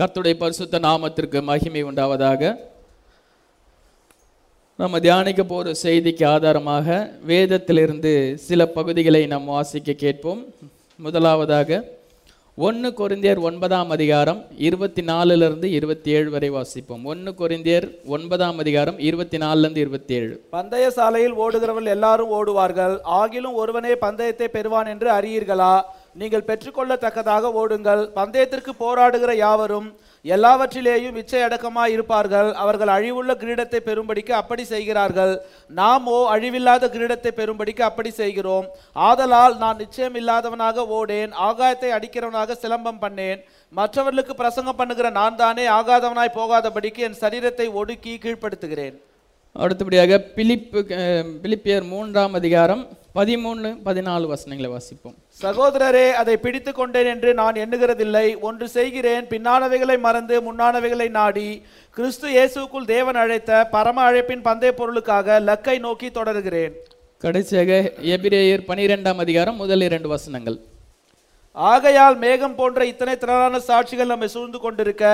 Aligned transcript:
கர்த்தருடைய 0.00 0.34
பரிசுத்த 0.42 0.78
நாமத்திற்கு 0.78 1.38
மகிமை 1.48 1.80
உண்டாவதாக. 1.84 2.42
நம்ம 4.80 5.00
தியானிக்க 5.06 5.42
போகிற 5.42 5.74
செய்திக்கு 5.82 6.24
ஆதாரமாக 6.26 7.10
வேதத்திலிருந்து 7.30 8.12
சில 8.48 8.66
பகுதிகளை 8.66 9.26
நாம் 9.26 9.50
வாசிக்க 9.54 9.92
கேட்போம். 10.04 10.42
முதலாவதாக 11.06 11.82
ஒன்று 12.54 12.88
கொரிந்தியர் 12.90 13.40
ஒன்பதாம் 13.48 13.90
அதிகாரம் 13.90 14.40
இருபத்தி 14.68 15.02
நாலுலேருந்து 15.02 15.64
இருபத்தி 15.64 16.10
ஏழு 16.10 16.30
வரை 16.30 16.50
வாசிப்போம். 16.50 17.04
ஒன்று 17.12 17.34
கொரிந்தியர் 17.40 17.86
ஒன்பதாம் 18.16 18.58
அதிகாரம் 18.58 18.98
இருபத்தி 18.98 19.38
நாலுலேருந்து 19.38 19.84
இருபத்தி 19.86 20.14
ஏழு 20.14 20.34
பந்தய 20.50 20.90
சாலையில் 20.90 21.38
ஓடுகிறவர்கள் 21.44 21.94
எல்லாரும் 21.98 22.32
ஓடுவார்கள். 22.40 22.96
ஆகிலும் 23.20 23.58
ஒருவனே 23.62 23.94
பந்தயத்தை 23.94 24.48
பெறுவான் 24.48 24.86
என்று 24.86 25.10
அறியீர்களா? 25.18 25.74
நீங்கள் 26.20 26.46
பெற்றுக்கொள்ளத்தக்கதாக 26.46 27.50
ஓடுங்கள். 27.60 28.02
பந்தயத்திற்கு 28.16 28.72
போராடுகிற 28.84 29.32
யாவரும் 29.40 29.88
எல்லாவற்றிலேயும் 30.24 31.18
இச்சை 31.20 31.40
இருப்பார்கள். 31.94 32.48
அவர்கள் 32.62 32.92
அழிவுள்ள 32.94 33.32
கிரீடத்தை 33.42 33.80
பெறும்படிக்கு 33.88 34.32
அப்படி 34.38 34.64
செய்கிறார்கள். 34.72 35.34
நாமோ 35.80 36.16
அழிவில்லாத 36.34 36.90
கிரீடத்தை 36.94 37.32
பெறும்படிக்கு 37.40 37.84
அப்படி 37.88 38.10
செய்கிறோம். 38.20 38.66
ஆதலால் 39.08 39.54
நான் 39.62 39.80
நிச்சயம் 39.82 40.18
இல்லாதவனாக 40.20 40.86
ஓடேன். 40.98 41.32
ஆகாயத்தை 41.48 41.92
அடிக்கிறவனாக 41.98 42.56
சிலம்பம் 42.64 43.02
பண்ணேன். 43.04 43.40
மற்றவர்களுக்கு 43.72 44.34
பிரசங்கம் 44.42 44.80
பண்ணுகிற 44.80 45.10
நான் 45.20 45.38
தானே 45.42 45.66
ஆகாதவனாய் 45.78 46.36
போகாதபடிக்கு 46.40 47.06
என் 47.08 47.20
சரீரத்தை 47.22 47.68
ஒடுக்கி 47.82 48.14
கீழ்ப்படுத்துகிறேன். 48.24 48.96
அடுத்தபடியாக 49.56 50.18
பிலிப்பு 50.34 50.80
பிலிப்பியர் 51.44 51.86
மூன்றாம் 51.92 52.34
அதிகாரம் 52.40 52.82
பதிமூணு 53.18 53.68
பதினாலு 53.86 54.26
வசனங்களை 54.32 54.68
வாசிப்போம். 54.74 55.14
சகோதரரே 55.42 56.04
அதை 56.20 56.34
பிடித்து 56.44 56.72
கொண்டேன் 56.72 57.08
என்று 57.12 57.30
நான் 57.40 57.60
எண்ணுகிறதில்லை. 57.64 58.26
ஒன்று 58.48 58.66
செய்கிறேன் 58.76 59.24
பின்னானவைகளை 59.32 59.96
மறந்து 60.06 60.36
முன்னானவைகளை 60.48 61.08
நாடி 61.18 61.48
கிறிஸ்து 61.96 62.28
இயேசுக்குள் 62.36 62.88
தேவன் 62.94 63.20
அழைத்த 63.22 63.64
பரம 63.74 64.04
அழைப்பின் 64.10 64.46
பந்தய 64.48 64.72
பொருளுக்காக 64.80 65.40
லக்கை 65.48 65.76
நோக்கி 65.86 66.10
தொடர்கிறேன். 66.10 66.74
கடைசியாக 67.18 67.80
எபிரேயர் 68.14 68.68
பனிரெண்டாம் 68.68 69.22
அதிகாரம் 69.26 69.56
முதல் 69.56 69.80
இரண்டு 69.80 70.08
வசனங்கள். 70.08 70.58
ஆகையால் 71.56 72.16
மேகம் 72.16 72.54
போன்ற 72.54 72.84
இத்தனை 72.86 73.16
திரளான 73.16 73.58
சாட்சிகள் 73.58 74.10
நம்மை 74.10 74.28
சூழ்ந்து 74.34 74.58
கொண்டிருக்க 74.60 75.04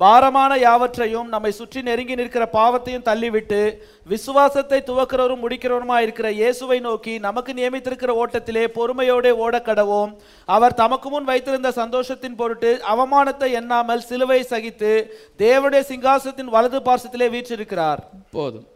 பாரமான 0.00 0.58
யாவற்றையும் 0.58 1.28
நம்மை 1.34 1.52
சுற்றி 1.52 1.82
நெருங்கி 1.82 2.14
நிற்கிற 2.14 2.44
பாவத்தையும் 2.56 3.04
தள்ளிவிட்டு 3.06 3.60
விசுவாசத்தை 4.06 4.80
துவக்கிறவரும் 4.80 5.42
முடிக்கிறவருமா 5.44 5.98
இருக்கிற 6.00 6.30
இயேசுவை 6.30 6.80
நோக்கி 6.80 7.14
நமக்கு 7.18 7.52
நியமித்திருக்கிற 7.52 8.14
ஓட்டத்திலே 8.22 8.64
பொறுமையோடே 8.78 9.32
கடவோம். 9.68 10.12
அவர் 10.44 10.74
தமக்கு 10.74 11.10
முன் 11.10 11.24
வைத்திருந்த 11.24 11.70
சந்தோஷத்தின் 11.70 12.36
பொருட்டு 12.36 12.72
அவமானத்தை 12.94 13.48
எண்ணாமல் 13.60 14.00
சிலுவை 14.00 14.40
சகித்து 14.42 14.92
தேவனுடைய 15.38 15.82
சிங்காசனத்தின் 15.92 16.52
வலது 16.56 16.80
பார்சத்திலே 16.88 17.28
வீற்றிருக்கிறார். 17.36 18.02
போதும். 18.30 18.66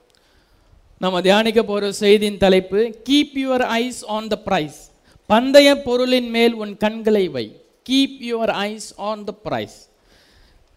நம்ம 1.01 1.21
தியானிக்க 1.21 1.61
போகிற 1.63 1.93
செய்தியின் 1.93 2.43
தலைப்பு 2.47 2.81
keep 3.11 3.37
your 3.45 3.67
eyes 3.83 4.03
on 4.17 4.29
the 4.29 4.37
prize 4.49 4.81
பந்தய 5.27 5.83
பொருளின் 5.83 6.31
மேல் 6.31 6.55
உன் 6.55 6.77
கண்களை 6.77 7.29
வை. 7.29 7.61
Keep 7.91 8.19
your 8.21 8.51
eyes 8.51 8.95
on 8.97 9.25
the 9.25 9.33
prize 9.33 9.91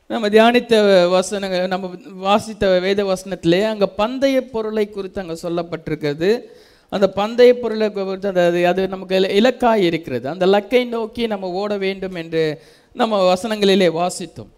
நம்ம 0.08 0.30
தியானித்த 0.30 1.10
வசனங்கள் 1.10 1.68
நம்ம 1.68 1.90
வாசித்த 2.14 2.80
வேத 2.80 3.04
வசனத்திலே 3.04 3.64
அங்கே 3.64 3.86
பந்தய 3.98 4.42
பொருளை 4.42 4.90
குறித்து 4.90 5.22
அங்கே 5.22 5.40
சொல்லப்பட்டிருக்கிறது. 5.42 6.42
அந்த 6.90 7.10
பந்தய 7.16 7.54
பொருளை 7.54 7.92
குறித்து 7.92 8.28
அது 8.28 8.42
அது- 8.42 8.64
அது 8.64 8.88
நமக்கு 8.88 9.20
இல- 9.20 9.30
இலக்காய் 9.30 9.84
இருக்கிறது. 9.84 10.30
அந்த 10.30 10.46
லக்கை 10.46 10.88
நோக்கி 10.88 11.28
நம்ம 11.28 11.52
ஓட 11.52 11.78
வேண்டும் 11.78 12.14
என்று 12.14 12.62
நம்ம 12.94 13.34
வசனங்களிலே 13.34 13.92
வாசித்தோம். 13.92 14.50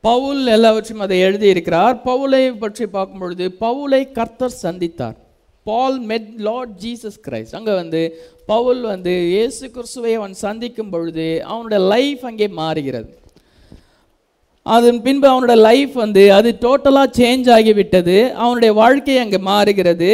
பவுல் 0.00 0.46
எல்லாவற்றையும் 0.46 1.00
அதை 1.00 1.22
எழுதியிருக்கிறார். 1.22 2.00
பவுலை 2.04 2.58
பற்றி 2.58 2.86
பார்க்கும் 2.86 3.18
பொழுது 3.18 3.56
பவுலை 3.60 4.12
கர்த்தர் 4.12 4.58
சந்தித்தார். 4.62 5.16
பால் 5.68 5.98
மெட் 6.10 6.32
லார்ட் 6.48 6.72
ஜீசஸ் 6.84 7.20
கிரைஸ்ட் 7.26 7.56
அங்கே 7.58 7.74
வந்து 7.82 8.00
பவுல் 8.52 8.82
வந்து 8.94 9.14
இயேசு 9.34 9.64
கிறிஸ்துவை 9.76 10.12
அவன் 10.18 10.34
சந்திக்கும் 10.46 10.90
பொழுது 10.94 11.28
அவனுடைய 11.52 11.80
லைஃப் 11.94 12.24
அங்கே 12.30 12.48
மாறுகிறது. 12.60 13.08
அதன் 14.74 14.96
பின்பு 15.02 15.26
அவனோட 15.30 15.54
லைஃப் 15.68 15.92
வந்து 16.02 16.22
அது 16.36 16.50
டோட்டலாக 16.64 17.08
சேஞ்ச் 17.18 17.48
ஆகிவிட்டது. 17.56 18.16
அவனுடைய 18.42 18.70
வாழ்க்கை 18.80 19.16
அங்கே 19.24 19.38
மாறுகிறது. 19.50 20.10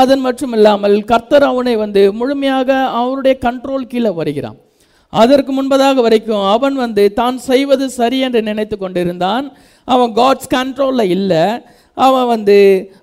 அதன் 0.00 0.22
மட்டும் 0.26 0.54
இல்லாமல் 0.56 0.96
கர்த்தர் 1.10 1.46
அவனை 1.50 1.74
வந்து 1.84 2.02
முழுமையாக 2.20 2.68
அவனுடைய 3.00 3.34
கண்ட்ரோல் 3.46 3.90
கீழே 3.92 4.12
வருகிறான். 4.20 4.58
அதற்கு 5.12 5.52
முன்பதாக 5.58 6.02
வரைக்கும் 6.06 6.44
அவன் 6.54 6.76
வந்து 6.84 7.04
தான் 7.20 7.38
செய்வது 7.50 7.86
சரி 7.98 8.18
என்று 8.26 8.40
நினைத்து 8.50 8.76
கொண்டிருந்தான். 8.82 9.46
அவன் 9.94 10.12
காட்ஸ் 10.20 10.52
கண்ட்ரோலில் 10.56 11.12
இல்லை. 11.16 11.44
அவன் 11.94 12.28
வந்து 12.34 12.58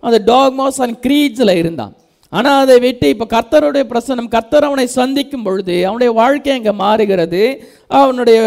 அந்த 0.06 0.18
டாக்மாஸ் 0.34 0.82
அண்ட் 0.86 1.00
க்ரீட்ஸில் 1.06 1.60
இருந்தான். 1.62 1.94
ஆனால் 2.38 2.60
அதை 2.64 2.76
விட்டு 2.84 3.08
இப்போ 3.14 3.26
கர்த்தருடைய 3.34 3.84
பிரசனம் 3.92 4.28
கர்த்தர் 4.34 4.68
அவனை 4.68 4.86
சந்திக்கும் 4.98 5.46
பொழுது 5.46 5.76
அவனுடைய 5.86 6.12
வாழ்க்கை 6.20 6.52
அங்கே 6.58 6.74
மாறுகிறது. 6.82 7.42
அவனுடைய 8.02 8.40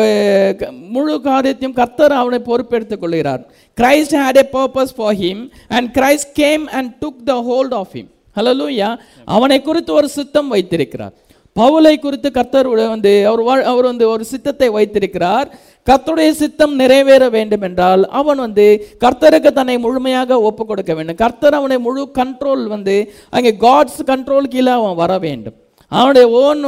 முழு 0.95 1.15
காரியத்தையும் 1.27 1.77
கர்த்தர் 1.81 2.15
அவனை 2.21 2.39
பொறுப்பெடுத்துக் 2.51 3.03
கொள்கிறார். 3.05 3.43
Christ 3.79 4.17
had 4.23 4.41
a 4.45 4.47
purpose 4.59 4.95
for 4.99 5.17
him 5.23 5.43
and 5.77 5.91
Christ 5.99 6.33
came 6.43 6.65
and 6.79 6.93
took 7.05 7.21
the 7.31 7.37
hold 7.51 7.75
of 7.81 7.93
him 7.99 8.11
hallelujah 8.61 8.91
அவனை 9.37 9.59
குறித்து 9.69 9.93
ஒரு 10.01 10.09
சித்தம் 10.19 10.53
வைத்திருக்கிறார். 10.55 11.15
பவுலை 11.57 11.95
குறித்து 11.99 12.29
கர்த்தர் 12.37 12.69
வந்து 12.95 13.13
அவர் 13.31 13.67
அவர் 13.73 13.91
வந்து 13.91 14.07
ஒரு 14.15 14.25
சித்தத்தை 14.33 14.69
வைத்திருக்கிறார். 14.77 15.49
கர்த்தருடைய 15.87 16.31
சித்தம் 16.43 16.75
நிறைவேற 16.81 17.25
வேண்டும் 17.37 17.65
என்றால் 17.69 18.03
அவன் 18.21 18.41
வந்து 18.45 18.67
கர்த்தருக்கு 19.05 19.51
தன்னை 19.53 19.77
முழுமையாக 19.87 20.41
ஒப்பு 20.49 20.65
கொடுக்க 20.67 20.93
வேண்டும். 20.95 21.21
கர்த்தர் 21.25 21.59
அவனை 21.59 21.79
முழு 21.87 22.05
கண்ட்ரோல் 22.21 22.63
வந்து 22.75 22.97
அங்கே 23.37 23.53
காட்ஸ் 23.67 24.01
கண்ட்ரோல் 24.13 24.53
கீழே 24.55 24.73
அவன் 24.79 25.01
வர 25.03 25.13
வேண்டும். 25.27 25.57
அவனுடைய 25.93 26.27
ஓன் 26.43 26.61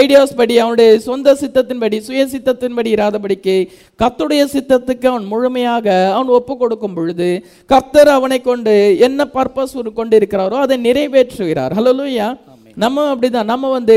ஐடியாஸ் 0.00 0.32
uh, 0.32 0.36
படி 0.36 0.54
அவனுடைய 0.62 0.90
சொந்த 1.08 1.34
சித்தத்தின்படி 1.40 1.96
சுய 2.06 2.22
சித்தத்தின்படி 2.34 2.90
இராதபடிக்கு 2.96 3.56
கர்த்தருடைய 4.00 4.44
சித்தத்துக்கு 4.54 5.06
அவன் 5.10 5.26
முழுமையாக 5.32 5.86
அவன் 6.14 6.32
ஒப்பு 6.38 6.56
கொடுக்கும் 6.56 6.96
பொழுது 6.98 7.28
கர்த்தர் 7.72 8.10
அவனை 8.16 8.38
கொண்டு 8.40 8.74
என்ன 9.08 9.28
பர்பஸ் 9.36 9.76
கொண்டு 10.00 10.16
இருக்கிறாரோ 10.20 10.58
அதை 10.64 10.78
நிறைவேற்றுகிறார். 10.88 11.74
ஹலோ 11.80 11.94
லூயா 11.98 12.30
நம்ம 12.84 13.04
அப்படிதான். 13.14 13.50
நம்ம 13.52 13.70
வந்து 13.76 13.96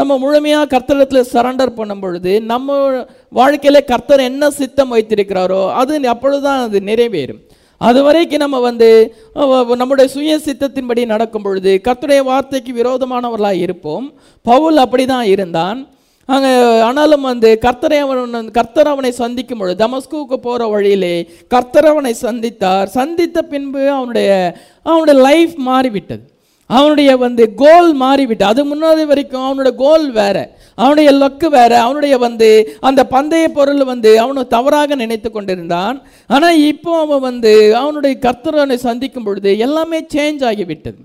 நம்ம 0.00 0.18
முழுமையாக 0.24 0.70
கர்த்தரத்தில் 0.74 1.30
சரண்டர் 1.34 1.76
பண்ணும் 1.78 2.02
பொழுது 2.04 2.32
நம்ம 2.52 2.78
வாழ்க்கையில் 3.38 3.88
கர்த்தர் 3.92 4.28
என்ன 4.30 4.50
சித்தம் 4.60 4.92
வைத்திருக்கிறாரோ 4.94 5.62
அது 5.80 6.00
அப்பொழுதுதான் 6.14 6.62
அது 6.66 6.80
நிறைவேறும். 6.90 7.42
அது 7.80 7.98
வரைக்கும் 8.06 8.42
நம்ம 8.44 8.58
வந்து 8.68 8.88
நம்முடைய 9.80 10.06
சுய 10.14 10.38
சித்தத்தின்படி 10.46 11.02
நடக்கும் 11.12 11.44
பொழுது 11.44 11.72
கர்த்தருடைய 11.84 12.22
வார்த்தைக்கு 12.30 12.72
விரோதமானவர்களாக 12.80 13.62
இருப்போம். 13.66 14.08
பவுல் 14.42 14.78
அப்படிதான் 14.84 15.28
இருந்தான். 15.34 15.80
அங்கே 16.28 16.50
ஆனாலும் 16.86 17.28
வந்து 17.28 17.50
கர்த்தரை 17.66 17.98
அவன் 18.06 18.48
கர்த்தர் 18.56 18.90
அவனை 18.92 19.10
சந்திக்கும் 19.20 19.60
பொழுது 19.60 19.78
தமஸ்குவுக்கு 19.84 20.36
போகிற 20.46 20.66
வழியிலே 20.72 21.14
கர்த்தர் 21.54 21.88
அவனை 21.92 22.12
சந்தித்தார். 22.24 22.88
சந்தித்த 22.96 23.42
பின்பு 23.52 23.82
அவனுடைய 23.98 24.30
அவனுடைய 24.82 25.16
லைஃப் 25.28 25.54
மாறிவிட்டது. 25.68 26.24
அவனுடைய 26.68 27.16
வந்து 27.16 27.54
கோல் 27.54 27.92
மாறிவிட்டு 27.92 28.44
அது 28.44 28.64
முன்னாடி 28.64 29.04
வரைக்கும் 29.04 29.44
அவனுடைய 29.44 29.78
கோல் 29.78 30.12
வேற. 30.12 30.56
அவனுடைய 30.74 31.12
லக்கு 31.12 31.46
வேற. 31.46 31.80
அவனுடைய 31.80 32.18
வந்து 32.18 32.76
அந்த 32.80 33.06
பந்தய 33.10 33.48
பொருள் 33.48 33.84
வந்து 33.84 34.10
அவனு 34.24 34.46
தவறாக 34.46 34.94
நினைத்து 34.94 35.30
கொண்டிருந்தான். 35.30 36.02
ஆனால் 36.26 36.58
இப்போ 36.58 37.00
அவன் 37.00 37.20
வந்து 37.20 37.76
அவனுடைய 37.76 38.16
கர்த்தரனை 38.20 38.74
சந்திக்கும் 38.74 39.24
பொழுது 39.24 39.58
எல்லாமே 39.58 40.00
சேஞ்ச் 40.00 40.44
ஆகிவிட்டது. 40.50 41.00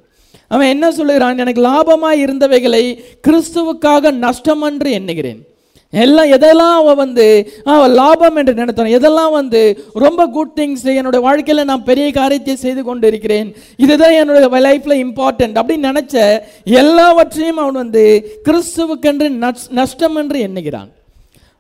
அவன் 0.48 0.68
என்ன 0.68 0.92
சொல்லுகிறான்? 0.92 1.38
எனக்கு 1.38 1.62
லாபமாக 1.62 2.22
இருந்தவைகளை 2.24 2.84
கிறிஸ்துவுக்காக 3.28 4.12
நஷ்டம் 4.12 4.62
என்று 4.62 4.92
எண்ணுகிறேன். 4.92 5.42
எல்லாம் 5.94 6.26
எதெல்லாம் 6.26 6.76
அவன் 6.76 6.96
வந்து 6.96 7.52
லாபம் 7.88 8.36
என்று 8.36 8.54
நினைத்தான் 8.54 8.86
எதெல்லாம் 8.86 9.32
வந்து 9.32 9.84
ரொம்ப 9.94 10.28
குட் 10.28 10.52
திங்ஸ் 10.56 10.86
என்னோட 10.86 11.20
வாழ்க்கையில் 11.20 11.66
நான் 11.66 11.84
பெரிய 11.84 12.12
காரியத்தை 12.12 12.56
செய்து 12.56 12.84
கொண்டு 12.84 13.08
இருக்கிறேன் 13.08 13.56
இதுதான் 13.78 14.12
என்னோட 14.12 14.32
லைஃப்பில் 14.68 15.06
இம்பார்ட்டன்ட் 15.06 15.60
அப்படின்னு 15.60 15.90
நினச்ச 15.92 16.40
எல்லாவற்றையும் 16.64 17.58
அவன் 17.58 17.74
வந்து 17.74 18.32
கிறிஸ்துவுக்கென்று 18.46 19.30
நஷ்- 19.44 19.70
நஷ்டம் 19.70 20.16
என்று 20.16 20.40
எண்ணுகிறான். 20.40 20.90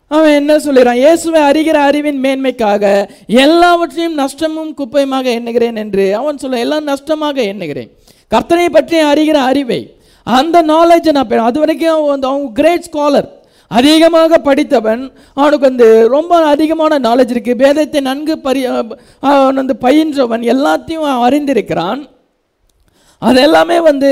அவன் 0.07 0.29
என்ன 0.29 0.59
சொல்லுகிறான்? 0.59 0.95
இயேசுவை 0.95 1.41
அறிகிற 1.41 1.73
அறிவின் 1.73 2.21
மேன்மைக்காக 2.21 3.07
எல்லாவற்றையும் 3.27 4.17
நஷ்டமும் 4.17 4.75
குப்பையுமாக 4.77 5.23
எண்ணுகிறேன் 5.23 5.75
என்று 5.75 6.15
அவன் 6.15 6.37
சொல்ல 6.37 6.57
எல்லாம் 6.57 6.83
நஷ்டமாக 6.83 7.41
எண்ணுகிறேன். 7.41 7.91
கர்த்தனை 8.27 8.69
பற்றி 8.69 8.97
அறிகிற 9.01 9.33
அறிவை 9.33 9.95
அந்த 10.23 10.63
நாலேஜை 10.63 11.11
நான் 11.11 11.27
பெற 11.27 11.43
அது 11.43 11.59
வரைக்கும் 11.59 11.89
அவன் 11.89 12.09
வந்து 12.09 12.27
அவன் 12.27 12.51
கிரேட் 12.51 12.87
ஸ்காலர் 12.91 13.29
அதிகமாக 13.77 14.37
படித்தவன் 14.47 15.03
அவனுக்கு 15.39 15.65
வந்து 15.69 15.87
ரொம்ப 16.15 16.41
அதிகமான 16.53 16.99
நாலேஜ் 17.07 17.33
இருக்குது 17.33 17.61
வேதத்தை 17.63 18.01
நன்கு 18.09 18.35
பரி 18.45 18.61
அவன் 18.71 19.59
வந்து 19.61 19.75
பயின்றவன் 19.85 20.43
எல்லாத்தையும் 20.53 21.07
அறிந்திருக்கிறான். 21.27 22.01
அது 23.27 23.39
எல்லாமே 23.47 23.77
வந்து 23.89 24.09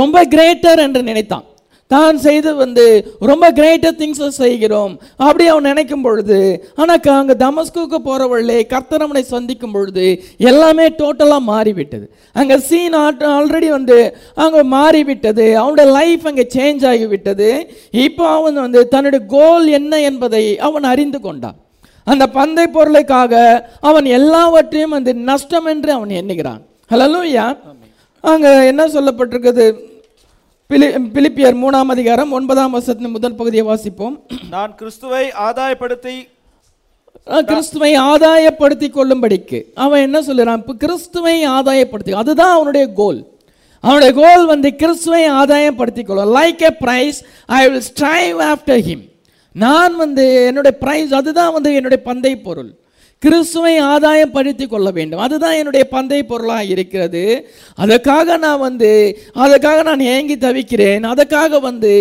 ரொம்ப 0.00 0.18
கிரேட்டர் 0.34 0.82
என்று 0.86 1.02
நினைத்தான். 1.10 1.46
தான் 1.90 2.16
செய்து 2.24 2.50
வந்து 2.60 2.84
ரொம்ப 3.30 3.46
கிரேட்டர் 3.58 3.96
திங்ஸை 4.00 4.28
செய்கிறோம். 4.42 4.92
அப்படி 5.26 5.44
அவன் 5.52 5.68
நினைக்கும் 5.70 6.04
பொழுது 6.06 6.38
ஆனால் 6.80 7.00
அங்கே 7.20 7.34
தமஸ்குக்கு 7.44 7.98
போகிற 8.06 8.28
வழியிலே 8.32 8.58
கர்த்தர் 8.72 9.04
சந்திக்கும் 9.32 9.74
பொழுது 9.76 10.06
எல்லாமே 10.50 10.86
டோட்டலாக 11.00 11.48
மாறிவிட்டது. 11.52 12.06
அங்கே 12.40 12.56
சீன் 12.68 12.96
ஆல்ரெடி 13.34 13.68
வந்து 13.76 13.98
அங்கே 14.44 14.62
மாறிவிட்டது. 14.76 15.46
அவனுடைய 15.62 15.88
லைஃப் 15.98 16.26
அங்கே 16.30 16.46
சேஞ்ச் 16.56 16.84
ஆகிவிட்டது. 16.92 17.50
இப்போ 18.06 18.24
அவன் 18.38 18.62
வந்து 18.64 18.82
தன்னுடைய 18.94 19.22
கோல் 19.36 19.66
என்ன 19.80 20.00
என்பதை 20.10 20.44
அவன் 20.68 20.90
அறிந்து 20.92 21.20
கொண்டான். 21.26 21.58
அந்த 22.12 22.24
பந்தை 22.38 22.66
பொருளுக்காக 22.76 23.34
அவன் 23.88 24.06
எல்லாவற்றையும் 24.18 24.94
வந்து 24.98 25.12
நஷ்டம் 25.30 25.68
என்று 25.72 25.90
அவன் 25.98 26.18
எண்ணுகிறான். 26.20 26.62
ஹலலூயா 26.92 27.46
அங்கே 28.24 28.52
என்ன 28.70 28.82
சொல்லப்பட்டிருக்குது? 28.96 29.66
பிலி 30.70 30.86
பிலிப்பியர் 31.14 31.56
மூணாம் 31.62 31.90
அதிகாரம் 31.94 32.30
ஒன்பதாம் 32.36 32.74
வருஷத்தின் 32.74 33.12
முதல் 33.14 33.34
பகுதியை 33.40 33.64
வாசிப்போம். 33.66 34.14
நான் 34.52 34.70
கிறிஸ்துவை 34.78 35.24
ஆதாயப்படுத்தி 35.46 36.14
கிறிஸ்துவை 37.50 37.90
ஆதாயப்படுத்தி 38.12 38.88
கொள்ளும்படிக்கு 38.94 39.58
அவன் 39.84 40.04
என்ன 40.06 40.18
சொல்லுறான்? 40.28 40.62
இப்போ 40.62 40.74
கிறிஸ்துவை 40.84 41.36
ஆதாயப்படுத்தி 41.56 42.14
அதுதான் 42.20 42.54
அவனுடைய 42.56 42.86
கோல் 43.00 43.20
அவனுடைய 43.84 44.12
கோல் 44.20 44.46
வந்து 44.52 44.70
கிறிஸ்துவை 44.82 45.22
ஆதாயப்படுத்திக் 45.40 46.08
கொள்ளும் 46.08 46.32
like 46.38 46.64
a 46.70 46.72
prize 46.84 47.18
I 47.58 47.60
will 47.66 47.84
strive 47.90 48.40
after 48.52 48.82
him 48.88 49.04
நான் 49.64 49.94
வந்து 50.04 50.26
என்னுடைய 50.48 50.74
பிரைஸ் 50.84 51.12
அதுதான் 51.20 51.54
வந்து 51.58 51.72
என்னுடைய 51.80 52.00
பந்தய 52.08 52.36
பொருள். 52.48 52.72
கிறிஸ்துவை 53.24 53.74
ஆதாயம் 53.92 54.32
படுத்தி 54.36 54.66
கொள்ள 54.66 54.88
வேண்டும். 54.98 55.22
அதுதான் 55.26 55.56
என்னுடைய 55.60 55.84
பந்தை 55.94 56.20
பொருளாக 56.30 56.70
இருக்கிறது. 56.74 57.22
அதுக்காக 57.84 58.36
நான் 58.46 58.62
வந்து 58.66 58.90
அதுக்காக 59.44 59.78
நான் 59.88 60.02
ஏங்கி 60.14 60.36
தவிக்கிறேன். 60.46 61.04
அதுக்காக 61.12 61.60
வந்து 61.68 61.92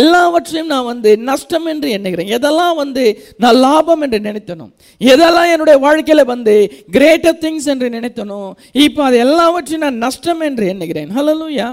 எல்லாவற்றையும் 0.00 0.72
நான் 0.74 0.90
வந்து 0.92 1.12
நஷ்டம் 1.30 1.68
என்று 1.72 1.90
எண்ணுகிறேன். 1.96 2.32
எதெல்லாம் 2.38 2.76
வந்து 2.82 3.04
நான் 3.44 3.60
லாபம் 3.66 4.04
என்று 4.06 4.20
நினைத்தனும் 4.28 4.72
எதெல்லாம் 5.12 5.52
என்னுடைய 5.54 5.78
வாழ்க்கையில் 5.86 6.30
வந்து 6.34 6.56
கிரேட்டர் 6.96 7.40
திங்ஸ் 7.44 7.70
என்று 7.74 7.88
நினைத்தனும் 7.96 8.50
இப்போ 8.86 9.02
அது 9.08 9.18
எல்லாவற்றையும் 9.26 9.86
நான் 9.86 10.02
நஷ்டம் 10.06 10.44
என்று 10.48 10.66
எண்ணுகிறேன். 10.74 11.10
ஹலலூயா 11.18 11.68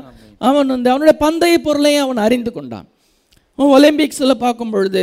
அவன் 0.49 0.71
வந்து 0.73 0.89
அவனுடைய 0.91 1.15
பந்தய 1.25 1.55
பொருளை 1.67 1.93
அவன் 2.03 2.25
அறிந்து 2.25 2.51
கொண்டான். 2.51 2.87
ஒலிம்பிக்ஸில் 3.59 4.41
பார்க்கும் 4.43 4.73
பொழுது 4.73 5.01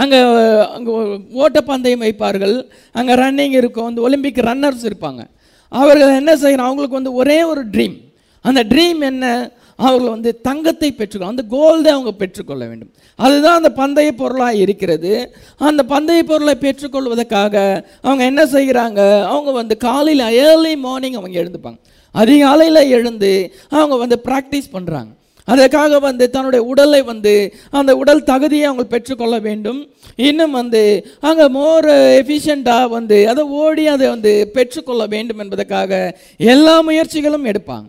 அங்கே 0.00 0.18
அங்கே 0.76 0.92
ஓட்டப்பந்தயம் 1.42 2.04
வைப்பார்கள். 2.06 2.56
அங்கே 2.98 3.14
ரன்னிங் 3.22 3.56
இருக்கும். 3.60 3.88
அந்த 3.90 4.00
ஒலிம்பிக் 4.06 4.46
ரன்னர்ஸ் 4.50 4.84
இருப்பாங்க. 4.88 5.22
அவர்கள் 5.68 6.18
என்ன 6.20 6.32
செய்யணும்? 6.42 6.68
அவங்களுக்கு 6.68 7.00
வந்து 7.00 7.14
ஒரே 7.20 7.38
ஒரு 7.52 7.62
ட்ரீம் 7.74 7.96
அந்த 8.44 8.60
ட்ரீம் 8.72 9.00
என்ன? 9.12 9.26
அவர்கள் 9.76 10.14
வந்து 10.14 10.30
தங்கத்தை 10.46 10.88
பெற்றுக்கொள்ள 10.92 11.32
அந்த 11.34 11.44
கோல்டை 11.56 11.90
அவங்க 11.96 12.12
பெற்றுக்கொள்ள 12.22 12.62
வேண்டும். 12.70 12.90
அதுதான் 13.14 13.58
அந்த 13.60 13.70
பந்தய 13.80 14.10
பொருளாக 14.12 14.62
இருக்கிறது. 14.64 15.12
அந்த 15.68 15.82
பந்தய 15.92 16.22
பொருளை 16.22 16.54
பெற்றுக்கொள்வதற்காக 16.64 17.84
அவங்க 18.06 18.22
என்ன 18.24 18.44
செய்கிறாங்க? 18.56 19.00
அவங்க 19.32 19.50
வந்து 19.60 19.76
காலையில் 19.88 20.24
ஏர்லி 20.46 20.72
மார்னிங் 20.86 21.18
அவங்க 21.20 21.36
எழுந்துப்பாங்க. 21.42 21.78
அதிகாலையில் 22.14 22.90
எழுந்து 22.96 23.30
அவங்க 23.78 23.96
வந்து 23.96 24.18
ப்ராக்டிஸ் 24.28 24.74
பண்ணுறாங்க 24.76 25.12
அதற்காக 25.52 25.98
வந்து 26.06 26.24
தன்னுடைய 26.34 26.62
உடலை 26.72 27.02
வந்து 27.10 27.34
அந்த 27.78 27.90
உடல் 28.00 28.26
தகுதியை 28.30 28.64
அவங்க 28.70 28.84
பெற்றுக்கொள்ள 28.94 29.36
வேண்டும். 29.46 29.78
இன்னும் 30.28 30.56
வந்து 30.60 30.82
அங்கே 31.28 31.46
மோர் 31.58 31.88
எஃபிஷியண்ட்டாக 32.20 32.88
வந்து 32.96 33.18
அதை 33.32 33.44
ஓடி 33.60 33.84
அதை 33.94 34.08
வந்து 34.14 34.32
பெற்றுக்கொள்ள 34.56 35.04
வேண்டும் 35.14 35.40
என்பதற்காக 35.44 35.92
எல்லா 36.54 36.74
முயற்சிகளும் 36.88 37.48
எடுப்பாங்க. 37.52 37.88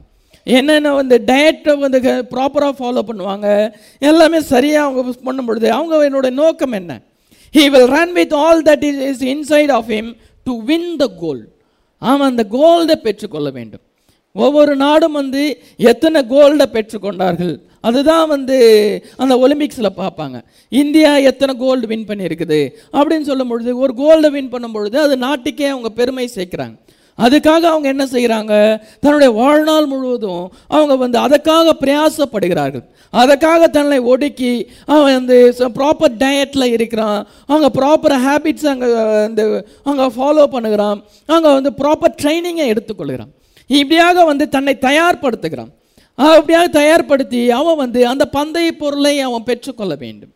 என்னென்ன 0.57 0.93
வந்து 0.99 1.15
டயட்டை 1.29 1.73
வந்து 1.85 1.99
ப்ராப்பராக 2.33 2.73
ஃபாலோ 2.79 3.01
பண்ணுவாங்க 3.09 3.47
எல்லாமே 4.09 4.39
சரியாக 4.53 4.85
அவங்க 4.87 5.01
பண்ணும் 5.27 5.47
பொழுது 5.49 5.67
அவங்க 5.77 6.01
என்னோட 6.09 6.29
நோக்கம் 6.41 6.75
என்ன? 6.79 6.91
He 7.57 7.63
will 7.73 7.91
run 7.97 8.15
with 8.19 8.33
all 8.45 8.63
that 8.69 8.85
is 8.89 9.03
is 9.09 9.23
inside 9.33 9.73
of 9.77 9.91
him 9.95 10.09
to 10.47 10.55
win 10.71 10.89
the 11.03 11.07
goal 11.23 11.43
அவன் 12.11 12.29
அந்த 12.31 12.43
கோல்டை 12.57 12.97
பெற்றுக்கொள்ள 13.05 13.49
வேண்டும். 13.59 13.83
ஒவ்வொரு 14.35 14.75
நாடும் 14.75 15.11
வந்து 15.11 15.43
எத்தனை 15.77 16.21
கோல்டை 16.21 16.65
பெற்றுக்கொண்டார்கள்? 16.75 17.55
அதுதான் 17.81 18.27
வந்து 18.27 18.57
அந்த 19.17 19.33
ஒலிம்பிக்ஸில் 19.37 19.97
பார்ப்பாங்க. 19.97 20.37
இந்தியா 20.69 21.17
எத்தனை 21.17 21.55
கோல்டு 21.55 21.87
வின் 21.87 22.07
பண்ணியிருக்குது? 22.07 22.59
அப்படின்னு 22.93 23.21
சொல்லும் 23.21 23.47
பொழுது 23.47 23.77
ஒரு 23.77 23.93
கோல்டை 23.97 24.31
வின் 24.31 24.49
பண்ணும் 24.49 24.71
பொழுது 24.71 24.99
அது 24.99 25.17
நாட்டுக்கே 25.17 25.67
அவங்க 25.67 25.89
பெருமை 25.89 26.29
சேர்க்குறாங்க. 26.35 26.77
அதுக்காக 27.17 27.63
அவங்க 27.71 27.87
என்ன 27.87 28.05
செய்கிறாங்க? 28.05 28.81
தன்னுடைய 28.99 29.33
வாழ்நாள் 29.39 29.85
முழுவதும் 29.85 30.51
அவங்க 30.67 30.95
வந்து 30.95 31.17
அதற்காக 31.17 31.73
பிரயாசப்படுகிறார்கள். 31.81 32.85
அதற்காக 33.09 33.67
தன்னை 33.67 33.99
ஒடுக்கி 33.99 34.69
அவன் 34.85 35.13
வந்து 35.13 35.55
ப்ராப்பர் 35.59 36.15
டயட்டில் 36.17 36.73
இருக்கிறான். 36.75 37.27
அவங்க 37.47 37.69
ப்ராப்பர் 37.79 38.15
ஹேபிட்ஸ் 38.27 38.69
அங்கே 38.73 38.87
வந்து 38.93 39.45
அவங்க 39.83 40.05
ஃபாலோ 40.17 40.45
பண்ணுகிறான். 40.55 41.01
அங்கே 41.25 41.53
வந்து 41.53 41.73
ப்ராப்பர் 41.81 42.17
ட்ரைனிங்கை 42.23 42.67
எடுத்துக்கொள்கிறான். 42.73 43.33
இப்படியாக 43.69 44.25
வந்து 44.25 44.49
தன்னை 44.49 44.77
தயார்படுத்துகிறான். 44.81 45.69
அப்படியாக 46.17 46.69
தயார்படுத்தி 46.71 47.49
அவன் 47.49 47.75
வந்து 47.75 48.07
அந்த 48.07 48.29
பந்தய 48.33 48.71
பொருளை 48.71 49.19
அவன் 49.19 49.43
பெற்றுக்கொள்ள 49.43 49.95
வேண்டும். 49.95 50.29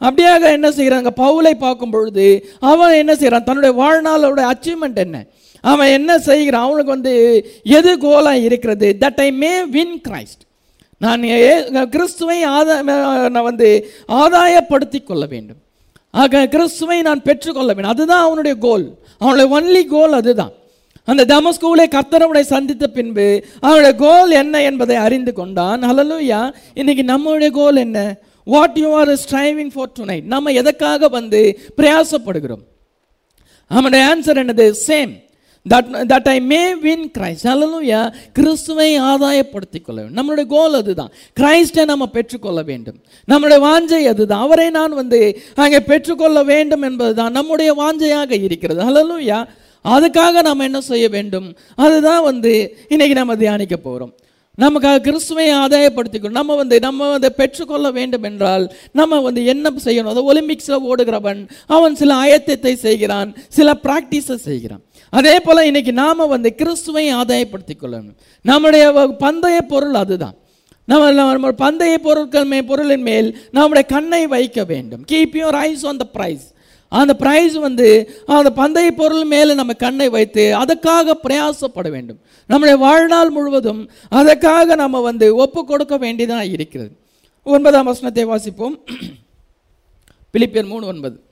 அப்படியாக 0.00 0.42
என்ன 0.42 0.68
செய்கிறாங்க? 0.68 1.06
பவுலை 1.16 1.50
பார்க்கும் 1.50 1.90
பொழுது 1.90 2.48
அவன் 2.60 2.92
என்ன 2.92 3.14
செய்கிறான்? 3.14 3.44
தன்னுடைய 3.44 3.82
வாழ்நாளோட 3.82 4.50
அச்சீவ்மெண்ட் 4.50 4.94
என்ன? 4.94 5.24
அவன் 5.60 5.88
என்ன 5.88 6.18
செய்கிறான்? 6.18 6.62
அவனுக்கு 6.62 6.90
வந்து 6.90 7.46
எது 7.62 7.96
கோலாக 7.96 8.42
இருக்கிறது? 8.42 8.96
That 9.00 9.20
I 9.20 9.32
may 9.32 9.64
win 9.64 10.00
Christ 10.08 10.46
நான் 10.98 11.24
ஏ- 11.24 11.64
கிறிஸ்துவை 11.90 12.42
ஆதா 12.42 12.82
நான் 12.82 13.42
வந்து 13.42 13.90
ஆதாயப்படுத்தி 14.08 15.04
கொள்ள 15.04 15.26
வேண்டும். 15.26 15.56
ஆக 16.10 16.46
கிறிஸ்துவை 16.46 17.02
நான் 17.02 17.22
பெற்றுக்கொள்ள 17.22 17.72
வேண்டும். 17.72 17.92
அதுதான் 17.92 18.24
அவனுடைய 18.24 18.56
கோல் 18.56 18.94
அவனுடைய 19.18 19.60
ஒன்லி 19.60 19.86
கோல் 19.86 20.12
அதுதான். 20.12 20.52
அந்த 21.10 21.24
தமஸ்கூலை 21.34 21.84
கர்த்தரவுடைய 21.94 22.40
சந்தித்த 22.54 22.86
பின்பு 22.96 23.26
அவனுடைய 23.60 23.94
கோல் 24.04 24.30
என்ன 24.30 24.62
என்பதை 24.62 24.96
அறிந்து 24.96 25.32
கொண்டான். 25.32 25.80
ஹalleluya 25.80 26.40
இன்னைக்கு 26.74 27.04
நம்மளுடைய 27.12 27.50
கோல் 27.50 27.76
என்ன? 27.76 28.16
What 28.44 28.76
you 28.82 28.88
are 28.98 29.08
striving 29.08 29.70
for 29.74 29.94
tonight 29.98 30.26
நம்ம 30.34 30.50
எதற்காக 30.50 31.08
வந்து 31.08 31.40
பிரயாசப்படுகிறோம்? 31.76 32.64
அவனுடைய 33.66 34.04
ஆன்சர் 34.10 34.40
என்னது? 34.42 34.66
Same 34.86 35.14
that 35.72 35.88
that 36.12 36.28
I 36.28 36.40
may 36.50 36.74
win 36.74 37.10
Christ 37.18 37.46
hallelujah 37.50 38.00
கிறிஸ்துவை 38.32 39.00
ஆதாயப்படுத்திக் 39.00 39.86
கொள்ள 39.86 39.98
வேண்டும். 40.02 40.18
நம்மளுடைய 40.18 40.46
கோல் 40.46 40.74
அதுதான். 40.74 41.12
கிரைஸ்டை 41.40 41.84
நம்ம 41.84 42.06
பெற்றுக்கொள்ள 42.06 42.62
வேண்டும். 42.62 42.98
நம்மளுடைய 43.30 43.60
வாஞ்சை 43.68 44.02
அதுதான். 44.12 44.44
அவரை 44.46 44.70
நான் 44.70 44.94
வந்து 45.00 45.20
அங்கே 45.54 45.80
பெற்றுக்கொள்ள 45.80 46.42
வேண்டும் 46.52 46.82
என்பதுதான் 46.82 47.32
நம்முடைய 47.32 47.70
வாஞ்சையாக 47.82 48.42
இருக்கிறது. 48.42 48.80
ஹalleluya 48.88 49.40
அதுக்காக 49.84 50.42
நாம் 50.42 50.66
என்ன 50.68 50.80
செய்ய 50.80 51.08
வேண்டும்? 51.08 51.56
அதுதான் 51.74 52.22
வந்து 52.22 52.52
இன்னைக்கு 52.88 53.14
நம்ம 53.14 53.36
தியானிக்க 53.36 53.76
போகிறோம் 53.76 54.14
நமக்காக 54.58 54.98
கிறிஸ்துவை 54.98 55.52
ஆதாயப்படுத்திக்கணும் 55.52 56.38
நம்ம 56.40 56.54
வந்து 56.54 56.80
நம்ம 56.80 57.10
வந்து 57.10 57.32
பெற்றுக்கொள்ள 57.32 57.90
வேண்டும் 57.90 58.22
என்றால் 58.22 58.64
நம்ம 58.92 59.20
வந்து 59.20 59.44
என்ன 59.44 59.72
செய்யணும்? 59.84 60.10
அது 60.12 60.22
ஒலிம்பிக்ஸில் 60.32 60.86
ஓடுகிறவன் 60.90 61.48
அவன் 61.66 61.94
சில 61.94 62.14
ஆயத்தத்தை 62.14 62.72
செய்கிறான் 62.74 63.36
சில 63.48 63.78
ப்ராக்டிஸை 63.82 64.34
செய்கிறான். 64.34 64.82
அதே 65.10 65.40
போல் 65.40 65.66
இன்னைக்கு 65.66 65.92
நாம் 65.92 66.32
வந்து 66.34 66.54
கிறிஸ்துவை 66.54 67.14
ஆதாயப்படுத்திக் 67.14 67.82
கொள்ளணும் 67.82 68.18
நம்முடைய 68.42 68.84
பந்தய 69.20 69.58
பொருள் 69.60 69.94
அதுதான். 69.94 70.36
நம்ம 70.84 71.10
நம்ம 71.10 71.50
பந்தய 71.64 71.94
பொருட்கள் 71.98 72.44
மே 72.44 72.62
பொருளின் 72.62 73.02
மேல் 73.02 73.38
நம்முடைய 73.50 73.88
கண்ணை 73.88 74.26
வைக்க 74.26 74.64
வேண்டும். 74.64 75.04
Keep 75.12 75.34
your 75.40 75.58
eyes 75.68 75.86
on 75.86 75.96
the 75.96 76.06
prize 76.18 76.46
அந்த 76.88 77.16
ப்ரைஸ் 77.18 77.60
வந்து 77.60 78.10
அந்த 78.26 78.50
பந்தய 78.50 78.90
பொருள் 78.90 79.24
மேலே 79.24 79.54
நம்ம 79.54 79.72
கண்ணை 79.72 80.08
வைத்து 80.08 80.54
அதற்காக 80.54 81.18
பிரயாசப்பட 81.28 81.90
வேண்டும். 81.90 82.18
நம்முடைய 82.46 82.80
வாழ்நாள் 82.80 83.30
முழுவதும் 83.30 83.90
அதற்காக 84.08 84.74
நம்ம 84.74 85.00
வந்து 85.00 85.36
ஒப்பு 85.36 85.64
கொடுக்க 85.64 85.96
வேண்டியதாக 85.96 86.44
இருக்கிறது. 86.44 86.96
ஒன்பதாம் 87.44 87.84
வசனத்தை 87.84 88.26
வாசிப்போம். 88.26 88.80
பிலிப்பியர் 90.32 90.66
மூணு 90.66 90.86
ஒன்பது. 90.86 91.27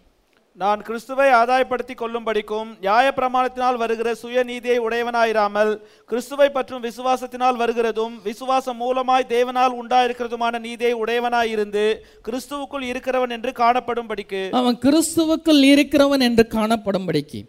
நான் 0.60 0.82
கிறிஸ்துவை 0.82 1.26
ஆதாயப்படுத்தி 1.30 1.94
கொள்ளும்படிக்கும் 1.94 2.68
நியாயப்பிரமாணத்தினால் 2.80 3.76
வருகிற 3.76 4.14
சுயநீதியை 4.22 4.76
உடையவனாயிராமல் 4.78 5.72
கிறிஸ்துவை 6.06 6.48
பற்றும் 6.50 6.82
விசுவாசத்தினால் 6.82 7.58
வருகிறதும் 7.62 8.14
விசுவாசம் 8.22 8.80
மூலமாய் 8.80 9.26
தேவனால் 9.28 9.74
உண்டாயிருக்கிறதுமான 9.82 10.58
நீதியை 10.58 10.94
உடையவனாயிருந்து 10.94 11.84
கிறிஸ்துவுக்குள் 12.28 12.86
இருக்கிறவன் 12.92 13.28
என்று 13.28 13.52
காணப்படும்படிக்கு. 13.56 14.50
அவன் 14.50 14.78
கிறிஸ்துவுக்குள் 14.78 15.62
இருக்கிறவன் 15.72 16.20
என்று 16.20 16.46
காணப்படும்படிக்கு. 16.50 17.42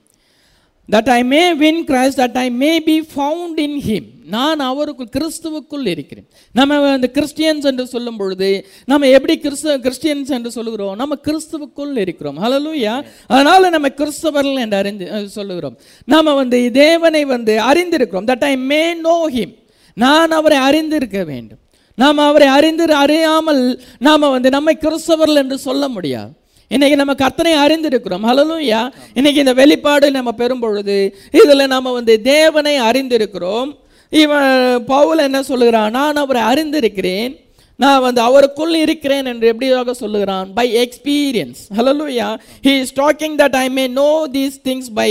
That 0.93 1.09
I 1.15 1.21
may 1.31 1.41
win 1.61 1.81
Christ 1.89 2.19
that 2.21 2.37
I 2.43 2.49
may 2.61 2.69
be 2.87 2.95
found 3.13 3.59
in 3.65 3.79
him 3.87 4.07
நான் 4.35 4.61
அவருக்குள் 4.67 5.09
கிறிஸ்துவுக்குள் 5.15 5.85
இருக்கிறேன். 5.93 6.25
நம்ம 6.59 6.77
இந்த 6.95 7.09
கிறிஸ்டியன்ஸ் 7.17 7.65
என்று 7.71 7.85
சொல்லும் 7.93 8.17
பொழுது 8.21 8.49
நம்ம 8.91 9.09
எப்படி 9.17 9.35
கிறிஸ்து 9.45 9.75
கிறிஸ்டியன்ஸ் 9.85 10.31
என்று 10.37 10.49
சொல்லுகிறோம்? 10.57 10.95
நம்ம 11.01 11.17
கிறிஸ்துவுக்குள் 11.27 11.93
இருக்கிறோம். 12.03 12.39
ஹலலூயா 12.43 12.95
அதனால 13.27 13.69
நம்ம 13.75 13.91
கிறிஸ்தவர்கள் 13.99 14.63
என்று 14.63 14.77
அறிந்து 14.81 15.29
சொல்லுகிறோம். 15.37 15.77
நம்ம 16.13 16.33
வந்து 16.33 16.59
தேவனை 16.71 17.25
வந்து 17.35 17.55
அறிந்திருக்கிறோம். 17.69 18.27
That 18.31 18.47
I 18.51 18.55
may 18.71 18.83
know 19.07 19.17
him 19.35 19.55
நான் 19.93 20.31
அவரை 20.39 20.57
அறிந்திருக்க 20.69 21.19
வேண்டும். 21.31 21.61
நாம் 21.95 22.19
அவரை 22.29 22.47
அறிந்து 22.57 22.85
அறியாமல் 23.03 23.63
நாம் 24.07 24.33
வந்து 24.35 24.49
நம்மை 24.55 24.77
கிறிஸ்தவர்கள் 24.81 25.41
என்று 25.43 25.57
சொல்ல 25.57 25.87
முடியாது. 25.87 26.31
இன்னைக்கு 26.69 26.95
நம்ம 26.99 27.13
கர்த்தனை 27.13 27.51
அறிந்திருக்கிறோம். 27.55 28.23
ஹalleluya 28.29 28.79
இன்னைக்கு 29.13 29.39
இந்த 29.39 29.53
வெளிப்பாடு 29.53 30.11
நம்ம 30.11 30.31
பெறும் 30.31 30.59
பொழுது 30.59 31.17
இதில் 31.31 31.71
நம்ம 31.73 31.91
வந்து 31.91 32.21
தேவனை 32.21 32.79
அறிந்திருக்கிறோம். 32.79 33.69
இவன் 34.09 34.85
பவுல் 34.85 35.17
என்ன 35.17 35.43
சொல்லுகிறான்? 35.43 35.91
நான் 35.91 36.15
அவரை 36.15 36.41
அறிந்திருக்கிறேன். 36.41 37.31
நான் 37.75 38.01
வந்து 38.01 38.21
அவருக்குள் 38.27 38.73
இருக்கிறேன் 38.83 39.25
என்று 39.25 39.53
எப்படியாக 39.53 39.91
சொல்லுகிறான்? 39.91 40.53
By 40.53 40.67
experience 40.83 41.61
hallelujah 41.77 42.27
he 42.63 42.75
is 42.81 42.93
talking 42.99 43.39
that 43.41 43.57
I 43.63 43.69
may 43.69 43.87
know 43.87 44.27
these 44.33 44.59
things 44.63 44.91
by 44.93 45.09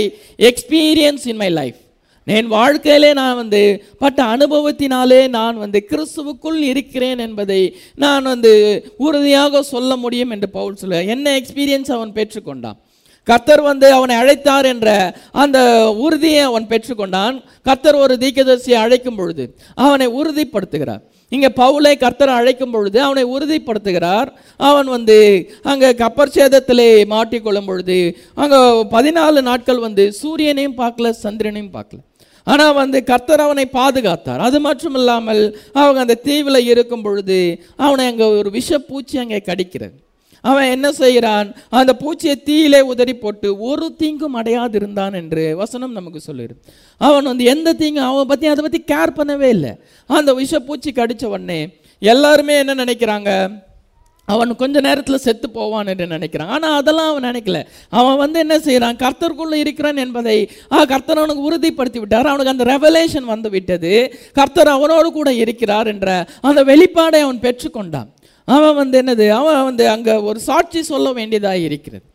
experience 0.49 1.25
in 1.33 1.41
my 1.43 1.49
life 1.49 1.79
என் 2.35 2.49
வாழ்க்கையிலே 2.57 3.11
நான் 3.19 3.39
வந்து 3.41 3.61
பட்ட 4.01 4.19
அனுபவத்தினாலே 4.35 5.21
நான் 5.37 5.57
வந்து 5.63 5.79
கிறிஸ்துவுக்குள் 5.91 6.59
இருக்கிறேன் 6.71 7.19
என்பதை 7.25 7.61
நான் 8.03 8.25
வந்து 8.33 8.51
உறுதியாக 9.07 9.61
சொல்ல 9.73 9.95
முடியும் 10.03 10.33
என்று 10.35 10.49
பவுல் 10.57 10.79
சொல்ல. 10.81 11.01
என்ன 11.15 11.35
எக்ஸ்பீரியன்ஸ் 11.39 11.91
அவன் 11.97 12.15
பெற்றுக்கொண்டான்? 12.17 12.79
கர்த்தர் 13.27 13.61
வந்து 13.61 13.87
அவனை 13.97 14.15
அழைத்தார் 14.21 14.67
என்ற 14.73 14.89
அந்த 15.43 15.59
உறுதியை 16.05 16.41
அவன் 16.49 16.67
பெற்றுக்கொண்டான். 16.71 17.35
கர்த்தர் 17.67 17.97
ஒரு 18.03 18.15
தீக்கதர்சியை 18.23 18.77
அழைக்கும் 18.83 19.19
பொழுது 19.19 19.45
அவனை 19.85 20.07
உறுதிப்படுத்துகிறார். 20.19 21.03
இங்கே 21.31 21.49
பவுலை 21.61 21.93
கர்த்தர் 22.03 22.31
அழைக்கும் 22.37 22.73
பொழுது 22.75 22.97
அவனை 23.05 23.23
உறுதிப்படுத்துகிறார். 23.35 24.29
அவன் 24.69 24.89
வந்து 24.95 25.17
அங்கே 25.71 25.89
கப்பர் 26.03 26.35
சேதத்திலே 26.37 26.89
மாட்டிக்கொள்ளும் 27.15 27.69
பொழுது 27.69 27.97
அங்கே 28.43 28.59
பதினாலு 28.95 29.41
நாட்கள் 29.49 29.85
வந்து 29.87 30.05
சூரியனையும் 30.21 30.79
பார்க்கல 30.83 31.09
சந்திரனையும் 31.25 31.73
பார்க்கல. 31.77 31.99
ஆனால் 32.51 32.75
வந்து 32.81 32.97
கர்த்தர் 33.11 33.45
அவனை 33.45 33.65
பாதுகாத்தார். 33.79 34.41
அது 34.47 34.57
மட்டும் 34.65 34.97
இல்லாமல் 34.99 35.41
அவங்க 35.79 35.99
அந்த 36.05 36.19
தீவில் 36.27 36.67
இருக்கும் 36.73 37.05
பொழுது 37.05 37.39
அவனை 37.85 38.05
அங்கே 38.11 38.27
ஒரு 38.41 38.51
விஷப்பூச்சி 38.57 39.15
அங்கே 39.23 39.39
கடிக்கிறது. 39.49 39.95
அவன் 40.43 40.71
என்ன 40.73 40.87
செய்கிறான்? 40.99 41.47
அந்த 41.79 41.91
பூச்சியை 42.01 42.35
தீயிலே 42.49 42.79
உதறி 42.91 43.13
போட்டு 43.23 43.47
ஒரு 43.69 43.85
தீங்கும் 44.01 44.37
அடையாது 44.39 44.75
இருந்தான் 44.79 45.15
என்று 45.21 45.43
வசனம் 45.61 45.97
நமக்கு 45.99 46.19
சொல்லிடு 46.27 46.53
அவன் 47.07 47.29
வந்து 47.31 47.45
எந்த 47.53 47.73
தீங்கும் 47.81 48.09
அவன் 48.11 48.29
பற்றி 48.31 48.47
அதை 48.53 48.63
பற்றி 48.65 48.81
கேர் 48.91 49.17
பண்ணவே 49.19 49.49
இல்லை. 49.55 49.71
அந்த 50.17 50.33
விஷப்பூச்சி 50.41 50.91
கடித்த 50.99 51.25
உடனே 51.33 51.59
எல்லாருமே 52.01 52.55
என்ன 52.63 52.75
நினைக்கிறாங்க? 52.83 53.31
அவன் 54.27 54.55
கொஞ்ச 54.55 54.79
நேரத்தில் 54.79 55.23
செத்து 55.25 55.49
போவான் 55.49 55.87
என்று 55.87 56.05
நினைக்கிறான். 56.05 56.51
ஆனால் 56.55 56.75
அதெல்லாம் 56.79 57.09
அவன் 57.11 57.27
நினைக்கல. 57.31 57.59
அவன் 57.89 58.17
வந்து 58.17 58.39
என்ன 58.39 58.59
செய்கிறான் 58.59 58.95
கர்த்தருக்குள்ளே 58.95 59.53
இருக்கிறான் 59.53 60.01
என்பதை 60.05 60.37
ஆ 60.71 60.83
கர்த்தர் 60.83 61.21
அவனுக்கு 61.21 61.45
உறுதிப்படுத்தி 61.49 61.99
விட்டார். 61.99 62.31
அவனுக்கு 62.31 62.53
அந்த 62.55 62.65
ரெவலேஷன் 62.73 63.31
வந்து 63.33 63.49
விட்டது. 63.49 63.93
கர்த்தர் 64.33 64.67
அவனோடு 64.67 65.11
கூட 65.11 65.33
இருக்கிறார் 65.33 65.87
என்ற 65.87 66.27
அந்த 66.41 66.63
வெளிப்பாடை 66.63 67.21
அவன் 67.27 67.43
பெற்றுக்கொண்டான். 67.47 68.11
அவன் 68.47 68.75
வந்து 68.75 68.97
என்னது? 69.01 69.25
அவன் 69.29 69.63
வந்து 69.63 69.89
அங்கே 69.89 70.13
ஒரு 70.29 70.39
சாட்சி 70.39 70.83
சொல்ல 70.83 71.07
வேண்டியதாக 71.13 71.65
இருக்கிறது. 71.69 72.05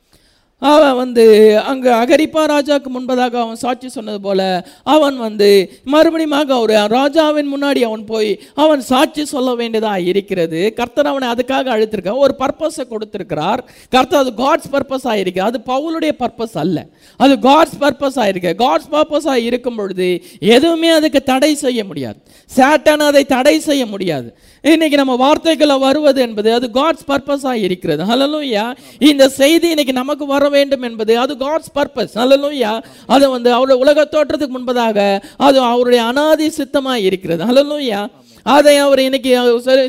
அவன் 0.62 0.96
வந்து 0.96 1.24
அங்கே 1.60 1.90
அகரிப்பா 1.90 2.42
ராஜாவுக்கு 2.44 2.90
முன்பதாக 2.98 3.34
அவன் 3.34 3.54
சாட்சி 3.54 3.88
சொன்னது 3.88 4.20
போல 4.20 4.66
அவன் 4.82 5.16
வந்து 5.16 5.72
மறுபடியும் 5.84 6.48
ஒரு 6.48 6.86
ராஜாவின் 6.88 7.50
முன்னாடி 7.54 7.80
அவன் 7.80 8.04
போய் 8.04 8.40
அவன் 8.54 8.80
சாட்சி 8.80 9.24
சொல்ல 9.24 9.54
வேண்டியதாக 9.54 10.00
இருக்கிறது. 10.00 10.72
கர்த்தர் 10.72 11.06
அவனை 11.06 11.28
அதுக்காக 11.28 11.66
அழுத்திருக்கான் 11.76 12.16
ஒரு 12.16 12.34
பர்பஸை 12.38 12.84
கொடுத்துருக்கிறார். 12.90 13.58
கர்த்தர் 13.90 14.20
அது 14.20 14.32
காட்ஸ் 14.36 14.70
பர்பஸாக 14.72 15.14
இருக்கு. 15.14 15.42
அது 15.42 15.60
பவுலுடைய 15.66 16.12
பர்பஸ் 16.18 16.54
அல்ல. 16.54 16.86
அது 17.16 17.34
காட்ஸ் 17.34 17.78
பர்பஸாக 17.80 18.26
இருக்கு. 18.26 18.54
காட்ஸ் 18.58 18.92
பர்பஸாக 18.92 19.34
இருக்கும் 19.34 19.76
பொழுது 19.76 20.24
எதுவுமே 20.38 20.88
அதுக்கு 20.88 21.22
தடை 21.22 21.54
செய்ய 21.54 21.84
முடியாது. 21.84 22.16
சேட்டன் 22.56 22.96
அதை 22.96 23.24
தடை 23.24 23.60
செய்ய 23.60 23.86
முடியாது. 23.86 24.36
இன்னைக்கு 24.64 24.96
நம்ம 24.96 25.14
வார்த்தைகளை 25.22 25.76
வருவது 25.78 26.20
என்பது 26.20 26.50
அது 26.56 26.66
காட்ஸ் 26.74 27.06
பர்பஸாக 27.08 27.62
இருக்கிறது. 27.66 28.02
ஹலலூயா 28.10 28.64
இந்த 29.08 29.24
செய்தி 29.38 29.68
இன்னைக்கு 29.68 29.92
நமக்கு 29.92 30.24
வர 30.26 30.48
வேண்டும் 30.48 30.84
என்பது 30.88 31.18
அது 31.18 31.32
காட்ஸ் 31.36 31.72
பர்பஸ் 31.78 32.14
ஹலலூயா 32.14 32.72
அது 33.06 33.24
வந்து 33.30 33.50
அவருடைய 33.52 33.78
உலக 33.84 34.04
தோற்றத்துக்கு 34.12 34.56
முன்பதாக 34.58 34.98
அது 35.46 35.60
அவருடைய 35.60 36.02
அனாதி 36.10 36.48
சித்தமாக 36.58 37.04
இருக்கிறது. 37.08 37.42
ஹலலூயா 37.44 38.02
அதை 38.56 38.74
அவர் 38.84 39.00
இன்னைக்கு 39.06 39.30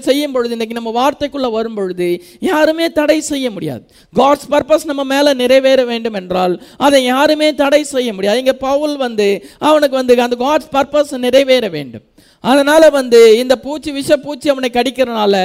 செய்யும் 0.08 0.34
பொழுது 0.36 0.56
இன்னைக்கு 0.56 0.78
நம்ம 0.80 0.94
வார்த்தைக்குள்ளே 1.00 1.50
வரும் 1.58 1.78
பொழுது 1.80 2.08
யாருமே 2.50 2.88
தடை 3.00 3.18
செய்ய 3.32 3.48
முடியாது. 3.56 3.84
காட்ஸ் 4.20 4.50
பர்பஸ் 4.54 4.90
நம்ம 4.92 5.04
மேலே 5.14 5.34
நிறைவேற 5.42 5.84
வேண்டும் 5.92 6.18
என்றால் 6.22 6.56
அதை 6.86 7.02
யாருமே 7.04 7.50
தடை 7.62 7.82
செய்ய 7.94 8.10
முடியாது. 8.18 8.42
இங்கே 8.44 8.58
பவுல் 8.68 8.96
வந்து 9.06 9.28
அவனுக்கு 9.70 9.96
வந்து 10.00 10.20
அந்த 10.28 10.38
காட்ஸ் 10.46 10.74
பர்பஸ் 10.76 11.14
நிறைவேற 11.26 11.68
வேண்டும். 11.78 12.06
அதனால் 12.44 12.86
வந்து 13.00 13.20
இந்த 13.42 13.56
பூச்சி 13.66 13.90
விஷப்பூச்சி 13.98 14.48
அவனை 14.54 14.70
கடிக்கிறனால 14.78 15.36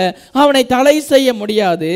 அவனை 0.42 0.62
தடை 0.74 0.94
செய்ய 1.12 1.28
முடியாது. 1.40 1.90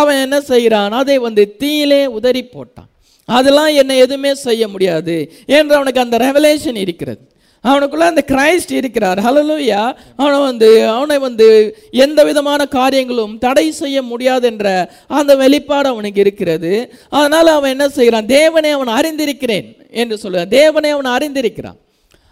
அவன் 0.00 0.20
என்ன 0.24 0.36
செய்கிறான் 0.50 0.98
அதை 1.00 1.16
வந்து 1.26 1.42
தீயிலே 1.62 2.02
உதறி 2.18 2.42
போட்டான். 2.54 2.90
அதெல்லாம் 3.28 3.72
என்னை 3.80 3.94
எதுவுமே 4.04 4.32
செய்ய 4.46 4.64
முடியாது 4.74 5.16
என்று 5.58 5.74
அவனுக்கு 5.78 6.04
அந்த 6.04 6.16
ரெவலேஷன் 6.26 6.78
இருக்கிறது. 6.84 7.22
அவனுக்குள்ள 7.64 7.98
அந்த 7.98 8.24
கிரைஸ்ட் 8.26 8.72
இருக்கிறார். 8.72 9.18
ஹalleluya 9.18 9.94
அவனை 10.16 10.40
வந்து 10.40 10.88
அவனை 10.88 11.18
வந்து 11.18 11.76
எந்த 11.90 12.24
விதமான 12.24 12.66
காரியங்களும் 12.66 13.38
தடை 13.38 13.72
செய்ய 13.72 14.02
முடியாது 14.02 14.46
என்ற 14.46 14.90
அந்த 15.06 15.36
வெளிப்பாடு 15.36 15.88
அவனுக்கு 15.88 16.20
இருக்கிறது. 16.20 16.92
அதனால 17.10 17.52
அவன் 17.52 17.70
என்ன 17.70 17.88
செய்கிறான்? 17.88 18.26
தேவனை 18.26 18.70
அவன் 18.70 18.88
அறிந்திருக்கிறேன் 18.88 19.76
என்று 19.90 20.18
சொல்லுவான் 20.22 20.48
தேவனை 20.48 20.90
அவன் 20.90 21.12
அறிந்திருக்கிறான். 21.16 21.78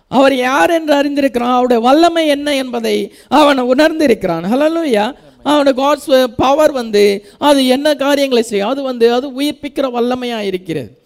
அவர் 0.09 0.35
யார் 0.37 0.71
என்று 0.71 0.95
அறிந்திருக்கிறான்? 0.95 1.55
அவருடைய 1.55 1.83
வல்லமை 1.83 2.27
என்ன 2.29 2.55
என்பதை 2.55 3.13
அவன் 3.29 3.61
உணர்ந்திருக்கிறான். 3.61 4.45
ஹalleluya 4.53 5.15
அவனுக்கு 5.43 5.83
காட்ஸ் 5.83 6.27
பவர் 6.37 6.73
வந்து 6.73 7.25
அது 7.39 7.67
என்ன 7.67 7.95
காரியங்களை 7.95 8.43
செய்யும்? 8.43 8.69
அது 8.69 8.83
வந்து 8.83 9.13
அது 9.13 9.41
உயிர்ப்பிக்கிற 9.41 9.87
வல்லமையாக 9.97 10.41
இருக்கிறது. 10.41 11.04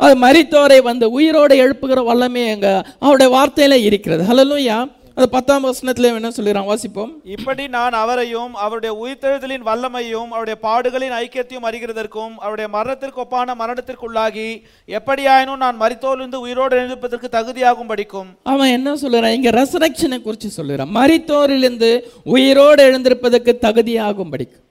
அது 0.00 0.14
மரித்தோரை 0.26 0.82
வந்து 0.82 1.10
உயிரோடு 1.10 1.54
எழுப்புகிற 1.64 2.04
வல்லமை 2.04 2.50
அங்க 2.50 2.68
அவருடைய 2.98 3.28
வார்த்தையில 3.36 3.72
இருக்கிறது. 3.88 4.22
ஹalleluya 4.28 4.76
அது 5.16 5.28
பத்தாம் 5.28 5.64
வசனத்துல 5.64 6.08
என்ன 6.18 6.30
சொல்லிடுறான் 6.36 6.68
வாசிப்போம். 6.70 7.10
இப்படி 7.36 7.68
நான் 7.68 7.92
அவரையும் 7.92 8.54
அவருடைய 8.54 8.92
உயிர்த்தெழுதலின் 9.02 9.64
வல்லமையும் 9.68 10.28
அவருடைய 10.34 10.56
பாடுகளின் 10.66 11.14
ஐக்கியத்தையும் 11.22 11.66
அறிகிறதற்கும் 11.70 12.34
அவருடைய 12.36 12.68
மரணத்திற்கு 12.68 13.20
ஒப்பான 13.20 13.56
மரணத்திற்குள்ளாகி 13.62 14.46
எப்படியாயினும் 14.88 15.62
நான் 15.64 15.80
மரித்தோலிருந்து 15.80 16.40
உயிரோடு 16.40 16.76
எழுப்பதற்கு 16.76 17.28
தகுதியாகும் 17.32 17.86
படிக்கும் 17.86 18.30
அவன் 18.42 18.68
என்ன 18.68 18.94
சொல்லுறான் 18.94 19.36
இங்க 19.38 19.50
ரெசரக்ஷனை 19.50 20.20
குறித்து 20.22 20.50
சொல்லுறான் 20.56 20.94
மரித்தோரிலிருந்து 21.00 21.90
உயிரோடு 22.36 22.82
எழுந்திருப்பதற்கு 22.90 23.54
தகுதியாகும் 23.66 24.30
படிக்கும் 24.30 24.64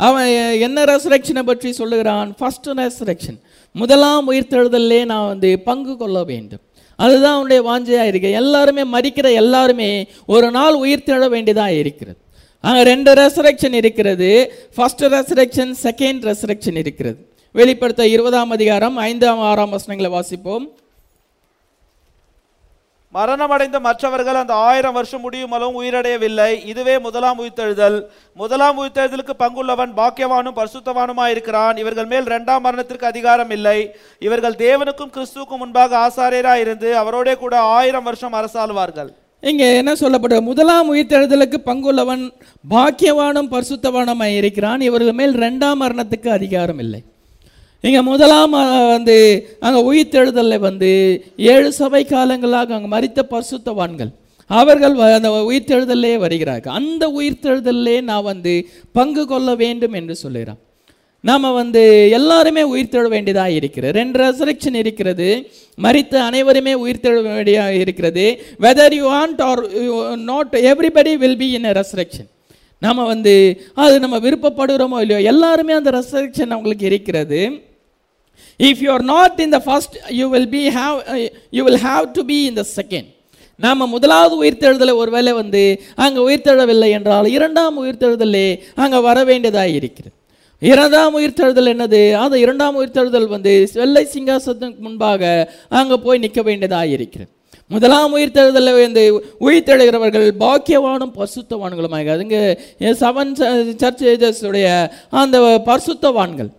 அவன் 0.00 0.28
என்ன 0.60 0.84
ரெசரக்ஷனை 0.84 1.42
பற்றி 1.42 1.72
சொல்லுகிறான்? 1.72 2.34
ஃபர்ஸ்ட் 2.38 2.68
ரெசரக்ஷன் 2.68 3.36
முதலாம் 3.80 4.26
உயிர்த்தெழுதலே 4.30 5.04
நான் 5.04 5.26
வந்து 5.26 5.48
பங்கு 5.68 5.96
கொள்ள 5.96 6.18
வேண்டும். 6.24 6.60
அதுதான் 6.96 7.36
அவனுடைய 7.38 7.60
வாஞ்சையாக 7.70 8.10
இருக்கு. 8.10 8.30
எல்லாருமே 8.30 8.82
மறிக்கிற 8.98 9.32
எல்லாருமே 9.42 9.88
ஒரு 10.34 10.50
நாள் 10.50 10.76
உயிர்த்தெழ 10.84 11.28
வேண்டியதாக 11.28 11.72
இருக்கிறது. 11.72 12.18
அங்கே 12.60 12.82
ரெண்டு 12.82 13.12
ரெசரக்ஷன் 13.14 13.72
இருக்கிறது. 13.72 14.30
ஃபஸ்ட் 14.76 15.04
ரெசரக்ஷன் 15.14 15.72
செகண்ட் 15.82 16.22
ரெசரக்ஷன் 16.30 16.78
இருக்கிறது. 16.84 17.18
வெளிப்படுத்த 17.52 18.06
இருபதாம் 18.06 18.50
அதிகாரம் 18.50 18.96
ஐந்தாம் 18.96 19.42
ஆறாம் 19.50 19.74
வசனங்களை 19.76 20.10
வாசிப்போம். 20.18 20.66
மரணமடைந்த 23.14 23.78
மற்றவர்கள் 23.86 24.38
அந்த 24.42 24.54
ஆயிரம் 24.68 24.96
வருஷம் 24.98 25.22
முடியும் 25.24 25.52
அளவும் 25.56 25.78
உயிரடையவில்லை. 25.82 26.50
இதுவே 26.72 26.94
முதலாம் 27.06 27.40
உயிர்த்தெழுதல். 27.42 27.98
முதலாம் 28.42 28.78
உயிர்த்தெழுதலுக்கு 28.80 29.34
பங்குள்ளவன் 29.42 29.92
பாக்கியவானும் 30.00 30.58
பரிசுத்தவானுமாய் 30.60 31.34
இருக்கிறான் 31.34 31.76
இவர்கள் 31.76 32.10
மேல் 32.12 32.28
இரண்டாம் 32.32 32.64
மரணத்திற்கு 32.68 33.06
அதிகாரம் 33.06 33.50
இல்லை. 33.50 33.78
இவர்கள் 34.18 34.60
தேவனுக்கும் 34.64 35.14
கிறிஸ்துவுக்கும் 35.16 35.62
முன்பாக 35.64 35.98
ஆசாரியராக 36.06 36.64
இருந்து 36.66 36.90
அவரோட 37.02 37.36
கூட 37.44 37.60
ஆயிரம் 37.78 38.08
வருஷம் 38.10 38.38
அரசாழ்வார்கள் 38.40 39.12
இங்கே 39.50 39.66
என்ன 39.76 39.92
சொல்லப்பட்ட 39.94 40.36
முதலாம் 40.40 40.90
உயிர்த்தெழுதலுக்கு 40.94 41.58
பங்குள்ளவன் 41.70 42.22
பாக்கியவானும் 42.74 43.50
பரிசுத்தவானுமாய் 43.54 44.36
இருக்கிறான் 44.40 44.80
இவர்கள் 44.80 45.18
மேல் 45.18 45.34
ரெண்டாம் 45.34 45.82
மரணத்துக்கு 45.84 46.28
அதிகாரம் 46.28 46.78
இல்லை. 46.78 47.00
இங்கே 47.84 48.00
முதலாம் 48.00 48.50
வந்து 48.88 49.48
அங்கே 49.60 49.80
உயிர்த்தெழுதலில் 49.80 50.58
வந்து 50.58 51.24
ஏழு 51.36 51.72
சபை 51.72 52.04
காலங்களாக 52.04 52.74
அங்கே 52.74 52.96
மறித்த 52.96 53.20
பரிசுத்தவான்கள். 53.30 54.10
அவர்கள் 54.46 54.92
வ- 54.92 55.14
அந்த 55.14 55.30
உயிர்த்தெழுதலே 55.30 56.16
வருகிறார்கள். 56.16 56.72
அந்த 56.72 57.08
உயிர்த்தெழுதலே 57.08 58.00
நான் 58.00 58.22
வந்து 58.22 58.66
பங்கு 58.92 59.26
கொள்ள 59.26 59.54
வேண்டும் 59.54 59.92
என்று 59.92 60.16
சொல்லுகிறான். 60.16 60.58
நாம் 61.20 61.52
வந்து 61.52 62.08
எல்லாருமே 62.12 62.62
உயிர்த்தெழ 62.62 63.08
வேண்டியதாக 63.08 63.50
இருக்கிறது. 63.50 63.98
ரெண்டு 63.98 64.24
ரெசரக்ஷன் 64.24 64.74
இருக்கிறது. 64.74 65.50
மறித்த 65.82 66.14
அனைவருமே 66.14 66.74
உயிர்த்தெழ 66.74 67.22
வேண்டியதாக 67.22 67.74
இருக்கிறது. 67.74 68.42
Whether 68.60 68.94
you 68.94 69.10
want 69.10 69.40
or 69.40 69.68
not 70.16 70.56
everybody 70.60 71.16
will 71.16 71.36
be 71.36 71.50
in 71.50 71.64
resurrection 71.64 72.28
நாம் 72.80 73.04
வந்து 73.04 73.62
அது 73.74 74.00
நம்ம 74.00 74.18
விருப்பப்படுகிறோமோ 74.18 75.00
இல்லையோ 75.00 75.20
எல்லாருமே 75.20 75.72
அந்த 75.74 75.90
ரெசரக்ஷன் 75.90 76.50
அவங்களுக்கு 76.50 76.86
இருக்கிறது. 76.86 77.72
If 78.60 78.82
you 78.86 78.90
are 78.92 79.02
not 79.02 79.40
in 79.40 79.50
the 79.50 79.58
first 79.58 79.96
you 80.20 80.28
will 80.28 80.52
be 80.58 80.64
have 80.68 80.96
you 81.50 81.64
will 81.64 81.82
have 81.88 82.06
to 82.12 82.24
be 82.24 82.38
in 82.44 82.58
the 82.62 82.66
second 82.78 83.10
நாம் 83.60 83.90
முதலாவது 83.94 84.34
உயிர்த்தெழுதலை 84.42 84.94
ஒருவேளை 84.96 85.32
வந்து 85.32 85.62
அங்கே 85.94 86.20
உயிர்த்தெழவில்லை 86.20 86.88
என்றால் 86.90 87.26
இரண்டாம் 87.26 87.76
உயிர்த்தெழுதலே 87.84 88.48
அங்கே 88.74 89.00
வர 89.00 89.18
வேண்டியதாக 89.24 89.76
இருக்கிறது. 89.78 90.14
இரண்டாம் 90.62 91.14
உயிர்த்தெழுதல் 91.18 91.70
என்னது? 91.74 92.00
அந்த 92.22 92.36
இரண்டாம் 92.38 92.76
உயிர்த்தெழுதல் 92.80 93.28
வந்து 93.28 93.52
வெள்ளை 93.74 94.02
சிங்காசனத்துக்கு 94.14 94.84
முன்பாக 94.86 95.22
அங்கே 95.68 95.96
போய் 95.96 96.18
நிற்க 96.18 96.42
வேண்டியதாக 96.42 96.94
இருக்கிறது. 96.96 97.30
முதலாம் 97.70 98.14
உயிர்த்தெழுதலில் 98.16 98.80
வந்து 98.80 99.04
உயிர்த்தெழுகிறவர்கள் 99.40 100.26
பாக்கியவானும் 100.44 101.14
பரிசுத்தவான்களுமாக 101.18 102.10
அதுங்க 102.16 102.38
செவன் 103.02 103.32
சர்ச் 103.82 104.04
uh, 104.42 104.48
உடைய 104.48 104.68
அந்த 105.22 105.38
பரிசுத்தவான்கள். 105.70 106.50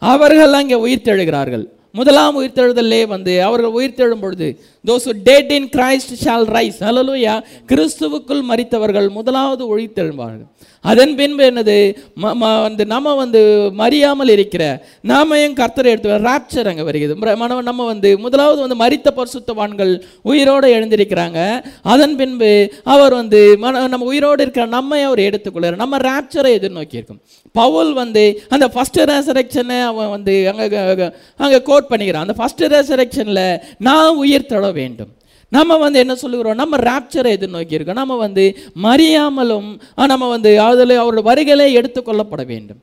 அவர்கள் 0.00 0.52
அங்கே 0.52 0.74
உயிர்த்தெழுகிறார்கள். 0.74 1.64
முதலாம் 1.92 2.36
உயிர்த்தெழுதலே 2.40 3.06
வந்து 3.06 3.32
அவர்கள் 3.42 3.72
உயிர்த்தெழும் 3.78 4.20
பொழுது 4.20 4.48
those 4.86 5.06
dead 5.28 5.52
in 5.52 5.68
Christ 5.76 6.12
shall 6.24 6.46
rise 6.56 6.78
hallelujah 6.86 7.34
கிறிஸ்துவுக்குள் 7.70 8.42
மறித்தவர்கள் 8.50 9.08
முதலாவது 9.10 9.78
உயிர்த்தெழுவார்கள். 9.78 10.48
அதன் 10.80 11.14
பின்பு 11.14 11.50
என்னது? 11.50 11.96
ம- 12.22 12.34
ம- 12.40 12.62
வந்து 12.62 12.86
நம்ம 12.86 13.14
வந்து 13.14 13.70
மறியாமல் 13.78 14.28
இருக்கிற 14.28 14.84
நாம 15.00 15.38
ஏன் 15.38 15.52
கர்த்தரை 15.52 15.84
எடுத்து 15.84 16.08
ராப்சர் 16.08 16.66
அங்கே 16.66 16.82
வருகிறது. 16.82 17.20
ம- 17.20 17.62
நம்ம 17.62 17.84
வந்து 17.84 18.18
முதலாவது 18.18 18.76
வந்து 18.76 18.86
மறித்த 18.86 19.06
பரிசுத்தவான்கள் 19.16 20.00
உயிரோடு 20.22 20.74
எழுந்திருக்கிறாங்க. 20.74 21.64
அதன் 21.82 22.16
பின்பு 22.16 22.72
அவர் 22.84 23.14
வந்து 23.14 23.58
மன 23.58 23.86
நம்ம 23.86 24.06
உயிரோடு 24.06 24.42
இருக்கிற 24.42 24.66
நம்மை 24.66 25.02
அவர் 25.02 25.18
எடுத்துக்கொள்கிறார். 25.18 25.76
நம்ம 25.76 25.96
ராப்சரை 25.96 26.54
எதிர்நோக்கி 26.54 26.94
இருக்கும். 26.94 27.20
பவுல் 27.52 27.92
வந்து 27.92 28.42
அந்த 28.48 28.68
ஃபர்ஸ்ட் 28.68 29.00
ரெசரெக்ஷனை 29.00 29.82
அவன் 29.82 30.10
வந்து 30.10 30.52
அங்கே 30.56 31.10
அங்கே 31.36 31.62
கோட் 31.62 31.86
பண்ணிக்கிறான். 31.90 32.14
அந்த 32.14 32.32
ஃபர்ஸ்ட் 32.32 32.64
ரெசரெக்ஷனில் 32.64 33.60
நான் 33.78 34.14
உயிர் 34.14 34.46
தட 34.48 34.72
வேண்டும். 34.72 35.08
நம்ம 35.56 35.78
வந்து 35.84 35.98
என்ன 36.04 36.14
சொல்லுகிறோம்? 36.22 36.60
நம்ம 36.62 36.76
ராப்சரை 36.90 37.30
எதிர்நோக்கியிருக்கோம். 37.36 38.00
நம்ம 38.02 38.16
வந்து 38.26 38.44
மறியாமலும் 38.86 39.70
நம்ம 40.12 40.28
வந்து 40.34 40.52
அதில் 40.68 41.00
அவரோட 41.02 41.22
வருகையிலே 41.30 41.66
எடுத்துக்கொள்ளப்பட 41.80 42.44
வேண்டும். 42.52 42.80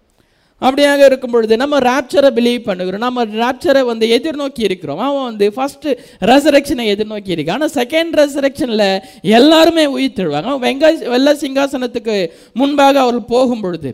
அப்படியாக 0.62 1.02
இருக்கும் 1.08 1.34
பொழுது 1.34 1.56
நம்ம 1.62 1.80
ராப்சரை 1.88 2.30
பிலீவ் 2.38 2.62
பண்ணுகிறோம். 2.68 3.04
நம்ம 3.08 3.26
ராப்சரை 3.42 3.82
வந்து 3.90 4.06
எதிர்நோக்கி 4.18 4.64
இருக்கிறோம். 4.68 5.02
அவன் 5.08 5.28
வந்து 5.30 5.48
ஃபஸ்ட்டு 5.56 5.94
ரெசரெக்ஷனை 6.32 6.86
எதிர்நோக்கி 6.94 7.32
இருக்கான். 7.36 7.60
ஆனால் 7.60 7.76
செகண்ட் 7.80 8.16
ரெசரெக்ஷனில் 8.22 8.88
எல்லாருமே 9.38 9.86
உயிர் 9.96 10.18
தழுவாங்க. 10.20 10.50
அவன் 10.56 10.82
வெள்ள 11.14 11.34
சிங்காசனத்துக்கு 11.44 12.16
முன்பாக 12.62 13.00
அவர்கள் 13.06 13.32
போகும் 13.36 13.64
பொழுது 13.66 13.92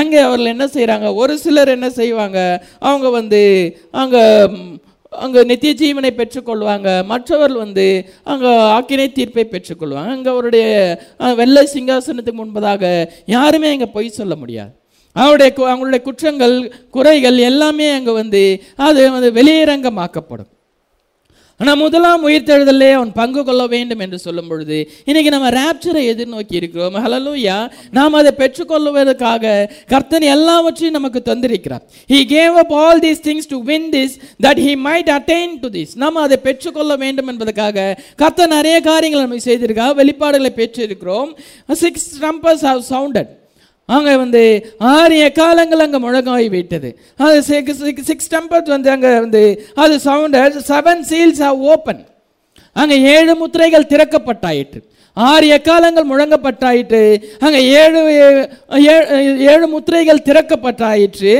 அங்கே 0.00 0.20
அவர்கள் 0.26 0.52
என்ன 0.52 0.66
செய்கிறாங்க 0.76 1.08
ஒரு 1.22 1.34
சிலர் 1.42 1.74
என்ன 1.74 1.88
செய்வாங்க? 1.98 2.38
அவங்க 2.88 3.08
வந்து 3.18 3.42
அங்கே 4.02 4.22
அங்கே 5.18 5.44
நித்திய 5.44 5.74
ஜீவனை 5.74 6.10
பெற்றுக்கொள்வாங்க. 6.10 7.04
மற்றவர்கள் 7.04 7.56
வந்து 7.56 8.04
அங்கே 8.24 8.46
ஆக்கினை 8.46 9.12
தீர்ப்பை 9.12 9.48
பெற்றுக்கொள்வாங்க. 9.50 10.06
அங்கே 10.06 10.30
அவருடைய 10.30 10.98
வெள்ளை 11.36 11.68
சிங்காசனத்துக்கு 11.74 12.44
முன்பதாக 12.44 13.08
யாருமே 13.26 13.70
அங்கே 13.70 13.86
பொய் 13.86 14.08
சொல்ல 14.08 14.34
முடியாது. 14.34 14.70
அவருடைய 15.12 15.52
கு- 15.56 15.60
அவங்களுடைய 15.60 16.02
குற்றங்கள் 16.02 16.72
குறைகள் 16.90 17.38
எல்லாமே 17.38 17.90
அங்கே 17.90 18.12
வந்து 18.12 18.62
அது 18.76 19.10
வந்து 19.10 19.32
வெளியரங்கமாக்கப்படும். 19.32 20.52
ஆனால் 21.58 21.76
முதலாம் 21.76 22.22
உயிர்த்தெழுதலே 22.28 22.88
அவன் 22.92 23.12
பங்கு 23.18 23.44
கொள்ள 23.44 23.66
வேண்டும் 23.66 24.00
என்று 24.04 24.18
சொல்லும் 24.18 24.48
பொழுது 24.48 24.78
இன்னைக்கு 25.04 25.30
நம்ம 25.34 25.50
ராப்சரை 25.58 26.02
எதிர்நோக்கி 26.12 26.54
இருக்கிறோம். 26.60 26.94
ஹலலூயா 27.04 27.70
நாம் 27.90 28.18
அதை 28.20 28.32
பெற்றுக்கொள்வதற்காக 28.40 29.52
கர்த்தன் 29.86 30.26
எல்லாவற்றையும் 30.34 30.96
நமக்கு 30.98 31.22
தந்திருக்கிறார். 31.30 31.84
He 32.12 32.20
gave 32.34 32.56
up 32.62 32.72
all 32.72 33.02
these 33.06 33.22
things 33.28 33.48
to 33.48 33.62
win 33.62 33.88
this 33.96 34.16
that 34.46 34.62
he 34.66 34.74
might 34.88 35.12
attain 35.18 35.54
to 35.60 35.70
this 35.78 35.94
நம்ம 35.94 36.20
அதை 36.20 36.36
பெற்றுக்கொள்ள 36.48 36.96
வேண்டும் 36.96 37.30
என்பதற்காக 37.34 37.86
கர்த்தன் 38.16 38.54
நிறைய 38.56 38.80
காரியங்கள் 38.90 39.24
நம்ம 39.26 39.40
செய்திருக்கா 39.48 39.88
வெளிப்பாடுகளை 40.02 40.52
பெற்றிருக்கிறோம். 40.60 41.32
சிக்ஸ் 41.84 42.08
ட்ரம்பர்ஸ் 42.20 42.66
ஹவ் 42.70 42.84
சவுண்டட் 42.90 43.32
அங்கே 43.88 44.14
வந்து 44.22 44.42
ஆறு 44.94 45.16
எக்காலங்கள் 45.28 45.84
அங்கே 45.84 45.98
முழங்காய் 46.06 46.48
விட்டது. 46.56 46.90
அது 47.24 47.36
சிக்ஸ் 48.08 48.32
டெம்பர்ஸ் 48.34 48.74
வந்து 48.74 48.90
அங்கே 48.94 49.12
வந்து 49.24 49.42
அது 49.84 49.94
sound 50.08 50.36
seven 50.72 51.04
seals 51.10 51.42
are 51.48 51.60
open 51.72 52.02
அங்கே 52.82 52.96
ஏழு 53.14 53.32
முத்திரைகள் 53.40 53.90
திறக்கப்பட்டாயிற்று. 53.92 54.80
ஆறு 55.16 55.46
எக்காலங்கள் 55.56 56.08
முழங்கப்பட்டாயிற்று. 56.12 57.02
அங்கே 57.44 57.60
ஏழு 57.82 58.00
ஏழு 59.52 59.66
முத்திரைகள் 59.74 60.24
திறக்கப்பட்டாயிற்று. 60.28 61.34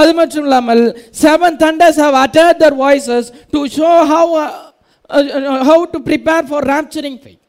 அது 0.00 0.10
மட்டும் 0.20 0.46
இல்லாமல் 0.48 0.82
seven 1.22 1.60
thunders 1.64 2.00
have 2.04 2.18
utter 2.24 2.58
their 2.62 2.78
voices 2.84 3.30
to 3.54 3.62
show 3.76 3.92
how 4.12 4.40
how 5.68 5.84
to 5.94 6.00
prepare 6.08 6.48
for 6.50 6.66
prepare 6.70 7.16
fight 7.22 7.39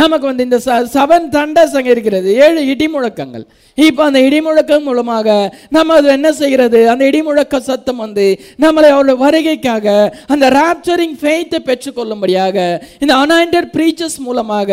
நமக்கு 0.00 0.26
வந்து 0.30 0.46
இந்த 0.48 0.58
செவன் 0.96 1.26
தண்டர்ஸ் 1.36 1.76
அங்கே 1.78 1.90
இருக்கிறது. 1.94 2.28
ஏழு 2.44 2.60
இடிமுழக்கங்கள். 2.72 3.44
இப்போ 3.86 4.02
அந்த 4.08 4.20
இடிமுழக்கம் 4.28 4.86
மூலமாக 4.88 5.28
நம்ம 5.76 5.94
அது 5.98 6.08
என்ன 6.16 6.28
செய்கிறது? 6.40 6.80
அந்த 6.92 7.02
இடிமுழக்க 7.10 7.60
சத்தம் 7.68 8.00
வந்து 8.04 8.26
நம்மளை 8.64 8.88
அவருடைய 8.94 9.16
வருகைக்காக 9.24 9.86
அந்த 10.34 10.46
ராப்சரிங் 10.58 11.16
ஃபெய்த்தை 11.22 11.60
பெற்றுக்கொள்ளும்படியாக 11.68 12.56
இந்த 13.04 13.12
அனாயிண்டட் 13.22 13.70
ப்ரீச்சர்ஸ் 13.76 14.18
மூலமாக 14.26 14.70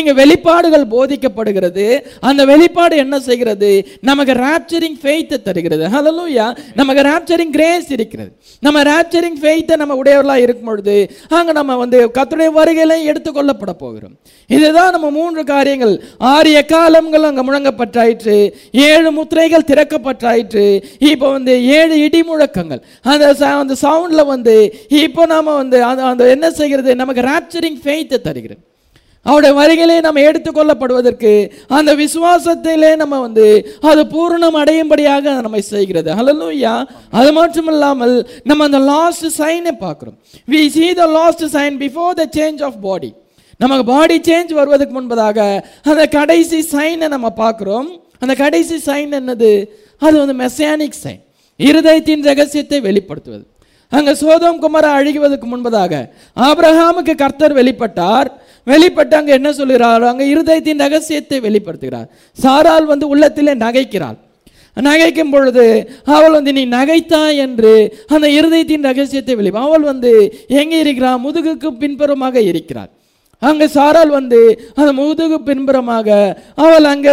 இங்கே 0.00 0.14
வெளிப்பாடுகள் 0.20 0.86
போதிக்கப்படுகிறது. 0.94 1.86
அந்த 2.30 2.44
வெளிப்பாடு 2.52 2.96
என்ன 3.04 3.18
செய்கிறது? 3.28 3.72
நமக்கு 4.10 4.36
ராப்சரிங் 4.46 4.98
ஃபெய்த்தை 5.02 5.38
தருகிறது. 5.48 5.84
ஹalleluya 5.94 6.46
நமக்கு 6.80 7.02
ராப்சரிங் 7.10 7.54
கிரேஸ் 7.58 7.90
இருக்கிறது. 7.96 8.30
நம்ம 8.66 8.82
ராப்சரிங் 8.92 9.38
ஃபெய்த்தை 9.42 9.76
நம்ம 9.82 9.96
உடையவர்களாக 10.02 10.44
இருக்கும் 10.46 10.70
பொழுது 10.70 10.96
அங்கே 11.38 11.52
நம்ம 11.60 11.76
வந்து 11.82 11.98
கத்துடைய 12.18 12.50
வருகையில 12.58 12.96
எடுத்துக்கொள்ளப்பட 13.10 13.72
போகிறோம். 13.84 14.14
இதுதான் 14.64 14.90
நம்ம 14.90 15.10
மூன்று 15.10 15.44
காரியங்கள். 15.44 16.04
ஆறு 16.18 16.52
எக்காலங்கள் 16.52 17.22
அங்கே 17.22 17.40
முழங்கப்பட்டாயிற்று. 17.40 18.52
ஏழு 18.72 19.10
முத்திரைகள் 19.10 19.66
திறக்கப்பட்டாயிற்று. 19.66 20.82
இப்போ 20.98 21.30
வந்து 21.30 21.66
ஏழு 21.66 21.98
இடி 21.98 22.22
முழக்கங்கள். 22.22 22.84
அந்த 23.02 23.32
ச- 23.32 23.42
அந்த 23.42 23.74
சவுண்டில் 23.82 24.26
வந்து 24.26 24.74
இப்போ 24.88 25.26
நாம் 25.26 25.44
வந்து 25.44 25.82
அந்த 25.82 26.04
அந்த 26.04 26.28
என்ன 26.28 26.50
செய்கிறது? 26.50 26.96
நமக்கு 26.96 27.20
ராப்சரிங் 27.20 27.80
ஃபெய்த்தை 27.84 28.20
தருகிறது. 28.20 28.60
அவருடைய 29.22 29.60
வருகையிலே 29.60 30.00
நம்ம 30.00 30.20
எடுத்துக்கொள்ளப்படுவதற்கு 30.20 31.50
அந்த 31.68 31.96
விசுவாசத்திலே 31.96 32.96
நம்ம 32.96 33.20
வந்து 33.20 33.76
அது 33.80 34.06
பூரணம் 34.06 34.54
அடையும்படியாக 34.54 35.30
அதை 35.30 35.32
நம்மை 35.32 35.60
செய்கிறது. 35.60 36.14
ஹலலூயா 36.14 36.88
அது 37.10 37.32
மட்டும் 37.32 37.66
இல்லாமல் 37.66 38.28
நம்ம 38.44 38.64
அந்த 38.64 38.78
லாஸ்ட் 38.78 39.40
சைனை 39.40 39.70
பார்க்குறோம். 39.80 40.18
We 40.50 40.68
see 40.68 40.94
the 40.94 41.06
last 41.06 41.44
sign 41.44 41.78
before 41.78 42.10
the 42.10 42.28
change 42.36 42.62
of 42.62 42.82
body 42.82 43.12
நமக்கு 43.62 43.84
பாடி 43.92 44.16
சேஞ்ச் 44.28 44.52
வருவதற்கு 44.58 44.94
முன்பதாக 44.96 45.38
அந்த 45.90 46.04
கடைசி 46.16 46.58
சைனை 46.72 47.08
நம்ம 47.14 47.28
பார்க்குறோம். 47.42 47.88
அந்த 48.22 48.34
கடைசி 48.42 48.76
சைன் 48.86 49.12
என்னது? 49.20 49.52
அது 50.02 50.14
வந்து 50.22 50.36
மெசானிக் 50.42 51.02
சைன் 51.02 51.20
இருதயத்தின் 51.60 52.24
ரகசியத்தை 52.30 52.78
வெளிப்படுத்துவது. 52.88 53.44
அங்கே 53.92 54.12
சோதம் 54.22 54.60
குமார 54.62 54.86
அழுகுவதற்கு 54.98 55.46
முன்பதாக 55.52 55.92
ஆப்ரஹாமுக்கு 56.36 57.14
கர்த்தர் 57.22 57.54
வெளிப்பட்டார். 57.60 58.28
வெளிப்பட்டு 58.66 59.14
அங்கே 59.18 59.32
என்ன 59.38 59.48
சொல்கிறார் 59.60 60.04
அங்கே 60.10 60.26
இருதயத்தின் 60.34 60.82
ரகசியத்தை 60.84 61.38
வெளிப்படுத்துகிறார். 61.46 62.08
சாரால் 62.38 62.90
வந்து 62.92 63.08
உள்ளத்திலே 63.14 63.54
நகைக்கிறாள் 63.64 64.18
நகைக்கும் 64.76 65.32
பொழுது 65.32 65.64
அவள் 66.14 66.34
வந்து 66.36 66.52
நீ 66.56 66.62
நகைத்தா? 66.78 67.20
என்று 67.44 67.74
அந்த 68.14 68.26
இருதயத்தின் 68.38 68.86
ரகசியத்தை 68.88 69.34
வெளி 69.40 69.50
அவள் 69.64 69.84
வந்து 69.90 70.12
எங்கே 70.60 70.78
இருக்கிறாள் 70.84 71.22
முதுகுக்கு 71.26 71.68
பின்புறமாக 71.82 72.36
இருக்கிறாள் 72.50 72.90
அங்கே 73.42 73.66
சாரால் 73.76 74.12
வந்து 74.18 74.38
அந்த 74.78 74.90
முதுகு 75.00 75.38
பின்புறமாக 75.48 76.08
அவள் 76.64 76.86
அங்கே 76.92 77.12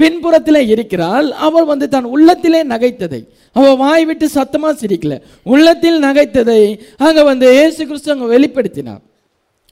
பின்புறத்தில் 0.00 0.68
இருக்கிறாள். 0.74 1.28
அவள் 1.46 1.66
வந்து 1.70 1.86
தன் 1.94 2.08
உள்ளத்திலே 2.14 2.60
நகைத்ததை 2.72 3.20
அவள் 3.56 3.78
வாய் 3.84 4.04
விட்டு 4.08 4.26
சத்தமாக 4.38 4.74
சிரிக்கல. 4.82 5.14
உள்ளத்தில் 5.52 5.98
நகைத்ததை 6.06 6.62
அங்கே 7.06 7.22
வந்து 7.30 7.46
ஏசு 7.62 7.80
கிறிஸ்து 7.88 8.12
அங்கே 8.14 8.28
வெளிப்படுத்தினார். 8.34 9.02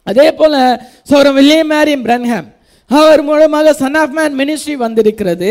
அதே 0.07 0.29
போல 0.39 0.55
சௌரம் 1.11 1.37
வில்லியம் 1.39 1.71
மேரியம் 1.75 2.07
பிரன்ஹாம் 2.07 2.49
அவர் 2.91 3.23
மூலமாக 3.29 3.73
சன் 3.83 3.99
ஆஃப் 4.03 4.15
மேன் 4.19 4.39
மினிஸ்ட்ரி 4.41 4.75
வந்திருக்கிறது. 4.85 5.51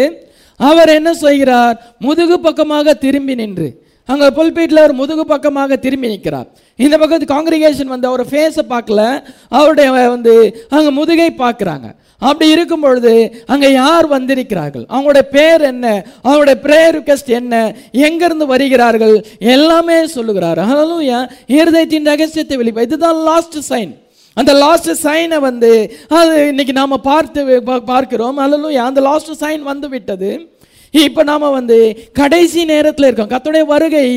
அவர் 0.60 0.90
என்ன 0.96 1.10
செய்கிறார்? 1.26 1.76
முதுகு 2.06 2.38
பக்கமாக 2.48 2.94
திரும்பி 3.04 3.36
நின்று 3.42 3.68
அங்கே 4.10 4.28
புல்பீட்டில் 4.28 4.76
அவர் 4.76 4.93
முதுகு 4.93 5.26
பக்கமாக 5.26 5.76
திரும்பி 5.76 6.08
நிற்கிறார். 6.08 6.48
இந்த 6.76 6.98
பக்கத்து 6.98 7.26
காங்கிரிகேஷன் 7.26 7.88
வந்து 7.88 8.08
அவர் 8.08 8.26
ஃபேஸை 8.26 8.60
பார்க்கல. 8.69 9.24
அவருடைய 9.50 9.91
வந்து 9.91 10.65
அங்கே 10.69 10.89
முதுகை 10.89 11.34
பார்க்குறாங்க. 11.38 11.95
அப்படி 12.19 12.50
இருக்கும் 12.50 12.80
பொழுது 12.80 13.43
அங்கே 13.48 13.72
யார் 13.72 14.08
வந்திருக்கிறார்கள்? 14.08 14.86
அவங்களுடைய 14.89 15.22
பேர் 15.22 15.62
என்ன? 15.62 16.06
அவங்களுடைய 16.24 16.54
ப்ரேயர் 16.63 16.91
ரிக்வெஸ்ட் 16.91 17.26
என்ன? 17.26 17.76
எங்கேருந்து 17.93 18.45
வருகிறார்கள்? 18.45 19.26
எல்லாமே 19.39 20.08
சொல்லுகிறார். 20.08 20.60
ஹalleluya 20.60 21.30
இருதயத்தின் 21.48 22.04
ரகசியத்தை 22.04 22.58
வெளிப்பா 22.58 22.82
இதுதான் 22.82 23.15
லாஸ்ட் 23.15 23.74
சைன் 23.74 24.08
அந்த 24.34 24.54
லாஸ்ட் 24.54 25.08
சைனை 25.08 25.39
வந்து 25.39 25.95
அது 26.10 26.48
இன்னைக்கு 26.48 26.74
நாம் 26.74 27.00
பார்த்து 27.04 27.43
பா- 27.45 27.80
பார்க்கிறோம். 27.80 28.38
அல்ல 28.38 28.84
அந்த 28.84 29.02
லாஸ்ட் 29.02 29.43
சைன் 29.43 29.60
வந்து 29.60 29.89
விட்டது. 29.89 30.58
இப்போ 30.93 31.21
நாம் 31.32 31.56
வந்து 31.58 31.80
கடைசி 32.19 32.62
நேரத்தில் 32.73 33.08
இருக்கோம். 33.08 33.32
கர்த்தருடைய 33.34 33.65
வருகை 33.73 34.08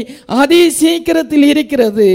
அதி 0.42 0.60
சீக்கிரத்தில் 0.80 1.46
இருக்கிறது 1.52 2.06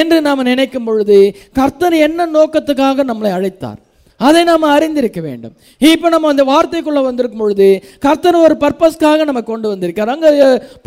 என்று 0.00 0.18
நாம் 0.28 0.48
நினைக்கும் 0.50 0.86
பொழுது 0.90 1.18
கர்த்தர் 1.58 1.96
என்ன 2.06 2.26
நோக்கத்துக்காக 2.36 3.04
நம்மளை 3.10 3.32
அழைத்தார்? 3.38 3.80
அதை 4.20 4.42
நாம் 4.48 4.62
அறிந்திருக்க 4.74 5.20
வேண்டும். 5.28 5.54
இப்போ 5.80 6.06
நம்ம 6.12 6.28
அந்த 6.32 6.44
வார்த்தைக்குள்ளே 6.52 7.02
வந்திருக்கும் 7.06 7.42
பொழுது 7.44 7.68
கர்த்தர் 8.04 8.38
ஒரு 8.44 8.54
பர்பஸ்க்காக 8.62 9.24
நம்ம 9.28 9.42
கொண்டு 9.50 9.66
வந்திருக்கார். 9.72 10.12
அங்கே 10.14 10.30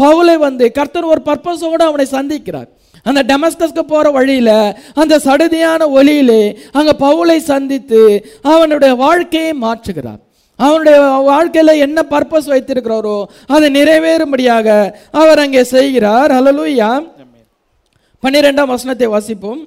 பவுலை 0.04 0.36
வந்து 0.48 0.68
கர்த்தர் 0.78 1.12
ஒரு 1.14 1.22
பர்பஸோடு 1.30 1.86
அவனை 1.90 2.06
சந்திக்கிறார். 2.18 2.70
அந்த 3.06 3.22
டெமஸ்கஸ்க்கு 3.32 3.84
போகிற 3.92 4.08
வழியில் 4.16 4.56
அந்த 5.02 5.20
சடுதியான 5.28 5.82
ஒளியிலே 6.00 6.42
அங்கே 6.80 6.96
பவுலை 7.06 7.38
சந்தித்து 7.52 8.02
அவனுடைய 8.54 8.94
வாழ்க்கையை 9.04 9.54
மாற்றுகிறார். 9.66 10.20
அவனுடைய 10.66 11.00
வாழ்க்கையில 11.32 11.76
என்ன 11.86 12.00
பர்பஸ் 12.14 12.52
வைத்திருக்கிறாரோ 12.54 13.18
அதை 13.56 13.68
நிறைவேறும்படியாக 13.80 14.68
அவர் 15.22 15.44
அங்கே 15.46 15.64
செய்கிறார். 15.76 16.32
ஹalleluya 16.38 16.92
பன்னிரெண்டாம் 18.24 18.74
வசனத்தை 18.76 19.08
வாசிப்போம். 19.16 19.60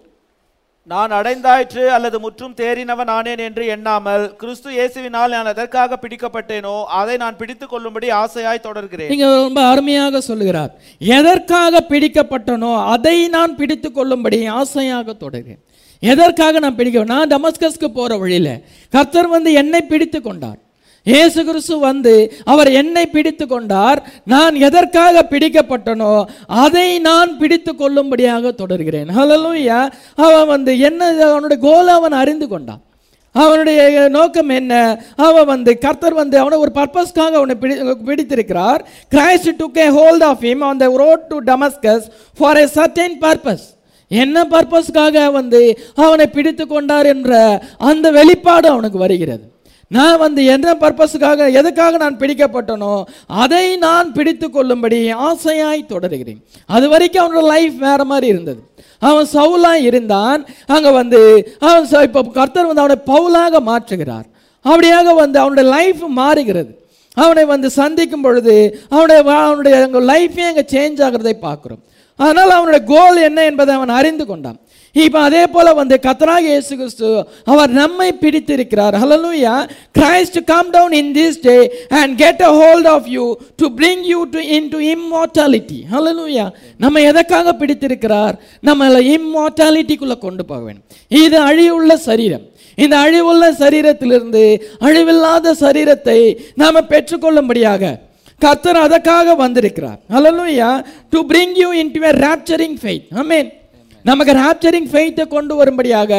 நான் 0.92 1.12
அடைந்தாயிற்று 1.18 1.82
அல்லது 1.96 2.16
முற்றும் 2.22 2.54
தேறினவன் 2.60 3.10
ஆனேன் 3.16 3.42
என்று 3.44 3.64
எண்ணாமல் 3.74 4.24
கிறிஸ்து 4.40 4.68
இயேசுவினால் 4.78 5.34
நான் 5.36 5.50
எதற்காக 5.52 5.98
பிடிக்கப்பட்டேனோ 6.04 6.74
அதை 7.00 7.14
நான் 7.22 7.38
பிடித்துக் 7.40 7.72
கொள்ளும்படி 7.72 8.08
ஆசையாய் 8.22 8.64
தொடர்கிறேன். 8.64 9.10
நீங்க 9.12 9.28
ரொம்ப 9.44 9.60
அருமையாக 9.72 10.22
சொல்லுகிறார். 10.30 10.72
எதற்காக 11.18 11.84
பிடிக்கப்பட்டனோ 11.92 12.72
அதை 12.94 13.16
நான் 13.36 13.54
பிடித்து 13.60 13.90
கொள்ளும்படி 13.98 14.40
ஆசையாக 14.60 15.14
தொடர்கிறேன். 15.24 15.62
எதற்காக 16.02 16.60
நான் 16.64 16.78
பிடிக்க 16.80 17.06
நான் 17.14 17.30
டமஸ்கஸ்க்கு 17.32 17.90
போற 17.98 18.12
வழியில 18.24 18.48
கர்த்தர் 18.96 19.34
வந்து 19.36 19.52
என்னை 19.62 19.82
பிடித்து 19.92 20.20
கொண்டார். 20.28 20.60
இயேசு 21.06 21.40
கிறிஸ்து 21.44 21.76
வந்து 21.78 22.12
அவர் 22.44 22.68
என்னை 22.80 23.04
பிடித்து 23.06 23.46
கொண்டார் 23.46 24.00
நான் 24.24 24.54
எதற்காக 24.54 25.24
பிடிக்கப்பட்டனோ 25.30 26.12
அதை 26.64 26.98
நான் 27.08 27.30
பிடித்து 27.40 27.74
கொள்ளும்படியாக 27.74 28.52
தொடர்கிறேன். 28.52 29.08
ஹalleluya 29.18 29.80
அவன் 30.26 30.46
வந்து 30.46 30.78
என்ன 30.78 31.10
அவனுடைய 31.30 31.60
கோல் 31.68 31.88
அவன் 31.88 32.12
அறிந்து 32.12 32.48
கொண்டான். 32.48 32.82
அவனுடைய 33.34 34.08
நோக்கம் 34.08 34.48
என்ன? 34.48 34.72
அவன் 35.16 35.46
வந்து 35.46 35.78
கர்த்தர் 35.78 36.14
வந்து 36.14 36.36
அவனை 36.38 36.56
ஒரு 36.58 36.72
பர்பஸ்க்காக 36.74 37.38
அவனை 37.40 37.54
பிடி 37.62 37.74
பிடித்திருக்கிறார். 38.08 38.82
Christ 39.12 39.52
took 39.60 39.78
a 39.84 39.86
hold 39.98 40.24
of 40.30 40.42
him 40.48 40.64
on 40.64 40.80
the 40.82 40.88
road 41.04 41.24
to 41.30 41.38
Damascus 41.50 42.04
for 42.38 42.60
a 42.62 42.66
certain 42.74 43.16
purpose 43.24 43.64
என்ன 44.10 44.44
பர்பஸ்க்காக 44.50 45.32
வந்து 45.32 45.62
அவனை 45.94 46.26
பிடித்து 46.26 46.66
கொண்டார் 46.66 47.06
என்ற 47.06 47.32
அந்த 47.78 48.10
வெளிப்பாடு 48.10 48.68
அவனுக்கு 48.68 48.98
வருகிறது. 48.98 49.44
நான் 49.96 50.20
வந்து 50.24 50.40
என்ன 50.54 50.74
பர்பஸுக்காக 50.82 51.48
எதுக்காக 51.60 52.00
நான் 52.02 52.18
பிடிக்கப்பட்டனோ 52.22 52.92
அதை 53.42 53.64
நான் 53.86 54.12
பிடித்து 54.16 54.46
கொள்ளும்படி 54.56 55.00
ஆசையாய் 55.28 55.90
தொடருகிறேன். 55.92 56.40
அது 56.76 56.86
வரைக்கும் 56.92 57.24
அவனோட 57.24 57.44
லைஃப் 57.54 57.76
வேற 57.86 58.00
மாதிரி 58.12 58.26
இருந்தது. 58.34 58.60
அவன் 59.10 59.28
சவுலாக 59.36 59.86
இருந்தான். 59.88 60.42
அங்கே 60.74 60.92
வந்து 61.00 61.20
அவன் 61.68 61.88
இப்போ 62.08 62.22
கர்த்தர் 62.38 62.70
வந்து 62.70 62.84
அவனை 62.84 62.98
பவுலாக 63.12 63.60
மாற்றுகிறார். 63.70 64.26
அப்படியாக 64.64 65.14
வந்து 65.22 65.38
அவனுடைய 65.44 65.66
லைஃப் 65.76 66.02
மாறுகிறது. 66.20 66.72
அவனை 67.22 67.44
வந்து 67.54 67.68
சந்திக்கும் 67.80 68.24
பொழுது 68.26 68.54
அவனுடைய 68.94 69.22
அவனுடைய 69.46 69.76
லைஃபே 70.12 70.44
அங்கே 70.50 70.64
சேஞ்ச் 70.74 71.00
ஆகிறதை 71.06 71.34
பார்க்குறோம். 71.48 71.82
அதனால் 72.20 72.52
அவனுடைய 72.58 72.82
கோல் 72.92 73.18
என்ன 73.28 73.40
என்பதை 73.50 73.72
அவன் 73.78 73.98
அறிந்து 74.00 74.24
கொண்டான். 74.30 74.58
இப்போ 74.94 75.18
அதே 75.26 75.42
போல 75.52 75.68
வந்து 75.78 75.96
கத்தராக 76.06 76.44
இயேசு 76.52 76.72
கிறிஸ்து 76.80 77.10
அவர் 77.52 77.70
நம்மை 77.70 78.08
பிடித்திருக்கிறார். 78.22 78.94
Hallelujah 79.02 79.54
Christ 79.98 80.38
come 80.50 80.70
down 80.74 80.94
in 81.00 81.12
this 81.18 81.38
day 81.46 81.56
and 82.00 82.12
get 82.22 82.42
a 82.48 82.50
hold 82.60 82.88
of 82.94 83.06
you 83.16 83.24
to 83.62 83.68
bring 83.80 84.02
you 84.12 84.20
to 84.36 84.40
into 84.74 84.80
immortality 84.94 85.80
hallelujah 85.94 86.46
நம்ம 86.76 87.00
எதற்காக 87.00 87.54
பிடித்திருக்கிறார்? 87.60 88.36
நம்மளை 88.68 89.00
இம்மார்டாலிட்டிக்குள்ளே 89.16 90.18
கொண்டு 90.18 90.44
போக 90.44 90.60
வேண்டும். 90.66 90.84
இது 91.08 91.38
அழிவுள்ள 91.48 91.94
சரீரம். 92.08 92.44
இந்த 92.74 92.94
அழிவுள்ள 93.06 93.44
சரீரத்திலிருந்து 93.62 94.44
அழிவில்லாத 94.86 95.54
சரீரத்தை 95.64 96.20
நாம் 96.54 96.88
பெற்றுக்கொள்ளும்படியாக 96.92 97.98
கத்தர் 98.40 98.78
அதற்காக 98.84 99.34
வந்திருக்கிறார். 99.34 99.98
Hallelujah 100.14 100.70
to 101.12 101.20
you 101.32 101.42
you 101.62 101.70
into 101.82 101.98
rapturing 102.26 102.78
faith 102.82 103.04
I 103.22 103.24
mean 103.32 103.50
நமக்கு 104.10 104.32
ராப்சரிங் 104.42 104.88
ஃபெய்த்தை 104.92 105.24
கொண்டு 105.36 105.54
வரும்படியாக 105.60 106.12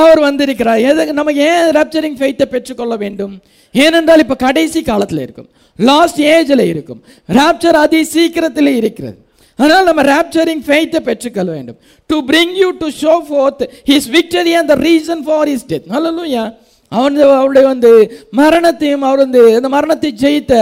அவர் 0.00 0.20
வந்திருக்கிறார். 0.26 0.80
எது 0.90 1.12
நம்ம 1.18 1.34
ஏன் 1.48 1.70
ராப்சரிங் 1.78 2.18
ஃபெய்த்தை 2.20 2.46
பெற்றுக்கொள்ள 2.54 2.96
வேண்டும்? 3.04 3.34
ஏனென்றால் 3.74 4.22
இப்போ 4.24 4.36
கடைசி 4.46 4.82
காலத்தில் 4.90 5.24
இருக்கும். 5.26 5.48
லாஸ்ட் 5.78 6.20
ஏஜில் 6.34 6.64
இருக்கும். 6.72 7.00
ராப்சர் 7.38 7.80
அதி 7.84 8.00
சீக்கிரத்தில் 8.14 8.72
இருக்கிறது. 8.80 9.18
அதனால் 9.58 9.88
நம்ம 9.90 10.02
ராப்சரிங் 10.12 10.64
ஃபெய்த்தை 10.66 11.00
பெற்றுக்கொள்ள 11.08 11.50
வேண்டும். 11.56 11.78
To 12.10 12.16
bring 12.30 12.54
you 12.62 12.68
to 12.82 12.88
show 13.02 13.14
forth 13.28 13.62
his 13.90 14.08
victory 14.16 14.52
and 14.60 14.70
the 14.72 14.76
reason 14.88 15.22
for 15.28 15.48
his 15.52 15.68
death 15.72 15.88
hallelujah 15.94 16.44
அவன் 16.92 17.16
அவருடைய 17.38 17.64
வந்து 17.70 17.90
மரணத்தையும் 18.40 19.02
அவர் 19.08 19.22
வந்து 19.24 19.40
அந்த 19.56 19.68
மரணத்தை 19.74 20.10
ஜெயித்த 20.22 20.52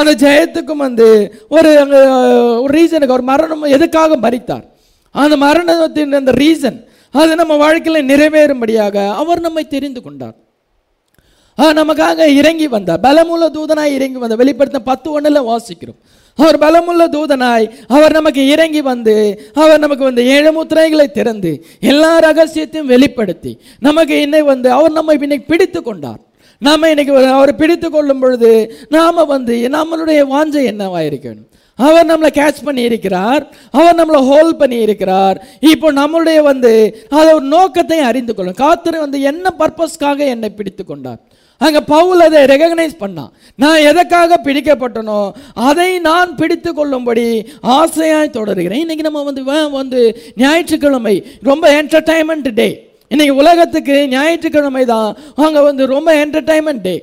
அந்த 0.00 0.12
ஜெயத்துக்கும் 0.24 0.84
வந்து 0.86 1.08
ஒரு 1.56 1.70
ஒரு 2.64 2.70
ரீசனுக்கு 2.78 3.14
அவர் 3.14 3.30
மரணம் 3.32 3.64
எதுக்காக 3.76 4.18
மறித்தார் 4.26 4.66
அந்த 5.12 5.36
மரணத்தின் 5.36 6.12
அந்த 6.12 6.32
ரீசன் 6.32 6.84
அது 7.10 7.36
நம்ம 7.36 7.56
வாழ்க்கையில் 7.56 8.06
நிறைவேறும்படியாக 8.06 9.14
அவர் 9.14 9.40
நம்மை 9.40 9.66
தெரிந்து 9.66 10.02
கொண்டார். 10.02 10.34
ஆ, 11.58 11.72
நமக்காக 11.72 12.26
இறங்கி 12.26 12.68
வந்தார். 12.68 13.00
பலமுள்ள 13.00 13.48
தூதனாய் 13.54 13.94
இறங்கி 13.94 14.18
வந்தார். 14.18 14.38
வெளிப்படுத்த 14.38 14.78
பத்து 14.78 15.10
ஒன்றில் 15.10 15.40
வாசிக்கிறோம். 15.40 15.98
அவர் 16.34 16.58
பலமுள்ள 16.58 17.10
தூதனாய் 17.10 17.70
அவர் 17.88 18.12
நமக்கு 18.12 18.48
இறங்கி 18.48 18.80
வந்து 18.80 19.14
அவர் 19.54 19.78
நமக்கு 19.78 20.04
வந்து 20.04 20.26
ஏழு 20.26 20.64
முத்திரைகளை 20.64 21.10
திறந்து 21.10 21.64
எல்லா 21.80 22.18
ரகசியத்தையும் 22.18 22.84
வெளிப்படுத்தி 22.84 23.58
நமக்கு 23.80 24.26
இன்னை 24.26 24.40
வந்து 24.40 24.70
அவர் 24.70 24.92
நம்மை 24.92 25.18
இன்னைக்கு 25.20 25.46
பிடித்து 25.46 25.82
கொண்டார். 25.82 26.18
நாம 26.58 26.88
இன்னைக்கு 26.88 27.26
அவரை 27.26 27.54
பிடித்து 27.54 27.90
கொள்ளும் 27.90 28.20
பொழுது 28.20 28.74
நாம 28.88 29.24
வந்து 29.24 29.68
நம்மளுடைய 29.72 30.26
வாஞ்சை 30.32 30.66
என்னவா 30.70 31.00
இருக்கணும் 31.02 31.51
அவர் 31.84 32.08
நம்மளை 32.10 32.30
கேட்ச் 32.38 32.64
பண்ணி 32.66 32.82
இருக்கிறார் 32.88 33.44
அவர் 33.78 33.98
நம்மளை 34.00 34.20
ஹோல்ட் 34.30 34.60
பண்ணி 34.62 34.78
இருக்கிறார் 34.86 35.38
இப்போ 35.72 35.88
நம்மளுடைய 36.00 36.38
வந்து 36.50 36.72
அதை 37.18 37.28
ஒரு 37.38 37.46
நோக்கத்தை 37.56 38.00
அறிந்து 38.08 38.34
கொள்ளும். 38.34 38.60
காத்திரை 38.64 38.98
வந்து 39.04 39.20
என்ன 39.30 39.54
பர்பஸ்க்காக 39.60 40.18
என்னை 40.34 40.50
பிடித்து 40.58 40.84
கொண்டார்? 40.84 41.20
அங்க 41.60 41.80
பவுல் 41.94 42.20
அதை 42.26 42.40
ரெகக்னைஸ் 42.52 42.94
பண்ணான். 43.02 43.32
நான் 43.62 43.84
எதற்காக 43.90 44.38
பிடிக்கப்பட்டனோ 44.46 45.18
அதை 45.70 45.90
நான் 46.08 46.30
பிடித்து 46.40 46.70
கொள்ளும்படி 46.78 47.26
ஆசையாய் 47.78 48.36
தொடர்கிறேன். 48.38 48.82
இன்னைக்கு 48.84 49.06
நம்ம 49.08 49.22
வந்து 49.28 49.42
வந்து 49.78 50.00
ஞாயிற்றுக்கிழமை 50.42 51.14
ரொம்ப 51.50 51.64
என்டர்டைன்மெண்ட் 51.80 52.50
டே 52.60 52.68
இன்னைக்கு 53.10 53.34
உலகத்துக்கு 53.42 53.96
ஞாயிற்றுக்கிழமை 54.16 54.84
தான் 54.92 55.08
அங்கே 55.44 55.62
வந்து 55.68 55.86
ரொம்ப 55.94 56.10
என்டர்டைன்மெண்ட் 56.24 56.84
டே 56.88 56.94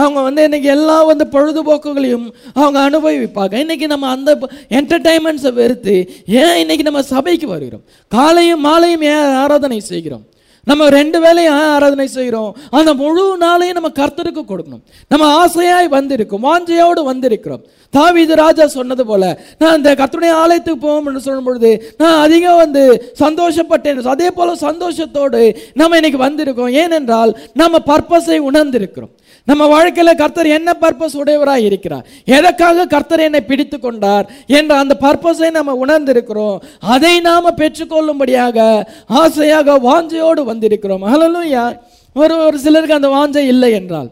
அவங்க 0.00 0.20
வந்து 0.26 0.40
இன்றைக்கி 0.46 0.68
எல்லா 0.76 0.96
வந்து 1.10 1.24
பொழுதுபோக்குகளையும் 1.34 2.26
அவங்க 2.60 2.78
அனுபவிப்பாங்க. 2.88 3.54
இன்னைக்கு 3.64 3.86
நம்ம 3.92 4.08
அந்த 4.14 4.30
என்டர்டைன்மெண்ட்ஸை 4.78 5.52
வெறுத்து 5.60 5.96
ஏன் 6.42 6.58
இன்னைக்கு 6.62 6.88
நம்ம 6.88 7.02
சபைக்கு 7.02 7.46
வருகிறோம்? 7.54 7.84
காலையும் 8.08 8.64
மாலையும் 8.68 9.06
ஏன் 9.12 9.36
ஆராதனை 9.42 9.80
செய்கிறோம்? 9.92 10.24
நம்ம 10.70 10.88
ரெண்டு 10.96 11.18
வேளையும் 11.24 11.56
ஏன் 11.62 11.72
ஆராதனை 11.74 12.06
செய்கிறோம்? 12.06 12.52
அந்த 12.78 12.90
முழு 13.00 13.24
நாளையும் 13.42 13.76
நம்ம 13.78 13.90
கர்த்தருக்கு 13.98 14.42
கொடுக்கணும். 14.48 14.84
நம்ம 15.12 15.24
ஆசையாய் 15.42 15.88
வந்திருக்கோம் 15.96 16.46
வாஞ்சையோடு 16.48 17.02
வந்திருக்கிறோம். 17.10 17.62
தாவிது 17.96 18.34
ராஜா 18.44 18.64
சொன்னது 18.76 19.04
போல 19.06 19.24
நான் 19.58 19.76
இந்த 19.76 19.90
கர்த்தருடைய 20.00 20.32
ஆலயத்துக்கு 20.42 20.80
போவோம்னு 20.86 21.22
சொல்லும் 21.26 21.46
பொழுது 21.48 21.70
நான் 22.00 22.18
அதிகம் 22.24 22.60
வந்து 22.62 22.82
சந்தோஷப்பட்டேன். 23.24 24.02
அதே 24.14 24.30
போல 24.38 24.56
சந்தோஷத்தோடு 24.68 25.42
நம்ம 25.80 26.00
இன்னைக்கு 26.00 26.20
வந்திருக்கோம். 26.26 26.74
ஏனென்றால் 26.82 27.32
நம்ம 27.62 27.80
பர்பஸை 27.92 28.38
உணர்ந்திருக்கிறோம். 28.50 29.14
நம்ம 29.48 29.66
வாழ்க்கையில் 29.66 30.14
கர்த்தர் 30.14 30.46
என்ன 30.46 30.70
பர்பஸ் 30.80 31.16
உடையவராக 31.16 31.60
இருக்கிறார்? 31.60 32.06
எதற்காக 32.24 32.86
கர்த்தர் 32.86 33.20
என்னை 33.20 33.40
பிடித்து 33.40 33.80
கொண்டார் 33.80 34.30
என்ற 34.46 34.76
அந்த 34.76 34.96
பர்பஸை 35.00 35.50
நம்ம 35.50 35.74
உணர்ந்திருக்கிறோம். 35.84 36.62
அதை 36.80 37.20
நாம் 37.20 37.56
பெற்றுக்கொள்ளும்படியாக 37.56 38.86
ஆசையாக 39.06 39.78
வாஞ்சையோடு 39.88 40.42
வந்திருக்கிறோம். 40.52 41.04
ஹalleluya 41.12 41.78
ஒரு 42.12 42.38
ஒரு 42.38 42.58
சிலருக்கு 42.58 42.94
அந்த 42.94 43.08
வாஞ்சை 43.08 43.44
இல்லை 43.46 43.72
என்றால். 43.72 44.10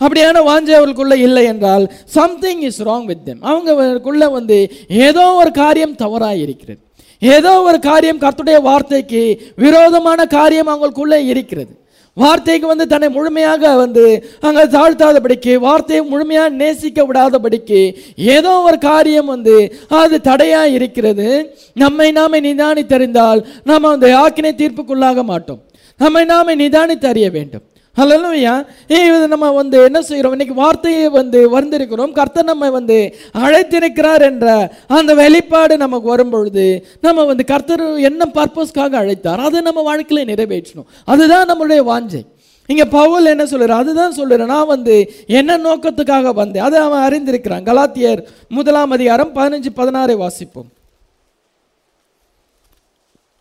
அப்படியான 0.00 0.38
வாஞ்சை 0.50 0.72
அவர்களுக்குள்ளே 0.78 1.18
இல்லை 1.18 1.44
என்றால் 1.44 1.92
something 2.04 2.60
is 2.60 2.82
wrong 2.82 3.04
with 3.04 3.24
them 3.24 3.42
அவங்களுக்குள்ளே 3.42 4.30
வந்து 4.30 4.58
ஏதோ 4.88 5.26
ஒரு 5.32 5.50
காரியம் 5.50 5.94
தவறாக 5.94 6.36
இருக்கிறது. 6.36 6.80
ஏதோ 7.18 7.60
ஒரு 7.60 7.78
காரியம் 7.78 8.18
கர்த்தருடைய 8.18 8.62
வார்த்தைக்கு 8.62 9.22
விரோதமான 9.56 10.26
காரியம் 10.26 10.68
அவங்களுக்குள்ளே 10.68 11.20
இருக்கிறது. 11.26 11.72
வார்த்தைக்கு 12.16 12.66
வந்து 12.70 12.86
தன்னை 12.86 13.08
முழுமையாக 13.16 13.74
வந்து 13.82 14.04
அங்கே 14.46 14.64
தாழ்த்தாதபடிக்கு 14.74 15.52
வார்த்தையை 15.66 16.02
முழுமையாக 16.12 16.56
நேசிக்க 16.60 17.06
விடாதபடிக்கு 17.08 17.80
ஏதோ 18.36 18.52
ஒரு 18.68 18.78
காரியம் 18.78 19.32
வந்து 19.34 19.56
அது 20.00 20.20
தடையாக 20.20 20.74
இருக்கிறது. 20.78 21.28
நம்மை 21.84 22.08
நாமே 22.18 22.40
நிதானித்தறிந்தால் 22.48 23.42
நாம் 23.70 23.92
அந்த 23.94 24.08
ஆக்கினை 24.22 24.54
தீர்ப்புக்குள்ளாக 24.62 25.24
மாட்டோம். 25.32 25.62
நம்மை 26.00 26.24
நாமே 26.24 26.54
நிதானி 26.62 26.96
தறிய 27.06 27.26
வேண்டும். 27.38 27.66
ஹலோயா 28.00 28.52
இது 28.88 29.28
நம்ம 29.32 29.46
வந்து 29.52 29.78
என்ன 29.88 29.98
செய்கிறோம்? 30.02 30.34
இன்னைக்கு 30.34 30.54
வார்த்தையை 30.60 31.08
வந்து 31.08 31.40
வந்திருக்கிறோம். 31.56 32.12
கர்த்தர் 32.12 32.48
நம்ம 32.50 32.70
வந்து 32.70 32.96
அழைத்திருக்கிறார் 33.42 34.22
என்ற 34.28 34.46
அந்த 34.86 35.14
வெளிப்பாடு 35.14 35.76
நமக்கு 35.76 36.08
வரும் 36.08 36.30
பொழுது 36.30 36.66
நம்ம 37.00 37.24
வந்து 37.24 37.44
கர்த்தர் 37.44 37.84
என்ன 38.10 38.28
பர்பஸ்க்காக 38.38 38.98
அழைத்தார்? 39.02 39.44
அதை 39.46 39.60
நம்ம 39.60 39.84
வாழ்க்கையில 39.90 40.24
நிறைவேற்றணும். 40.32 40.88
அதுதான் 41.04 41.48
நம்மளுடைய 41.50 41.82
வாஞ்சை. 41.92 42.22
இங்கே 42.66 42.84
பவுல் 42.84 43.32
என்ன 43.34 43.44
சொல்கிறார் 43.46 43.82
அதுதான் 43.84 44.18
சொல்றேன் 44.18 44.52
நான் 44.54 44.72
வந்து 44.74 44.96
என்ன 45.26 45.56
நோக்கத்துக்காக 45.56 46.34
வந்தேன்? 46.42 46.62
அதை 46.62 46.80
அவன் 46.80 47.04
அறிந்திருக்கிறான். 47.06 47.66
கலாத்தியர் 47.70 48.22
முதலாம் 48.48 48.90
அதிகாரம் 48.90 49.34
பதினஞ்சு 49.34 49.72
பதினாறை 49.76 50.16
வாசிப்போம். 50.24 50.70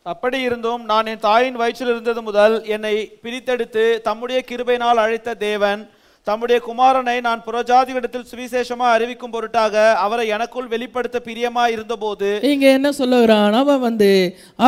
அப்படி 0.05 0.37
இருந்தும் 0.41 0.83
நான் 0.91 1.09
என் 1.09 1.25
தாயின் 1.25 1.57
வயிற்றில் 1.61 1.91
இருந்தது 1.93 2.21
முதல் 2.27 2.55
என்னை 2.75 2.93
பிரித்தெடுத்து 3.23 3.83
தம்முடைய 4.07 4.39
கிருபையினால் 4.49 5.01
அழைத்த 5.03 5.35
தேவன் 5.47 5.81
தம்முடைய 6.27 6.57
குமாரனை 6.67 7.15
நான் 7.27 7.43
புறஜாதிகளிடத்தில் 7.45 8.25
சுவிசேஷமா 8.31 8.87
அறிவிக்கும் 8.95 9.33
பொருட்டாக 9.35 9.75
அவரை 10.05 10.25
எனக்குள் 10.35 10.71
வெளிப்படுத்த 10.73 11.17
பிரியமா 11.27 11.63
இருந்தபோது 11.75 12.29
இங்க 12.51 12.65
என்ன 12.77 12.89
சொல்லுகிறான் 12.99 13.57
அவன் 13.61 13.81
வந்து 13.87 14.09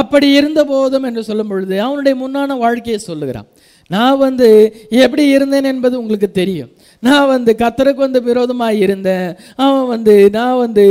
அப்படி 0.02 0.30
இருந்த 0.40 0.64
போதும் 0.72 1.08
என்று 1.10 1.24
சொல்லும் 1.30 1.52
பொழுது 1.52 1.76
அவனுடைய 1.88 2.16
முன்னான 2.24 2.58
வாழ்க்கையை 2.64 3.00
சொல்லுகிறான். 3.10 3.50
நான் 3.90 4.18
வந்து 4.26 4.50
எப்படி 5.04 5.24
இருந்தேன் 5.36 5.70
என்பது 5.72 5.96
உங்களுக்கு 6.02 6.30
தெரியும். 6.42 6.72
நான் 7.08 7.32
வந்து 7.36 7.52
கத்தருக்கு 7.64 8.06
வந்து 8.08 8.22
விரோதமாக 8.30 8.82
இருந்தேன். 8.86 9.30
அவன் 9.66 9.88
வந்து 9.94 10.16
நான் 10.38 10.62
வந்து 10.66 10.86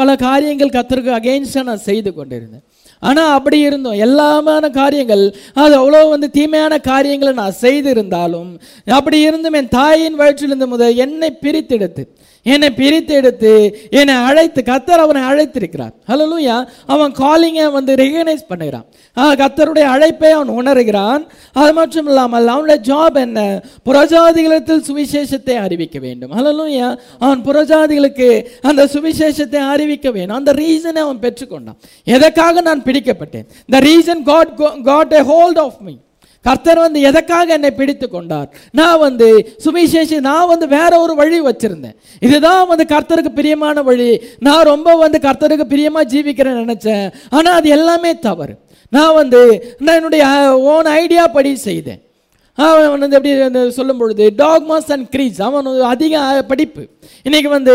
பல 0.00 0.16
காரியங்கள் 0.26 0.76
கத்தருக்கு 0.78 1.12
அகெயின்ஸ்டாக 1.18 1.68
நான் 1.70 1.86
செய்து 1.90 2.12
கொண்டிருந்தேன். 2.18 2.64
ஆனால் 3.02 3.34
அப்படி 3.34 3.58
இருந்தோம். 3.66 3.98
எல்லாமான 4.06 4.70
காரியங்கள் 4.70 5.24
அது 5.54 5.74
அவ்வளோ 5.80 6.00
வந்து 6.08 6.30
தீமையான 6.30 6.78
காரியங்களை 6.80 7.32
நான் 7.32 7.60
செய்திருந்தாலும் 7.60 8.50
அப்படி 8.90 9.20
இருந்தும் 9.20 9.52
என் 9.52 9.68
தாயின் 9.68 10.18
வயிற்றிலிருந்து 10.18 10.66
முதல் 10.66 10.96
என்னை 10.96 11.30
பிரித்தெடுத்து 11.42 12.04
என்னை 12.54 12.68
பிரித்து 12.80 13.14
எடுத்து 13.20 13.52
என்னை 14.00 14.14
அழைத்து 14.28 14.60
கத்தர் 14.70 15.02
அவனை 15.04 15.22
அழைத்திருக்கிறார். 15.30 15.94
ஹலலூயா 16.10 16.56
அவன் 16.94 17.12
காலிங்கை 17.22 17.66
வந்து 17.76 17.92
ரெகனைஸ் 18.02 18.48
பண்ணுகிறான். 18.50 18.86
கத்தருடைய 19.40 19.86
அழைப்பை 19.94 20.30
அவன் 20.38 20.52
உணர்கிறான். 20.60 21.22
அது 21.60 21.72
மட்டும் 21.78 22.08
இல்லாமல் 22.10 22.52
அவனுடைய 22.54 22.78
ஜாப் 22.90 23.18
என்ன? 23.26 23.40
புறஜாதிகளத்தில் 23.88 24.84
சுவிசேஷத்தை 24.88 25.56
அறிவிக்க 25.66 25.98
வேண்டும். 26.06 26.32
ஹலலூயா 26.38 26.88
அவன் 27.24 27.44
புறஜாதிகளுக்கு 27.48 28.28
அந்த 28.70 28.88
சுவிசேஷத்தை 28.94 29.62
அறிவிக்க 29.74 30.10
வேண்டும். 30.16 30.38
அந்த 30.40 30.52
ரீசனை 30.62 31.00
அவன் 31.06 31.22
பெற்றுக்கொண்டான். 31.24 31.78
எதற்காக 32.16 32.60
நான் 32.68 32.84
பிடிக்கப்பட்டேன்? 32.88 33.48
The 33.74 33.78
reason 33.90 34.22
God 34.32 34.52
got 34.90 35.16
a 35.20 35.24
hold 35.32 35.62
of 35.66 35.80
me 35.86 35.94
கர்த்தர் 36.48 36.84
வந்து 36.86 37.00
எதற்காக 37.10 37.52
என்னை 37.58 37.70
பிடித்து 37.80 38.08
கொண்டார்? 38.08 38.48
நான் 38.80 39.02
வந்து 39.06 39.28
சுவிசேஷி 39.64 40.18
நான் 40.28 40.50
வந்து 40.52 40.68
வேற 40.76 40.92
ஒரு 41.04 41.14
வழி 41.20 41.40
வச்சிருந்தேன். 41.48 41.96
இதுதான் 42.26 42.62
வந்து 42.72 42.86
கர்த்தருக்கு 42.94 43.32
பிரியமான 43.40 43.82
வழி. 43.90 44.10
நான் 44.48 44.68
ரொம்ப 44.72 44.96
வந்து 45.04 45.20
கர்த்தருக்கு 45.28 45.72
பிரியமாக 45.74 46.10
ஜீவிக்கிறேன்னு 46.14 46.64
நினச்சேன். 46.64 47.06
ஆனால் 47.30 47.58
அது 47.60 47.68
எல்லாமே 47.78 48.12
தவறு. 48.28 48.56
நான் 48.96 49.16
வந்து 49.20 49.40
நான் 49.84 49.98
என்னுடைய 50.00 50.24
ஓன் 50.72 50.86
ஐடியா 51.02 51.24
படி 51.38 51.50
செய்தேன். 51.68 52.02
அவன் 52.58 52.98
வந்து 52.98 53.16
எப்படி 53.16 53.70
சொல்லும் 53.70 53.98
பொழுது 53.98 54.32
டாக்மாஸ் 54.38 54.92
அண்ட் 54.92 55.14
க்ரீஸ் 55.16 55.42
அவன் 55.42 55.66
ஒரு 55.66 55.84
அதிக 55.84 56.44
படிப்பு. 56.48 56.86
இன்னைக்கு 57.22 57.48
வந்து 57.48 57.74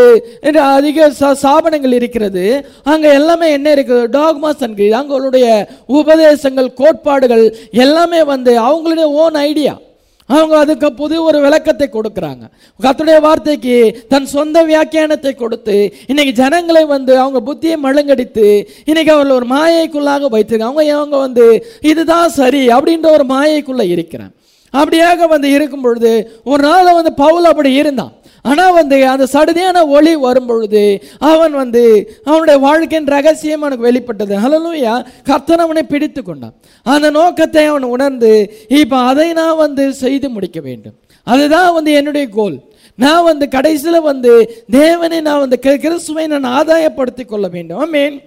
அதிக 0.61 1.09
சா- 1.19 1.35
சாபனங்கள் 1.41 1.93
இருக்கிறது. 1.93 2.65
அங்கே 2.83 3.13
எல்லாமே 3.13 3.51
என்ன 3.51 3.73
இருக்குது? 3.73 4.07
டாக்மாஸ் 4.11 4.63
அண்ட் 4.63 4.75
கிரீஸ் 4.75 4.93
அவங்களுடைய 4.93 5.67
உபதேசங்கள் 5.87 6.73
கோட்பாடுகள் 6.73 7.55
எல்லாமே 7.71 8.23
வந்து 8.23 8.61
அவங்களுடைய 8.61 9.03
ஓன் 9.03 9.33
ஐடியா 9.33 9.79
அவங்க 10.25 10.57
அதுக்கு 10.57 10.93
புது 10.93 11.23
ஒரு 11.23 11.39
விளக்கத்தை 11.41 11.89
கொடுக்குறாங்க. 11.93 12.43
கத்துடைய 12.81 13.21
வார்த்தைக்கு 13.21 14.05
தன் 14.07 14.25
சொந்த 14.25 14.63
வியாக்கியானத்தை 14.63 15.35
கொடுத்து 15.35 15.93
இன்னைக்கு 16.07 16.33
ஜனங்களை 16.33 16.85
வந்து 16.85 17.19
அவங்க 17.19 17.53
புத்தியை 17.53 17.75
மழுங்கடித்து 17.83 18.65
இன்னைக்கு 18.85 19.11
அவர்கள் 19.11 19.35
ஒரு 19.35 19.45
மாயைக்குள்ளாக 19.45 20.33
வைத்திருக்காங்க. 20.35 20.71
அவங்க 20.71 20.95
அவங்க 20.95 21.17
வந்து 21.17 21.65
இதுதான் 21.81 22.29
சரி 22.29 22.67
அப்படின்ற 22.67 23.11
ஒரு 23.11 23.25
மாயைக்குள்ளே 23.25 23.87
இருக்கிறான் 23.87 24.33
அப்படியாக 24.81 25.27
வந்து 25.33 25.47
இருக்கும் 25.55 25.86
பொழுது 25.86 26.12
ஒரு 26.51 26.62
நாள் 26.67 26.97
வந்து 26.99 27.13
பவுல் 27.23 27.49
அப்படி 27.51 27.71
இருந்தான். 27.81 28.13
ஆனால் 28.51 28.75
வந்து 28.77 28.97
அந்த 29.12 29.25
சடுதியான 29.33 29.81
ஒளி 29.95 30.13
வரும் 30.23 30.47
பொழுது 30.49 30.81
அவன் 31.29 31.53
வந்து 31.62 31.83
அவனுடைய 32.29 32.57
வாழ்க்கையின் 32.65 33.12
ரகசியம் 33.15 33.63
அவனுக்கு 33.63 33.88
வெளிப்பட்டது. 33.89 34.33
ஹலலூயா 34.45 34.95
கர்த்தன் 35.29 35.63
அவனை 35.65 35.83
பிடித்து 35.93 36.21
கொண்டான். 36.21 36.55
அந்த 36.93 37.09
நோக்கத்தை 37.19 37.63
அவன் 37.71 37.88
உணர்ந்து 37.95 38.33
இப்போ 38.81 38.99
அதை 39.12 39.27
நான் 39.41 39.62
வந்து 39.63 39.86
செய்து 40.03 40.29
முடிக்க 40.36 40.59
வேண்டும். 40.67 40.97
அதுதான் 41.27 41.71
வந்து 41.77 41.91
என்னுடைய 41.99 42.27
கோல் 42.38 42.57
நான் 43.03 43.27
வந்து 43.27 43.45
கடைசியில் 43.55 44.07
வந்து 44.12 44.31
தேவனை 44.79 45.19
நான் 45.27 45.43
வந்து 45.43 45.57
கிறிஸ்துவை 45.83 46.25
நான் 46.33 46.53
ஆதாயப்படுத்திக் 46.57 47.31
கொள்ள 47.31 47.45
வேண்டும். 47.55 47.86
மீன் 47.95 48.17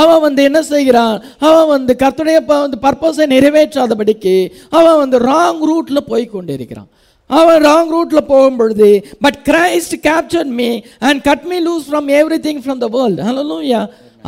அவன் 0.00 0.24
வந்து 0.26 0.42
என்ன 0.48 0.60
செய்கிறான்? 0.72 1.16
அவன் 1.48 1.70
வந்து 1.74 1.92
கர்த்தருடைய 2.02 2.38
வந்து 2.46 2.78
பர்பஸை 2.86 3.26
நிறைவேற்றாதபடிக்கு 3.34 4.36
அவன் 4.78 5.00
வந்து 5.02 5.18
ராங் 5.30 5.60
ரூட்டில் 5.70 6.08
போய் 6.12 6.32
கொண்டிருக்கிறான். 6.36 6.88
அவன் 7.40 7.60
ராங் 7.68 7.92
ரூட்ல 7.94 8.20
போகும் 8.32 8.58
பொழுது 8.60 8.88
but 9.24 9.38
Christ 9.50 9.94
capture 10.08 10.50
me 10.58 10.70
and 11.08 11.22
cut 11.28 11.46
me 11.50 11.58
loose 11.68 11.86
from 11.90 12.08
everything 12.48 12.60
from 12.64 12.82
the 12.84 12.88
world 12.96 13.22
hallelujah 13.28 13.82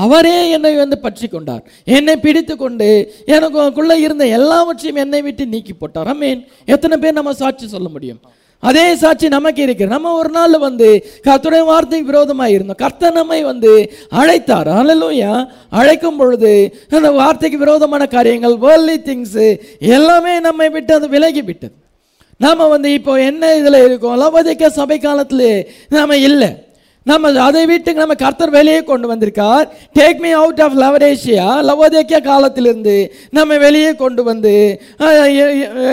அவரே 0.04 0.38
என்னை 0.54 0.72
வந்து 0.80 0.96
பற்றி 1.04 1.26
கொண்டார். 1.34 1.62
என்னை 1.96 2.14
பிடித்து 2.24 2.54
கொண்டு 2.62 2.88
எனக்கு 3.34 3.56
உனக்குள்ள 3.60 3.94
இருந்த 4.06 4.24
எல்லாவற்றையும் 4.38 5.00
என்னை 5.04 5.20
விட்டு 5.26 5.44
நீக்கி 5.52 5.74
போட்டார். 5.82 6.10
அமீன் 6.12 6.42
எத்தனை 6.74 6.96
பேர் 7.02 7.18
நம்ம 7.18 7.32
சாட்சி 7.42 7.66
சொல்ல 7.74 7.88
முடியும்? 7.94 8.20
அதே 8.68 8.84
சாட்சி 9.02 9.26
நமக்கு 9.36 9.60
இருக்கிற 9.66 9.88
நம்ம 9.94 10.12
ஒரு 10.20 10.30
நாள் 10.36 10.58
வந்து 10.66 10.88
கர்த்தருடைய 11.26 11.64
வார்த்தைக்கு 11.70 12.10
விரோதமாக 12.12 12.54
இருந்தோம். 12.56 12.80
கர்த்தர் 12.84 13.18
நம்மை 13.20 13.40
வந்து 13.50 13.72
அழைத்தார். 14.20 14.70
அழலூயா 14.80 15.32
அழைக்கும் 15.80 16.18
பொழுது 16.20 16.52
அந்த 16.98 17.10
வார்த்தைக்கு 17.20 17.58
விரோதமான 17.64 18.06
காரியங்கள் 18.16 18.56
வேர்ல்ட்லி 18.66 18.96
திங்ஸு 19.08 19.48
எல்லாமே 19.96 20.34
நம்மை 20.48 20.68
விட்டு 20.76 20.94
அது 20.98 21.08
விலகி 21.16 21.44
விட்டது 21.50 21.74
நாம் 22.44 22.70
வந்து 22.74 22.88
இப்போ 22.98 23.12
என்ன 23.30 23.42
இதில் 23.58 23.84
இருக்கோம்? 23.84 24.16
லவதிக்க 24.22 24.66
சபை 24.78 24.96
காலத்திலே 25.04 25.52
நாம் 25.96 26.22
இல்லை. 26.28 26.50
நம்ம 27.10 27.30
அதை 27.48 27.62
விட்டு 27.70 27.90
நம்ம 28.00 28.14
கர்த்தர் 28.22 28.54
வெளியே 28.56 28.80
கொண்டு 28.90 29.06
வந்திருக்கார். 29.10 29.66
டேக் 29.98 30.22
மீ 30.24 30.30
அவுட் 30.42 30.62
ஆஃப் 30.64 30.76
லவரேஷியா 30.82 31.48
லவோதேக்கிய 31.68 32.18
காலத்திலிருந்து 32.30 32.96
நம்ம 33.38 33.58
வெளியே 33.66 33.92
கொண்டு 34.02 34.22
வந்து 34.30 34.54
எங்கே 35.00 35.44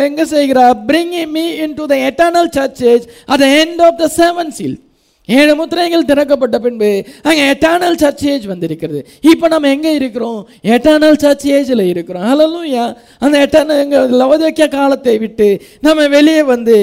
எங்க 0.07 0.25
செய்கிறார்? 0.35 0.77
Bring 0.89 1.13
me 1.35 1.45
into 1.79 1.85
the 1.91 1.97
eternal 2.09 2.49
church age 2.57 3.05
at 3.35 3.45
end 3.59 3.83
of 3.89 3.99
the 4.03 4.09
seven 4.21 4.51
seal 4.57 4.79
ஏழு 5.27 5.55
முத்திரைகள் 5.55 6.07
திறக்கப்பட்ட 6.09 6.57
பின்பு 6.63 6.89
அங்கே 7.27 7.43
எட்டர்னல் 7.51 7.97
சர்ச் 8.01 8.23
ஏஜ் 8.31 8.45
வந்திருக்கிறது. 8.45 9.01
இப்போ 9.31 9.47
நம்ம 9.47 9.69
எங்கே 9.69 9.93
இருக்கிறோம்? 9.99 10.39
எட்டர்னல் 10.75 11.19
சர்ச் 11.23 11.45
ஏஜில் 11.57 11.83
இருக்கிறோம். 11.91 12.23
ஹalleluya 12.29 12.85
அந்த 13.19 13.35
எட்டர்னல் 13.45 13.81
எங்கள் 13.83 14.09
லவதக்கிய 14.21 14.67
காலத்தை 14.67 15.17
விட்டு 15.17 15.47
நம்ம 15.81 16.07
வெளியே 16.07 16.43
வந்து 16.43 16.75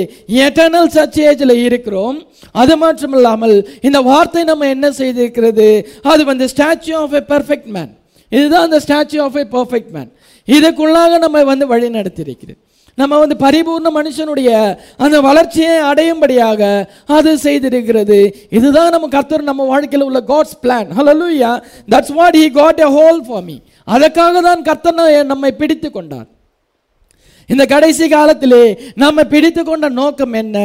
எட்டர்னல் 0.47 0.91
சர்ச் 0.97 1.21
ஏஜில் 1.21 1.55
இருக்கிறோம். 1.67 2.19
அது 2.53 2.77
மட்டும் 2.77 3.13
இல்லாமல் 3.13 3.57
இந்த 3.81 4.01
வார்த்தை 4.01 4.45
நம்ம 4.45 4.69
என்ன 4.69 4.89
செய்திருக்கிறது? 5.01 5.69
அது 6.03 6.25
வந்து 6.25 6.49
statue 6.55 6.95
of 7.03 7.15
a 7.21 7.25
perfect 7.35 7.71
man 7.77 7.93
இதுதான் 8.33 8.67
அந்த 8.69 8.81
statue 8.87 9.21
of 9.27 9.39
a 9.45 9.47
perfect 9.59 9.93
man 9.99 10.11
இதுக்குள்ளாக 10.49 11.19
நம்ம 11.19 11.45
வந்து 11.45 11.67
வழி 11.67 11.89
நடத்தியிருக்கிறது 11.89 12.61
நம்ம 12.99 13.19
வந்து 13.19 13.37
பரிபூர்ண 13.45 13.89
மனுஷனுடைய 13.99 14.51
அந்த 14.97 15.21
வளர்ச்சியை 15.21 15.77
அடையும்படியாக 15.91 16.89
அது 17.07 17.39
செய்திருக்கிறது. 17.39 18.21
இதுதான் 18.51 18.91
நம்ம 18.91 19.09
கர்த்தர் 19.09 19.49
நம்ம 19.51 19.67
வாழ்க்கையில் 19.67 20.09
உள்ள 20.09 20.21
God's 20.21 20.59
plan 20.63 20.91
hallelujah 20.99 21.53
that's 21.95 22.15
what 22.19 22.39
he 22.43 22.51
got 22.51 22.81
a 22.81 22.91
hold 22.99 23.23
for 23.29 23.45
me 23.45 23.57
அதற்காக 23.85 24.41
தான் 24.41 24.63
கர்த்தர் 24.63 25.27
நம்மை 25.33 25.53
பிடித்து 25.53 25.91
கொண்டார். 25.91 26.29
இந்த 27.53 27.65
கடைசி 27.73 28.09
காலத்திலே 28.09 28.63
நம்ம 29.03 29.25
பிடித்து 29.33 29.63
கொண்ட 29.65 29.89
நோக்கம் 30.01 30.35
என்ன? 30.41 30.57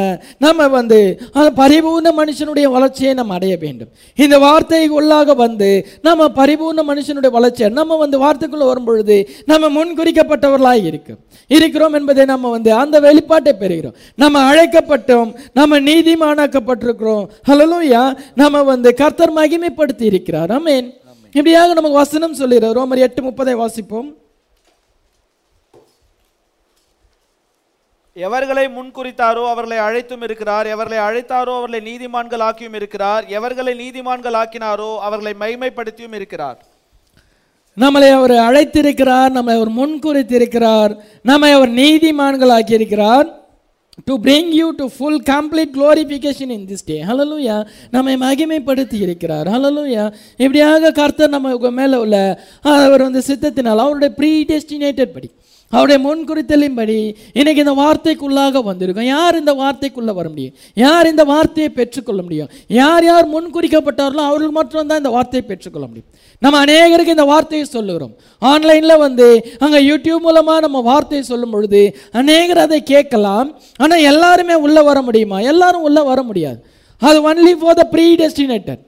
நம்ம 0.46 0.68
வந்து 0.78 1.00
அந்த 1.38 1.50
பரிபூர்ண 1.62 2.10
மனுஷனுடைய 2.22 2.68
வளர்ச்சியை 2.76 3.14
நம்ம 3.20 3.34
அடைய 3.34 3.56
வேண்டும். 3.64 3.92
இந்த 4.16 4.40
வார்த்தை 4.46 4.82
உள்ளாக 5.00 5.36
வந்து 5.36 5.70
நம்ம 6.02 6.28
பரிபூர்ண 6.40 6.84
மனுஷனுடைய 6.92 7.32
வளர்ச்சியை 7.38 7.72
நம்ம 7.80 7.98
வந்து 8.04 8.20
வார்த்தைக்குள்ள 8.26 8.66
வரும் 8.72 8.88
பொழுது 8.90 9.18
நம்ம 9.46 9.70
முன்குறிக்கப்பட்டவர்களாக 9.78 10.86
இருக்கும். 10.92 11.20
இருக்கிறோம் 11.48 11.94
என்பதை 11.94 12.26
நம்ம 12.26 12.50
வந்து 12.50 12.74
அந்த 12.74 13.00
வெளிப்பாட்டை 13.08 13.54
பெறுகிறோம். 13.64 13.96
நம்ம 14.16 14.36
அழைக்கப்பட்டோம் 14.52 15.32
நம்ம 15.54 15.80
நீதிமானாக்கப்பட்டிருக்கிறோம். 15.80 17.26
ஹalleluya 17.50 18.04
நம்ம 18.36 18.64
வந்து 18.64 18.94
கர்த்தர் 18.94 19.38
மகிமைப்படுத்தி 19.40 20.06
இருக்கிறார். 20.12 20.52
ஆமென் 20.52 20.88
இப்படியாக 21.32 21.74
நமக்கு 21.74 22.04
வசனம் 22.04 22.38
சொல்லுகிறார் 22.42 22.78
ரோமர் 22.78 23.04
எட்டு 23.08 23.22
முப்பதை 23.24 23.56
வாசிப்போம். 23.64 24.08
எவர்களை 28.16 28.64
முன்குறித்தாரோ 28.76 29.42
அவர்களை 29.54 29.78
அழைத்தும் 29.86 30.22
இருக்கிறார். 30.26 30.68
எவர்களை 30.74 31.00
அழைத்தாரோ 31.06 31.54
அவர்களை 31.60 31.80
நீதிமான்கள் 31.90 32.44
ஆக்கியும் 32.48 32.78
இருக்கிறார். 32.80 33.24
எவர்களை 33.38 33.74
நீதிமான்கள் 33.82 34.38
ஆக்கினாரோ 34.42 34.92
அவர்களை 35.08 35.34
மைமைப்படுத்தியும் 35.42 36.16
இருக்கிறார். 36.20 36.58
நம்மளை 37.78 38.10
அவர் 38.18 38.36
அழைத்திருக்கிறார் 38.48 39.32
நம்மை 39.38 39.56
அவர் 39.58 39.72
முன்குறித்திருக்கிறார் 39.80 40.94
நம்மை 41.30 41.50
அவர் 41.58 41.72
நீதிமான்கள் 41.82 42.54
ஆக்கியிருக்கிறார் 42.58 43.28
to 44.08 44.14
bring 44.28 44.52
you 44.60 44.68
to 44.80 44.86
full 44.96 45.22
complete 45.34 45.74
glorification 45.78 46.54
in 46.58 46.66
this 46.72 46.88
day 46.90 46.98
hallelujah 47.10 47.58
நம்மை 47.96 48.16
மகிமைப்படுத்தி 48.26 48.98
இருக்கிறார் 49.08 49.50
ஹலலூயா 49.56 50.06
இப்படியாக 50.44 50.92
கர்த்தர் 51.00 51.36
நம்ம 51.36 51.72
மேலே 51.82 51.98
உள்ள 52.06 52.18
அவர் 52.84 53.06
வந்து 53.08 53.24
சித்தத்தினால் 53.30 53.84
அவருடைய 53.86 54.12
ப்ரீ 54.20 54.32
டெஸ்டினேட்டட் 54.54 55.16
படி. 55.18 55.30
அவருடைய 55.72 56.00
முன்குறித்தலின்படி 56.08 57.16
இன்னைக்கு 57.34 57.64
இந்த 57.66 57.74
வார்த்தைக்குள்ளாக 57.82 58.64
வந்திருக்கும். 58.64 59.06
யார் 59.06 59.40
இந்த 59.40 59.54
வார்த்தைக்குள்ளே 59.54 60.14
வர 60.20 60.30
முடியும்? 60.30 60.54
யார் 60.74 61.08
இந்த 61.08 61.24
வார்த்தையை 61.24 61.72
பெற்றுக்கொள்ள 61.80 62.22
முடியும்? 62.22 62.50
யார் 62.68 63.04
யார் 63.04 63.28
முன்குறிக்கப்பட்டார்களோ 63.34 64.24
அவர்கள் 64.30 64.56
மட்டும்தான் 64.60 64.98
இந்த 64.98 65.10
வார்த்தையை 65.10 65.48
பெற்றுக்கொள்ள 65.50 65.88
முடியும். 65.88 66.10
நம்ம 66.40 66.64
அநேகருக்கு 66.66 67.16
இந்த 67.18 67.24
வார்த்தையை 67.24 67.68
சொல்லுகிறோம். 67.68 68.14
ஆன்லைனில் 68.40 68.98
வந்து 68.98 69.28
அங்கே 69.60 69.82
யூடியூப் 69.90 70.26
மூலமாக 70.28 70.60
நம்ம 70.60 70.82
வார்த்தையை 70.82 71.26
சொல்லும் 71.26 71.50
பொழுது 71.50 71.98
அநேகர் 72.12 72.58
அதை 72.58 72.84
கேட்கலாம். 72.84 73.50
ஆனால் 73.78 74.06
எல்லாருமே 74.12 74.54
உள்ளே 74.54 74.82
வர 74.82 75.02
முடியுமா? 75.02 75.40
எல்லாரும் 75.40 75.82
உள்ளே 75.82 76.02
வர 76.02 76.24
முடியாது. 76.24 76.60
அது 76.98 77.34
only 77.34 77.52
for 77.52 77.74
the 77.74 77.84
pre 77.84 78.16
destinated 78.16 78.84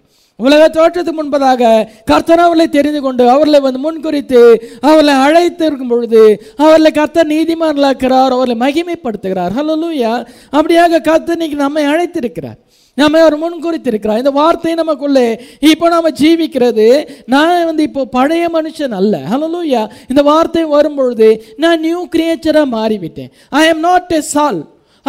உலக 0.46 0.64
தோற்றத்துக்கு 0.74 1.14
முன்பதாக 1.20 1.70
கர்த்தர் 2.10 2.42
அவர்களை 2.44 2.66
தெரிந்து 2.76 3.00
கொண்டு 3.02 3.24
அவர்களை 3.30 3.60
வந்து 3.60 3.80
முன்குறித்து 3.86 4.42
அவர்களை 4.88 5.14
அழைத்து 5.14 5.66
இருக்கும் 5.66 5.92
பொழுது 5.94 6.22
அவர்களை 6.58 6.92
கர்த்தர் 6.92 7.32
நீதிமான்களாக்கிறார் 7.32 8.36
அவர்களை 8.36 8.56
மகிமைப்படுத்துகிறார். 8.66 9.56
ஹலோ 9.58 9.76
லூயா 9.84 10.14
அப்படியாக 10.58 11.02
கர்த்தர் 11.10 11.38
இன்னைக்கு 11.38 11.58
நம்மை 11.64 11.86
அழைத்திருக்கிறார். 11.94 12.60
நம்ம 12.94 13.20
அவர் 13.22 13.38
முன்குறித்திருக்கிறார். 13.42 14.22
இந்த 14.22 14.32
வார்த்தை 14.32 14.74
நமக்குள்ளே 14.74 15.26
இப்போ 15.72 15.90
நம்ம 15.96 16.10
ஜீவிக்கிறது. 16.22 16.88
நான் 17.34 17.66
வந்து 17.66 17.84
இப்போ 17.90 18.06
பழைய 18.06 18.46
மனுஷன் 18.54 18.96
அல்ல. 19.00 19.18
ஹalleluya 19.32 19.84
இந்த 20.12 20.22
வார்த்தை 20.32 20.66
வரும்பொழுது 20.78 21.30
நான் 21.58 21.80
நியூ 21.80 22.08
கிரியேச்சராக 22.16 22.74
மாறிவிட்டேன். 22.78 23.32
I 23.50 23.68
am 23.74 23.86
not 23.90 24.18
a 24.20 24.22
Saul 24.22 24.60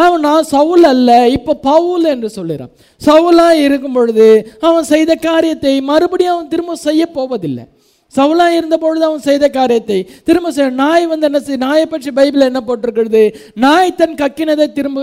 அவன் 0.06 0.20
நான் 0.20 0.42
சவுல் 0.42 0.84
அல்ல. 0.84 1.28
இப்போ 1.28 1.54
பவுல் 1.54 2.04
என்று 2.04 2.28
சொல்லுகிறான் 2.30 2.70
சவுலாக 3.06 3.64
இருக்கும் 3.64 3.92
பொழுது 3.92 4.28
அவன் 4.60 4.84
செய்த 4.84 5.14
காரியத்தை 5.14 5.80
மறுபடியும் 5.80 6.34
அவன் 6.34 6.48
திரும்ப 6.48 6.74
செய்ய 6.74 7.06
போவதில்லை. 7.06 7.64
சவுலாக 8.12 8.56
இருந்த 8.56 8.76
பொழுது 8.78 9.04
அவன் 9.04 9.20
செய்த 9.20 9.48
காரியத்தை 9.48 9.98
திரும்ப 10.24 10.52
செய்ய 10.52 10.70
நாய் 10.70 11.06
வந்து 11.06 11.24
என்ன 11.24 11.40
செய்ய 11.40 11.56
நாயை 11.56 11.86
பற்றி 11.86 12.10
பைபிள் 12.10 12.40
என்ன 12.40 12.62
போட்டிருக்கிறது? 12.66 13.22
நாய் 13.54 13.94
தன் 13.94 14.14
கக்கினதை 14.14 14.72
திரும்ப 14.72 15.02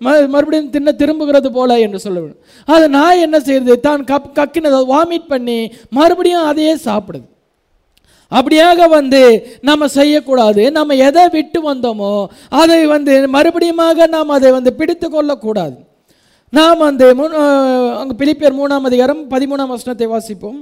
ம- 0.00 0.28
மறுபடியும் 0.28 0.70
தின்ன 0.70 0.92
திரும்புகிறது 0.92 1.52
போல 1.52 1.78
என்று 1.78 2.00
சொல்லுவேன் 2.04 2.36
அது 2.66 2.88
நாய் 2.88 3.20
என்ன 3.20 3.38
செய்யுது? 3.38 3.80
தான் 3.80 4.04
கப் 4.04 4.30
கக்கினதை 4.34 4.80
வாமிட் 4.88 5.26
பண்ணி 5.28 5.72
மறுபடியும் 5.90 6.44
அதையே 6.44 6.74
சாப்பிடுது. 6.74 7.29
அப்படியாக 8.38 8.88
வந்து 8.96 9.20
நம்ம 9.68 9.88
செய்யக்கூடாது. 9.98 10.64
நம்ம 10.78 10.96
எதை 11.08 11.24
விட்டு 11.36 11.60
வந்தோமோ 11.70 12.12
அதை 12.62 12.80
வந்து 12.94 13.14
மறுபடியுமாக 13.36 14.08
நாம் 14.16 14.36
அதை 14.38 14.50
வந்து 14.58 14.72
பிடித்து 14.80 15.08
கொள்ளக்கூடாது. 15.10 15.76
நாம் 16.58 16.84
வந்து 16.88 17.06
முன் 17.20 17.34
அங்கே 18.00 18.14
பிலிப்பியர் 18.20 18.58
மூணாம் 18.60 18.86
அதிகாரம் 18.90 19.20
பதிமூணாம் 19.34 19.74
வசனத்தை 19.74 20.06
வாசிப்போம். 20.14 20.60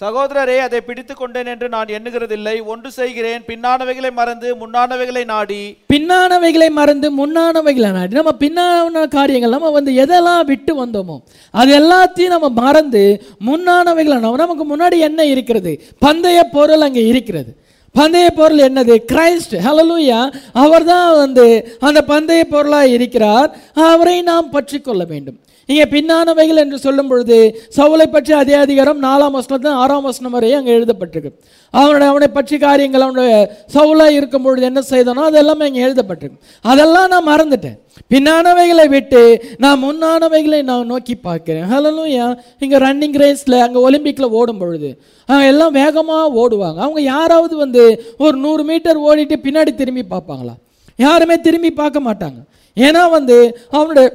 சகோதரரே 0.00 0.58
அதை 0.66 0.78
பிடித்து 0.80 1.14
கொண்டேன் 1.14 1.48
என்று 1.52 1.66
நான் 1.74 1.90
எண்ணுகிறதில்லை. 1.96 2.54
ஒன்று 2.72 2.90
செய்கிறேன் 2.98 3.42
பின்னானவைகளை 3.48 4.10
மறந்து 4.20 4.48
முன்னானவைகளை 4.62 5.22
நாடி. 5.24 5.62
பின்னானவைகளை 5.92 6.68
மறந்து 6.78 7.08
முன்னானவைகளை 7.20 7.90
நாடி. 7.96 8.18
நம்ம 8.18 8.32
பின்னான 8.44 9.08
காரியங்கள் 9.08 9.54
நம்ம 9.56 9.70
வந்து 9.70 9.92
எதெல்லாம் 10.04 10.44
விட்டு 10.50 10.74
வந்தோமோ 10.84 11.16
அது 11.50 11.72
எல்லாத்தையும் 11.80 12.34
நம்ம 12.34 12.48
மறந்து 12.48 13.02
முன்னானவைகளை 13.50 14.18
நமக்கு 14.42 14.66
முன்னாடி 14.72 14.98
என்ன 15.08 15.24
இருக்கிறது? 15.24 15.74
பந்தய 16.06 16.38
பொருள் 16.52 16.86
அங்கே 16.88 17.04
இருக்கிறது. 17.06 17.52
பந்தய 17.94 18.26
பொருள் 18.40 18.60
என்னது? 18.66 18.96
கிரைஸ்ட். 19.12 19.54
ஹalleluya. 19.66 20.18
அவர்தான் 20.64 21.16
வந்து 21.16 21.46
அந்த 21.80 22.00
பந்தய 22.08 22.42
பொருளாக 22.44 22.92
இருக்கிறார். 22.96 23.50
அவரை 23.74 24.18
நாம் 24.22 24.50
பற்றி 24.50 24.78
கொள்ள 24.80 25.04
வேண்டும். 25.04 25.38
இங்கே 25.70 25.84
பின்னானவைகள் 25.94 26.60
என்று 26.62 26.78
சொல்லும் 26.84 27.10
பொழுது 27.10 27.36
சவுலை 27.76 28.06
பற்றி 28.14 28.32
அதே 28.42 28.54
அதிகாரம் 28.64 29.00
நாலாம் 29.06 29.34
வசனத்தில் 29.38 29.80
ஆறாம் 29.82 30.06
வசனம் 30.08 30.34
வரையும் 30.36 30.58
அங்கே 30.60 30.72
எழுதப்பட்டிருக்கு. 30.78 31.30
அவனுடைய 31.74 32.08
அவனை 32.12 32.28
பற்றி 32.36 32.56
காரியங்கள் 32.64 33.04
அவனுடைய 33.06 33.34
சவுலாக 33.74 34.16
இருக்கும் 34.18 34.44
பொழுது 34.46 34.64
என்ன 34.68 34.80
செய்தானோ 34.92 35.24
அதெல்லாமே 35.30 35.66
இங்கே 35.70 35.82
எழுதப்பட்டிருக்கு. 35.88 36.40
அதெல்லாம் 36.64 37.10
நான் 37.12 37.28
மறந்துட்டேன். 37.32 37.76
பின்னானவைகளை 38.12 38.86
விட்டு 38.94 39.22
நான் 39.64 39.80
முன்னானவைகளை 39.86 40.60
நான் 40.70 40.90
நோக்கி 40.92 41.14
பார்க்கிறேன். 41.28 41.66
ஹலோயா 41.72 42.26
இங்கே 42.64 42.80
ரன்னிங் 42.86 43.18
ரேஸில் 43.22 43.58
அங்கே 43.66 43.80
ஒலிம்பிக்கில் 43.88 44.34
ஓடும் 44.40 44.60
பொழுது 44.62 44.90
அவங்க 45.28 45.46
எல்லாம் 45.52 45.76
வேகமாக 45.80 46.24
ஓடுவாங்க. 46.42 46.78
அவங்க 46.86 47.02
யாராவது 47.14 47.54
வந்து 47.64 47.84
ஒரு 48.24 48.36
நூறு 48.46 48.64
மீட்டர் 48.70 49.04
ஓடிட்டு 49.10 49.38
பின்னாடி 49.46 49.74
திரும்பி 49.82 50.04
பார்ப்பாங்களா? 50.14 50.56
யாருமே 50.98 51.38
திரும்பி 51.46 51.72
பார்க்க 51.82 52.08
மாட்டாங்க. 52.08 52.40
ஏன்னா 52.76 53.04
வந்து 53.18 53.36
அவனுடைய 53.76 54.08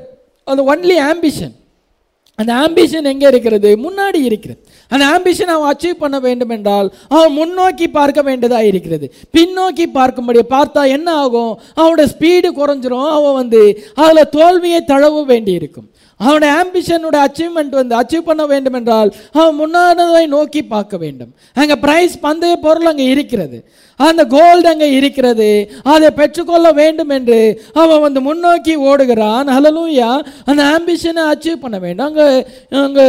அந்த 0.46 0.62
ஒன்லி 0.74 0.98
ஆம்பிஷன் 1.12 1.54
அந்த 2.40 2.52
ஆம்பிஷன் 2.54 3.08
எங்கே 3.12 3.28
இருக்கிறது? 3.28 3.70
முன்னாடி 3.78 4.20
இருக்கிறது. 4.30 4.60
அந்த 4.90 5.06
ஆம்பிஷன் 5.06 5.52
அவன் 5.54 5.70
அச்சீவ் 5.72 6.02
பண்ண 6.04 6.18
வேண்டும் 6.20 6.50
என்றால் 6.50 6.88
அவன் 7.08 7.34
முன்னோக்கி 7.34 7.88
பார்க்க 7.88 8.22
வேண்டியதாக 8.22 8.66
இருக்கிறது. 8.66 9.06
பின்னோக்கி 9.38 9.86
பார்க்கும்படி 9.94 10.42
பார்த்தா 10.50 10.82
என்ன 10.88 11.14
ஆகும்? 11.14 11.54
அவனோட 11.76 12.04
ஸ்பீடு 12.14 12.50
குறைஞ்சிரும். 12.60 13.10
அவன் 13.10 13.34
வந்து 13.34 13.62
அதில் 13.96 14.30
தோல்வியை 14.30 14.82
தழவ 14.84 15.24
வேண்டி 15.24 15.52
இருக்கும் 15.52 15.88
அவனுடைய 16.19 16.51
ஆம்பிஷனோட 16.60 17.17
அச்சீவ்மெண்ட் 17.25 17.73
வந்து 17.80 17.95
அச்சீவ் 17.99 18.28
பண்ண 18.28 18.43
வேண்டும் 18.51 18.78
என்றால் 18.80 19.10
அவன் 19.38 19.58
முன்னானதை 19.62 20.21
நோக்கி 20.36 20.62
பார்க்க 20.73 20.97
வேண்டும். 21.04 21.32
அங்கே 21.62 21.75
பிரைஸ் 21.86 22.15
பந்தய 22.25 22.56
பொருள் 22.65 22.89
அங்கே 22.91 23.08
இருக்கிறது. 23.13 23.58
அந்த 23.99 24.21
கோல்டு 24.36 24.67
அங்கே 24.71 24.88
இருக்கிறது. 24.99 25.49
அதை 25.93 26.10
பெற்றுக்கொள்ள 26.19 26.67
வேண்டும் 26.82 27.12
என்று 27.17 27.39
அவன் 27.82 28.04
வந்து 28.06 28.21
முன்னோக்கி 28.28 28.75
ஓடுகிறான். 28.89 29.51
ஹலலூயா 29.56 30.10
அந்த 30.49 30.62
ஆம்பிஷனை 30.75 31.25
அச்சீவ் 31.34 31.63
பண்ண 31.65 31.80
வேண்டும். 31.86 32.08
அங்கே 32.08 32.28
அங்கே 32.86 33.06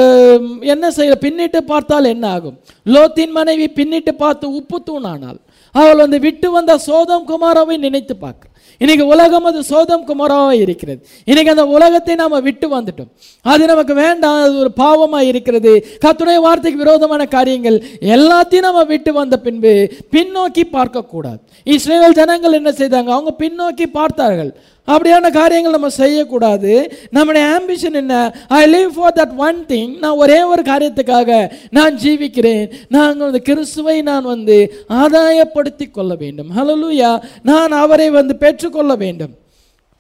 என்ன 0.75 0.91
செய்ய 0.99 1.17
பின்னிட்டு 1.25 1.63
பார்த்தால் 1.73 2.13
என்ன 2.15 2.27
ஆகும்? 2.37 2.59
லோத்தின் 2.87 3.35
மனைவி 3.39 3.69
பின்னிட்டு 3.81 4.15
பார்த்து 4.25 4.47
உப்பு 4.61 4.79
தூணானாள். 4.89 5.41
அவள் 5.75 6.03
வந்து 6.05 6.19
விட்டு 6.27 6.49
வந்த 6.51 6.73
சோதம் 6.89 7.27
குமாராவை 7.31 7.77
நினைத்து 7.87 8.15
பார்க்க 8.17 8.55
இன்னைக்கு 8.79 9.07
உலகம் 9.07 9.49
அது 9.51 9.61
சோதம் 9.63 10.05
குமரமாக 10.05 10.57
இருக்கிறது. 10.65 11.01
இன்னைக்கு 11.25 11.55
அந்த 11.55 11.67
உலகத்தை 11.77 12.15
நாம 12.15 12.41
விட்டு 12.41 12.69
வந்துட்டோம். 12.77 13.11
அது 13.43 13.67
நமக்கு 13.67 13.95
வேண்டாம் 13.95 14.41
அது 14.43 14.57
ஒரு 14.59 14.73
பாவமா 14.83 15.21
இருக்கிறது. 15.31 15.73
கத்துடைய 16.05 16.41
வார்த்தைக்கு 16.47 16.83
விரோதமான 16.85 17.27
காரியங்கள் 17.27 17.79
எல்லாத்தையும் 18.01 18.69
நம்ம 18.69 18.85
விட்டு 18.85 19.13
வந்த 19.13 19.39
பின்பு 19.39 19.75
பின்னோக்கி 20.15 20.65
பார்க்கக்கூடாது. 20.77 21.41
இஸ்ரேல் 21.65 22.19
ஜனங்கள் 22.21 22.59
என்ன 22.61 22.71
செய்தாங்க? 22.71 23.11
அவங்க 23.17 23.35
பின்னோக்கி 23.39 23.87
பார்த்தார்கள். 24.01 24.53
அப்படியான 24.87 25.31
காரியங்கள் 25.31 25.73
நம்ம 25.73 25.89
செய்யக்கூடாது. 25.89 26.99
நம்முடைய 27.11 27.61
ஆம்பிஷன் 27.61 27.93
என்ன? 27.93 28.35
I 28.49 28.73
live 28.73 28.89
for 28.89 29.13
that 29.13 29.37
one 29.37 29.65
thing 29.69 29.99
நான் 29.99 30.17
ஒரே 30.17 30.43
ஒரு 30.43 30.63
காரியத்துக்காக 30.63 31.51
நான் 31.71 31.95
ஜீவிக்கிறேன். 31.95 32.71
நான் 32.89 33.19
வந்து 33.19 33.43
கிறிஸ்துவை 33.43 34.03
நான் 34.03 34.23
வந்து 34.23 34.85
ஆதாயப்படுத்தி 34.89 35.91
கொள்ள 35.91 36.15
வேண்டும். 36.15 36.49
ஹalleluya 36.57 37.23
நான் 37.43 37.73
அவரை 37.73 38.11
வந்து 38.11 38.37
பெற்றுக்கொள்ள 38.37 38.95
வேண்டும். 38.95 39.35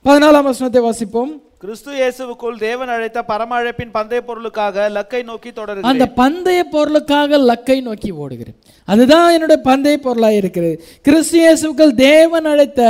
பதினாலாம் 0.04 0.42
வசனத்தை 0.42 0.82
வாசிப்போம். 0.82 1.44
கிறிஸ்து 1.66 1.92
இயேசுவுக்குள் 2.00 2.56
தேவன் 2.64 2.90
அழைத்த 2.94 3.20
பரம 3.30 3.52
அழைப்பின் 3.60 3.92
பந்தய 3.94 4.20
பொருளுக்காக 4.26 4.84
லக்கை 4.96 5.20
நோக்கி 5.30 5.50
தொடருகிறேன். 5.56 5.88
அந்த 5.90 6.04
பந்தய 6.18 6.60
பொருளுக்காக 6.74 7.38
லக்கை 7.50 7.76
நோக்கி 7.86 8.10
ஓடுகிறேன். 8.24 8.56
அதுதான் 8.92 9.32
என்னுடைய 9.36 9.58
பந்தய 9.68 9.96
பொருளாக 10.04 10.38
இருக்கிறது. 10.40 10.76
கிறிஸ்து 11.06 11.38
இயேசுக்கள் 11.42 11.94
தேவன் 12.02 12.46
அழைத்த 12.52 12.82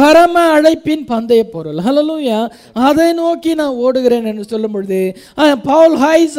பரம 0.00 0.42
அழைப்பின் 0.56 1.04
பந்தய 1.12 1.44
பொருள். 1.54 1.78
ஹலலூயா 1.88 2.40
அதை 2.88 3.08
நோக்கி 3.22 3.52
நான் 3.62 3.78
ஓடுகிறேன் 3.86 4.28
என்று 4.32 4.46
சொல்லும் 4.54 4.74
பொழுது 4.76 5.00
Paul 5.70 5.96
his 6.06 6.36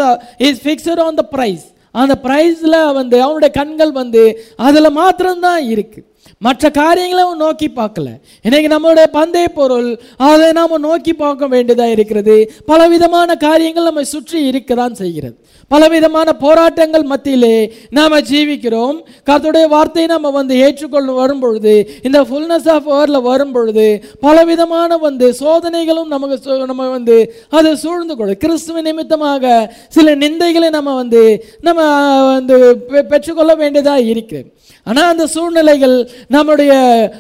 is 0.50 0.62
fixed 0.66 1.04
on 1.08 1.20
the 1.22 1.26
prize 1.36 1.66
அந்த 2.04 2.16
ப்ரைஸில் 2.28 2.80
வந்து 3.00 3.18
அவனுடைய 3.26 3.52
கண்கள் 3.60 3.96
வந்து 4.02 4.26
அதில் 4.68 4.96
மாத்திரம்தான் 5.00 5.62
இருக்கு. 5.76 6.00
மற்ற 6.40 6.70
காரியங்களை 6.70 7.24
அவன் 7.24 7.38
நோக்கி 7.38 7.68
பார்க்கல. 7.68 8.08
இன்னைக்கு 8.42 8.80
நம்மளுடைய 8.80 9.06
பந்தய 9.14 9.48
பொருள் 9.54 10.00
அதை 10.18 10.52
நாம் 10.52 10.80
நோக்கி 10.80 11.14
பார்க்க 11.14 11.48
வேண்டியதாக 11.48 11.90
இருக்கிறது. 11.90 12.52
பலவிதமான 12.66 13.36
காரியங்கள் 13.36 13.84
நம்மை 13.84 14.04
சுற்றி 14.04 14.50
இருக்கதான் 14.50 14.92
செய்கிறது. 14.92 15.38
பலவிதமான 15.68 16.34
போராட்டங்கள் 16.34 17.04
மத்தியிலே 17.04 17.74
நாம் 17.90 18.12
ஜீவிக்கிறோம். 18.12 19.02
கருத்துடைய 19.26 19.68
வார்த்தையை 19.68 20.12
நம்ம 20.12 20.30
வந்து 20.30 20.56
ஏற்றுக்கொள்ள 20.56 21.12
வரும் 21.12 21.40
பொழுது 21.40 21.90
இந்த 22.04 22.24
ஃபுல்னஸ் 22.24 22.70
ஆஃப் 22.70 22.90
வேர்ல 22.90 23.22
வரும் 23.22 23.52
பொழுது 23.52 24.04
பலவிதமான 24.20 24.98
வந்து 24.98 25.36
சோதனைகளும் 25.40 26.06
நமக்கு 26.06 26.40
சு- 26.44 26.66
நம்ம 26.66 26.90
வந்து 26.90 27.34
அதை 27.50 27.76
சூழ்ந்து 27.76 28.16
கொள்ளும் 28.16 28.38
கிறிஸ்துவ 28.38 28.82
நிமித்தமாக 28.82 29.74
சில 29.90 30.16
நிந்தைகளை 30.16 30.70
நம்ம 30.70 30.96
வந்து 30.96 31.46
நம்ம 31.62 32.34
வந்து 32.34 32.86
பெ- 32.90 33.02
பெற்றுக்கொள்ள 33.02 33.56
வேண்டியதாக 33.56 34.02
இருக்கிறது. 34.02 34.57
ஆனால் 34.84 35.10
அந்த 35.14 35.26
சூழ்நிலைகள் 35.28 35.96
நம்முடைய 36.28 36.72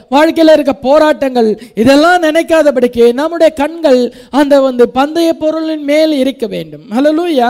வாழ்க்கையில் 0.10 0.54
இருக்க 0.54 0.74
போராட்டங்கள் 0.88 1.50
இதெல்லாம் 1.76 2.22
நினைக்காதபடிக்கு 2.24 3.14
நம்முடைய 3.14 3.50
கண்கள் 3.54 4.02
அந்த 4.30 4.62
வந்து 4.62 4.86
பந்தய 4.94 5.30
பொருளின் 5.44 5.84
மேல் 5.84 6.14
இருக்க 6.24 6.48
வேண்டும். 6.48 6.86
Hallelujah 6.98 7.50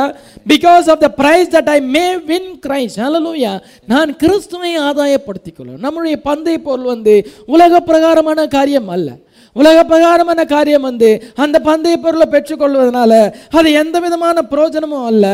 because 0.53 0.89
of 0.93 1.03
the 1.05 1.09
prize 1.21 1.53
that 1.55 1.71
I 1.75 1.79
may 1.97 2.05
win 2.31 2.49
Christ 2.67 2.97
hallelujah 3.03 3.53
நான் 3.93 4.15
கிறிஸ்துவை 4.15 4.73
ஆதாயப்படுத்திக் 4.89 5.57
கொள்ளும் 5.57 5.79
நம்முடைய 5.79 6.17
பந்தய 6.23 6.57
பொருள் 6.57 6.91
வந்து 6.93 7.15
உலக 7.45 7.79
பிரகாரமான 7.91 8.47
காரியம் 8.57 8.91
அல்ல. 8.97 9.09
உலக 9.61 9.77
பிரகாரமான 9.91 10.45
காரியம் 10.53 10.87
வந்து? 10.89 11.09
அந்த 11.43 11.57
பந்தய 11.67 11.95
பொருளை 12.03 12.27
பெற்றுக்கொள்வதனால 12.33 13.13
அது 13.57 13.69
எந்த 13.81 13.97
விதமான 14.05 14.37
பிரயோஜனமும் 14.51 15.07
அல்ல. 15.11 15.25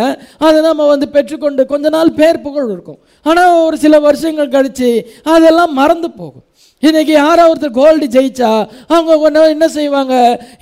அதை 0.46 0.58
நம்ம 0.68 0.88
வந்து 0.94 1.08
பெற்றுக்கொண்டு 1.16 1.62
கொஞ்ச 1.74 1.90
நாள் 1.98 2.18
பேர் 2.20 2.44
புகழ் 2.48 2.72
இருக்கும். 2.74 3.00
ஆனால் 3.26 3.62
ஒரு 3.68 3.78
சில 3.84 4.00
வருஷங்கள் 4.08 4.54
கழித்து 4.56 4.90
அதெல்லாம் 5.36 5.74
மறந்து 5.82 6.10
போகும். 6.20 6.46
இன்னைக்கு 6.84 7.14
யாரோ 7.14 7.44
ஒருத்தர் 7.52 7.80
கோல்டு 7.80 8.06
ஜெயிச்சா 8.16 8.52
அவங்க 8.94 9.14
ஒன்று 9.26 9.44
என்ன 9.56 9.68
செய்வாங்க? 9.78 10.16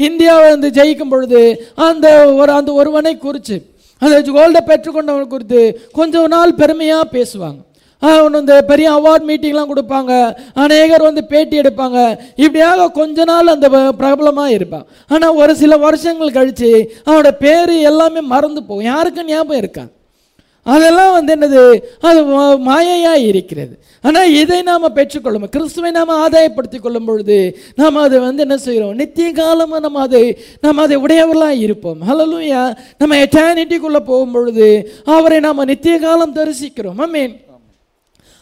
இந்தியாவை 0.08 0.48
வந்து 0.56 0.70
ஜெயிக்கும் 0.78 1.12
பொழுது 1.14 1.42
அந்த 1.90 2.08
ஒரு 2.42 2.52
அந்த 2.60 2.72
ஒருவனை 2.82 3.14
குறித்து 3.18 3.58
அந்த 4.02 4.20
கோல்டை 4.38 4.62
பெற்றுக்கொண்டவன் 4.70 5.34
குறித்து 5.34 5.62
கொஞ்சம் 5.98 6.32
நாள் 6.36 6.60
பெருமையாக 6.62 7.12
பேசுவாங்க. 7.18 7.60
ஒன்று 8.02 8.40
இந்த 8.40 8.62
பெரிய 8.62 8.92
அவார்ட் 8.94 9.30
மீட்டிங்லாம் 9.30 9.72
கொடுப்பாங்க. 9.76 10.36
அநேகர் 10.54 11.02
வந்து 11.02 11.26
பேட்டி 11.26 11.60
எடுப்பாங்க. 11.60 12.18
இப்படியாக 12.36 12.92
கொஞ்ச 12.92 13.24
நாள் 13.24 13.48
அந்த 13.48 13.70
பிரபலமாக 13.70 14.52
இருப்பான். 14.52 14.86
ஆனால் 15.08 15.34
ஒரு 15.34 15.56
சில 15.56 15.78
வருஷங்கள் 15.78 16.32
கழித்து 16.32 16.96
அவனோட 17.06 17.32
பேர் 17.32 17.70
எல்லாமே 17.70 18.22
மறந்து 18.22 18.64
போகும். 18.64 18.84
யாருக்கும் 18.84 19.26
ஞாபகம் 19.26 19.62
இருக்கான் 19.62 19.92
அதெல்லாம் 20.64 21.12
வந்து 21.12 21.36
என்னது? 21.36 21.82
அது 22.00 22.26
மா- 22.26 22.60
மாயையா 22.68 23.14
இருக்கிறது. 23.14 23.80
ஆனால் 24.02 24.34
இதை 24.34 24.62
நாம் 24.62 24.94
பெற்றுக்கொள்ளும் 24.94 25.50
கிறிஸ்துவை 25.50 25.92
நாம் 25.92 26.10
ஆதாயப்படுத்தி 26.10 26.80
கொள்ளும் 26.80 27.06
பொழுது 27.06 27.58
நாம் 27.76 27.96
அதை 27.96 28.20
வந்து 28.20 28.42
என்ன 28.42 28.58
செய்கிறோம்? 28.58 28.94
நித்திய 28.94 29.32
காலமாக 29.32 29.80
நம்ம 29.80 30.00
அதை 30.00 30.38
நம்ம 30.62 30.82
அதை 30.82 30.96
உடையவர்களாக 30.96 31.54
இருப்போம். 31.54 31.98
ஹலலூயா 32.02 32.76
நம்ம 32.98 33.16
எட்டானிட்டிக்குள்ளே 33.16 34.00
போகும் 34.00 34.32
பொழுது 34.32 34.94
அவரை 35.06 35.40
நாம் 35.40 35.64
நித்திய 35.64 35.98
காலம் 36.00 36.36
தரிசிக்கிறோம். 36.36 37.12
மீன் 37.12 37.40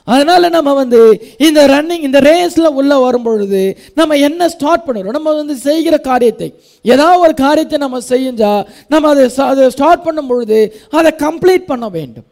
அதனால் 0.08 0.54
நம்ம 0.56 0.74
வந்து 0.74 1.00
இந்த 1.48 1.62
ரன்னிங் 1.74 2.06
இந்த 2.08 2.20
ரேஸில் 2.30 2.76
உள்ளே 2.80 2.98
வரும்பொழுது 3.06 3.62
நம்ம 4.00 4.18
என்ன 4.28 4.50
ஸ்டார்ட் 4.56 4.86
பண்ணுறோம் 4.88 5.18
நம்ம 5.18 5.34
வந்து 5.34 5.56
செய்கிற 5.68 5.98
காரியத்தை. 6.10 6.50
ஏதாவது 6.86 7.22
ஒரு 7.26 7.34
காரியத்தை 7.46 7.80
நம்ம 7.86 8.00
செஞ்சால் 8.10 8.64
நம்ம 8.94 9.10
அதை 9.14 9.26
அதை 9.52 9.68
ஸ்டார்ட் 9.78 10.06
பண்ணும் 10.08 10.32
பொழுது 10.32 10.60
அதை 11.00 11.12
கம்ப்ளீட் 11.26 11.70
பண்ண 11.72 11.88
வேண்டும். 11.98 12.28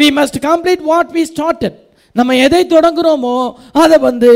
We 0.00 0.08
must 0.20 0.40
complete 0.48 0.84
what 0.92 1.12
we 1.18 1.24
started 1.32 1.78
நம்ம 2.16 2.34
எதை 2.46 2.60
தொடங்குகிறோமோ 2.74 3.36
அதை 3.82 3.96
வந்து 4.08 4.30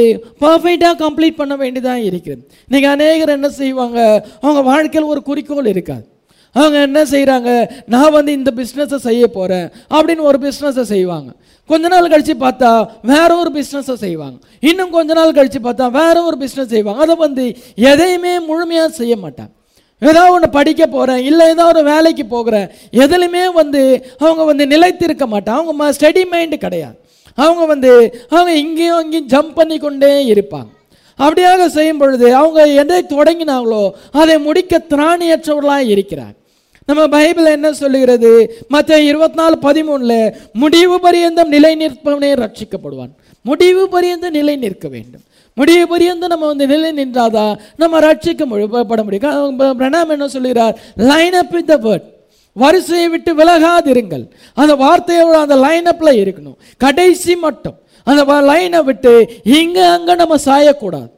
பர்ஃபெக்டாக 0.45 0.95
கம்ப்ளீட் 1.05 1.39
பண்ண 1.39 1.55
வேண்டியதாக 1.57 2.07
இருக்குது 2.09 2.43
நீங்கள் 2.73 2.93
அநேகர் 2.95 3.37
என்ன 3.37 3.49
செய்வாங்க? 3.61 3.99
அவங்க 4.43 4.63
வாழ்க்கையில் 4.73 5.13
ஒரு 5.13 5.23
குறிக்கோள் 5.29 5.71
இருக்காது. 5.75 6.05
அவங்க 6.57 6.79
என்ன 6.89 7.01
செய்கிறாங்க 7.13 7.51
நான் 7.95 8.15
வந்து 8.17 8.33
இந்த 8.39 8.51
பிஸ்னஸை 8.57 8.99
செய்ய 9.07 9.25
போகிறேன் 9.29 9.67
அப்படின்னு 9.97 10.23
ஒரு 10.31 10.39
பிஸ்னஸை 10.47 10.85
செய்வாங்க. 10.95 11.31
கொஞ்ச 11.71 11.89
நாள் 11.93 12.11
கழித்து 12.13 12.35
பார்த்தா 12.45 12.71
வேற 13.13 13.31
ஒரு 13.43 13.51
பிஸ்னஸை 13.57 13.97
செய்வாங்க. 14.05 14.37
இன்னும் 14.71 14.95
கொஞ்ச 14.97 15.13
நாள் 15.19 15.37
கழித்து 15.39 15.61
பார்த்தா 15.65 15.87
வேற 16.01 16.17
ஒரு 16.29 16.37
பிஸ்னஸ் 16.43 16.73
செய்வாங்க. 16.75 17.01
அதை 17.05 17.17
வந்து 17.25 17.45
எதையுமே 17.91 18.35
முழுமையாக 18.49 18.91
செய்ய 19.01 19.17
மாட்டாங்க. 19.25 19.53
ஏதாவது 20.03 20.35
ஒன்று 20.35 20.49
படிக்க 20.57 20.83
போகிறேன் 20.87 21.23
இல்லை 21.29 21.47
ஏதோ 21.55 21.65
ஒரு 21.73 21.81
வேலைக்கு 21.93 22.25
போகிறேன் 22.27 22.69
எதுலையுமே 23.03 23.45
வந்து 23.61 23.81
அவங்க 24.25 24.43
வந்து 24.51 24.67
நிலைத்திருக்க 24.75 25.25
மாட்டாங்க. 25.33 25.61
அவங்க 25.63 25.91
ஸ்டடி 25.99 26.23
மைண்டு 26.33 26.59
கிடையாது. 26.67 26.97
அவங்க 27.39 27.65
வந்து 27.73 27.91
அவங்க 28.35 28.53
இங்கேயும் 28.65 29.01
அங்கேயும் 29.01 29.31
ஜம்ப் 29.35 29.57
பண்ணி 29.59 29.79
கொண்டே 29.79 30.13
இருப்பாங்க. 30.35 30.71
அப்படியாக 31.19 31.67
செய்யும் 31.77 31.99
பொழுது 31.99 32.27
அவங்க 32.43 32.61
எதை 32.83 32.99
தொடங்கினாங்களோ 33.09 33.83
அதை 34.21 34.37
முடிக்க 34.47 34.83
திராணியற்றவர்களாக 34.93 35.93
இருக்கிறார் 35.95 36.37
நம்ம 36.87 37.07
பைபிள் 37.09 37.45
என்ன 37.45 37.73
சொல்லுகிறது? 37.73 38.31
மற்ற 38.69 39.01
இருபத்தி 39.01 39.39
நாலு 39.41 39.57
பதிமூணுல 39.63 40.15
முடிவு 40.53 41.01
பரியந்தம் 41.01 41.49
நிலை 41.49 41.73
நிற்பவனே 41.77 42.31
ரட்சிக்கப்படுவான் 42.43 43.13
முடிவு 43.43 43.89
பரியந்தம் 43.89 44.37
நிலை 44.39 44.57
நிற்க 44.57 44.89
வேண்டும். 44.89 45.25
முடிவு 45.55 45.85
பரியந்தம் 45.89 46.33
நம்ம 46.33 46.47
வந்து 46.47 46.67
நிலை 46.67 46.91
நின்றாதான் 47.01 47.59
நம்ம 47.77 48.01
ரட்சிக்க 48.01 48.45
முடியும் 48.45 48.87
பட 48.87 49.03
முடியும். 49.03 49.61
பிரணாம் 49.61 50.09
என்ன 50.09 50.29
சொல்கிறார் 50.29 50.79
line 50.97 51.39
up 51.43 51.51
with 51.51 51.67
the 51.67 51.77
word 51.77 52.09
வரிசையை 52.53 53.09
விட்டு 53.09 53.35
விலகாதிருங்கள். 53.35 54.25
அந்த 54.55 54.75
வார்த்தையோட 54.85 55.37
அந்த 55.45 55.57
லைன் 55.67 55.89
அப்பில் 55.93 56.19
இருக்கணும். 56.23 56.59
கடைசி 56.77 57.37
மட்டும். 57.37 57.77
அந்த 58.05 58.25
லைனை 58.51 58.85
விட்டு 58.85 59.13
இங்கே 59.45 59.85
அங்கே 59.97 60.15
நம்ம 60.15 60.37
சாயக்கூடாது. 60.45 61.11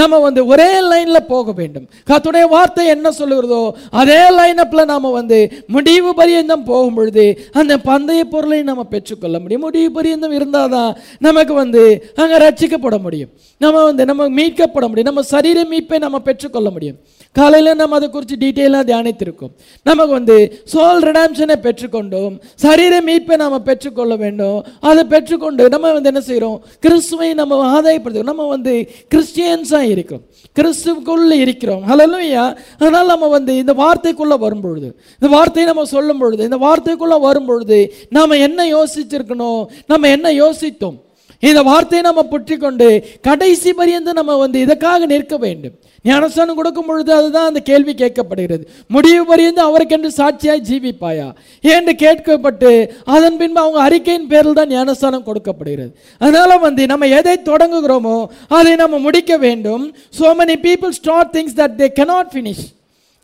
நம்ம 0.00 0.18
வந்து 0.18 0.40
ஒரே 0.46 0.68
லைன்ல 0.90 1.18
போக 1.32 1.52
வேண்டும். 1.52 1.86
கத்துடைய 2.10 2.46
வார்த்தை 2.54 2.84
என்ன 2.94 3.08
சொல்லுகிறதோ 3.18 3.60
அதே 3.90 4.20
லைனப்பில் 4.38 4.90
நாம 4.92 5.10
வந்து 5.10 5.38
முடிவு 5.66 6.14
பரியந்தம் 6.14 6.64
போகும் 6.64 6.94
பொழுது 6.94 7.26
அந்த 7.52 7.74
பந்தய 7.78 8.24
பொருளை 8.24 8.62
நம்ம 8.62 8.84
பெற்றுக்கொள்ள 8.94 9.38
முடியும். 9.38 9.60
முடிவு 9.60 9.90
பரியந்தம் 9.92 10.36
இருந்தாதான் 10.38 10.92
நமக்கு 11.18 11.54
வந்து 11.54 11.82
அங்க 12.14 12.38
ரட்சிக்கப்பட 12.44 12.98
முடியும். 13.00 13.30
நம்ம 13.58 13.84
வந்து 13.84 14.04
நம்ம 14.04 14.28
மீட்கப்பட 14.28 14.86
முடியும். 14.88 15.10
நம்ம 15.10 15.22
சரீர 15.22 15.58
மீட்பை 15.64 15.98
நம்ம 15.98 16.18
பெற்றுக்கொள்ள 16.18 16.70
முடியும். 16.70 16.98
காலையில் 17.36 17.78
நம்ம 17.80 17.96
அதை 17.96 18.08
குறித்து 18.10 18.36
டீட்டெயிலாக 18.42 18.84
தியானித்திருக்கோம். 18.90 19.52
நமக்கு 19.82 20.12
வந்து 20.12 20.36
சோல் 20.72 21.00
ரிடாம்ஷனை 21.08 21.56
பெற்றுக்கொண்டோம். 21.66 22.34
சரீர 22.54 22.94
மீட்பை 23.00 23.36
நாம் 23.36 23.62
பெற்றுக்கொள்ள 23.62 24.16
வேண்டும். 24.16 24.58
அதை 24.80 25.04
பெற்றுக்கொண்டு 25.04 25.68
நம்ம 25.68 25.92
வந்து 25.92 26.10
என்ன 26.12 26.20
செய்கிறோம் 26.20 26.58
கிறிஸ்துவை 26.80 27.34
நம்ம 27.34 27.80
ஆதாயப்படுத்துகிறோம். 27.80 28.32
நம்ம 28.32 28.46
வந்து 28.46 28.74
கிறிஸ்டியன்ஸாக 29.14 29.83
இருக்கிறோம் 29.84 30.24
கிறிஸ்துக்குள்ளே 30.58 31.30
இருக்கிறோம். 31.30 31.82
ஹலோயா 31.88 32.56
அதனால் 32.78 33.06
நம்ம 33.06 33.28
வந்து 33.28 33.56
இந்த 33.56 33.72
வார்த்தைக்குள்ளே 33.72 34.38
வரும்பொழுது 34.38 35.00
இந்த 35.20 35.36
வார்த்தையை 35.36 35.72
நம்ம 35.72 35.88
சொல்லும் 35.88 36.18
பொழுது 36.18 36.42
இந்த 36.42 36.56
வார்த்தைக்குள்ளே 36.56 37.20
வரும்பொழுது 37.20 37.94
நாம் 38.10 38.30
என்ன 38.30 38.66
யோசிச்சிருக்கணும்? 38.66 39.66
நம்ம 39.86 40.08
என்ன 40.08 40.32
யோசித்தோம்? 40.32 41.03
இந்த 41.48 41.60
வார்த்தையை 41.70 42.02
நம்ம 42.08 42.22
பற்றி 42.34 42.56
கொண்டு 42.64 42.88
கடைசி 43.28 43.70
பரியந்து 43.80 44.12
நம்ம 44.18 44.36
வந்து 44.42 44.58
இதற்காக 44.64 45.06
நிற்க 45.12 45.36
வேண்டும். 45.46 45.74
ஞானஸ்தானம் 46.04 46.58
கொடுக்கும் 46.58 46.88
பொழுது 46.88 47.10
அதுதான் 47.18 47.48
அந்த 47.50 47.60
கேள்வி 47.68 47.92
கேட்கப்படுகிறது. 48.00 48.64
முடிவு 48.94 49.22
பரியந்து 49.30 49.62
அவருக்கென்று 49.68 50.10
சாட்சியாய் 50.18 50.64
ஜீவிப்பாயா? 50.70 51.28
என்று 51.74 51.92
கேட்கப்பட்டு 52.04 52.70
அதன் 53.16 53.38
பின்பு 53.40 53.60
அவங்க 53.64 53.80
அறிக்கையின் 53.86 54.28
பேரில் 54.32 54.58
தான் 54.60 54.72
ஞானஸ்தானம் 54.76 55.26
கொடுக்கப்படுகிறது. 55.28 55.92
அதனால 56.20 56.58
வந்து 56.66 56.84
நம்ம 56.92 57.08
எதை 57.18 57.36
தொடங்குகிறோமோ 57.50 58.16
அதை 58.58 58.74
நம்ம 58.82 58.98
முடிக்க 59.06 59.32
வேண்டும். 59.46 59.84
So 60.20 60.34
many 60.40 60.56
people 60.68 60.94
start 61.00 61.32
things 61.36 61.58
that 61.62 61.76
they 61.82 61.88
cannot 62.00 62.32
finish 62.34 62.64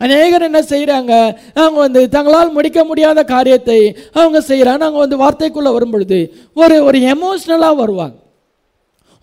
அநேகர் 0.01 0.49
என்ன 0.49 0.61
செய்கிறாங்க 0.73 1.13
அவங்க 1.63 1.79
வந்து 1.87 2.03
தங்களால் 2.17 2.57
முடிக்க 2.57 2.85
முடியாத 2.85 3.25
காரியத்தை 3.35 3.81
அவங்க 4.21 4.41
செய்கிறாங்க 4.49 4.85
அவங்க 4.87 5.05
வந்து 5.05 5.23
வார்த்தைக்குள்ளே 5.25 5.73
வரும் 5.77 5.95
பொழுது 5.95 6.21
ஒரு 6.63 6.77
ஒரு 6.85 6.99
எமோஷ்னலாக 7.15 7.81
வருவாங்க. 7.83 8.17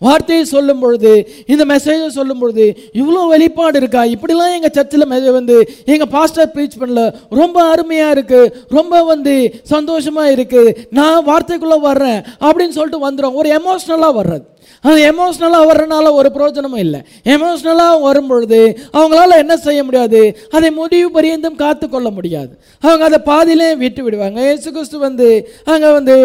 வார்த்தையை 0.02 0.42
சொல்லும் 0.44 0.82
பொழுது 0.82 1.12
இந்த 1.52 1.62
மெசேஜை 1.70 2.08
சொல்லும் 2.16 2.40
பொழுது 2.42 2.64
இவ்வளோ 3.00 3.22
வெளிப்பாடு 3.32 3.78
இருக்கா? 3.80 4.02
இப்படிலாம் 4.14 4.54
எங்கள் 4.56 4.74
சர்ச்சில் 4.76 5.06
வந்து 5.38 5.56
எங்கள் 5.92 6.12
பாஸ்டர் 6.12 6.52
ப்ரீச் 6.54 6.78
பண்ணல. 6.82 7.04
ரொம்ப 7.40 7.56
அருமையாக 7.72 8.14
இருக்குது 8.16 8.52
ரொம்ப 8.78 9.02
வந்து 9.12 9.34
சந்தோஷமாக 9.74 10.34
இருக்குது 10.36 10.76
நான் 10.98 11.26
வார்த்தைக்குள்ளே 11.30 11.80
வர்றேன் 11.88 12.20
அப்படின்னு 12.46 12.76
சொல்லிட்டு 12.78 13.06
வந்துடும் 13.08 13.40
ஒரு 13.42 13.50
எமோஷ்னலாக 13.58 14.18
வர்றது. 14.20 14.46
அது 14.88 14.98
எமோஷ்னலாக 15.10 15.68
வர்றதுனால 15.70 16.12
ஒரு 16.20 16.28
பிரயோஜனமும் 16.36 16.82
இல்லை. 16.86 17.00
எமோஷ்னலாக 17.34 18.00
வரும் 18.06 18.30
பொழுது 18.32 18.60
அவங்களால 18.98 19.38
என்ன 19.44 19.54
செய்ய 19.66 19.80
முடியாது? 19.88 20.22
அதை 20.56 20.70
முடிவு 20.80 21.08
பரியந்தம் 21.16 21.60
காத்து 21.62 21.88
கொள்ள 21.88 22.10
முடியாது. 22.18 22.52
அவங்க 22.86 23.04
அதை 23.10 23.20
பாதியிலே 23.30 23.70
விட்டு 23.84 24.02
விடுவாங்க. 24.06 24.38
இயேசு 24.48 24.68
கிறிஸ்து 24.76 24.98
வந்து 25.06 25.28
அங்கே 25.72 25.90
வந்து 25.98 26.16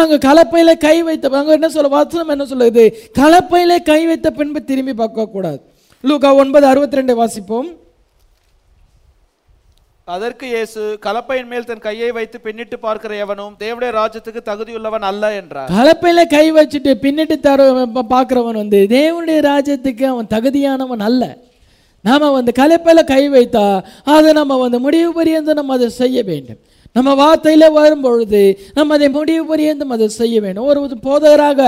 அங்கே 0.00 0.18
கலப்பையில் 0.28 0.74
கை 0.86 0.96
வைத்த 1.08 1.32
அங்கே 1.42 1.54
என்ன 1.58 1.70
சொல்ல 1.76 1.94
வசனம் 1.98 2.34
என்ன 2.36 2.46
சொல்லுது? 2.52 2.84
கலப்பையிலே 3.20 3.78
கை 3.92 4.00
வைத்த 4.10 4.30
பின்பு 4.40 4.60
திரும்பி 4.72 4.94
பார்க்கக்கூடாது. 5.02 5.60
லூக்கா 6.04 6.30
ஒன்பது 6.42 6.66
அறுபத்தி 6.72 7.00
ரெண்டு 7.00 7.14
வாசிப்போம். 7.22 7.68
அதற்கு 10.12 10.46
இயேசு 10.54 10.80
கலப்பையின் 11.04 11.48
மேல் 11.50 11.66
தன் 11.68 11.84
கையை 11.84 12.08
வைத்து 12.16 12.38
பின்னிட்டு 12.46 12.76
பார்க்கிற 12.86 13.12
எவனும் 13.24 13.54
தேவடைய 13.62 13.90
ராஜ்யத்துக்கு 13.98 14.40
தகுதியுள்ளவன் 14.48 15.06
அல்ல 15.10 15.30
என்றார். 15.38 15.70
கலப்பையில் 15.76 16.30
கை 16.34 16.44
வச்சுட்டு 16.56 16.92
பின்னிட்டு 17.04 17.36
தர 17.46 17.68
பார்க்கிறவன் 18.12 18.60
வந்து 18.62 18.80
தேவனுடைய 18.94 19.38
ராஜ்யத்துக்கு 19.50 20.04
அவன் 20.10 20.28
தகுதியானவன் 20.34 21.04
அல்ல. 21.08 21.22
நாம 22.08 22.30
வந்து 22.36 22.52
கலப்பையில் 22.60 23.10
கை 23.12 23.22
வைத்தா 23.36 23.64
அதை 24.14 24.32
நம்ம 24.40 24.58
வந்து 24.64 24.80
முடிவு 24.86 25.10
பரியந்தம் 25.18 25.58
நம்ம 25.60 25.74
அதை 25.78 25.88
செய்ய 26.02 26.16
வேண்டும். 26.30 26.60
நம்ம 26.96 27.12
வார்த்தையில் 27.20 27.66
வரும் 27.76 28.02
பொழுது 28.04 28.40
நம்ம 28.74 28.94
அதை 28.96 29.06
முடிவு 29.14 29.44
பரியந்தம் 29.46 29.92
அதை 29.94 30.06
செய்ய 30.16 30.36
வேண்டும். 30.44 30.66
ஒரு 30.70 30.80
போதகராக 31.06 31.60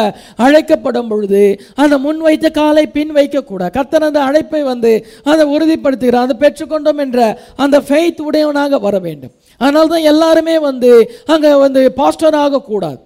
அழைக்கப்படும் 0.46 1.08
பொழுது 1.12 1.40
அந்த 1.74 1.94
முன் 2.04 2.20
வைத்த 2.26 2.50
காலை 2.58 2.84
பின் 2.96 3.10
வைக்கக்கூடாது 3.16 3.74
கர்த்தர் 3.76 4.06
அந்த 4.08 4.20
அழைப்பை 4.28 4.62
வந்து 4.72 4.92
அதை 5.32 5.46
உறுதிப்படுத்துகிறார். 5.54 6.26
அதை 6.26 6.36
பெற்றுக்கொண்டோம் 6.44 7.02
என்ற 7.06 7.20
அந்த 7.56 7.80
ஃபெய்த் 7.88 8.22
உடையவனாக 8.28 8.80
வர 8.86 8.98
வேண்டும். 9.08 9.34
அதனால 9.60 9.86
தான் 9.94 10.08
எல்லாருமே 10.12 10.56
வந்து 10.68 10.92
அங்கே 11.34 11.54
வந்து 11.64 11.82
பாஸ்டர் 12.00 12.40
ஆகக்கூடாது. 12.44 13.00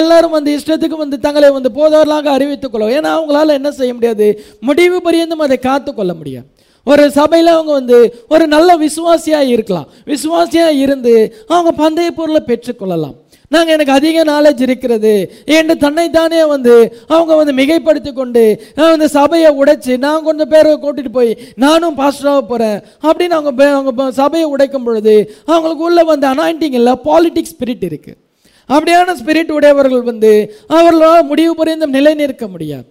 எல்லாரும் 0.00 0.34
வந்து 0.38 0.50
இஷ்டத்துக்கு 0.58 0.96
வந்து 1.04 1.16
தங்களை 1.24 1.48
வந்து 1.50 1.70
போதவர்களாக 1.78 2.30
அறிவித்துக் 2.36 2.72
கொள்ளும் 2.72 2.94
ஏன்னா 2.96 3.10
அவங்களால 3.16 3.56
என்ன 3.58 3.70
செய்ய 3.80 3.92
முடியாது? 3.94 4.26
முடிவு 4.68 4.98
பரியந்தம் 5.02 5.46
அதை 5.46 5.58
காத்துக்கொள்ள 5.68 6.14
முடியாது. 6.20 6.48
ஒரு 6.86 7.10
சபையில் 7.10 7.46
அவங்க 7.46 7.72
வந்து 7.72 7.98
ஒரு 8.28 8.46
நல்ல 8.46 8.70
விசுவாசியாக 8.76 9.52
இருக்கலாம். 9.54 9.86
விசுவாசியாக 10.06 10.80
இருந்து 10.84 11.12
அவங்க 11.48 11.70
பந்தய 11.82 12.10
பொருளை 12.10 12.40
பெற்றுக்கொள்ளலாம். 12.48 13.14
நாங்கள் 13.48 13.74
எனக்கு 13.74 13.92
அதிக 13.92 14.24
நாலேஜ் 14.24 14.60
இருக்கிறது. 14.60 15.12
என்று 15.56 15.76
தன்னைத்தானே 15.76 16.44
வந்து 16.44 16.74
அவங்க 17.06 17.32
வந்து 17.34 17.52
மிகைப்படுத்தி 17.52 18.12
கொண்டு 18.12 18.42
நான் 18.74 18.90
வந்து 18.90 19.08
சபையை 19.08 19.50
உடைச்சி 19.60 19.96
நான் 19.96 20.22
கொஞ்சம் 20.22 20.48
பேரை 20.48 20.72
கூட்டிகிட்டு 20.74 21.12
போய் 21.12 21.38
நானும் 21.54 21.98
பாஸ்டராக 21.98 22.40
போகிறேன் 22.40 22.78
அப்படின்னு 23.02 23.36
அவங்க 23.38 23.68
அவங்க 23.70 24.10
சபையை 24.10 24.48
உடைக்கும் 24.54 24.84
பொழுது 24.84 25.14
அவங்களுக்கு 25.44 25.84
உள்ள 25.84 26.04
வந்து 26.04 26.26
அனாயிண்டிங் 26.34 26.78
இல்லை 26.80 26.94
பாலிட்டிக்ஸ் 27.04 27.54
ஸ்பிரிட் 27.54 27.86
இருக்குது 27.90 28.20
அப்படியான 28.68 29.14
ஸ்பிரிட் 29.20 29.52
உடையவர்கள் 29.52 30.02
வந்து 30.02 30.32
அவர்களால் 30.66 31.24
முடிவு 31.24 31.54
புரிந்தும் 31.54 31.90
நிலை 31.90 32.14
நிற்க 32.14 32.48
முடியாது. 32.48 32.86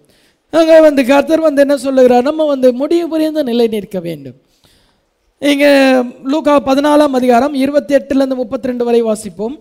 அங்கே 0.58 0.76
வந்து 0.86 1.02
கர்த்தர் 1.10 1.46
வந்து 1.46 1.62
என்ன 1.64 1.76
சொல்லுகிறார்? 1.84 2.26
நம்ம 2.28 2.46
வந்து 2.52 2.68
முடிவு 2.80 3.06
புரிந்து 3.12 3.42
நிலை 3.50 3.66
நிற்க 3.74 3.98
வேண்டும். 4.06 4.38
இங்கே 5.42 5.70
லூகா 6.32 6.54
பதினாலாம் 6.68 7.16
அதிகாரம் 7.18 7.54
இருபத்தி 7.64 7.92
எட்டுலேருந்து 7.98 8.40
முப்பத்தி 8.40 8.70
ரெண்டு 8.70 8.84
வரை 8.88 9.00
வாசிப்போம். 9.08 9.56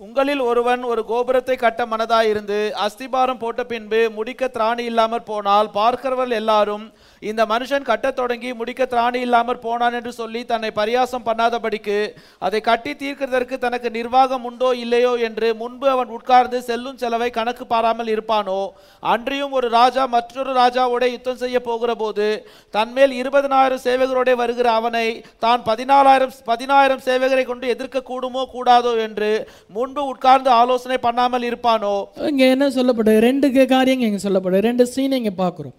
உங்களில் 0.00 0.42
ஒருவன் 0.50 0.82
ஒரு 0.90 1.02
கோபுரத்தை 1.10 1.56
கட்ட 1.62 1.82
மனதாயிருந்து 1.92 2.58
அஸ்திபாரம் 2.84 3.40
போட்ட 3.42 3.62
பின்பு 3.72 4.00
முடிக்க 4.18 4.50
திராணி 4.54 4.84
இல்லாமற் 4.90 5.28
போனால் 5.30 5.68
பார்க்கிறவர்கள் 5.78 6.38
எல்லாரும் 6.40 6.84
இந்த 7.22 7.42
மனுஷன் 7.46 7.86
கட்டத் 7.86 8.16
தொடங்கி 8.16 8.50
முடிக்க 8.52 8.82
திராணி 8.86 9.18
இல்லாமற் 9.20 9.62
போனான் 9.62 9.96
என்று 9.96 10.12
சொல்லி 10.12 10.40
தன்னை 10.44 10.70
பரியாசம் 10.76 11.26
பண்ணாதபடிக்கு 11.26 11.96
அதை 12.42 12.60
கட்டி 12.60 12.92
தீர்க்கிறதற்கு 12.94 13.56
தனக்கு 13.58 13.88
நிர்வாகம் 13.90 14.44
உண்டோ 14.44 14.70
இல்லையோ 14.80 15.12
என்று 15.26 15.48
முன்பு 15.58 15.86
அவன் 15.90 16.14
உட்கார்ந்து 16.16 16.58
செல்லும் 16.62 16.96
செலவை 16.96 17.28
கணக்கு 17.30 17.66
பாராமல் 17.66 18.12
இருப்பானோ? 18.14 18.56
அன்றியும் 19.02 19.52
ஒரு 19.52 19.68
ராஜா 19.70 20.06
மற்றொரு 20.06 20.54
ராஜாவோட 20.54 21.04
யுத்தம் 21.10 21.40
செய்ய 21.40 21.60
போகிற 21.60 21.94
போது 21.96 22.28
தன்மேல் 22.74 23.14
இருபதனாயிரம் 23.20 23.84
சேவகரோட 23.84 24.34
வருகிற 24.36 24.70
அவனை 24.72 25.06
தான் 25.38 25.62
பதினாலாயிரம் 25.66 26.34
பதினாயிரம் 26.46 27.04
சேவகரை 27.04 27.44
கொண்டு 27.44 27.66
எதிர்க்க 27.68 28.04
கூடுமோ 28.06 28.44
கூடாதோ 28.54 28.94
என்று 29.00 29.30
முன்பு 29.74 30.04
உட்கார்ந்து 30.06 30.52
ஆலோசனை 30.58 30.98
பண்ணாமல் 31.00 31.48
இருப்பானோ? 31.50 31.94
இங்கே 32.28 32.48
என்ன 32.50 32.68
சொல்லப்படுது? 32.74 33.18
ரெண்டு 33.22 33.48
கே- 33.50 33.70
காரியங்க 33.70 34.06
இங்கே 34.06 34.24
சொல்லப்படுது. 34.24 34.66
ரெண்டு 34.68 34.86
சீன் 34.88 35.18
இங்கே 35.18 35.36
பார்க்குறோம் 35.38 35.76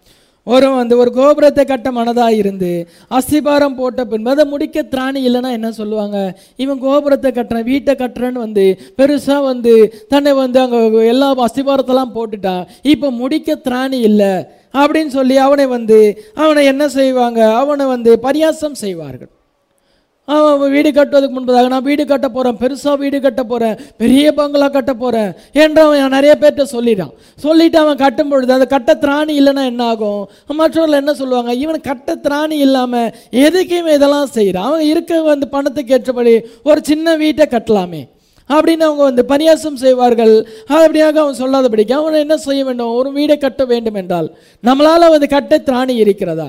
ஒரு 0.47 0.67
வந்து 0.69 0.93
ஒரு 0.97 1.11
கோபுரத்தை 1.11 1.63
கட்ட 1.65 1.91
மனதாக 1.91 2.37
இருந்து 2.37 2.69
அஸ்திபாரம் 3.17 3.75
போட்ட 3.75 4.05
பின்பு 4.05 4.29
அதை 4.29 4.45
முடிக்க 4.45 4.83
திராணி 4.93 5.19
இல்லைன்னா 5.27 5.51
என்ன 5.57 5.69
சொல்லுவாங்க? 5.71 6.17
இவன் 6.55 6.79
கோபுரத்தை 6.79 7.31
கட்டுறேன் 7.31 7.67
வீட்டை 7.71 7.93
கட்டுறேன்னு 7.95 8.43
வந்து 8.45 8.65
பெருசாக 8.97 9.41
வந்து 9.43 9.73
தன்னை 10.07 10.33
வந்து 10.33 10.59
அங்கே 10.63 10.79
எல்லா 11.13 11.29
அஸ்திபாரத்தெல்லாம் 11.47 12.15
போட்டுட்டான் 12.15 12.63
இப்போ 12.93 13.09
முடிக்க 13.11 13.59
திராணி 13.67 13.99
இல்லை 14.09 14.33
அப்படின்னு 14.73 15.13
சொல்லி 15.17 15.37
அவனை 15.37 15.67
வந்து 15.67 15.99
அவனை 16.33 16.63
என்ன 16.65 16.87
செய்வாங்க? 16.87 17.41
அவனை 17.61 17.85
வந்து 17.85 18.13
பரியாசம் 18.27 18.81
செய்வார்கள். 18.83 19.31
வீடு 20.73 20.89
கட்டுவதற்கு 20.91 21.35
முன்பதாக 21.37 21.71
நான் 21.73 21.85
வீடு 21.87 22.03
கட்ட 22.11 22.27
போகிறேன் 22.35 22.57
பெருசாக 22.61 22.95
வீடு 23.03 23.17
கட்ட 23.21 23.43
போகிறேன் 23.43 23.79
பெரிய 24.01 24.33
பங்களா 24.39 24.67
கட்ட 24.75 24.93
போகிறேன் 24.93 25.31
என்று 25.63 25.81
அவன் 25.85 26.15
நிறைய 26.15 26.33
பேர்கிட்ட 26.41 26.65
சொல்லிட்டான். 26.75 27.13
சொல்லிட்டு 27.45 27.77
அவன் 27.83 28.01
கட்டும் 28.03 28.31
பொழுது 28.31 28.53
அது 28.57 28.67
கட்ட 28.75 28.97
திராணி 29.03 29.33
இல்லைன்னா 29.41 29.65
என்ன 29.71 29.83
ஆகும்? 29.93 30.23
மற்றவர்கள் 30.61 30.99
என்ன 31.01 31.13
சொல்லுவாங்க? 31.21 31.53
இவன் 31.63 31.85
கட்ட 31.89 32.15
திராணி 32.25 32.57
இல்லாமல் 32.67 33.11
எதுக்கு 33.47 33.77
இதெல்லாம் 33.97 34.33
செய்கிறான் 34.37 34.69
அவன் 34.69 34.87
இருக்க 34.93 35.21
வந்து 35.33 35.47
பணத்துக்கு 35.57 35.93
ஏற்றபடி 35.97 36.33
ஒரு 36.63 36.81
சின்ன 36.91 37.15
வீட்டை 37.23 37.47
கட்டலாமே. 37.55 38.01
அப்படின்னு 38.49 38.85
அவங்க 38.87 39.03
வந்து 39.09 39.23
பரியாசம் 39.33 39.81
செய்வார்கள். 39.83 40.33
அப்படியாக 40.77 41.17
அவன் 41.23 41.39
சொல்லாதபடிக்கு 41.41 41.93
அவன் 41.99 42.21
என்ன 42.23 42.35
செய்ய 42.47 42.61
வேண்டும்? 42.69 42.95
ஒரு 42.99 43.09
வீடை 43.17 43.37
கட்ட 43.37 43.65
வேண்டும் 43.65 43.99
என்றால் 44.01 44.27
நம்மளால் 44.63 45.13
வந்து 45.13 45.27
கட்ட 45.35 45.61
திராணி 45.67 45.95
இருக்கிறதா? 46.05 46.47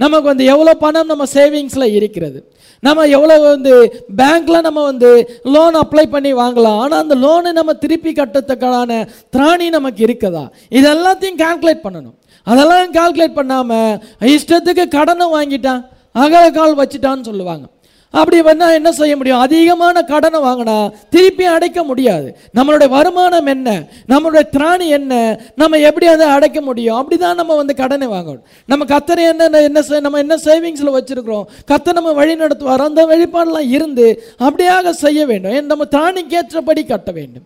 நமக்கு 0.00 0.26
வந்து 0.30 0.44
எவ்வளோ 0.52 0.72
பணம் 0.84 1.10
நம்ம 1.12 1.24
சேவிங்ஸில் 1.34 1.94
இருக்கிறது. 1.98 2.38
நம்ம 2.86 3.06
எவ்வளோ 3.16 3.36
வந்து 3.54 3.72
பேங்க்கில் 4.20 4.66
நம்ம 4.66 4.80
வந்து 4.90 5.10
லோன் 5.54 5.76
அப்ளை 5.82 6.04
பண்ணி 6.14 6.32
வாங்கலாம். 6.42 6.78
ஆனால் 6.82 7.00
அந்த 7.04 7.14
லோனை 7.24 7.52
நம்ம 7.60 7.74
திருப்பி 7.84 8.12
கட்டத்துக்கான 8.20 9.00
திராணி 9.36 9.68
நமக்கு 9.76 10.02
இருக்குதா? 10.08 10.44
இது 10.78 10.86
எல்லாத்தையும் 10.96 11.40
கால்குலேட் 11.44 11.84
பண்ணணும். 11.86 12.16
அதெல்லாம் 12.46 12.94
கால்குலேட் 12.98 13.38
பண்ணாமல் 13.40 13.96
இஷ்டத்துக்கு 14.34 14.86
கடனை 14.98 15.26
வாங்கிட்டான் 15.36 15.82
அகல 16.22 16.44
கால் 16.58 16.78
வச்சுட்டான்னு 16.82 17.28
சொல்லுவாங்க. 17.30 17.66
அப்படி 18.10 18.42
வந்தால் 18.42 18.72
என்ன 18.72 18.92
செய்ய 18.92 19.16
முடியும்? 19.16 19.38
அதிகமான 19.38 20.02
கடனை 20.02 20.40
வாங்கினா 20.40 20.90
திருப்பி 21.10 21.44
அடைக்க 21.44 21.82
முடியாது. 21.82 22.38
நம்மளுடைய 22.54 22.88
வருமானம் 22.88 23.46
என்ன? 23.46 23.82
நம்மளுடைய 24.08 24.42
திராணி 24.52 24.88
என்ன? 24.88 25.40
நம்ம 25.56 25.76
எப்படி 25.76 26.06
அதை 26.06 26.26
அடைக்க 26.26 26.60
முடியும்? 26.60 26.96
அப்படி 26.96 27.20
தான் 27.20 27.34
நம்ம 27.34 27.54
வந்து 27.54 27.74
கடனை 27.74 28.08
வாங்கணும். 28.08 28.42
நம்ம 28.66 28.84
கத்தனை 28.84 29.38
என்ன 29.38 29.60
என்ன 29.60 29.80
செய்- 29.80 30.00
நம்ம 30.00 30.18
என்ன 30.18 30.34
சேவிங்ஸில் 30.34 31.00
வச்சுருக்கிறோம்? 31.00 31.44
கத்தை 31.66 31.92
நம்ம 31.92 32.12
வழி 32.12 32.34
நடத்துவார். 32.34 32.78
அந்த 32.78 33.06
வழிபாடெலாம் 33.06 33.68
இருந்து 33.68 34.22
அப்படியாக 34.38 34.90
செய்ய 34.90 35.26
வேண்டும். 35.26 35.52
ஏன் 35.52 35.66
நம்ம 35.66 35.84
திராணிக்கேற்றபடி 35.84 36.86
கட்ட 36.86 37.10
வேண்டும். 37.10 37.42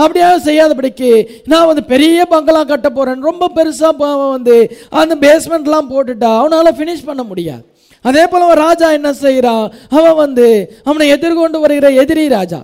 அப்படியாக 0.00 0.36
செய்யாதபடிக்கு 0.44 1.26
நான் 1.44 1.66
வந்து 1.66 1.84
பெரிய 1.84 2.26
பங்களா 2.26 2.64
கட்ட 2.64 2.90
போகிறேன் 2.90 3.22
ரொம்ப 3.22 3.50
பெருசாக 3.54 4.30
வந்து 4.30 4.76
அந்த 4.90 5.14
பேஸ்மெண்ட்லாம் 5.14 5.90
போட்டுட்டா 5.90 6.38
அவனால் 6.38 6.74
ஃபினிஷ் 6.74 7.04
பண்ண 7.04 7.22
முடியாது. 7.22 7.72
அதே 8.04 8.24
போல 8.32 8.46
ஒரு 8.52 8.60
ராஜா 8.66 8.86
என்ன 8.98 9.12
செய்கிறான் 9.24 9.66
அவன் 9.98 10.20
வந்து 10.24 10.46
அவனை 10.88 11.06
எதிர்கொண்டு 11.16 11.58
வருகிற 11.64 11.90
எதிரி 12.02 12.26
ராஜா. 12.36 12.60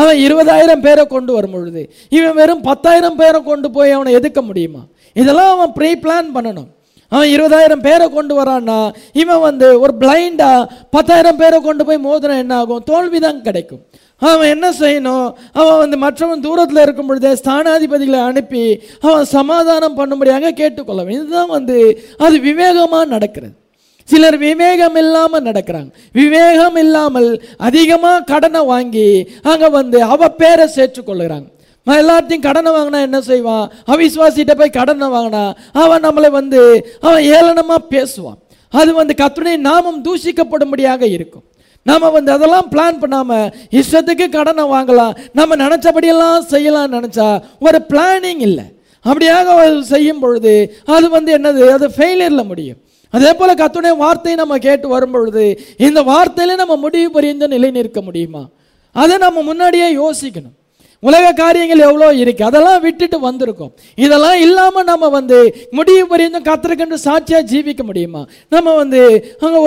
அவன் 0.00 0.18
இருபதாயிரம் 0.26 0.84
பேரை 0.86 1.04
கொண்டு 1.06 1.32
வரும் 1.36 1.54
பொழுது 1.54 1.82
இவன் 2.16 2.36
வெறும் 2.38 2.62
பத்தாயிரம் 2.68 3.18
பேரை 3.20 3.40
கொண்டு 3.42 3.68
போய் 3.76 3.96
அவனை 3.96 4.12
எதிர்க்க 4.18 4.40
முடியுமா? 4.42 4.82
இதெல்லாம் 5.12 5.52
அவன் 5.56 5.74
ப்ரீ 5.78 5.90
பிளான் 6.04 6.30
பண்ணணும். 6.36 6.70
அவன் 7.12 7.30
இருபதாயிரம் 7.34 7.82
பேரை 7.86 8.06
கொண்டு 8.14 8.34
வரான்னா 8.40 8.78
இவன் 9.22 9.42
வந்து 9.48 9.66
ஒரு 9.80 9.92
பிளைண்டா 10.00 10.50
பத்தாயிரம் 10.90 11.40
பேரை 11.42 11.58
கொண்டு 11.66 11.82
போய் 11.88 12.04
மோதிரம் 12.06 12.40
என்ன 12.44 12.54
ஆகும்? 12.60 12.84
தோல்வி 12.90 13.18
தான் 13.26 13.42
கிடைக்கும். 13.48 13.82
அவன் 14.22 14.52
என்ன 14.54 14.66
செய்யணும்? 14.80 15.28
அவன் 15.60 15.80
வந்து 15.82 15.96
மற்றவன் 16.04 16.44
தூரத்தில் 16.46 16.84
இருக்கும் 16.84 17.10
பொழுதே 17.10 17.32
ஸ்தானாதிபதிகளை 17.42 18.20
அனுப்பி 18.30 18.64
அவன் 19.00 19.24
சமாதானம் 19.36 19.98
பண்ணும்படியாக 19.98 20.54
கேட்டுக்கொள்ள 20.62 21.10
இதுதான் 21.18 21.52
வந்து 21.56 21.76
அது 22.26 22.38
விவேகமாக 22.48 23.12
நடக்கிறது. 23.14 23.54
சிலர் 24.10 24.36
விவேகம் 24.46 24.96
இல்லாமல் 25.02 25.46
நடக்கிறாங்க. 25.48 25.90
விவேகம் 26.20 26.78
இல்லாமல் 26.84 27.30
அதிகமாக 27.68 28.24
கடனை 28.32 28.62
வாங்கி 28.72 29.08
அங்கே 29.50 29.68
வந்து 29.78 29.98
அவ 30.14 30.28
பேரை 30.40 30.66
சேர்த்துக்கொள்ளுகிறாங்க. 30.76 31.48
எல்லாத்தையும் 31.86 32.44
கடனை 32.48 32.70
வாங்கினா 32.74 33.00
என்ன 33.06 33.18
செய்வான் 33.30 33.64
அவிஸ்வாசிட்ட 33.94 34.52
போய் 34.60 34.76
கடனை 34.78 35.08
வாங்கினா 35.14 35.42
அவன் 35.82 36.04
நம்மளை 36.06 36.30
வந்து 36.38 36.60
அவன் 37.06 37.24
ஏளனமாக 37.36 37.88
பேசுவான். 37.94 38.38
அது 38.80 38.90
வந்து 39.00 39.14
கத்துடைய 39.22 39.56
நாமம் 39.70 39.98
தூஷிக்கப்படும்படியாக 40.06 41.02
இருக்கும். 41.16 41.44
நாம் 41.86 42.14
வந்து 42.16 42.30
அதெல்லாம் 42.36 42.70
பிளான் 42.72 43.00
பண்ணாமல் 43.02 43.50
இஷ்டத்துக்கு 43.80 44.26
கடனை 44.38 44.64
வாங்கலாம். 44.74 45.16
நம்ம 45.38 45.56
நினச்சபடியெல்லாம் 45.64 46.46
செய்யலாம்னு 46.52 46.96
நினச்சா 46.98 47.28
ஒரு 47.66 47.80
பிளானிங் 47.90 48.42
இல்லை. 48.48 48.66
அப்படியாக 49.04 49.48
செய்யும் 49.92 50.22
பொழுது 50.24 50.54
அது 50.96 51.06
வந்து 51.16 51.30
என்னது? 51.38 51.62
அது 51.76 51.86
ஃபெயிலியரில் 51.96 52.50
முடியும். 52.50 52.80
அதே 53.16 53.30
போல 53.38 53.50
கத்துடைய 53.62 53.94
வார்த்தையை 54.02 54.36
நம்ம 54.42 54.58
கேட்டு 54.66 54.88
வரும் 54.94 55.14
பொழுது 55.14 55.44
இந்த 55.86 56.00
வார்த்தையில 56.12 56.58
நம்ம 56.62 56.76
முடிவு 56.84 57.08
புரிந்த 57.16 57.46
நிலை 57.54 57.70
நிற்க 57.78 58.00
முடியுமா? 58.08 58.44
அதை 59.02 59.14
நம்ம 59.24 59.42
முன்னாடியே 59.48 59.88
யோசிக்கணும். 60.02 60.54
உலக 61.02 61.30
காரியங்கள் 61.40 61.82
எவ்வளோ 61.86 62.06
இருக்கு? 62.20 62.42
அதெல்லாம் 62.48 62.82
விட்டுட்டு 62.84 63.16
வந்திருக்கோம். 63.26 63.72
இதெல்லாம் 64.04 64.38
இல்லாமல் 64.44 64.86
நம்ம 64.90 65.08
வந்து 65.16 65.38
முடிவு 65.78 66.04
புரிந்தும் 66.12 66.46
கத்திருக்கென்று 66.48 66.98
சாட்சியாக 67.06 67.48
ஜீவிக்க 67.50 67.82
முடியுமா? 67.88 68.22
நம்ம 68.54 68.74
வந்து 68.80 69.00
அங்கே 69.46 69.60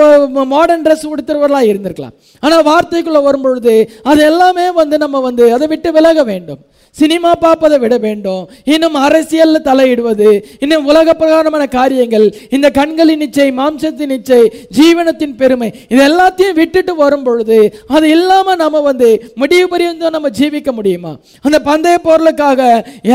மாடர்ன் 0.54 0.84
ட்ரெஸ் 0.86 1.06
உடுத்துறவர்களாக 1.10 1.70
இருந்திருக்கலாம். 1.72 2.14
ஆனால் 2.42 2.64
வார்த்தைக்குள்ளே 2.70 3.22
வரும்பொழுது 3.28 3.74
அது 4.10 4.22
எல்லாமே 4.30 4.66
வந்து 4.80 4.98
நம்ம 5.04 5.20
வந்து 5.28 5.46
அதை 5.58 5.68
விட்டு 5.74 5.92
விலக 5.98 6.24
வேண்டும். 6.32 6.60
சினிமா 7.00 7.30
பார்ப்பதை 7.44 7.78
விட 7.84 7.94
வேண்டும். 8.06 8.42
இன்னும் 8.74 8.96
அரசியலில் 9.06 9.66
தலையிடுவது 9.68 10.30
இன்னும் 10.64 10.86
உலக 10.90 11.14
பிரகாரமான 11.20 11.64
காரியங்கள் 11.76 12.26
இந்த 12.56 12.68
கண்களின் 12.78 13.24
இச்சை 13.26 13.48
மாம்சத்தின் 13.60 14.14
இச்சை 14.16 14.40
ஜீவனத்தின் 14.78 15.34
பெருமை 15.40 15.70
இது 15.92 16.00
எல்லாத்தையும் 16.08 16.56
விட்டுட்டு 16.60 16.94
வரும் 17.02 17.26
பொழுது 17.28 17.58
அது 17.96 18.06
இல்லாமல் 18.16 18.60
நம்ம 18.62 18.82
வந்து 18.88 19.10
முடிவு 19.42 19.66
பரியந்தம் 19.74 20.14
நம்ம 20.16 20.30
ஜீவிக்க 20.38 20.72
முடியுமா? 20.78 21.12
அந்த 21.46 21.58
பந்தய 21.68 21.96
பொருளுக்காக 22.08 22.60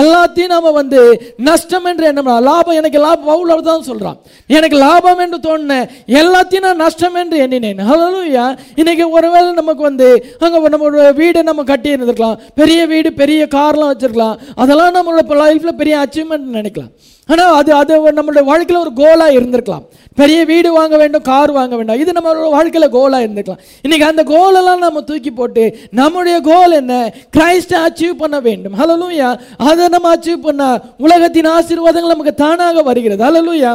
எல்லாத்தையும் 0.01 0.53
நம்ம 0.55 0.71
வந்து 0.79 1.01
நஷ்டம் 1.49 1.87
என்று 1.91 2.05
என்ன 2.11 2.39
லாபம் 2.49 2.79
எனக்கு 2.81 2.99
லாபம் 3.07 3.29
பவுல் 3.31 3.67
தான் 3.69 3.87
சொல்கிறான் 3.89 4.17
எனக்கு 4.49 4.77
லாபம் 4.85 5.21
என்று 5.25 5.37
தோணுன 5.47 5.75
எல்லாத்தையும் 6.21 6.65
நான் 6.67 6.81
நஷ்டம் 6.85 7.17
என்று 7.21 7.37
எண்ணினேன். 7.45 7.79
ஹalleluya. 7.89 8.45
இன்னைக்கு 8.81 9.05
ஒருவேளை 9.17 9.49
நமக்கு 9.61 9.83
வந்து 9.89 10.07
அங்கே 10.43 10.69
நம்ம 10.75 11.11
வீடு 11.19 11.39
நம்ம 11.49 11.63
கட்டி 11.71 11.89
இருந்திருக்கலாம் 11.93 12.37
பெரிய 12.61 12.79
வீடு 12.93 13.09
பெரிய 13.21 13.41
கார்லாம் 13.73 13.93
வச்சிருக்கலாம். 13.93 14.37
அதெல்லாம் 14.55 14.95
நம்மளோட 14.95 15.23
லைஃப்ல 15.43 15.71
பெரிய 15.81 15.95
அச்சீவ்மெண்ட் 16.03 16.53
நினைக்கலாம். 16.53 16.91
ஆனா 17.27 17.43
அது 17.57 17.73
அது 17.73 18.01
ஒரு 18.01 18.13
நம்மளுடைய 18.13 18.77
ஒரு 18.79 18.91
கோலா 18.93 19.27
இருந்திருக்கலாம். 19.27 19.83
பெரிய 20.15 20.45
வீடு 20.45 20.73
வாங்க 20.73 20.97
வேண்டும் 20.97 21.21
கார் 21.21 21.51
வாங்க 21.51 21.75
வேண்டும். 21.75 21.99
இது 21.99 22.11
நம்மளோட 22.11 22.49
வாழ்க்கையில் 22.49 22.89
கோலா 22.89 23.17
இருந்திருக்கலாம். 23.17 23.61
இன்னைக்கு 23.81 24.07
அந்த 24.07 24.23
கோலெல்லாம் 24.23 24.83
நம்ம 24.85 25.01
தூக்கி 25.01 25.31
போட்டு 25.31 25.63
நம்முடைய 25.91 26.39
கோல் 26.39 26.71
என்ன? 26.71 27.13
கிரைஸ்டை 27.37 27.77
அச்சீவ் 27.85 28.21
பண்ண 28.23 28.39
வேண்டும். 28.39 28.75
ஹalleluya 28.79 29.39
அதை 29.57 29.87
நம்ம 29.87 30.15
அச்சீவ் 30.15 30.45
பண்ணா 30.47 30.69
உலகத்தின் 30.97 31.49
ஆசீர்வாதங்கள் 31.57 32.15
நமக்கு 32.15 32.33
தானாக 32.33 32.81
வருகிறது. 32.81 33.23
ஹalleluya 33.25 33.73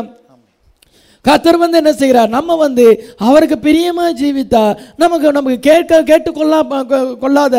கத்தர் 1.29 1.62
வந்து 1.64 1.81
என்ன 1.83 1.93
செய்கிறார்? 2.01 2.35
நம்ம 2.37 2.57
வந்து 2.64 2.87
அவருக்கு 3.29 3.59
பிரியமாக 3.68 4.16
ஜீவித்தா 4.20 4.64
நமக்கு 5.03 5.37
நமக்கு 5.39 5.61
கேட்க 5.70 6.03
கேட்டுக்கொள்ளா 6.11 6.61
கொள்ளாத 7.24 7.57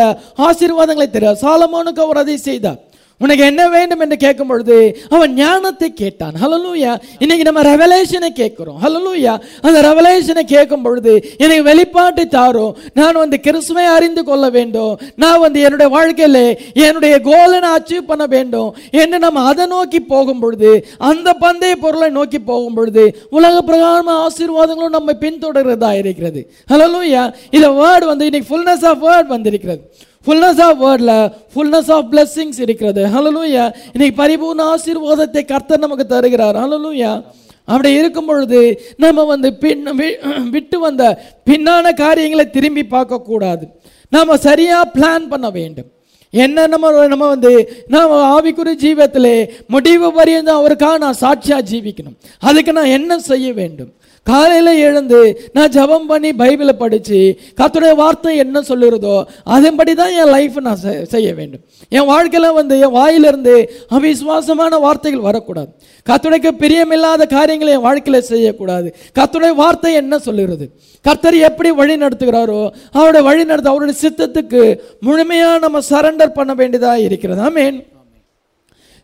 ஆசீர்வாதங்களை 0.49 1.09
தெரியாது 1.17 1.43
சாலமோனுக்கு 1.47 2.05
அவர் 2.05 2.23
அதை 2.23 2.37
செய்தார். 2.49 2.79
உனக்கு 3.23 3.43
என்ன 3.45 3.61
வேண்டும் 3.69 4.01
என்று 4.03 4.17
கேட்கும் 4.23 4.49
பொழுது 4.51 4.75
அவன் 5.15 5.33
ஞானத்தை 5.39 5.87
கேட்டான். 6.01 6.35
ஹலலூயா 6.43 6.91
இன்னைக்கு 7.23 7.45
நம்ம 7.47 7.63
ரெவலேஷனை 7.69 8.29
கேட்குறோம். 8.41 8.77
ஹலலூயா 8.83 9.33
அந்த 9.61 9.79
ரெவலேஷனை 9.87 10.43
கேட்கும் 10.53 10.85
பொழுது 10.85 11.13
எனக்கு 11.43 11.63
வெளிப்பாட்டை 11.69 12.25
தாரும். 12.35 12.75
நான் 12.99 13.21
வந்து 13.23 13.39
கிறிஸ்துவை 13.39 13.85
அறிந்து 13.95 14.23
கொள்ள 14.29 14.45
வேண்டும். 14.57 14.93
நான் 15.23 15.43
வந்து 15.45 15.59
என்னுடைய 15.61 15.89
வாழ்க்கையில் 15.97 16.43
என்னுடைய 16.85 17.15
கோலை 17.29 17.59
நான் 17.59 17.77
அச்சீவ் 17.79 18.09
பண்ண 18.11 18.25
வேண்டும் 18.35 18.69
என்று 19.01 19.19
நம்ம 19.25 19.45
அதை 19.51 19.65
நோக்கி 19.75 19.99
போகும் 20.13 20.39
பொழுது 20.39 20.71
அந்த 21.11 21.35
பந்தய 21.45 21.75
பொருளை 21.85 22.09
நோக்கி 22.09 22.39
போகும் 22.51 22.77
பொழுது 22.79 23.05
உலக 23.29 23.61
பிரகாரமான 23.61 24.17
ஆசீர்வாதங்களும் 24.27 24.97
நம்மை 24.97 25.15
பின்தொடர்கிறதா 25.25 25.91
இருக்கிறது. 26.03 26.43
ஹலலூயா 26.71 27.25
இந்த 27.57 27.69
வேர்டு 27.81 28.05
வந்து 28.11 28.29
இன்னைக்கு 28.29 28.49
ஃபுல்னஸ் 28.51 28.85
ஆஃப் 28.91 29.03
வேர்ட் 29.07 29.33
வந்திருக்கிறது. 29.35 29.83
ஃபுல்னஸ் 30.25 30.61
ஆஃப் 30.61 30.83
வேர்டில் 30.83 31.31
ஃபுல்னஸ் 31.55 31.91
ஆஃப் 31.91 32.13
blessings 32.13 32.61
இருக்கிறது. 32.61 33.05
ஹலலூயா 33.05 33.75
இன்னைக்கு 33.93 34.23
பரிபூர்ண 34.23 34.57
ஆசீர்வாதத்தை 34.57 35.45
கர்த்தர் 35.45 35.79
நமக்கு 35.79 36.05
தருகிறார். 36.05 36.55
ஹலலூயா 36.55 37.23
அப்படி 37.65 37.93
இருக்கும் 37.93 38.25
பொழுது 38.25 38.81
நம்ம 38.97 39.23
வந்து 39.23 39.53
பின் 39.53 39.85
வி- 39.85 40.49
விட்டு 40.49 40.79
வந்த 40.79 41.21
பின்னான 41.45 41.93
காரியங்களை 41.93 42.49
திரும்பி 42.49 42.85
பார்க்கக்கூடாது. 42.91 43.67
நாம் 44.09 44.37
சரியாக 44.37 44.89
பிளான் 44.93 45.27
பண்ண 45.27 45.49
வேண்டும். 45.49 45.85
என்ன 46.31 46.67
நம்ம 46.67 47.07
நம்ம 47.07 47.27
வந்து 47.27 47.83
நாம் 47.87 48.11
ஆவிக்குறி 48.11 48.75
ஜீவத்திலே 48.83 49.49
முடிவு 49.67 50.13
வரையும் 50.13 50.45
அவருக்காக 50.45 50.97
நான் 50.97 51.13
சாட்சியாக 51.13 51.75
ஜீவிக்கணும். 51.75 52.17
அதுக்கு 52.39 52.73
நான் 52.73 52.85
என்ன 52.85 53.19
செய்ய 53.19 53.53
வேண்டும்? 53.53 53.93
காலையில் 54.23 54.77
எழுந்து 54.77 55.41
நான் 55.53 55.69
ஜெபம் 55.69 56.05
பண்ணி 56.07 56.29
பைபிளை 56.29 56.69
படித்து 56.69 57.39
கத்துடைய 57.61 57.95
வார்த்தை 57.95 58.37
என்ன 58.37 58.59
சொல்லுறதோ 58.59 59.23
அதன்படி 59.43 59.93
தான் 59.93 60.11
என் 60.11 60.29
லைஃப் 60.29 60.59
நான் 60.59 60.77
செ- 60.83 61.03
செய்ய 61.03 61.33
வேண்டும். 61.33 61.59
என் 61.89 62.05
வாழ்க்கையில் 62.05 62.51
வந்து 62.51 62.79
என் 62.79 62.91
வாயிலிருந்து 62.91 63.71
அவிசுவாசமான 63.91 64.79
வார்த்தைகள் 64.79 65.21
வரக்கூடாது. 65.21 65.67
கத்துடைக்கு 66.09 66.49
பிரியமில்லாத 66.59 67.27
காரியங்களை 67.27 67.73
என் 67.73 67.81
வாழ்க்கையில் 67.81 68.21
செய்யக்கூடாது. 68.21 68.95
கத்துடைய 69.19 69.55
வார்த்தை 69.55 69.93
என்ன 69.93 70.17
சொல்லுகிறது? 70.19 70.69
கர்த்தர் 71.01 71.35
எப்படி 71.35 71.71
வழி 71.71 71.95
நடத்துகிறாரோ 71.95 72.69
அவருடைய 72.91 73.27
வழி 73.27 73.43
நடத்த 73.43 73.69
அவருடைய 73.69 74.09
சித்தத்துக்கு 74.09 74.79
முழுமையாக 74.99 75.57
நம்ம 75.57 75.79
சரண்டர் 75.89 76.33
பண்ண 76.33 76.53
வேண்டியதாக 76.53 76.99
இருக்கிறது. 76.99 77.41
ஆமென். 77.41 77.85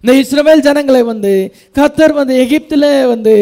இந்த 0.05 0.13
இஸ்ரவேல் 0.21 0.65
ஜனங்களை 0.65 0.99
வந்து 1.03 1.31
கத்தர் 1.77 2.11
வந்து 2.17 2.33
எகிப்தில் 2.41 3.07
வந்து 3.11 3.33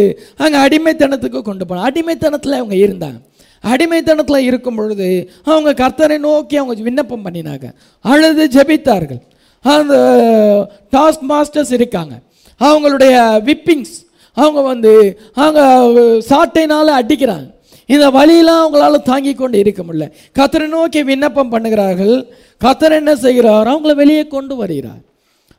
அங்கே 0.43 0.57
அடிமைத்தனத்துக்கு 0.65 1.41
கொண்டு 1.47 1.65
போனாங்க 1.65 1.87
அடிமைத்தனத்தில் 1.89 2.55
அவங்க 2.59 2.75
இருந்தாங்க. 2.85 3.19
அடிமைத்தனத்தில் 3.63 4.47
இருக்கும் 4.49 4.77
பொழுது 4.79 5.09
அவங்க 5.49 5.73
கர்த்தரை 5.83 6.17
நோக்கி 6.27 6.55
அவங்க 6.61 6.87
விண்ணப்பம் 6.89 7.25
பண்ணினாங்க. 7.25 7.65
அழுது 8.01 8.47
ஜெபித்தார்கள். 8.55 9.21
அந்த 9.75 9.93
டாஸ்க் 10.95 11.27
மாஸ்டர்ஸ் 11.33 11.75
இருக்காங்க. 11.79 12.15
அவங்களுடைய 12.59 13.13
விப்பிங்ஸ் 13.49 13.95
அவங்க 14.33 14.61
வந்து 14.71 14.93
அவங்க 15.33 15.61
சாட்டைனால் 16.31 16.97
அடிக்கிறாங்க. 17.01 17.47
இந்த 17.85 18.09
வழியெல்லாம் 18.19 18.61
அவங்களால 18.63 19.01
தாங்கி 19.13 19.33
கொண்டு 19.33 19.57
இருக்க 19.59 19.83
முடியல. 19.83 20.07
கத்தரை 20.39 20.67
நோக்கி 20.67 21.03
விண்ணப்பம் 21.03 21.53
பண்ணுகிறார்கள். 21.55 22.17
கத்தர் 22.65 23.01
என்ன 23.01 23.15
செய்கிறார்? 23.15 23.67
அவங்கள 23.73 23.95
வெளியே 23.95 24.27
கொண்டு 24.27 24.55
வருகிறார். 24.55 25.01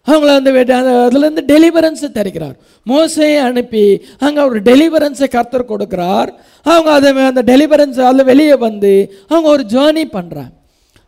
அவங்கள 0.07 0.31
அந்த 0.39 0.51
அந்த 0.79 0.93
அதுலேருந்து 1.07 1.45
டெலிவரன்ஸை 1.53 2.09
தருகிறார். 2.19 2.57
மோசையை 2.87 3.39
அனுப்பி 3.49 3.85
அங்கே 4.27 4.43
ஒரு 4.49 4.61
டெலிவரன்ஸை 4.71 5.29
கர்த்தர் 5.37 5.71
கொடுக்குறார். 5.73 6.31
அவங்க 6.67 6.91
அதை 6.99 7.11
அந்த 7.31 7.43
டெலிவரன்ஸ் 7.53 8.01
அதில் 8.09 8.29
வெளியே 8.33 8.57
வந்து 8.67 8.93
அவங்க 9.33 9.49
ஒரு 9.57 9.65
ஜேர்னி 9.75 10.05
பண்ணுறாங்க 10.17 10.53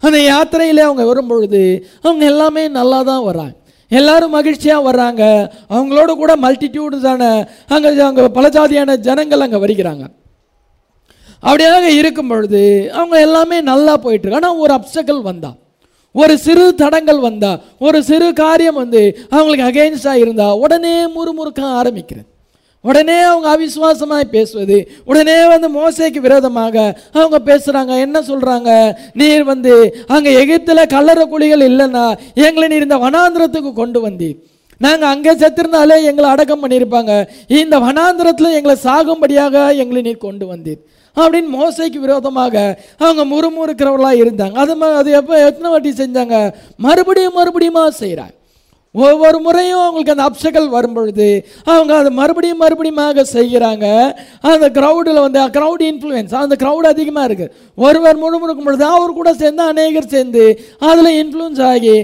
அந்த 0.02 0.18
யாத்திரையில் 0.22 0.86
அவங்க 0.86 1.04
வரும்பொழுது 1.10 1.62
அவங்க 2.06 2.24
எல்லாமே 2.32 2.64
நல்லா 2.78 2.98
தான் 3.10 3.26
வராங்க. 3.28 3.54
எல்லாரும் 3.90 4.34
மகிழ்ச்சியாக 4.36 4.86
வர்றாங்க. 4.88 5.22
அவங்களோட 5.74 6.10
கூட 6.22 6.32
மல்டிடியூட்ஸான 6.44 7.22
அங்கே 7.74 7.90
அங்கே 8.08 8.24
பல 8.38 8.46
ஜாதியான 8.56 8.96
ஜனங்கள் 9.06 9.44
அங்கே 9.46 9.58
வருகிறாங்க. 9.64 10.04
அப்படியாக 11.42 11.86
இருக்கும் 12.00 12.30
பொழுது 12.32 12.62
அவங்க 12.98 13.16
எல்லாமே 13.26 13.58
நல்லா 13.70 13.94
போயிட்டுருக்கு 14.04 14.40
ஆனால் 14.40 14.60
ஒரு 14.64 14.72
அப்சக்கல் 14.78 15.22
வந்தான் 15.28 15.56
ஒரு 16.22 16.34
சிறு 16.44 16.64
தடங்கள் 16.82 17.20
வந்தா 17.26 17.52
ஒரு 17.86 17.98
சிறு 18.08 18.28
காரியம் 18.44 18.80
வந்து 18.82 19.02
அவங்களுக்கு 19.34 19.68
அகெயின்ஸ்டாக 19.68 20.22
இருந்தா 20.24 20.48
உடனே 20.64 20.96
முறுமுறுக்க 21.16 21.62
ஆரம்பிக்கிறது. 21.80 22.26
உடனே 22.84 23.16
அவங்க 23.28 23.46
அவிசுவாசமாய் 23.54 24.34
பேசுவது 24.34 24.76
உடனே 25.10 25.36
வந்து 25.52 25.68
மோசைக்கு 25.76 26.20
விரோதமாக 26.26 26.76
அவங்க 27.18 27.38
பேசுகிறாங்க 27.48 27.92
என்ன 28.06 28.18
சொல்கிறாங்க 28.28 28.70
நீர் 29.20 29.44
வந்து 29.52 29.72
அங்கே 30.16 30.32
எகிப்தில் 30.42 30.90
கல்லற 30.94 31.22
குழிகள் 31.32 31.64
இல்லைன்னா 31.70 32.04
எங்களை 32.46 32.66
நீர் 32.72 32.86
இந்த 32.88 32.98
வனாந்திரத்துக்கு 33.06 33.72
கொண்டு 33.80 34.00
வந்தீர். 34.06 34.36
நாங்கள் 34.80 35.12
அங்கே 35.14 35.32
செத்திருந்தாலே 35.42 35.96
எங்களை 36.08 36.28
அடக்கம் 36.30 36.62
பண்ணியிருப்பாங்க. 36.62 37.12
இந்த 37.60 37.76
வனாந்திரத்தில் 37.86 38.56
எங்களை 38.58 38.76
சாகும்படியாக 38.86 39.56
எங்களை 39.82 40.00
நீர் 40.08 40.24
கொண்டு 40.26 40.46
வந்தீர். 40.52 40.80
அப்படின்னு 41.16 41.50
மோசைக்கு 41.58 41.98
விரோதமாக 42.06 42.56
அவங்க 43.04 43.24
முறுமுறுக்கிறவர்களாக 43.34 44.22
இருந்தாங்க. 44.24 44.56
அது 44.62 44.72
அது 45.02 45.10
எப்போ 45.20 45.36
எத்தனை 45.50 45.70
வாட்டி 45.74 45.92
செஞ்சாங்க? 46.02 46.38
மறுபடியும் 46.88 47.38
மறுபடியுமா 47.40 47.84
செய்கிறாங்க 48.02 48.34
ஒவ்வொரு 48.94 49.38
முறையும் 49.44 49.80
அவங்களுக்கு 49.84 50.12
அந்த 50.12 50.26
அப்சகல் 50.28 50.68
வரும் 50.74 50.94
பொழுது 50.96 51.26
அவங்க 51.72 51.92
அதை 51.96 52.10
மறுபடியும் 52.18 52.62
மறுபடியுமாக 52.62 53.24
செய்கிறாங்க. 53.32 53.86
அந்த 54.50 54.66
க்ரௌடில் 54.78 55.20
வந்து 55.24 55.40
க்ரௌட் 55.56 55.82
இன்ஃப்ளூயன்ஸ் 55.88 56.32
அந்த 56.42 56.56
க்ரௌட் 56.62 56.88
அதிகமாக 56.92 57.26
இருக்குது 57.28 57.52
ஒருவர் 57.86 58.22
முழுமுழுக்கும் 58.22 58.68
பொழுது 58.68 58.86
அவர் 58.94 59.16
கூட 59.18 59.32
சேர்ந்து 59.42 59.62
அநேகர் 59.72 60.10
சேர்ந்து 60.14 60.46
அதில் 60.90 61.12
இன்ஃப்ளூயன்ஸ் 61.20 61.62
ஆகி 61.72 61.94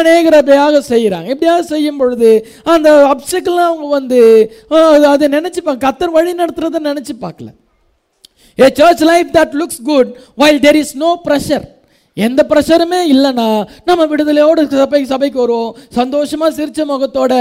அநேகர் 0.00 0.38
அப்படியாக 0.40 0.82
செய்கிறாங்க. 0.92 1.28
இப்படியாக 1.36 1.62
செய்யும் 1.72 2.02
பொழுது 2.02 2.32
அந்த 2.74 2.90
அப்சக்கெல்லாம் 3.14 3.70
அவங்க 3.72 3.88
வந்து 3.98 4.20
அதை 5.14 5.28
நினச்சிப்பாங்க 5.38 5.84
கத்தர் 5.88 6.16
வழி 6.18 6.34
நடத்துறதை 6.42 6.82
நினச்சி 6.90 7.16
பார்க்கல. 7.24 7.50
A 8.58 8.70
church 8.70 9.00
life 9.00 9.32
that 9.32 9.54
looks 9.54 9.78
good 9.78 10.16
while 10.34 10.58
there 10.58 10.76
is 10.76 10.94
no 10.94 11.18
pressure 11.18 11.66
எந்த 12.26 12.40
ப்ரெஷருமே 12.50 13.00
இல்லைன்னா 13.12 13.48
நம்ம 13.88 14.06
விடுதலையோடு 14.10 14.62
சபை 14.72 15.00
சபைக்கு 15.12 15.38
வருவோம். 15.42 15.72
சந்தோஷமாக 15.98 16.50
சிரிச்ச 16.58 16.80
முகத்தோட 16.90 17.32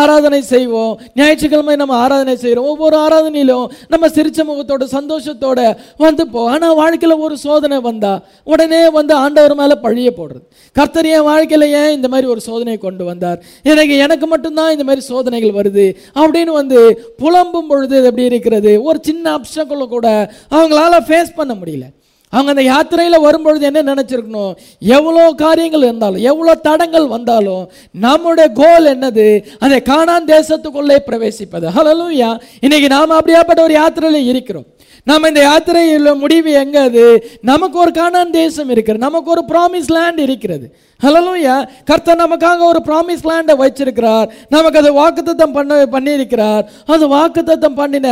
ஆராதனை 0.00 0.40
செய்வோம். 0.52 0.92
ஞாயிற்றுக்கிழமை 1.18 1.76
நம்ம 1.82 1.94
ஆராதனை 2.04 2.34
செய்கிறோம் 2.44 2.68
ஒவ்வொரு 2.72 2.96
ஆராதனையிலும் 3.04 3.66
நம்ம 3.94 4.08
சிரிச்ச 4.16 4.40
முகத்தோட 4.50 4.86
சந்தோஷத்தோட 4.96 5.60
வந்து 6.04 6.24
போ 6.34 6.42
ஆனால் 6.54 6.76
வாழ்க்கையில் 6.82 7.22
ஒரு 7.26 7.36
சோதனை 7.46 7.78
வந்தால் 7.88 8.20
உடனே 8.52 8.82
வந்து 8.98 9.14
ஆண்டவர் 9.24 9.56
மேலே 9.62 9.76
பழிய 9.86 10.10
போடுறது. 10.18 10.44
கர்த்தர் 10.76 11.10
என் 11.16 11.28
வாழ்க்கையில் 11.30 11.66
ஏன் 11.80 11.92
இந்த 11.98 12.08
மாதிரி 12.14 12.26
ஒரு 12.34 12.40
சோதனையை 12.48 12.78
கொண்டு 12.86 13.04
வந்தார்? 13.10 13.38
எனக்கு 13.72 13.96
எனக்கு 14.06 14.28
மட்டும்தான் 14.34 14.72
இந்த 14.76 14.86
மாதிரி 14.90 15.04
சோதனைகள் 15.10 15.58
வருது 15.58 15.86
அப்படின்னு 16.20 16.54
வந்து 16.60 16.78
புலம்பும் 17.22 17.68
பொழுது 17.72 17.96
எப்படி 18.08 18.24
இருக்கிறது? 18.30 18.72
ஒரு 18.88 18.98
சின்ன 19.10 19.24
அப்சங்களும் 19.38 19.92
கூட 19.96 20.08
அவங்களால 20.56 20.94
ஃபேஸ் 21.08 21.38
பண்ண 21.40 21.52
முடியல. 21.60 21.86
அவங்க 22.34 22.50
அந்த 22.54 22.64
யாத்திரையில் 22.72 23.24
வரும்பொழுது 23.26 23.64
என்ன 23.70 23.80
நினச்சிருக்கணும்? 23.90 24.52
எவ்வளோ 24.96 25.24
காரியங்கள் 25.44 25.86
இருந்தாலும் 25.88 26.24
எவ்வளோ 26.30 26.54
தடங்கள் 26.68 27.08
வந்தாலும் 27.16 27.64
நம்முடைய 28.06 28.46
கோல் 28.60 28.90
என்னது? 28.94 29.26
அதை 29.64 29.78
காணான் 29.90 30.30
தேசத்துக்குள்ளே 30.34 30.98
பிரவேசிப்பது. 31.08 31.66
ஹலலூயா 31.78 32.30
இன்னைக்கு 32.60 32.88
நாம் 32.96 33.18
அப்படியாப்பட்ட 33.18 33.60
ஒரு 33.68 33.76
யாத்திரையில் 33.80 34.30
இருக்கிறோம். 34.32 34.68
நம்ம 35.10 35.28
இந்த 35.30 35.40
யாத்திரையில் 35.46 36.08
முடிவு 36.20 36.50
எங்க 36.60 36.76
அது? 36.88 37.04
நமக்கு 37.50 37.76
ஒரு 37.84 37.92
காணான் 37.98 38.30
தேசம் 38.40 38.70
இருக்கிறது. 38.74 39.02
நமக்கு 39.06 39.28
ஒரு 39.34 39.42
ப்ராமிஸ் 39.50 39.90
லேண்ட் 39.96 40.20
இருக்கிறது. 40.26 40.66
ஹலலூயா 41.04 41.56
கர்த்தர் 41.88 42.20
நமக்காக 42.22 42.64
ஒரு 42.72 42.80
ப்ராமிஸ் 42.88 43.24
லேண்டை 43.30 43.54
வச்சிருக்கிறார். 43.62 44.28
நமக்கு 44.54 44.80
அதை 44.82 44.92
வாக்குத்தத்தம் 45.00 45.54
பண்ண 45.56 45.80
பண்ணியிருக்கிறார். 45.96 46.64
அது 46.94 47.04
வாக்குத்தத்தம் 47.16 47.78
பண்ணின 47.80 48.08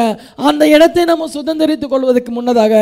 அந்த 0.51 0.63
இடத்தை 0.75 1.05
நம்ம 1.13 1.29
சுதந்திரித்துக் 1.37 1.93
கொள்வதற்கு 1.93 2.33
முன்னதாக 2.39 2.75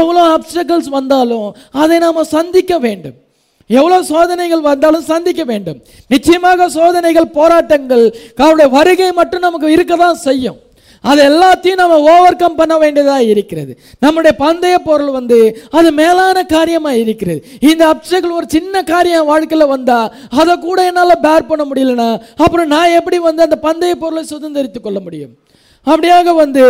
எவ்வளோ 0.00 0.24
அப்சக்கல்ஸ் 0.36 0.90
வந்தாலும் 0.98 1.48
அதை 1.84 1.98
நாம் 2.06 2.30
சந்திக்க 2.36 2.78
வேண்டும். 2.86 3.16
எவ்வளோ 3.70 3.98
சோதனைகள் 4.12 4.62
வந்தாலும் 4.70 5.06
சந்திக்க 5.12 5.42
வேண்டும். 5.52 5.78
நிச்சயமாக 6.14 6.68
சோதனைகள் 6.78 7.34
போராட்டங்கள் 7.38 8.04
அவருடைய 8.42 8.68
வருகை 8.76 9.10
மட்டும் 9.20 9.44
நமக்கு 9.46 9.68
இருக்க 9.76 9.94
தான் 10.04 10.22
செய்யும். 10.28 10.58
அது 11.04 11.22
எல்லாத்தையும் 11.22 11.74
நம்ம 11.74 12.00
ஓவர் 12.08 12.36
கம் 12.36 12.54
பண்ண 12.54 12.78
வேண்டியதாக 12.78 13.22
இருக்கிறது. 13.24 13.72
நம்முடைய 13.98 14.36
பந்தய 14.38 14.78
பொருள் 14.80 15.10
வந்து 15.10 15.38
அது 15.70 15.92
மேலான 15.92 16.42
காரியமாக 16.46 16.96
இருக்கிறது. 16.96 17.40
இந்த 17.60 17.94
அப்சைகள் 17.94 18.32
ஒரு 18.32 18.46
சின்ன 18.48 18.82
காரியம் 18.84 19.26
வாழ்க்கையில் 19.26 19.66
வந்தால் 19.66 20.12
அதை 20.36 20.58
கூட 20.58 20.84
என்னால் 20.84 21.22
பேர் 21.22 21.46
பண்ண 21.46 21.64
முடியலனா 21.64 22.08
அப்புறம் 22.36 22.66
நான் 22.66 22.96
எப்படி 22.98 23.18
வந்து 23.20 23.42
அந்த 23.42 23.58
பந்தய 23.62 23.94
பொருளை 23.94 24.24
சுதந்திரித்து 24.30 24.80
கொள்ள 24.80 25.00
முடியும்? 25.00 25.34
அப்படியாக 25.86 26.34
வந்து 26.34 26.62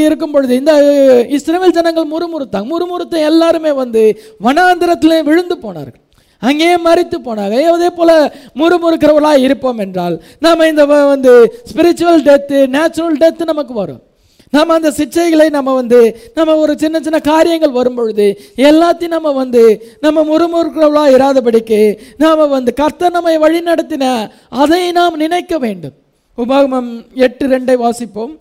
இருக்கும் 0.00 0.30
பொழுது 0.30 0.54
இந்த 0.54 0.72
அஹ், 0.82 1.72
ஜனங்கள் 1.72 2.10
முறுமுறுத்தாங்க 2.10 2.68
முறுமுறுத்த 2.68 3.24
எல்லாருமே 3.24 3.72
வந்து 3.74 4.02
வனாந்திரத்திலே 4.42 5.22
விழுந்து 5.22 5.58
போனார்கள். 5.58 6.02
அங்கேயே 6.38 6.76
மறித்து 6.76 7.18
போனாங்க 7.24 7.62
அதே 7.74 7.90
போல 7.90 8.10
முறுமுறுக்கிறவர்களாக 8.54 9.38
இருப்போம் 9.38 9.78
என்றால் 9.78 10.22
நாம் 10.38 10.68
இந்த 10.72 10.84
வந்து 10.84 11.32
ஸ்பிரிச்சுவல் 11.72 12.24
டெத்து 12.28 12.58
நேச்சுரல் 12.66 13.16
டெத்து 13.22 13.44
நமக்கு 13.44 13.74
வரும். 13.74 14.02
நம்ம 14.50 14.74
அந்த 14.74 14.90
சிச்சைகளை 14.96 15.46
நம்ம 15.50 15.74
வந்து 15.74 16.00
நம்ம 16.34 16.56
ஒரு 16.56 16.78
சின்ன 16.78 17.00
சின்ன 17.00 17.18
காரியங்கள் 17.18 17.76
வரும் 17.78 17.94
பொழுது 17.94 18.26
எல்லாத்தையும் 18.56 19.14
நம்ம 19.16 19.32
வந்து 19.32 19.62
நம்ம 20.00 20.24
முறுமுறுக்கிறவளாக 20.30 21.16
இராதபடிக்கு 21.16 21.98
நாம் 22.16 22.48
வந்து 22.48 22.72
கர்த்தர் 22.74 23.16
நம்மை 23.18 23.38
வழி 23.38 23.60
நடத்தின 23.60 24.30
அதை 24.48 24.92
நாம் 24.92 25.22
நினைக்க 25.24 25.58
வேண்டும். 25.58 25.96
உபாகமம் 26.38 26.90
எட்டு 27.14 27.46
ரெண்டை 27.46 27.76
வாசிப்போம். 27.84 28.34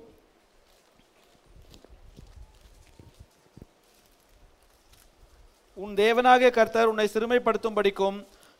உன் 5.77 5.93
தேவனாகிய 5.95 6.49
கர்த்தர் 6.51 6.89
உன்னை 6.89 7.07
சிறுமைப்படுத்தும்படிக்கும் 7.13 8.17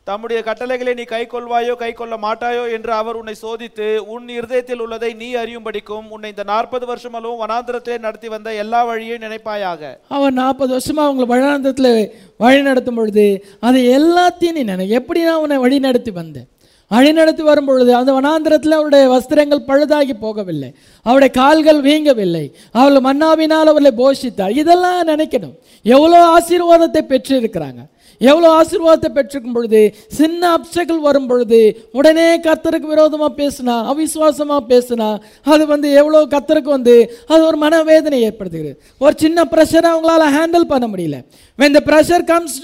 தம்முடைய 0.07 0.39
கட்டளைகளை 0.43 0.93
நீ 0.93 1.03
கை 1.03 1.21
கொள்வாயோ 1.27 1.73
கை 1.75 1.89
கொள்ள 1.93 2.15
மாட்டாயோ 2.17 2.63
என்று 2.71 2.91
அவர் 2.93 3.15
உன்னை 3.15 3.35
சோதித்து 3.41 3.97
உன் 4.13 4.27
இருதயத்தில் 4.29 4.81
உள்ளதை 4.81 5.09
நீ 5.13 5.29
அறியும்படிக்கும் 5.35 6.09
உன்னை 6.09 6.29
இந்த 6.29 6.43
நாற்பது 6.43 6.85
வருஷமளவும் 6.91 7.41
வனாந்திரத்திலே 7.43 7.97
நடத்தி 7.99 8.29
வந்த 8.29 8.53
எல்லா 8.63 8.81
வழியையும் 8.83 9.23
நினைப்பாயாக. 9.25 9.81
அவர் 10.07 10.33
நாற்பது 10.33 10.71
வருஷமா 10.77 11.03
அவங்களை 11.07 11.27
வனாந்திரத்தில் 11.33 11.91
வழி 12.37 12.61
நடத்தும் 12.61 12.95
பொழுது 12.95 13.25
அதை 13.59 13.81
எல்லாத்தையும் 13.97 14.57
நீ 14.59 14.63
நினை 14.63 14.89
எப்படி 14.89 15.23
நான் 15.23 15.41
உன்னை 15.45 15.57
வழி 15.57 15.79
நடத்தி 15.79 16.11
வந்தேன்? 16.11 16.47
வழிநடத்தி 16.91 17.43
வரும்பொழுது 17.43 17.49
வரும் 17.49 17.67
பொழுது 17.67 17.91
அந்த 17.99 18.11
வனாந்திரத்தில் 18.17 18.75
அவருடைய 18.77 19.05
வஸ்திரங்கள் 19.13 19.67
பழுதாகி 19.69 20.13
போகவில்லை. 20.25 20.69
அவருடைய 21.05 21.31
கால்கள் 21.39 21.79
வீங்கவில்லை. 21.87 22.45
அவள் 22.79 23.05
மன்னாவினால் 23.07 23.69
அவர்களை 23.71 23.91
போஷித்தார். 24.01 24.53
இதெல்லாம் 24.61 25.01
நினைக்கணும். 25.11 25.55
எவ்வளோ 25.85 26.19
ஆசீர்வாதத்தை 26.37 27.01
பெற்றிருக்கிறாங்க. 27.11 27.81
எவ்வளோ 28.21 28.47
ஆசீர்வாதத்தை 28.57 29.09
பெற்றிருக்கும் 29.15 29.55
பொழுது 29.55 29.79
சின்ன 30.19 30.41
அப்சகள் 30.57 30.99
வரும் 31.05 31.27
பொழுது 31.29 31.59
உடனே 31.99 32.27
கத்தருக்கு 32.45 32.91
விரோதமாக 32.91 33.31
பேசுனா 33.39 33.75
அவிசுவாசமாக 33.93 34.61
பேசுனா 34.71 35.09
அது 35.53 35.63
வந்து 35.73 35.87
எவ்வளோ 36.01 36.21
கத்தருக்கு 36.35 36.71
வந்து 36.77 36.95
அது 37.31 37.41
ஒரு 37.49 37.57
மனவேதனை 37.63 38.19
ஏற்படுத்துகிறது. 38.27 38.77
ஒரு 39.05 39.15
சின்ன 39.23 39.47
ப்ரெஷரை 39.53 39.89
அவங்களால 39.93 40.29
ஹேண்டில் 40.37 40.71
பண்ண 40.73 40.87
முடியல. 40.93 41.19
When 41.59 41.77
the 41.79 41.81
pressure 41.89 42.25
comes 42.33 42.59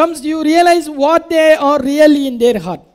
comes 0.00 0.22
you 0.30 0.38
realise 0.52 0.88
what 1.04 1.28
they 1.34 1.44
are 1.70 1.84
really 1.90 2.22
in 2.30 2.40
their 2.44 2.60
heart 2.68 2.86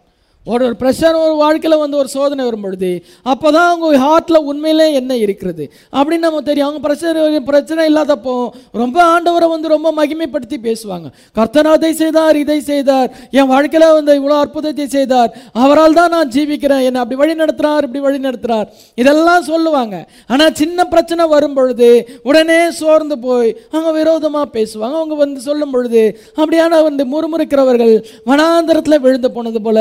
ஒரு 0.47 0.63
ஒரு 0.67 0.75
ப்ரெஷர் 0.81 1.15
ஒரு 1.25 1.35
வாழ்க்கையில் 1.41 1.81
வந்து 1.83 1.97
ஒரு 2.01 2.09
சோதனை 2.15 2.43
வரும் 2.47 2.65
பொழுது 2.65 2.89
அப்போ 3.31 3.47
தான் 3.55 3.69
அவங்க 3.69 3.99
ஹார்ட்டில் 4.03 4.39
உண்மையிலே 4.49 4.87
என்ன 4.99 5.11
இருக்கிறது? 5.25 5.63
அப்படின்னு 5.97 6.25
நம்ம 6.27 6.41
தெரியும். 6.49 6.67
அவங்க 6.67 6.81
பிரஷர் 6.87 7.19
பிரச்சனை 7.49 7.83
இல்லாதப்போ 7.91 8.33
ரொம்ப 8.81 8.97
ஆண்டவரை 9.13 9.47
வந்து 9.53 9.67
ரொம்ப 9.73 9.89
மகிமைப்படுத்தி 9.99 10.57
பேசுவாங்க. 10.67 11.07
கர்த்தனா 11.37 11.71
அதை 11.77 11.91
செய்தார் 12.01 12.37
இதை 12.43 12.59
செய்தார். 12.71 13.09
என் 13.39 13.49
வாழ்க்கையில் 13.53 13.95
வந்து 13.97 14.13
இவ்வளோ 14.19 14.37
அற்புதத்தை 14.43 14.87
செய்தார். 14.97 15.31
அவரால் 15.63 15.97
தான் 15.99 16.13
நான் 16.15 16.31
ஜீவிக்கிறேன். 16.35 16.83
என்னை 16.89 17.01
அப்படி 17.03 17.19
வழி 17.21 17.35
நடத்துறார் 17.41 17.87
இப்படி 17.87 18.03
வழி 18.07 18.21
நடத்துறார். 18.27 18.67
இதெல்லாம் 19.03 19.47
சொல்லுவாங்க. 19.51 19.95
ஆனால் 20.31 20.55
சின்ன 20.61 20.87
பிரச்சனை 20.93 21.25
வரும் 21.35 21.57
பொழுது 21.57 21.89
உடனே 22.29 22.59
சோர்ந்து 22.81 23.17
போய் 23.25 23.49
அவங்க 23.73 23.91
விரோதமாக 23.99 24.47
பேசுவாங்க. 24.57 24.95
அவங்க 25.01 25.17
வந்து 25.23 25.41
சொல்லும் 25.49 25.73
பொழுது 25.75 26.03
அப்படியான 26.41 26.83
வந்து 26.89 27.05
முறுமுறுக்கிறவர்கள் 27.15 27.95
வனாந்தரத்தில் 28.31 29.01
விழுந்து 29.07 29.31
போனது 29.35 29.59
போல 29.65 29.79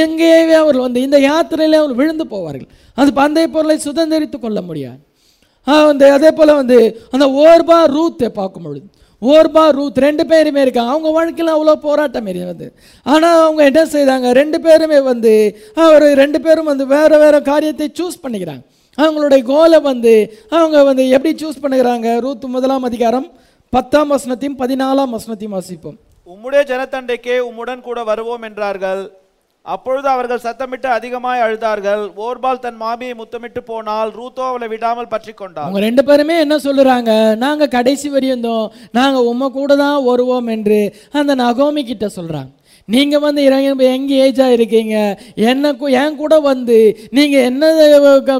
எங்கேயே 0.00 0.52
அவர்கள் 0.52 0.82
வந்து 0.82 1.00
இந்த 1.00 1.18
யாத்திரையிலே 1.18 1.74
அவர் 1.74 1.94
விழுந்து 1.94 2.24
போவார்கள். 2.24 2.68
அந்த 2.94 3.10
பந்தய 3.20 3.46
பொருளை 3.46 3.78
சுதந்திரித்து 3.84 4.38
கொள்ள 4.38 4.60
முடியாது. 4.60 4.98
ஆ, 5.68 5.84
வந்து 5.84 6.10
அதே 6.10 6.30
போல் 6.30 6.54
வந்து 6.54 7.00
அந்த 7.10 7.26
ஓர்பா 7.26 7.78
ரூத்தை 7.96 8.28
பார்க்கும் 8.28 8.62
பொழுது 8.62 8.86
ஓர்பா 9.22 9.70
ரூத் 9.70 9.98
ரெண்டு 9.98 10.26
பேருமே 10.26 10.60
இருக்காங்க 10.60 10.90
அவங்க 10.90 11.10
வாழ்க்கையில் 11.10 11.54
அவ்வளோ 11.54 11.74
போராட்டம் 11.74 12.24
வந்து. 12.24 12.72
ஆனால் 13.04 13.42
அவங்க 13.42 13.64
என்ன 13.64 13.84
செய்தாங்க? 13.84 14.30
ரெண்டு 14.30 14.60
பேருமே 14.60 15.00
வந்து 15.00 15.58
அவர் 15.74 16.02
ரெண்டு 16.02 16.40
பேரும் 16.40 16.64
வந்து 16.64 16.86
வேறு 16.86 17.18
வேறு 17.18 17.42
காரியத்தை 17.42 17.92
சூஸ் 18.00 18.26
பண்ணிக்கிறாங்க. 18.26 18.62
அவங்களுடைய 18.98 19.42
கோலை 19.42 19.80
வந்து 19.80 20.38
அவங்க 20.50 20.82
வந்து 20.82 21.08
எப்படி 21.08 21.46
சூஸ் 21.46 21.62
பண்ணுகிறாங்க 21.62 22.20
ரூத் 22.20 22.44
முதலாம் 22.44 22.82
அதிகாரம் 22.82 23.32
பத்தாம் 23.70 24.10
வசனத்தையும் 24.10 24.58
பதினாலாம் 24.58 25.14
வசனத்தையும் 25.14 25.54
வாசிப்போம். 25.54 25.98
உம்முடைய 26.26 26.62
ஜனத்தண்டைக்கே 26.64 27.36
உம்முடன் 27.40 27.80
கூட 27.80 28.04
வருவோம் 28.04 28.42
என்றார்கள். 28.42 29.02
அப்பொழுது 29.74 30.08
அவர்கள் 30.14 30.44
சத்தமிட்டு 30.46 30.88
அதிகமாய் 30.96 31.44
அழுதார்கள். 31.46 32.02
ஓர்பால் 32.26 32.62
தன் 32.66 32.78
மாமியை 32.84 33.14
முத்தமிட்டு 33.20 33.60
போனால் 33.70 34.10
ரூத்தோ 34.18 34.44
அவளை 34.50 34.68
விடாமல் 34.74 35.12
பற்றி 35.14 35.32
கொண்டார் 35.40 35.66
அவங்க 35.66 35.82
ரெண்டு 35.88 36.04
பேருமே 36.10 36.36
என்ன 36.44 36.58
சொல்லுறாங்க? 36.66 37.10
நாங்க 37.44 37.72
கடைசி 37.76 38.10
வரையும் 38.14 38.46
தான் 38.48 38.64
நாங்க 39.00 39.18
உம்ம 39.32 39.50
கூட 39.58 39.76
தான் 39.84 39.98
வருவோம் 40.10 40.48
என்று 40.56 40.80
அந்த 41.20 41.34
நகோமி 41.44 41.84
கிட்ட 41.90 42.08
சொல்றாங்க. 42.18 42.50
நீங்க 42.94 43.16
வந்து 43.24 43.40
இறங்கி 43.48 43.86
எங்க 43.94 44.12
ஏஜா 44.26 44.46
இருக்கீங்க? 44.56 44.96
என்ன 45.50 45.72
என் 46.02 46.18
கூட 46.20 46.34
வந்து 46.50 46.78
நீங்க 47.16 47.36
என்ன 47.48 47.72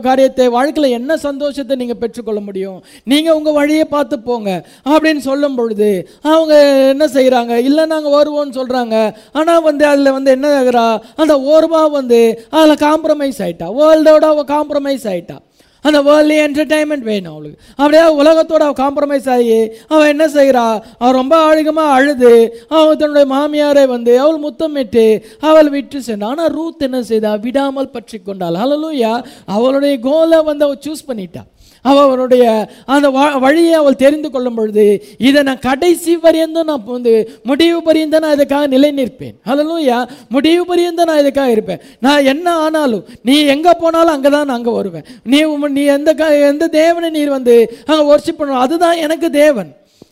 காரியத்தை 0.08 0.48
வாழ்க்கையில் 0.56 0.96
என்ன 0.98 1.16
சந்தோஷத்தை 1.26 1.76
நீங்க 1.76 1.94
பெற்றுக்கொள்ள 2.02 2.40
முடியும்? 2.48 2.78
நீங்க 3.04 3.36
உங்க 3.38 3.50
வழியை 3.58 3.84
பார்த்து 3.94 4.18
போங்க. 4.28 4.50
அப்படின்னு 4.92 5.22
சொல்லும் 5.30 5.58
பொழுது 5.58 5.90
அவங்க 6.34 6.54
என்ன 6.94 7.06
செய்கிறாங்க 7.16 7.56
இல்லை 7.68 7.84
நாங்கள் 7.94 8.16
வருவோம்னு 8.18 8.58
சொல்றாங்க. 8.60 8.96
ஆனா 9.32 9.58
வந்து 9.68 9.86
அதுல 9.92 10.12
வந்து 10.12 10.30
என்ன 10.30 10.54
ஆகுறா? 10.62 10.86
அந்த 11.16 11.36
ஓர்வா 11.52 11.82
வந்து 11.98 12.20
அதில் 12.50 12.82
காம்ப்ரமைஸ் 12.86 13.42
ஆயிட்டா. 13.46 13.68
வேர்ல்டோட 13.80 14.26
காம்ப்ரமைஸ் 14.54 15.06
ஆயிட்டா. 15.12 15.38
அந்த 15.84 15.98
வேர்ல்ட்லி 16.08 16.36
என்டர்டைன்மெண்ட் 16.46 17.06
வேணும் 17.10 17.32
அவளுக்கு. 17.34 17.58
அப்படியே 17.80 18.04
உலகத்தோட 18.22 18.62
அவள் 18.66 18.80
காம்ப்ரமைஸ் 18.84 19.28
ஆகி 19.34 19.58
அவள் 19.92 20.10
என்ன 20.14 20.24
செய்கிறா 20.36 20.64
அவள் 21.02 21.18
ரொம்ப 21.20 21.34
அழுகமாக 21.48 21.96
அழுது 21.98 22.32
அவள் 22.78 23.00
தன்னுடைய 23.02 23.26
மாமியாரை 23.34 23.84
வந்து 23.94 24.14
அவள் 24.24 24.40
முத்தமிட்டு 24.46 25.06
அவள் 25.50 25.70
விட்டு 25.76 26.00
சென்றான். 26.08 26.30
ஆனால் 26.30 26.52
ரூத் 26.58 26.86
என்ன 26.88 27.02
செய்தா? 27.02 27.34
விடாமல் 27.46 27.94
பற்றி 27.96 28.18
கொண்டாள். 28.18 28.60
அழலூயா 28.64 29.12
அவளுடைய 29.56 29.94
கோலை 30.08 30.40
வந்து 30.50 30.66
அவள் 30.68 30.82
சூஸ் 30.86 31.08
பண்ணிட்டாள் 31.10 31.48
அவள் 31.88 32.04
அவருடைய 32.04 32.44
அந்த 32.88 33.08
வ- 33.10 33.38
வழியை 33.38 33.72
அவள் 33.72 33.96
தெரிந்து 33.96 34.30
கொள்ளும் 34.30 34.54
பொழுது 34.54 34.86
இதை 35.20 35.42
நான் 35.42 35.58
கடைசி 35.60 36.14
வரையந்தும் 36.16 36.68
நான் 36.68 36.84
வந்து 36.88 37.14
முடிவு 37.42 37.78
பரியந்த 37.82 38.18
நான் 38.18 38.36
இதுக்காக 38.36 38.66
நிலை 38.68 38.90
நிற்பேன் 38.92 39.36
ஹalleluya 39.46 39.98
முடிவு 40.28 40.62
பரியந்த 40.64 41.04
நான் 41.04 41.20
இதுக்காக 41.20 41.46
இருப்பேன். 41.48 41.82
நான் 41.98 42.24
என்ன 42.24 42.56
ஆனாலும் 42.58 43.04
நீ 43.22 43.36
எங்கே 43.46 43.72
போனாலும் 43.78 44.14
அங்கே 44.14 44.28
தான் 44.28 44.46
நான் 44.46 44.56
அங்கே 44.56 44.70
வருவேன். 44.70 45.04
நீ 45.24 45.44
உம்- 45.44 45.70
நீ 45.70 45.84
எந்த 45.90 46.10
க 46.14 46.24
எந்த 46.46 46.68
தேவனை 46.74 47.10
நீர் 47.10 47.28
வந்து 47.30 47.54
அங்கே 47.86 48.04
ஒர்ஷிப் 48.10 48.38
பண்ணணும் 48.38 48.64
அதுதான் 48.66 48.96
எனக்கு 48.98 49.30
தேவன். 49.36 49.70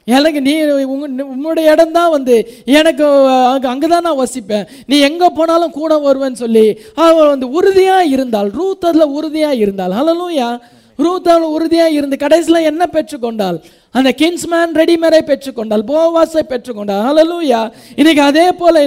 எனக்கு 0.08 0.40
நீ 0.40 0.52
உங்க- 0.86 1.24
உன்னுடைய 1.24 1.72
இடம் 1.72 1.92
தான் 1.92 2.10
வந்து 2.10 2.34
எனக்கு 2.76 3.04
அங்கே 3.52 3.68
அங்கே 3.68 3.86
தான் 3.86 4.02
நான் 4.02 4.20
வசிப்பேன். 4.20 4.66
நீ 4.86 4.96
எங்கே 5.00 5.28
போனாலும் 5.30 5.70
கூட 5.70 5.94
வருவேன்னு 5.98 6.42
சொல்லி 6.44 6.66
அவள் 6.98 7.28
வந்து 7.28 7.50
உறுதியாக 7.50 8.04
இருந்தால் 8.06 8.50
ரூத் 8.50 8.84
அதில் 8.84 9.14
உறுதியாக 9.16 9.54
இருந்தாள். 9.56 9.92
ஹalleluya 9.92 10.48
ரூத்தால் 10.98 11.44
உறுதியாக 11.48 11.90
இருந்து 11.90 12.16
கடைசியில் 12.16 12.66
என்ன 12.66 12.82
பெற்றுக்கொண்டால் 12.86 13.58
அந்த 13.94 14.10
கின்ஸ்மேன் 14.20 14.72
ரெடிமேரை 14.80 15.20
பெற்றுக்கொண்டாள் 15.28 15.84
போவாஸை 15.90 16.42
பெற்றுக்கொண்டாள் 16.52 17.04
அலலூயா 17.10 17.60
இன்னைக்கு 18.00 18.22
அதே 18.22 18.46
போல 18.60 18.84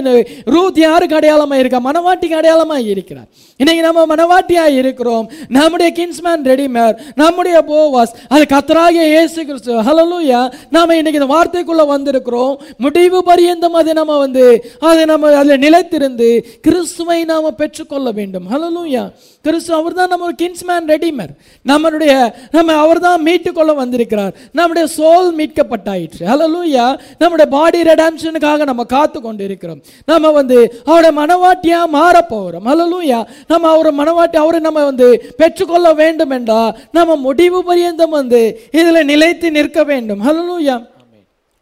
ரூத் 0.54 0.78
யாருக்கு 0.86 1.16
அடையாளமாக 1.18 1.60
இருக்கா? 1.62 1.78
மனவாட்டிக்கு 1.86 2.36
அடையாளமா 2.40 2.76
இருக்கிறார். 2.92 3.28
இன்னைக்கு 3.60 3.82
நம்ம 3.86 4.02
மனவாட்டியா 4.12 4.64
இருக்கிறோம். 4.80 5.24
நம்முடைய 5.56 5.88
கின்ஸ்மேன் 5.98 6.44
ரெடிமேர் 6.50 6.94
நம்முடைய 7.22 7.56
போவாஸ் 7.70 8.12
அது 8.34 8.44
கத்தராகிய 8.54 9.06
இயேசு 9.14 9.40
கிறிஸ்து. 9.48 9.72
ஹலலூயா 9.88 10.40
நாம 10.76 10.96
இன்னைக்கு 11.00 11.20
இந்த 11.20 11.30
வார்த்தைக்குள்ள 11.34 11.84
வந்திருக்கிறோம். 11.94 12.54
முடிவு 12.84 13.20
பரியந்தம் 13.30 13.78
அதை 13.80 13.92
நம்ம 14.00 14.18
வந்து 14.24 14.44
அதை 14.90 15.04
நம்ம 15.12 15.34
அதில் 15.40 15.62
நிலைத்திருந்து 15.66 16.30
கிறிஸ்துவை 16.68 17.18
நாம 17.32 17.50
பெற்றுக்கொள்ள 17.62 18.10
வேண்டும். 18.20 18.46
ஹலலூயா 18.54 19.04
கிறிஸ்து 19.44 19.74
அவர் 19.74 19.98
தான் 19.98 20.10
நம்ம 20.12 20.32
கின்ஸ்மேன் 20.40 20.88
ரெடிமேர் 20.94 21.34
நம்மளுடைய 21.70 22.14
நம்ம 22.56 22.72
அவர் 22.84 23.04
தான் 23.08 23.22
மீட்டு 23.26 23.52
கொள்ள 23.52 23.72
வந்திருக்கிறார். 23.82 24.34
நம்முடைய 24.58 24.86
சோல் 25.00 25.30
மீட்கப்பட்டாயிற்று. 25.40 26.22
ஹalleluya 26.30 26.86
நம்முடைய 27.20 27.48
பாடி 27.56 27.80
ரெடாம்ஷனுக்காக 27.90 28.68
நம்ம 28.70 28.84
காத்து 28.94 29.18
கொண்டு 29.26 29.44
இருக்கிறோம் 29.48 29.80
நம்ம 30.10 30.32
வந்து 30.38 30.58
அவருடைய 30.90 31.12
மனவாட்டியாக 31.20 31.94
மாற 31.96 32.14
போகிறோம் 32.32 32.68
ஹalleluya 32.70 33.20
நம்ம 33.52 33.68
அவரை 33.74 33.92
மனவாட்டி 34.00 34.38
அவரை 34.44 34.60
நம்ம 34.68 34.84
வந்து 34.90 35.08
பெற்றுக்கொள்ள 35.40 35.88
வேண்டும் 36.02 36.34
என்றால் 36.38 36.72
நம்ம 36.98 37.16
முடிவு 37.26 37.60
பரியந்தம் 37.68 38.16
வந்து 38.20 38.42
இதில் 38.80 39.08
நிலைத்து 39.12 39.50
நிற்க 39.58 39.78
வேண்டும். 39.92 40.22
ஹalleluya 40.28 40.76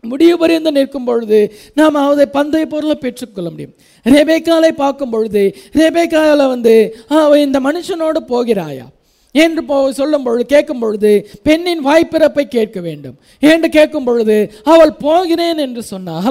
முடிவு 0.04 0.34
பரியந்தம் 0.40 0.76
நிற்கும் 0.78 1.06
பொழுது 1.06 1.38
நாம் 1.78 1.96
அதை 2.00 2.26
பந்தய 2.36 2.64
பொருளை 2.72 2.96
பெற்றுக்கொள்ள 3.04 3.48
முடியும். 3.52 3.72
ரேபேக்காலை 4.14 4.70
பார்க்கும் 4.82 5.12
பொழுது 5.14 5.42
ரேபேக்காவில் 5.78 6.50
வந்து 6.52 6.74
இந்த 7.46 7.58
மனுஷனோடு 7.66 8.20
போகிறாயா? 8.32 8.86
என்று 9.44 9.62
போ 9.68 9.76
சொல்லும் 9.98 10.24
பொழுது 10.26 10.44
கேட்கும் 10.54 10.82
பொழுது 10.82 11.12
பெண்ணின் 11.46 11.82
வாய்ப்பிறப்பை 11.86 12.44
கேட்க 12.56 12.78
வேண்டும். 12.88 13.16
என்று 13.52 13.68
கேட்கும் 13.76 14.06
பொழுது 14.08 14.36
அவள் 14.74 14.94
போகிறேன் 15.06 15.60
என்று 15.66 15.82
சொன்னாள். 15.92 16.22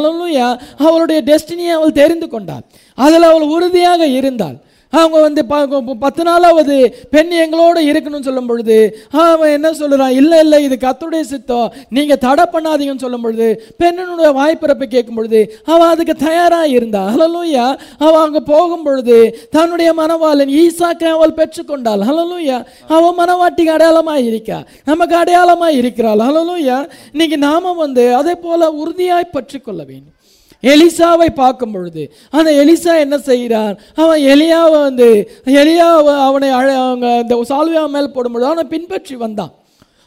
அவளுடைய 0.87 1.19
டெஸ்டினியை 1.29 1.73
அவள் 1.79 1.99
தெரிந்து 2.01 2.29
கொண்டாள். 2.35 2.65
அதில் 2.97 3.27
அவள் 3.31 3.51
உறுதியாக 3.55 4.01
இருந்தாள். 4.19 4.57
அவங்க 4.91 5.17
வந்து 5.25 5.41
பத்து 6.03 6.23
நாளாவது 6.29 6.75
பெண் 7.13 7.31
எங்களோட 7.43 7.77
இருக்கணும்னு 7.89 8.27
சொல்லும் 8.27 8.49
பொழுது 8.49 8.77
அவன் 9.23 9.53
என்ன 9.57 9.69
சொல்லுறான்? 9.79 10.15
இல்லை 10.21 10.39
இல்லை 10.45 10.59
இது 10.67 10.75
கத்துடைய 10.85 11.23
சித்தம். 11.31 11.73
நீங்க 11.97 12.15
தடை 12.25 12.45
பண்ணாதீங்கன்னு 12.53 13.03
சொல்லும் 13.05 13.25
பொழுது 13.25 13.47
பெண்ணினுடைய 13.83 14.29
வாய்ப்பிறப்பை 14.39 14.87
கேட்கும் 14.95 15.19
பொழுது 15.19 15.41
அவன் 15.71 15.91
அதுக்கு 15.93 16.15
தயாரா 16.27 16.61
இருந்தா. 16.75 17.03
ஹலலூயா 17.13 17.65
அவன் 18.05 18.23
அங்க 18.25 18.41
போகும் 18.53 18.85
பொழுது 18.87 19.17
தன்னுடைய 19.57 19.91
மனவாளன் 20.01 20.53
ஈசாக்கை 20.61 21.09
அவள் 21.17 21.37
பெற்றுக்கொண்டாள். 21.39 22.05
ஹலலூயா 22.09 22.59
அவன் 22.97 23.17
மனவாட்டிக்கு 23.21 23.75
அடையாளமா 23.77 24.15
இருக்கா? 24.29 24.59
நமக்கு 24.91 25.15
அடையாளமா 25.23 25.69
இருக்கிறாள். 25.81 26.25
ஹலலூயா 26.29 26.77
இன்னைக்கு 27.11 27.39
நாம 27.47 27.73
வந்து 27.83 28.05
அதே 28.21 28.35
போல 28.45 28.71
உறுதியாய் 28.83 29.33
பற்றி 29.37 29.59
கொள்ள 29.59 29.81
வேண்டும். 29.89 30.15
எலிசாவை 30.63 31.29
பார்க்கும் 31.35 31.71
பொழுது 31.71 32.03
அந்த 32.29 32.49
எலிசா 32.51 32.93
என்ன 32.99 33.17
செய்கிறான்? 33.17 33.77
அவன் 33.95 34.21
எலியாவை 34.21 34.79
வந்து 34.89 35.09
எலியாவை 35.45 36.15
அவனை 36.27 36.49
அழ 36.49 36.67
அவங்க 36.77 37.07
அந்த 37.21 37.35
சால்வியா 37.49 37.83
மேல் 37.89 38.13
போடும்பொழுது 38.15 38.49
அவனை 38.51 38.63
பின்பற்றி 38.63 39.15
வந்தான். 39.15 39.53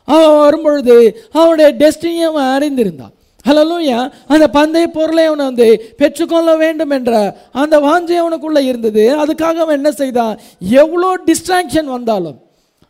அவன் 0.05 0.36
வரும்பொழுது 0.36 0.96
அவனுடைய 1.32 1.68
டெஸ்டினியை 1.78 2.26
அவன் 2.32 2.53
அறிந்திருந்தான். 2.57 3.14
ஹலலூயா 3.46 3.98
அந்த 4.26 4.46
பந்தய 4.53 4.86
பொருளை 4.86 5.24
அவனை 5.24 5.44
வந்து 5.44 5.94
பெற்றுக்கொள்ள 5.96 6.57
வேண்டும் 6.57 6.90
என்ற 6.90 7.12
அந்த 7.53 7.78
வாஞ்சை 7.80 8.16
அவனுக்குள்ளே 8.16 8.64
இருந்தது. 8.64 9.05
அதுக்காக 9.22 9.57
அவன் 9.64 9.78
என்ன 9.80 9.90
செய்தான்? 9.90 10.34
எவ்வளோ 10.61 11.11
டிஸ்ட்ராக்ஷன் 11.28 11.84
வந்தாலும் 11.84 12.38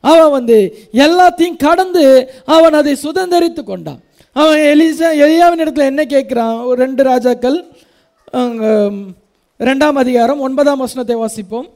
அவன் 0.01 0.31
வந்து 0.31 0.59
எல்லாத்தையும் 0.93 1.57
கடந்து 1.57 2.05
அவன் 2.45 2.73
அதை 2.73 2.97
சுதந்திரித்து 3.03 3.63
கொண்டான். 3.65 4.01
அவன் 4.33 4.61
எலிசா 4.73 5.09
எலியாவின் 5.25 5.63
இடத்துல 5.63 5.89
என்ன 5.93 6.03
கேட்குறான்? 6.15 6.57
ஒரு 6.65 6.79
ரெண்டு 6.85 7.03
ராஜாக்கள் 7.03 7.57
ரெண்டாம் 9.69 9.99
அதிகாரம் 10.03 10.41
ஒன்பதாம் 10.47 10.83
வசனத்தை 10.85 11.17
வாசிப்போம். 11.17 11.67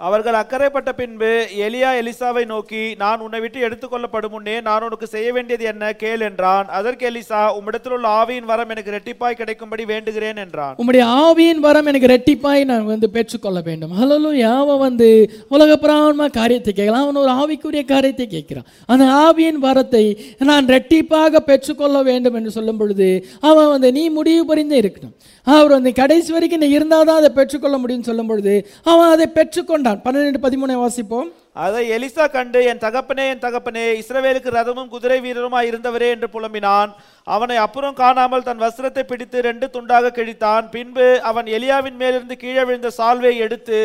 அவர்கள் 0.00 0.36
அக்கறைப்பட்ட 0.40 0.90
பின்பு 0.92 1.28
எலியா 1.66 1.90
எலிசாவை 2.00 2.42
நோக்கி 2.50 2.80
நான் 3.02 3.22
உன்னை 3.26 3.38
விட்டு 3.42 3.58
எடுத்துக்கொள்ளப்படும் 3.66 4.32
முன்னே 4.34 4.56
நான் 4.66 4.84
உனக்கு 4.86 5.06
செய்ய 5.12 5.28
வேண்டியது 5.36 5.64
என்ன? 5.70 5.84
கேள் 6.02 6.24
என்றான். 6.26 6.66
அதற்கு 6.78 7.04
எலிசா 7.10 7.40
உம்மிடத்தில் 7.58 7.94
உள்ள 7.96 8.08
ஆவியின் 8.18 8.48
வரம் 8.50 8.72
எனக்கு 8.74 8.94
ரெட்டிப்பாய் 8.96 9.38
கிடைக்கும்படி 9.38 9.84
வேண்டுகிறேன் 9.92 10.40
என்றான். 10.44 10.74
உம்முடைய 10.80 11.04
ஆவியின் 11.22 11.62
வரம் 11.66 11.88
எனக்கு 11.90 12.10
ரெட்டிப்பாய் 12.14 12.64
நான் 12.72 12.90
வந்து 12.92 13.08
பெற்றுக்கொள்ள 13.16 13.60
வேண்டும். 13.68 13.94
ஹலலூயா 14.00 14.34
யாவன் 14.42 14.82
வந்து 14.86 15.08
உலக 15.54 15.78
பிராமணமாக 15.84 16.34
காரியத்தை 16.40 16.74
கேட்கலாம் 16.74 17.06
அவன் 17.06 17.22
ஒரு 17.22 17.32
ஆவிக்குரிய 17.40 17.84
காரியத்தை 17.94 18.26
கேட்கிறான். 18.34 18.68
அந்த 18.92 19.06
ஆவியின் 19.24 19.62
வரத்தை 19.66 20.04
நான் 20.50 20.70
ரெட்டிப்பாக 20.74 21.42
பெற்றுக்கொள்ள 21.48 21.96
வேண்டும் 22.10 22.38
என்று 22.40 22.54
சொல்லும் 22.58 22.82
பொழுது 22.82 23.08
அவன் 23.50 23.72
வந்து 23.74 23.90
நீ 23.98 24.04
முடிவு 24.18 24.44
புரிந்து 24.52 24.76
இருக்கணும். 24.82 25.16
அவர் 25.46 25.74
வந்து 25.76 25.90
கடைசி 26.00 26.30
வரைக்கும் 26.34 26.62
நீ 26.64 26.68
இருந்தால் 26.76 27.08
தான் 27.08 27.20
அதை 27.20 27.30
பெற்றுக்கொள்ள 27.38 27.76
முடியும்னு 27.80 28.08
சொல்லும் 28.10 28.30
பொழுது 28.30 28.54
அவன் 28.90 29.12
அதை 29.14 29.26
பெற்றுக்கொண்டான். 29.38 30.00
பன்னிரெண்டு 30.04 30.38
பதிமூணை 30.46 30.76
வாசிப்போம். 30.84 31.28
அதை 31.64 31.82
எலிசா 31.96 32.24
கண்டு 32.32 32.60
என் 32.70 32.80
தகப்பனே 32.84 33.24
என் 33.32 33.42
தகப்பனே 33.44 33.84
இஸ்ரவேலுக்கு 34.00 34.50
ரதமும் 34.56 34.90
குதிரை 34.94 35.18
வீரருமாய் 35.26 35.68
இருந்தவரே 35.70 36.08
என்று 36.14 36.28
புலம்பினான். 36.34 36.90
அவனை 37.34 37.56
அப்புறம் 37.66 37.94
காணாமல் 38.00 38.44
தன் 38.48 38.62
வஸ்திரத்தை 38.64 39.04
பிடித்து 39.10 39.38
ரெண்டு 39.46 39.66
துண்டாக 39.76 40.10
கிழித்தான். 40.18 40.64
பின்பு 40.74 41.06
அவன் 41.30 41.48
எலியாவின் 41.58 41.98
மேலிருந்து 42.02 42.36
கீழே 42.42 42.62
விழுந்த 42.68 42.90
சால்வையை 42.98 43.38
எடுத்து 43.46 43.78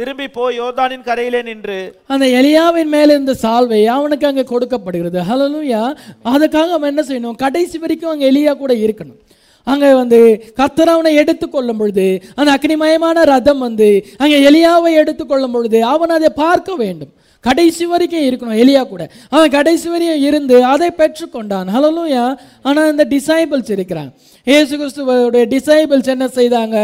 திரும்பி 0.00 0.28
போய் 0.38 0.58
யோர்தானின் 0.60 1.06
கரையிலே 1.08 1.42
நின்று 1.50 1.80
அந்த 2.14 2.28
எலியாவின் 2.40 2.92
மேல 2.96 3.12
இருந்த 3.16 3.34
சால்வை 3.44 3.82
அவனுக்கு 3.96 4.28
அங்கே 4.30 4.46
கொடுக்கப்படுகிறது. 4.52 5.20
ஹலலூயா 5.30 5.82
அதுக்காக 6.34 6.70
அவன் 6.78 6.92
என்ன 6.92 7.04
செய்யணும்? 7.10 7.40
கடைசி 7.44 7.78
வரைக்கும் 7.84 8.14
அங்கே 8.14 8.30
எலியா 8.32 8.54
கூட 8.62 8.74
இருக்கணும். 8.86 9.20
அங்கே 9.72 9.90
வந்து 10.00 10.18
கர்த்தர் 10.60 10.92
அவனை 10.94 11.12
எடுத்துக்கொள்ளும் 11.22 11.80
பொழுது 11.80 12.06
அந்த 12.38 12.50
அக்னிமயமான 12.56 13.24
ரதம் 13.32 13.62
வந்து 13.66 13.88
அங்கே 14.22 14.38
எலியாவை 14.50 14.92
எடுத்துக்கொள்ளும் 15.02 15.54
பொழுது 15.56 15.80
அவன் 15.94 16.16
அதை 16.18 16.30
பார்க்க 16.44 16.76
வேண்டும். 16.82 17.12
கடைசி 17.44 17.84
வரைக்கும் 17.90 18.24
இருக்கணும் 18.28 18.60
எலியா 18.62 18.80
கூட. 18.92 19.02
அவன் 19.34 19.54
கடைசி 19.56 19.88
வரையும் 19.92 20.24
இருந்து 20.28 20.56
அதை 20.72 20.88
பெற்றுக்கொண்டான். 21.00 21.68
ஹலலூயா 21.74 22.24
ஆனால் 22.68 22.90
இந்த 22.94 23.04
டிசைபிள்ஸ் 23.14 23.70
இருக்கிறான் 23.76 24.10
இயேசு 24.46 24.72
கிறிஸ்துவோடைய 24.80 25.44
டிசைபிள்ஸ் 25.54 26.12
என்ன 26.14 26.26
செய்தாங்க? 26.38 26.76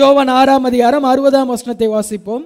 யோவான் 0.00 0.30
ஆறாம் 0.36 0.64
அதிகாரம் 0.68 1.04
அறுபதாம் 1.10 1.50
வசனத்தை 1.52 1.88
வாசிப்போம். 1.92 2.44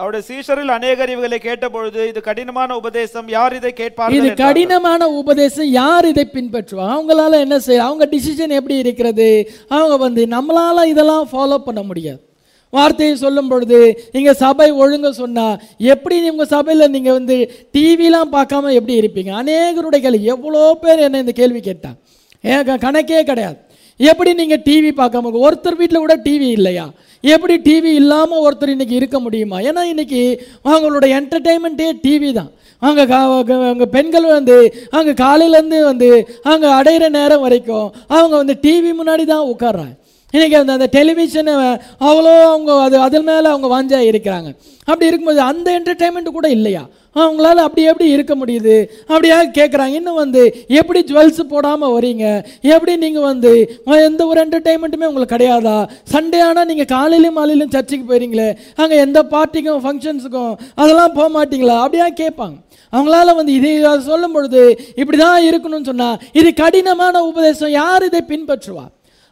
அவருடைய 0.00 0.22
சீஷரில் 0.30 0.72
அநேகர் 0.74 1.12
இவர்களை 1.12 1.38
கேட்டபொழுது 1.46 2.00
இது 2.10 2.20
கடினமான 2.26 2.76
உபதேசம் 2.80 3.28
யார் 3.36 3.54
இதை 3.58 3.70
இது 3.70 3.78
கேட்பார்கள் 3.80 4.18
என்றார்கள். 4.18 4.40
கடினமான 4.42 5.08
உபதேசம் 5.20 5.70
யார் 5.78 6.08
இதை 6.10 6.24
பின்பற்றுவாங்க 6.34 6.92
அவங்களால 6.96 7.40
என்ன 7.44 7.58
செய்ய 7.66 7.86
அவங்க 7.86 8.04
டிசிஷன் 8.12 8.56
எப்படி 8.58 8.76
இருக்கிறது? 8.84 9.30
அவங்க 9.78 9.96
வந்து 10.04 10.24
நம்மளால 10.34 10.84
இதெல்லாம் 10.92 11.26
ஃபாலோ 11.32 11.58
பண்ண 11.68 11.82
முடியாது. 11.90 12.20
வார்த்தையை 12.72 13.14
சொல்லும் 13.24 13.50
பொழுது 13.52 13.80
இங்க 14.18 14.32
சபை 14.44 14.68
ஒழுங்க 14.82 15.08
சொன்னா 15.22 15.48
எப்படி 15.94 16.16
உங்க 16.34 16.46
சபையில 16.54 16.92
நீங்க 16.94 17.10
வந்து 17.18 17.36
டிவிலாம் 17.76 18.34
பார்க்காம 18.38 18.72
எப்படி 18.78 18.94
இருப்பீங்க? 19.02 19.32
அநேகருடைய 19.42 20.00
கேள்வி 20.04 20.32
எவ்வளோ 20.36 20.64
பேர் 20.84 21.06
என்ன 21.08 21.24
இந்த 21.24 21.36
கேள்வி 21.42 21.62
கேட்டாங்க? 21.68 21.98
ஏன் 22.52 22.84
கணக்கே 22.86 23.22
கிடையாது. 23.32 23.58
எப்படி 23.96 24.34
நீங்கள் 24.34 24.60
டிவி 24.64 24.90
பார்க்காம 24.96 25.26
இருக்க- 25.26 25.50
ஒருத்தர் 25.50 25.76
வீட்டில் 25.76 25.98
கூட 25.98 26.16
டிவி 26.16 26.50
இல்லையா? 26.50 26.90
எப்படி 27.20 27.56
டிவி 27.56 27.84
இல்லாமல் 27.84 28.42
ஒருத்தர் 28.42 28.68
இன்னைக்கு 28.68 28.94
இருக்க 28.94 29.20
முடியுமா? 29.20 29.60
ஏன்னா 29.60 29.82
இன்னைக்கு 29.82 30.46
அவங்களோட 30.64 31.04
என்டர்டைன்மெண்ட்டே 31.18 31.92
டிவி 32.02 32.32
தான். 32.32 32.50
அங்கே 32.78 33.14
அங்கே 33.14 33.86
பெண்கள் 33.86 34.24
வந்து 34.24 34.74
அங்கே 34.90 35.10
காலையிலேருந்து 35.10 35.84
வந்து 35.84 36.28
அங்கே 36.42 36.66
அடையிற 36.66 37.08
நேரம் 37.08 37.40
வரைக்கும் 37.40 37.92
அவங்க 38.08 38.36
வந்து 38.36 38.58
டிவி 38.62 38.90
முன்னாடி 39.02 39.24
தான் 39.24 39.46
உட்கார்றாங்க. 39.46 40.00
இன்றைக்கி 40.32 40.54
அந்த 40.54 40.72
அந்த 40.72 40.88
டெலிவிஷனை 40.92 41.78
அவ்வளோ 42.00 42.42
அவங்க 42.42 42.80
அது 42.80 42.98
அதன் 42.98 43.24
மேலே 43.24 43.46
அவங்க 43.48 43.82
வாஞ்சா 43.82 44.04
இருக்கிறாங்க. 44.04 44.56
அப்படி 44.78 45.06
இருக்கும்போது 45.06 45.40
அந்த 45.40 45.80
என்டர்டெயின்மெண்ட் 45.80 46.28
கூட 46.28 46.48
இல்லையா? 46.48 46.88
அவங்களால 47.16 47.62
அப்படி 47.66 47.82
எப்படி 47.90 48.06
இருக்க 48.16 48.34
முடியுது? 48.40 48.76
அப்படியா 49.12 49.38
கேட்குறாங்க 49.58 49.96
இன்னும் 50.00 50.20
வந்து 50.22 50.42
எப்படி 50.80 51.00
ஜுவல்ஸ் 51.10 51.40
போடாமல் 51.52 51.94
வரீங்க 51.96 52.24
எப்படி 52.74 52.92
நீங்கள் 53.04 53.26
வந்து 53.30 53.52
எந்த 54.08 54.22
ஒரு 54.30 54.40
என்டர்டைன்மெண்ட்டுமே 54.44 55.08
உங்களுக்கு 55.10 55.34
கிடையாதா? 55.34 55.76
சண்டே 56.14 56.40
ஆனால் 56.48 56.68
நீங்கள் 56.70 56.90
காலையிலையும் 56.94 57.38
மாலையிலும் 57.40 57.74
சர்ச்சுக்கு 57.76 58.06
போயிருங்களே 58.10 58.48
அங்கே 58.82 59.02
எந்த 59.06 59.22
பார்ட்டிக்கும் 59.34 59.82
ஃபங்க்ஷன்ஸுக்கும் 59.86 60.54
அதெல்லாம் 60.80 61.16
போக 61.18 61.28
மாட்டீங்களா? 61.38 61.78
அப்படியா 61.84 62.08
கேட்பாங்க. 62.22 62.56
அவங்களால 62.92 63.34
வந்து 63.40 63.52
இதை 63.58 63.92
சொல்லும் 64.08 64.34
பொழுது 64.36 64.62
இப்படி 65.00 65.18
தான் 65.24 65.46
இருக்கணும்னு 65.50 65.90
சொன்னால் 65.90 66.18
இது 66.40 66.48
கடினமான 66.62 67.22
உபதேசம். 67.28 67.72
யார் 67.82 68.08
இதை 68.08 68.20
பின்பற்றுவா? 68.32 68.84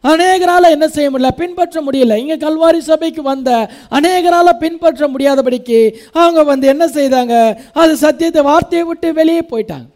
அநேகரால் 0.02 0.70
என்ன 0.70 0.88
செய்ய 0.88 1.10
முடியல? 1.10 1.30
பின்பற்ற 1.36 1.82
முடியல. 1.82 2.16
இங்க 2.16 2.36
கல்வாரி 2.36 2.78
சபைக்கு 2.78 3.22
வந்த 3.22 3.68
அநேகரால் 3.90 4.58
பின்பற்ற 4.58 5.08
முடியாதபடிக்கு 5.08 5.94
அவங்க 6.12 6.42
வந்து 6.42 6.66
என்ன 6.66 6.86
செய்தாங்க? 6.86 7.56
அது 7.72 7.96
சத்தியத்தை 7.96 8.42
வார்த்தையை 8.42 8.86
விட்டு 8.86 9.12
வெளியே 9.12 9.40
போயிட்டாங்க. 9.50 9.88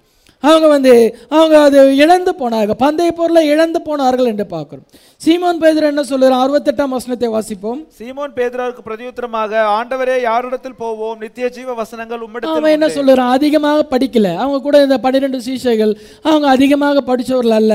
அவங்க 0.49 0.67
வந்து 0.75 0.93
அவங்க 1.37 1.57
அது 1.67 1.79
இழந்து 2.05 2.33
போனாங்க 2.41 2.73
பந்தய 2.85 3.11
பொருளை 3.19 3.43
இழந்து 3.53 3.81
போனார்கள் 3.89 4.31
என்று 4.33 4.47
பார்க்கிறோம். 4.55 4.87
சீமோன் 5.25 5.61
பேதர் 5.63 5.89
என்ன 5.91 6.03
சொல்லுறான் 6.11 6.43
அறுபத்தெட்டாம் 6.45 6.95
வசனத்தை 6.97 7.29
வாசிப்போம். 7.35 7.81
சீமோன் 7.99 8.33
பேதுராவுக்கு 8.39 8.83
பிரதியுத்தரமாக 8.89 9.53
ஆண்டவரே 9.77 10.17
யாரிடத்தில் 10.29 10.79
போவோம்? 10.83 11.17
நித்திய 11.25 11.49
ஜீவ 11.57 11.75
வசனங்கள் 11.83 12.25
உம்மிடத்தில் 12.27 12.57
அவன் 12.61 12.75
என்ன 12.77 12.89
சொல்லுறான் 12.99 13.35
அதிகமாக 13.37 13.87
படிக்கல. 13.95 14.31
அவங்க 14.43 14.61
கூட 14.67 14.83
இந்த 14.87 14.99
பன்னிரெண்டு 15.05 15.41
சீஷைகள் 15.47 15.95
அவங்க 16.29 16.49
அதிகமாக 16.57 17.03
படிச்சவர்கள் 17.11 17.57
அல்ல. 17.61 17.75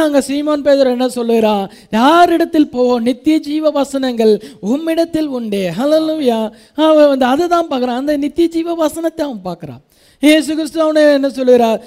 அங்க 0.00 0.22
சீமோன் 0.30 0.64
பேதர் 0.68 0.94
என்ன 0.96 1.08
சொல்லுறான் 1.18 1.64
யாரிடத்தில் 2.00 2.72
போவோம்? 2.76 3.04
நித்திய 3.10 3.36
ஜீவ 3.48 3.70
வசனங்கள் 3.80 4.34
உம்மிடத்தில் 4.72 5.30
உண்டே. 5.40 5.64
ஹalleluya 5.78 6.38
அவன் 6.86 7.10
வந்து 7.12 7.26
அதை 7.32 7.46
தான் 7.56 7.70
பார்க்குறான். 7.70 8.00
அந்த 8.02 8.16
நித்திய 8.24 8.48
ஜீவ 8.56 8.74
வசனத்தை 8.84 9.22
அவன் 9.28 9.44
பார்க்குறான். 9.48 9.82
இயேசு 10.26 10.50
கிறிஸ்து 10.58 10.78
அவனை 10.84 11.02
என்ன 11.16 11.28
சொல்லுகிறார்? 11.40 11.80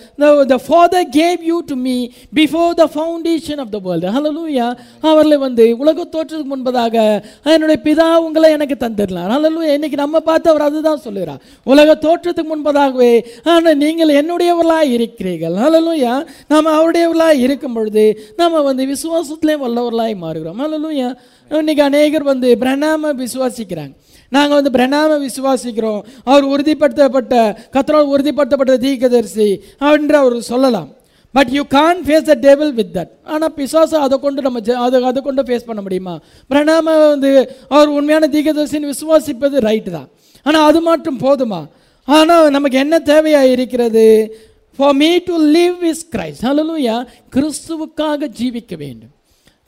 The 0.53 0.59
father 0.67 1.07
gave 1.19 1.39
you 1.51 1.59
to 1.71 1.77
me 1.87 1.97
before 2.41 2.69
the 2.83 2.85
foundation 2.97 3.61
of 3.65 3.73
the 3.77 3.79
world 3.87 3.89
world. 3.91 4.05
Hallelujah. 4.15 4.67
அவர்களை 5.09 5.37
வந்து 5.45 5.63
உலக 5.81 6.05
தோற்றத்துக்கு 6.13 6.51
முன்பதாக 6.53 6.95
என்னுடைய 7.53 7.77
பிதா 7.87 8.07
உங்களை 8.25 8.49
எனக்கு 8.57 8.75
தந்துடலாம் 8.83 9.29
hallelujah. 9.33 9.73
இன்னைக்கு 9.77 9.97
நம்ம 10.03 10.19
பார்த்து 10.29 10.51
அவர் 10.51 10.65
அதுதான் 10.67 11.03
சொல்லுகிறார். 11.07 11.41
உலக 11.73 11.95
தோற்றத்துக்கு 12.05 12.51
முன்பதாகவே 12.53 13.11
ஆனால் 13.53 13.79
நீங்கள் 13.83 14.15
என்னுடையவர்களாக 14.21 14.93
இருக்கிறீர்கள். 14.97 15.55
Hallelujah. 15.63 16.15
நாம் 16.53 16.73
அவருடையவர்களாக 16.77 17.43
இருக்கும் 17.45 17.75
பொழுது 17.79 18.05
நம்ம 18.41 18.61
வந்து 18.69 18.85
விசுவாசத்திலே 18.93 19.55
வல்லவர்களாய் 19.65 20.15
மாறுகிறோம். 20.25 20.61
Hallelujah. 20.63 21.11
இன்னைக்கு 21.61 21.83
அநேகர் 21.89 22.29
வந்து 22.31 22.49
பிரணாம 22.63 23.13
விசுவாசிக்கிறாங்க. 23.23 23.93
நாங்கள் 24.31 24.61
வந்து 24.61 24.79
பிரணாம 24.79 25.29
விசுவாசிக்கிறோம். 25.29 26.01
அவர் 26.23 26.45
உறுதிப்படுத்தப்பட்ட 26.45 27.55
கத்தரால் 27.71 28.09
உறுதிப்படுத்தப்பட்ட 28.15 28.77
தீக்கதரிசி 28.77 29.59
என்று 29.79 30.15
அவர் 30.15 30.41
சொல்லலாம். 30.41 30.89
But 31.33 31.47
you 31.49 31.63
can 31.63 32.01
face 32.01 32.21
the 32.21 32.37
table 32.41 32.73
with 32.73 32.95
that 32.95 33.07
ஆனால் 33.23 33.53
பிசாசு 33.53 33.97
அதை 33.97 34.19
கொண்டு 34.19 34.41
நம்ம 34.41 34.59
ஜெ- 34.59 34.71
அதை 34.71 35.03
அதை 35.03 35.21
கொண்டு 35.21 35.43
ஃபேஸ் 35.43 35.65
பண்ண 35.65 35.81
முடியுமா? 35.81 36.19
பிரணாம 36.49 37.07
வந்து 37.07 37.55
அவர் 37.69 37.87
உண்மையான 37.87 38.27
தீர்க்கதரிசின்னு 38.27 38.91
விசுவாசிப்பது 38.91 39.59
ரைட்டு 39.59 39.89
தான். 39.89 40.09
ஆனால் 40.43 40.67
அது 40.67 40.81
மட்டும் 40.81 41.19
போதுமா? 41.19 41.67
ஆனால் 42.05 42.49
நமக்கு 42.49 42.77
என்ன 42.77 42.99
தேவையாக 42.99 43.51
இருக்கிறது 43.51 44.35
for 44.77 44.93
me 44.93 45.17
to 45.25 45.53
live 45.53 45.81
is 45.81 46.07
Christ 46.11 46.45
hallelujah 46.45 47.07
கிறிஸ்துவுக்காக 47.35 48.27
ஜீவிக்க 48.41 48.77
வேண்டும். 48.77 49.09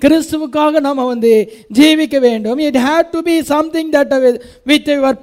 கிறிஸ்துவுக்காக 0.03 0.79
நாம் 0.87 1.03
வந்து 1.13 1.33
ஜீவிக்க 1.79 2.19
வேண்டும். 2.19 2.59
It 2.67 2.77
had 2.77 3.11
to 3.11 3.21
be 3.27 3.35
something 3.53 3.91
that 3.97 4.39
with 4.63 4.87
your 4.87 5.19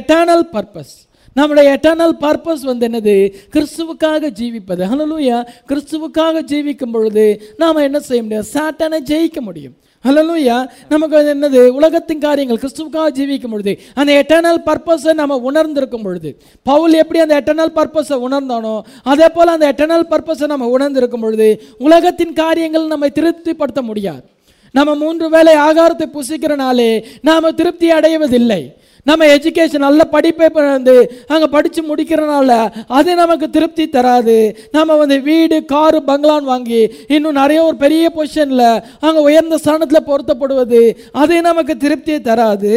eternal 0.00 0.46
purpose 0.52 0.94
நம்முடைய 1.38 1.66
எட்டர்னல் 1.76 2.16
பர்பஸ் 2.20 2.64
வந்து 2.70 2.88
என்னது? 2.88 3.16
கிறிஸ்துவுக்காக 3.54 4.30
ஜீவிப்பது. 4.40 4.82
ஹலலூயா 4.90 5.38
கிறிஸ்துவுக்காக 5.68 6.42
ஜீவிக்கும் 6.52 6.92
பொழுது 6.92 7.24
நாம் 7.56 7.84
என்ன 7.88 8.00
செய்ய 8.00 8.22
முடியும்? 8.22 8.50
சாட்டனை 8.52 9.00
ஜெயிக்க 9.12 9.40
முடியும். 9.40 9.76
ஹலலூயா 10.06 10.56
நமக்கு 10.88 11.16
அது 11.16 11.28
என்னது? 11.34 11.60
உலகத்தின் 11.68 12.18
காரியங்கள் 12.18 12.58
கிறிஸ்துவுக்காக 12.62 13.12
ஜீவிக்கும் 13.18 13.54
பொழுது 13.54 13.72
அந்த 13.94 14.10
எட்டர்னல் 14.20 14.60
பர்பஸை 14.66 15.12
நம்ம 15.20 15.36
உணர்ந்திருக்கும் 15.50 16.02
பொழுது 16.02 16.30
பவுல் 16.62 16.92
எப்படி 16.92 17.18
அந்த 17.18 17.40
எட்டர்னல் 17.40 17.72
பர்பஸை 17.78 18.16
உணர்ந்தானோ 18.26 18.74
அதே 19.02 19.28
போல் 19.28 19.54
அந்த 19.54 19.72
எட்டர்னல் 19.72 20.06
பர்பஸை 20.10 20.46
நம்ம 20.46 20.68
உணர்ந்திருக்கும் 20.76 21.20
பொழுது 21.20 21.48
உலகத்தின் 21.78 22.32
காரியங்கள் 22.32 22.86
நம்மை 22.86 23.10
திருப்திப்படுத்த 23.10 23.82
முடியாது. 23.82 24.22
நம்ம 24.70 24.94
மூன்று 24.94 25.26
வேளை 25.30 25.54
ஆகாரத்தை 25.68 26.06
புசிக்கிறனாலே 26.16 26.90
நாம் 27.22 27.54
திருப்தி 27.54 27.90
அடைவதில்லை. 27.90 28.62
நம்ம 29.06 29.26
எஜுகேஷன் 29.36 29.86
நல்ல 29.86 30.04
படிப்பை 30.14 30.48
வந்து 30.54 30.96
அங்கே 31.26 31.46
படித்து 31.46 31.80
முடிக்கிறனால 31.88 32.50
அது 32.98 33.14
நமக்கு 33.14 33.46
திருப்தி 33.50 33.84
தராது. 33.88 34.38
நம்ம 34.76 34.96
வந்து 34.96 35.18
வீடு 35.22 35.64
காரு 35.64 36.00
பங்களான் 36.06 36.50
வாங்கி 36.52 36.82
இன்னும் 37.08 37.38
நிறைய 37.42 37.62
ஒரு 37.64 37.76
பெரிய 37.76 38.12
பொசிஷனில் 38.16 38.82
அங்கே 39.00 39.26
உயர்ந்த 39.28 39.58
ஸ்தானத்தில் 39.58 40.08
பொருத்தப்படுவது 40.10 40.82
அது 41.12 41.40
நமக்கு 41.48 41.76
திருப்தியை 41.84 42.20
தராது. 42.30 42.74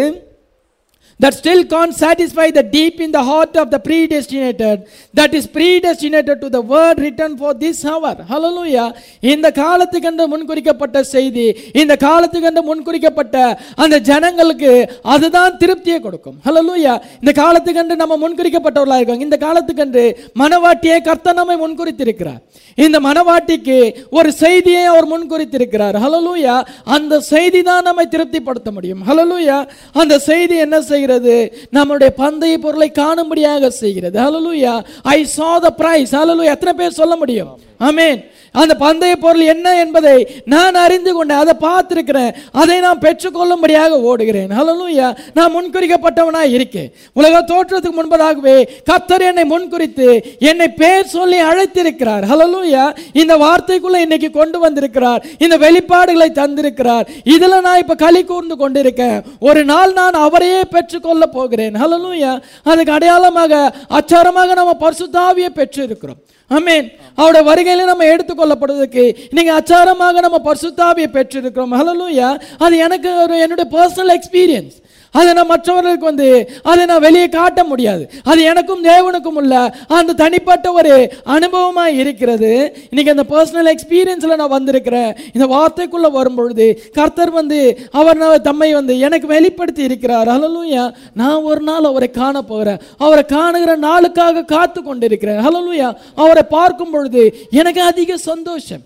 That 1.19 1.33
still 1.33 1.61
can't 1.65 1.93
satisfy 1.95 2.47
the 2.51 2.63
deep 2.63 2.99
in 3.05 3.11
the 3.11 3.23
heart 3.29 3.55
of 3.61 3.67
the 3.73 3.79
predestinated 3.87 4.77
that 5.19 5.33
is 5.33 5.45
predestinated 5.47 6.37
to 6.43 6.49
the 6.55 6.61
word 6.73 6.99
written 6.99 7.31
for 7.37 7.53
this 7.63 7.79
hour. 7.91 8.13
Hallelujah. 8.31 8.87
இந்த 9.31 9.47
காலத்துக்கென்று 9.61 10.25
முன்குறிக்கப்பட்ட 10.33 10.97
செய்தி 11.13 11.47
இந்த 11.81 11.93
காலத்துக்கென்று 12.05 12.61
முன்குறிக்கப்பட்ட 12.69 13.35
அந்த 13.83 13.95
ஜனங்களுக்கு 14.09 14.71
அதுதான் 15.13 15.57
திருப்தியை 15.61 15.99
கொடுக்கும். 16.05 16.37
ஹலலூயா 16.47 16.93
இந்த 17.21 17.33
காலத்துக்கென்று 17.41 17.97
நம்ம 18.03 18.17
முன்குறிக்கப்பட்டவர்களாக 18.23 19.01
இருக்கோம். 19.01 19.23
இந்த 19.27 19.37
காலத்துக்கென்று 19.45 20.05
மனவாட்டியை 20.43 20.99
கர்த்த 21.09 21.35
நம்மை 21.39 21.57
முன்குறித்திருக்கிறார். 21.63 22.41
இந்த 22.85 22.97
மனவாட்டிக்கு 23.07 23.77
ஒரு 24.17 24.29
செய்தியை 24.43 24.83
அவர் 24.93 25.09
முன்குறித்திருக்கிறார். 25.13 25.95
ஹலலூயா 26.05 26.55
அந்த 26.97 27.19
செய்தி 27.33 27.61
தான் 27.69 27.85
நம்மை 27.89 28.07
திருப்திப்படுத்த 28.15 28.69
முடியும். 28.77 29.01
ஹலலூயா 29.09 29.57
அந்த 30.01 30.15
செய்தி 30.29 30.55
என்ன 30.65 30.75
செய்கிறது. 31.07 31.35
நம்முடைய 31.77 32.09
பந்தய 32.17 32.55
பொருளை 32.65 32.89
காணும்படியாக 32.91 33.69
செய்கிறது. 33.81 34.17
ஹலலூயா 34.25 34.73
ஐ 35.15 35.19
சா 35.37 35.51
த 35.65 35.69
பிரைஸ் 35.81 36.13
எத்தனை 36.55 36.73
பேர் 36.81 36.99
சொல்ல 37.01 37.15
முடியும்? 37.23 37.51
ஆமென். 37.77 38.19
அந்த 38.51 38.75
பந்தய 38.79 39.15
பொருள் 39.15 39.41
என்ன 39.41 39.79
என்பதை 39.79 40.41
நான் 40.45 40.75
அறிந்து 40.75 41.13
கொண்டேன். 41.13 41.37
அதை 41.37 41.53
பார்த்துருக்கிறேன். 41.61 42.33
அதை 42.51 42.79
நான் 42.79 42.99
பெற்றுக்கொள்ளும்படியாக 42.99 43.99
ஓடுகிறேன். 44.09 44.51
ஹலலூயா 44.59 45.17
நான் 45.33 45.55
முன்குறிக்கப்பட்டவனாக 45.55 46.51
இருக்கேன். 46.51 46.93
உலக 47.13 47.41
தோற்றத்துக்கு 47.41 47.97
முன்பதாகவே 47.99 48.67
கத்தர் 48.91 49.21
என்னை 49.21 49.43
முன்குறித்து 49.43 50.23
என்னை 50.39 50.67
பேர் 50.67 51.05
சொல்லி 51.05 51.41
அழைத்திருக்கிறார். 51.41 52.23
ஹலலூயா 52.31 52.97
இந்த 53.13 53.35
வார்த்தைக்குள்ள 53.37 53.95
இன்னைக்கு 53.95 54.31
கொண்டு 54.31 54.59
வந்திருக்கிறார். 54.59 55.25
இந்த 55.37 55.57
வெளிப்பாடுகளை 55.57 56.29
தந்திருக்கிறார். 56.41 57.05
இதில் 57.23 57.61
நான் 57.61 57.77
இப்போ 57.77 57.95
களி 57.95 58.23
கூர்ந்து 58.23 58.55
கொண்டிருக்கேன். 58.55 59.23
ஒரு 59.39 59.65
நாள் 59.65 59.93
நான் 59.93 60.13
அவரையே 60.13 60.61
பெற்றுக்கொள்ள 60.69 61.25
போகிறேன். 61.25 61.73
ஹலலூயா 61.73 62.41
அதுக்கு 62.63 62.91
அடையாளமாக 62.91 63.75
அச்சாரமாக 63.89 64.53
நம்ம 64.53 64.75
பரிசுத்தாவியை 64.79 65.49
பெற்று 65.49 65.83
இருக்கிறோம் 65.83 66.17
அமேன் 66.51 66.87
அவருடைய 67.15 67.43
வருகையில 67.49 67.85
நம்ம 67.85 68.05
எடுத்துக்கொள்ளப்படுவதற்கு 68.05 69.03
நீங்க 69.29 69.51
அச்சாரமாக 69.53 70.19
நம்ம 70.19 70.37
பரிசுத்தாவியை 70.43 71.09
பெற்றிருக்கிறோம். 71.11 71.73
ஹalleluya 71.79 72.29
அது 72.57 72.77
எனக்கு 72.77 73.21
ஒரு 73.23 73.39
என்னுடைய 73.39 73.67
பர்சனல் 73.71 74.13
எக்ஸ்பீரியன்ஸ் 74.17 74.75
அதை 75.11 75.33
நான் 75.33 75.51
மற்றவர்களுக்கு 75.53 76.05
வந்து 76.05 76.49
அதை 76.63 76.85
நான் 76.85 76.99
வெளியே 76.99 77.29
காட்ட 77.29 77.63
முடியாது. 77.63 78.09
அது 78.23 78.41
எனக்கும் 78.41 78.83
தேவனுக்கும் 78.83 79.37
உள்ள 79.41 79.75
அந்த 79.87 80.13
தனிப்பட்ட 80.13 80.71
ஒரு 80.71 81.13
அனுபவமாக 81.25 81.85
இருக்கிறது. 81.85 82.51
இன்னைக்கு 82.89 83.15
அந்த 83.15 83.25
பர்சனல் 83.33 83.71
எக்ஸ்பீரியன்ஸில் 83.73 84.35
நான் 84.35 84.55
வந்திருக்கிறேன். 84.57 85.15
இந்த 85.33 85.47
வார்த்தைக்குள்ளே 85.55 86.11
வரும்பொழுது 86.11 86.89
கர்த்தர் 86.93 87.29
வந்து 87.29 87.79
அவர் 87.91 88.17
நான் 88.17 88.41
தம்மை 88.41 88.73
வந்து 88.73 88.99
எனக்கு 88.99 89.27
வெளிப்படுத்தி 89.27 89.83
இருக்கிறார். 89.83 90.27
ஹலலூயா 90.27 90.93
நான் 91.13 91.41
ஒரு 91.41 91.61
நாள் 91.61 91.83
அவரை 91.83 92.11
காண 92.11 92.41
போகிறேன். 92.41 92.79
அவரை 92.97 93.25
காணுகிற 93.25 93.77
நாளுக்காக 93.77 94.45
காத்து 94.45 94.83
கொண்டிருக்கிறேன். 94.83 95.41
ஹலலூயா 95.47 95.95
அவரை 96.15 96.43
பார்க்கும் 96.49 96.91
பொழுது 96.91 97.47
எனக்கு 97.51 97.81
அதிக 97.81 98.17
சந்தோஷம். 98.17 98.83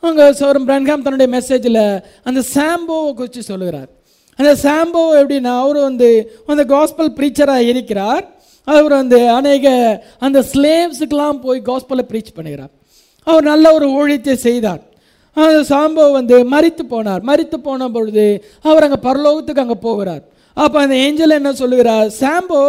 அவங்க 0.00 0.32
சோரம் 0.32 0.66
பிரன்காம் 0.68 1.02
தன்னுடைய 1.02 1.28
மெசேஜில் 1.36 2.02
அந்த 2.24 2.42
சாம்போவை 2.54 3.14
குறித்து 3.14 3.42
சொல்லுகிறார். 3.42 3.95
அந்த 4.38 4.52
சாம்போ 4.64 5.02
எப்படின்னா 5.20 5.52
அவர் 5.64 5.78
வந்து 5.88 6.08
அந்த 6.52 6.64
காஸ்பல் 6.74 7.12
ப்ரீச்சராக 7.18 7.68
இருக்கிறார். 7.72 8.24
அவர் 8.68 8.92
வந்து 9.00 9.18
அநேக 9.38 9.66
அந்த 10.26 10.38
ஸ்லேவ்ஸுக்கெல்லாம் 10.52 11.38
போய் 11.46 11.60
காஸ்பலை 11.70 12.04
ப்ரீச் 12.10 12.36
பண்ணுகிறார். 12.36 12.72
அவர் 13.26 13.44
நல்ல 13.52 13.66
ஒரு 13.76 13.86
ஊழியத்தை 13.98 14.34
செய்தார். 14.46 14.82
அந்த 15.36 15.60
சாம்போ 15.72 16.04
வந்து 16.18 16.36
மறித்து 16.54 16.84
போனார். 16.92 17.22
மறித்து 17.30 17.56
போன 17.66 17.88
பொழுது 17.96 18.26
அவர் 18.68 18.84
அங்கே 18.86 19.00
பரலோகத்துக்கு 19.08 19.64
அங்கே 19.64 19.78
போகிறார். 19.86 20.22
அப்போ 20.56 20.76
அந்த 20.82 20.94
ஏஞ்சல் 21.06 21.36
என்ன 21.38 21.50
சொல்லுகிறார்? 21.52 22.08
சாம்போ 22.20 22.60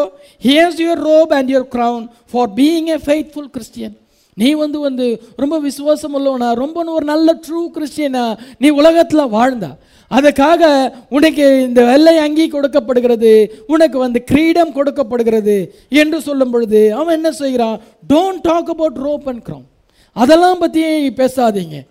here's 0.48 0.82
your 0.84 1.04
robe 1.10 1.32
and 1.38 1.52
your 1.54 1.70
crown 1.76 2.04
for 2.32 2.52
being 2.60 2.90
a 2.96 3.00
faithful 3.06 3.52
Christian 3.56 3.96
நீ 4.38 4.50
வந்து 4.64 4.80
வந்து 4.88 5.06
ரொம்ப 5.42 5.56
விசுவாசம் 5.68 6.16
உள்ளவனா 6.18 6.50
ரொம்ப 6.64 6.84
ஒரு 6.98 7.06
நல்ல 7.12 7.34
ட்ரூ 7.46 7.62
கிறிஸ்டியனா 7.76 8.26
நீ 8.64 8.70
உலகத்தில் 8.82 9.32
வாழ்ந்தா. 9.38 9.72
அதுக்காக 10.12 10.92
உனக்கு 11.10 11.62
இந்த 11.62 11.84
வெள்ளை 11.84 12.18
அங்கி 12.18 12.48
கொடுக்கப்படுகிறது 12.48 13.64
உனக்கு 13.68 13.98
வந்து 14.00 14.24
கிரீடம் 14.24 14.72
கொடுக்கப்படுகிறது 14.72 15.76
என்று 15.90 16.22
சொல்லும் 16.22 16.52
பொழுது 16.52 16.94
அவன் 16.94 17.16
என்ன 17.16 17.32
செய்கிறான்? 17.32 17.82
Don't 18.10 18.42
talk 18.42 18.70
about 18.70 18.96
robe 18.96 19.28
and 19.28 19.48
crown. 19.48 19.64
அதெல்லாம் 20.14 20.58
பற்றி 20.58 21.10
பேசாதீங்க. 21.10 21.86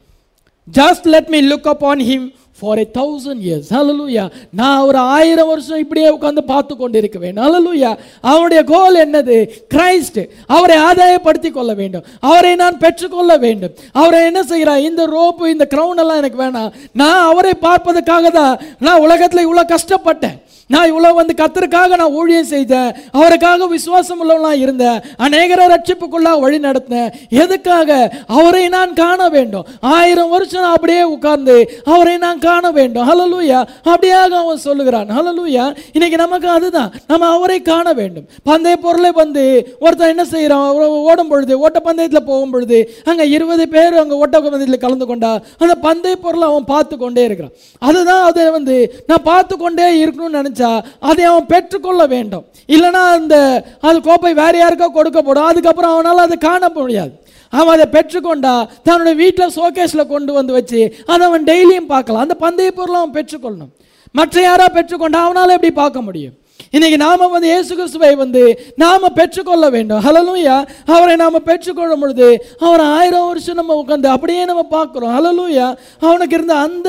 Just 0.72 1.02
let 1.02 1.28
me 1.28 1.40
look 1.40 1.68
up 1.72 1.84
on 1.84 2.00
him 2.00 2.34
for 2.60 2.78
a 2.78 2.86
thousand 2.98 3.42
years 3.46 3.70
hallelujah 3.76 4.24
நான் 4.60 4.84
ஒரு 4.88 4.98
ஆயிரம் 4.98 5.50
வருஷம் 5.52 5.82
இப்படியே 5.84 6.08
உட்காந்து 6.16 6.42
பார்த்து 6.52 6.76
கொண்டு 6.76 6.96
வேண்டும் 7.24 7.44
ஹalleluya 7.44 7.90
அவருடைய 8.30 8.62
கோல் 8.72 9.02
என்னது? 9.04 9.36
கிரைஸ்ட் 9.74 10.20
அவரை 10.46 10.76
ஆதாயப்படுத்தி 10.88 11.50
கொள்ள 11.50 11.74
வேண்டும். 11.74 12.04
அவரை 12.20 12.54
நான் 12.62 12.78
பெற்றுக்கொள்ள 12.78 13.36
வேண்டும். 13.36 13.74
அவரை 13.92 14.20
என்ன 14.24 14.42
செய்கிறார்? 14.42 14.80
இந்த 14.80 15.06
ரோப்பு 15.06 15.50
இந்த 15.50 15.66
க்ரௌன் 15.74 16.00
எல்லாம் 16.04 16.20
எனக்கு 16.22 16.42
வேணாம். 16.44 16.72
நான் 16.92 17.26
அவரை 17.30 17.54
பார்ப்பதற்காக 17.66 18.30
தான் 18.30 18.60
நான் 18.78 19.04
உலகத்தில் 19.06 19.44
இவ்வளோ 19.46 19.64
கஷ்டப்பட்டேன். 19.74 20.36
நான் 20.74 20.88
இவ்வளோ 20.90 21.10
வந்து 21.18 21.34
கத்தருக்காக 21.40 21.96
நான் 22.00 22.14
ஊழியம் 22.20 22.48
செய்தேன். 22.52 22.88
அவருக்காக 23.18 23.66
விசுவாசம் 23.74 24.20
உள்ளவனாக 24.22 24.62
இருந்தேன். 24.62 24.98
அநேகரை 25.24 25.66
ரட்சிப்புக்குள்ளாக 25.72 26.40
வழி 26.44 26.58
நடத்தினேன். 26.64 27.10
எதுக்காக? 27.42 27.90
அவரை 28.38 28.62
நான் 28.76 28.92
காண 29.02 29.28
வேண்டும். 29.34 29.66
ஆயிரம் 29.96 30.32
வருஷம் 30.34 30.64
நான் 30.64 30.76
அப்படியே 30.76 31.02
உட்கார்ந்து 31.14 31.56
அவரை 31.92 32.14
நான் 32.24 32.42
காண 32.46 32.64
வேண்டும். 32.78 33.06
ஹலலூயா 33.10 33.60
அப்படியாக 33.92 34.32
அவன் 34.42 34.64
சொல்லுகிறான். 34.66 35.12
ஹலலூயா 35.18 35.66
இன்னைக்கு 35.92 36.18
நமக்கு 36.24 36.48
அதுதான். 36.56 36.90
நம்ம 37.12 37.30
அவரை 37.36 37.58
காண 37.70 37.86
வேண்டும். 38.00 38.26
பந்தய 38.50 38.76
பொருளை 38.86 39.12
வந்து 39.22 39.44
ஒருத்தன் 39.84 40.12
என்ன 40.14 40.26
செய்கிறான் 40.32 40.66
ஓடும் 41.10 41.30
பொழுது 41.34 41.60
ஓட்ட 41.64 41.78
பந்தயத்தில் 41.86 42.28
போகும் 42.32 42.52
பொழுது 42.56 42.80
அங்கே 43.10 43.28
இருபது 43.36 43.66
பேர் 43.76 44.00
அங்கே 44.02 44.20
ஓட்ட 44.22 44.36
பந்தயத்தில் 44.40 44.84
கலந்து 44.86 45.08
கொண்டா 45.12 45.32
அந்த 45.62 45.76
பந்தய 45.86 46.16
பொருளை 46.26 46.48
அவன் 46.50 46.68
பார்த்து 46.74 46.94
கொண்டே 46.96 47.24
இருக்கிறான். 47.28 47.54
அதுதான் 47.78 48.26
அதை 48.28 48.50
வந்து 48.58 48.76
நான் 49.06 49.26
பார்த்து 49.30 49.54
கொண்டே 49.56 49.88
இருக்கணும்னு 50.02 50.38
நினைச்சா 50.40 50.54
அதை 51.00 51.24
அவன் 51.24 51.46
பெற்றுக்கொள்ள 51.46 52.06
வேண்டும். 52.06 52.44
இல்லைன்னா 52.68 53.02
அந்த 53.18 53.36
அது 53.80 54.00
கோப்பை 54.00 54.34
வேறு 54.34 54.58
யாருக்கோ 54.62 54.88
கொடுக்கப்படும். 54.98 55.48
அதுக்கப்புறம் 55.50 55.92
அவனால் 55.92 56.18
அதை 56.18 56.38
காண 56.38 56.68
முடியாது. 56.68 57.12
அவன் 57.48 57.74
அதை 57.76 57.86
பெற்றுக்கொண்டா 57.96 58.68
தன்னுடைய 58.82 59.16
வீட்டில் 59.22 59.54
ஷோகேஸில் 59.56 60.06
கொண்டு 60.06 60.32
வந்து 60.32 60.52
வச்சு 60.52 60.80
அதை 61.06 61.26
அவன் 61.26 61.44
டெய்லியும் 61.44 61.92
பார்க்கலாம். 61.94 62.22
அந்த 62.22 62.36
பந்தய 62.40 62.70
பொருளை 62.70 63.00
அவன் 63.00 63.16
பெற்றுக்கொள்ளணும். 63.18 63.72
மற்ற 64.12 64.40
யாராக 64.40 64.82
பெற்றுக்கொண்டா 64.82 65.20
அவனால் 65.26 65.54
எப்படி 65.56 65.72
பார்க்க 65.72 66.00
முடியும்? 66.00 66.34
இன்னைக்கு 66.76 66.96
நாம 67.04 67.26
வந்து 67.32 67.48
இயேசு 67.52 67.70
கிறிஸ்துவை 67.78 68.10
வந்து 68.22 68.42
நாம 68.82 69.08
பெற்றுக்கொள்ள 69.18 69.66
வேண்டும். 69.74 70.00
ஹலலூயா 70.06 70.56
அவரை 70.94 71.14
நாம 71.22 71.40
பெற்றுக்கொள்ளும் 71.48 72.02
பொழுது 72.02 72.28
அவரை 72.66 72.86
ஆயிரம் 72.96 73.28
வருஷம் 73.30 73.58
நம்ம 73.60 73.76
உட்காந்து 73.82 74.08
அப்படியே 74.14 74.42
நம்ம 74.50 74.64
பார்க்குறோம். 74.76 75.14
ஹலலூயா 75.16 75.66
அவனுக்கு 76.06 76.36
இருந்த 76.38 76.54
அந்த 76.66 76.88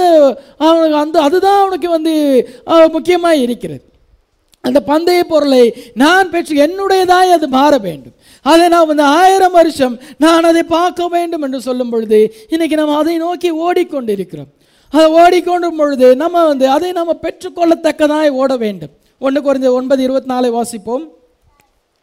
அவனுக்கு 0.68 0.98
அந்த 1.04 1.18
அதுதான் 1.28 1.60
அவனுக்கு 1.62 1.90
வந்து 1.98 2.16
முக்கியமாக 2.96 3.44
இருக்கிறது. 3.46 3.84
அந்த 4.68 4.80
பந்தய 4.92 5.22
பொருளை 5.32 5.64
நான் 6.02 6.32
பெற்று 6.34 6.54
என்னுடையதாய் 6.66 7.36
அது 7.36 7.48
மாற 7.58 7.74
வேண்டும். 7.88 8.16
அதை 8.46 8.66
நான் 8.74 8.90
வந்து 8.92 9.06
ஆயிரம் 9.20 9.56
வருஷம் 9.60 9.96
நான் 10.24 10.48
அதை 10.52 10.64
பார்க்க 10.78 11.08
வேண்டும் 11.16 11.44
என்று 11.48 11.60
சொல்லும் 11.68 11.92
பொழுது 11.94 12.20
இன்னைக்கு 12.54 12.80
நம்ம 12.80 12.98
அதை 13.02 13.18
நோக்கி 13.26 13.50
ஓடிக்கொண்டிருக்கிறோம். 13.66 14.52
அதை 14.94 15.08
ஓடிக்கொண்டும் 15.22 15.80
பொழுது 15.82 16.08
நம்ம 16.24 16.46
வந்து 16.52 16.66
அதை 16.76 16.92
நம்ம 17.00 17.16
பெற்றுக்கொள்ளத்தக்கதாய் 17.26 18.38
ஓட 18.42 18.52
வேண்டும். 18.66 18.94
ஒன்று 19.20 19.40
குறைஞ்ச 19.42 19.72
ஒன்பது 19.74 20.04
இருபத்தி 20.04 20.30
நாலை 20.32 20.50
வாசிப்போம். 20.52 21.06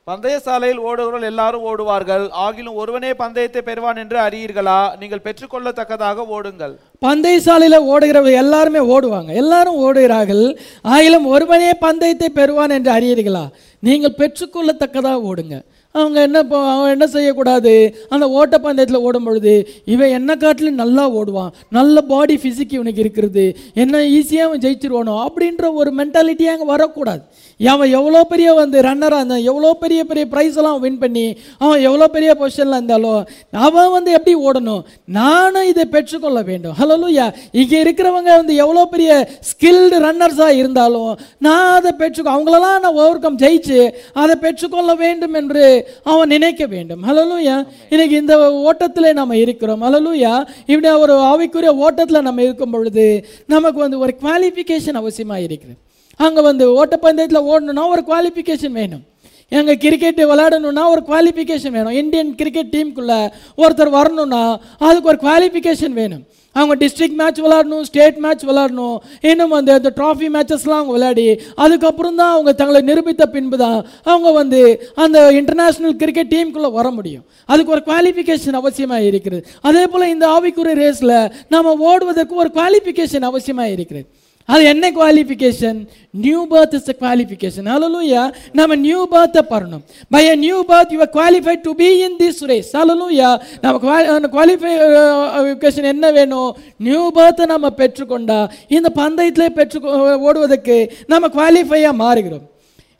பந்தய 0.04 0.38
சாலையில் 0.38 0.80
ஓடுகிறவர்கள் 0.80 1.22
எல்லாரும் 1.22 1.64
ஓடுவார்கள். 1.64 2.24
ஆகிலும் 2.44 2.74
ஒருவனே 2.74 3.14
பந்தயத்தை 3.14 3.62
பெறுவான் 3.62 3.96
என்று 3.96 4.18
அறியீர்களா? 4.18 4.96
நீங்கள் 4.98 5.22
பெற்றுக்கொள்ளத்தக்கதாக 5.24 6.26
ஓடுங்கள். 6.36 6.74
பந்தய 6.98 7.38
சாலையில் 7.38 7.78
ஓடுகிறவர்கள் 7.80 8.40
எல்லாருமே 8.42 8.78
ஓடுவாங்க. 8.78 9.30
எல்லாரும் 9.42 9.78
ஓடுகிறார்கள். 9.84 10.58
ஆயிலும் 10.84 11.26
ஒருவனே 11.26 11.70
பந்தயத்தை 11.74 12.28
பெறுவான் 12.28 12.70
என்று 12.70 12.92
அறியீர்களா? 12.92 13.44
நீங்கள் 13.80 14.18
பெற்றுக்கொள்ளத்தக்கதாக 14.18 15.20
ஓடுங்க. 15.30 15.62
அவங்க 15.94 16.18
என்ன 16.26 16.38
இப்போ 16.44 16.58
அவன் 16.70 16.92
என்ன 16.94 17.06
செய்யக்கூடாது? 17.14 17.72
அந்த 18.14 18.24
ஓட்டப்பந்தயத்தில் 18.38 19.04
ஓடும் 19.08 19.26
பொழுது 19.26 19.52
இவன் 19.94 20.14
என்ன 20.18 20.30
காட்டிலும் 20.42 20.80
நல்லா 20.82 21.04
ஓடுவான். 21.18 21.52
நல்ல 21.76 21.96
பாடி 22.10 22.36
ஃபிசிக் 22.42 22.74
இவனுக்கு 22.76 23.02
இருக்கிறது. 23.04 23.44
என்ன 23.82 24.00
ஈஸியாக 24.16 24.48
அவன் 24.48 24.62
ஜெயிச்சிருவானோ 24.64 25.14
அப்படின்ற 25.26 25.72
ஒரு 25.80 25.90
மென்டாலிட்டி 26.00 26.46
அங்கே 26.52 26.66
வரக்கூடாது. 26.72 27.22
அவன் 27.60 27.90
எவ்வளோ 27.98 28.20
பெரிய 28.32 28.48
வந்து 28.60 28.78
ரன்னராக 28.86 29.20
இருந்தான் 29.20 29.44
எவ்வளோ 29.50 29.70
பெரிய 29.82 30.00
பெரிய 30.08 30.24
ப்ரைஸ் 30.32 30.56
எல்லாம் 30.60 30.80
வின் 30.84 30.98
பண்ணி 31.02 31.26
அவன் 31.64 31.84
எவ்வளோ 31.88 32.06
பெரிய 32.16 32.30
பொசிஷனில் 32.40 32.76
இருந்தாலும் 32.78 33.20
அவன் 33.66 33.92
வந்து 33.96 34.10
எப்படி 34.18 34.34
ஓடணும்? 34.46 34.82
நானும் 35.20 35.68
இதை 35.72 35.84
பெற்றுக்கொள்ள 35.94 36.40
வேண்டும். 36.50 36.74
ஹலோ 36.80 36.96
லூயா 37.02 37.26
இங்கே 37.60 37.78
இருக்கிறவங்க 37.84 38.30
வந்து 38.40 38.56
எவ்வளோ 38.64 38.84
பெரிய 38.94 39.12
ஸ்கில்டு 39.50 40.02
ரன்னர்ஸாக 40.06 40.58
இருந்தாலும் 40.62 41.12
நான் 41.46 41.72
அதை 41.78 41.92
பெற்றுக்கோ 42.02 42.34
அவங்களெல்லாம் 42.34 42.82
நான் 42.86 43.00
ஓவர் 43.04 43.24
கம் 43.26 43.40
ஜெயிச்சு 43.44 43.80
அதை 44.24 44.36
பெற்றுக்கொள்ள 44.44 44.92
வேண்டும் 45.04 45.38
என்று 45.42 45.64
அவன் 46.10 46.32
நினைக்க 46.34 46.66
வேண்டும். 46.74 47.02
ஹலலூயா 47.08 47.56
இன்னைக்கு 47.92 48.16
இந்த 48.22 48.36
ஓட்டத்தில் 48.68 49.08
நம்ம 49.20 49.36
இருக்கிறோம். 49.44 49.82
ஹலலூயா 49.86 50.34
இப்படி 50.72 50.90
ஒரு 51.04 51.16
ஆவிக்குரிய 51.30 51.72
ஓட்டத்தில் 51.86 52.26
நம்ம 52.28 52.42
இருக்கும் 52.48 52.74
பொழுது 52.76 53.06
நமக்கு 53.54 53.80
வந்து 53.84 53.98
ஒரு 54.04 54.14
குவாலிஃபிகேஷன் 54.22 55.00
அவசியமாக 55.02 55.46
இருக்குது. 55.48 55.74
அங்கே 56.26 56.42
வந்து 56.50 56.64
ஓட்டப்பந்தயத்தில் 56.80 57.46
ஓடணும்னா 57.50 57.84
ஒரு 57.94 58.04
குவாலிஃபிகேஷன் 58.10 58.78
வேணும். 58.80 59.04
எங்கள் 59.58 59.80
கிரிக்கெட்டு 59.84 60.22
விளையாடணும்னா 60.30 60.84
ஒரு 60.92 61.02
குவாலிஃபிகேஷன் 61.08 61.74
வேணும். 61.78 61.96
இந்தியன் 62.02 62.30
கிரிக்கெட் 62.40 62.72
டீமுக்குள்ளே 62.74 63.18
ஒருத்தர் 63.62 63.96
வரணும்னா 63.98 64.42
அதுக்கு 64.86 65.10
ஒரு 65.12 65.18
குவாலிஃபிகேஷன் 65.26 65.94
வேணும். 66.00 66.24
அவங்க 66.58 66.74
டிஸ்ட்ரிக்ட் 66.82 67.18
மேட்ச் 67.20 67.40
விளாடணும் 67.44 67.84
ஸ்டேட் 67.90 68.18
மேட்ச் 68.24 68.44
விளாடணும் 68.50 68.96
இன்னும் 69.30 69.54
வந்து 69.56 69.72
அந்த 69.78 69.92
ட்ராஃபி 69.98 70.28
மேட்சஸ்லாம் 70.36 70.80
அவங்க 70.80 70.92
விளையாடி 70.96 71.26
அதுக்கப்புறம் 71.64 72.18
தான் 72.20 72.32
அவங்க 72.34 72.52
தங்களை 72.60 72.82
நிரூபித்த 72.90 73.26
பின்பு 73.36 73.56
தான் 73.64 73.78
அவங்க 74.12 74.30
வந்து 74.40 74.60
அந்த 75.04 75.18
இன்டர்நேஷ்னல் 75.40 75.96
கிரிக்கெட் 76.02 76.32
டீமுக்குள்ளே 76.34 76.72
வர 76.80 76.90
முடியும். 76.90 77.24
அதுக்கு 77.52 77.74
ஒரு 77.76 77.82
குவாலிஃபிகேஷன் 77.90 78.60
அவசியமாக 78.62 79.08
இருக்கிறது. 79.10 79.42
அதே 79.68 79.86
போல் 79.86 80.12
இந்த 80.14 80.26
ஆவிக்குரிய 80.36 80.76
ரேஸில் 80.84 81.16
நம்ம 81.54 81.74
ஓடுவதற்கு 81.92 82.34
ஒரு 82.44 82.50
குவாலிஃபிகேஷன் 82.58 83.26
அவசியமாக 83.30 83.74
இருக்கிறது. 83.76 84.06
அது 84.52 84.62
என்ன 84.72 84.84
qualification 84.98 85.78
new 86.24 86.40
birth 86.52 86.74
is 86.78 86.90
qualification 87.02 87.68
hallelujah 87.74 88.22
நம்ம 88.58 88.76
நியூ 88.86 89.00
பர்த்தை 89.14 89.42
பண்ணணும். 89.52 89.82
By 90.14 90.22
a 90.32 90.34
new 90.44 90.58
birth 90.70 90.92
you 90.94 90.98
qualified 91.18 91.64
to 91.68 91.72
be 91.82 91.88
in 92.06 92.16
this 92.22 92.42
race 92.52 92.70
hallelujah 92.82 93.30
நம்ம 93.64 93.74
குவாலிஃபிகேஷன் 94.36 95.90
என்ன 95.94 96.06
வேணும்? 96.18 96.50
நியூ 96.88 97.02
பர்த்தை 97.18 97.44
நம்ம 97.54 97.66
பெற்றுக்கொண்டா 97.82 98.40
இந்த 98.78 98.90
பந்தயத்திலே 99.02 99.48
பெற்று 99.60 99.78
ஓடுவதற்கு 100.28 100.78
நம்ம 101.12 101.24
குவாலிஃபையாக 101.38 102.00
மாறுகிறோம். 102.04 102.46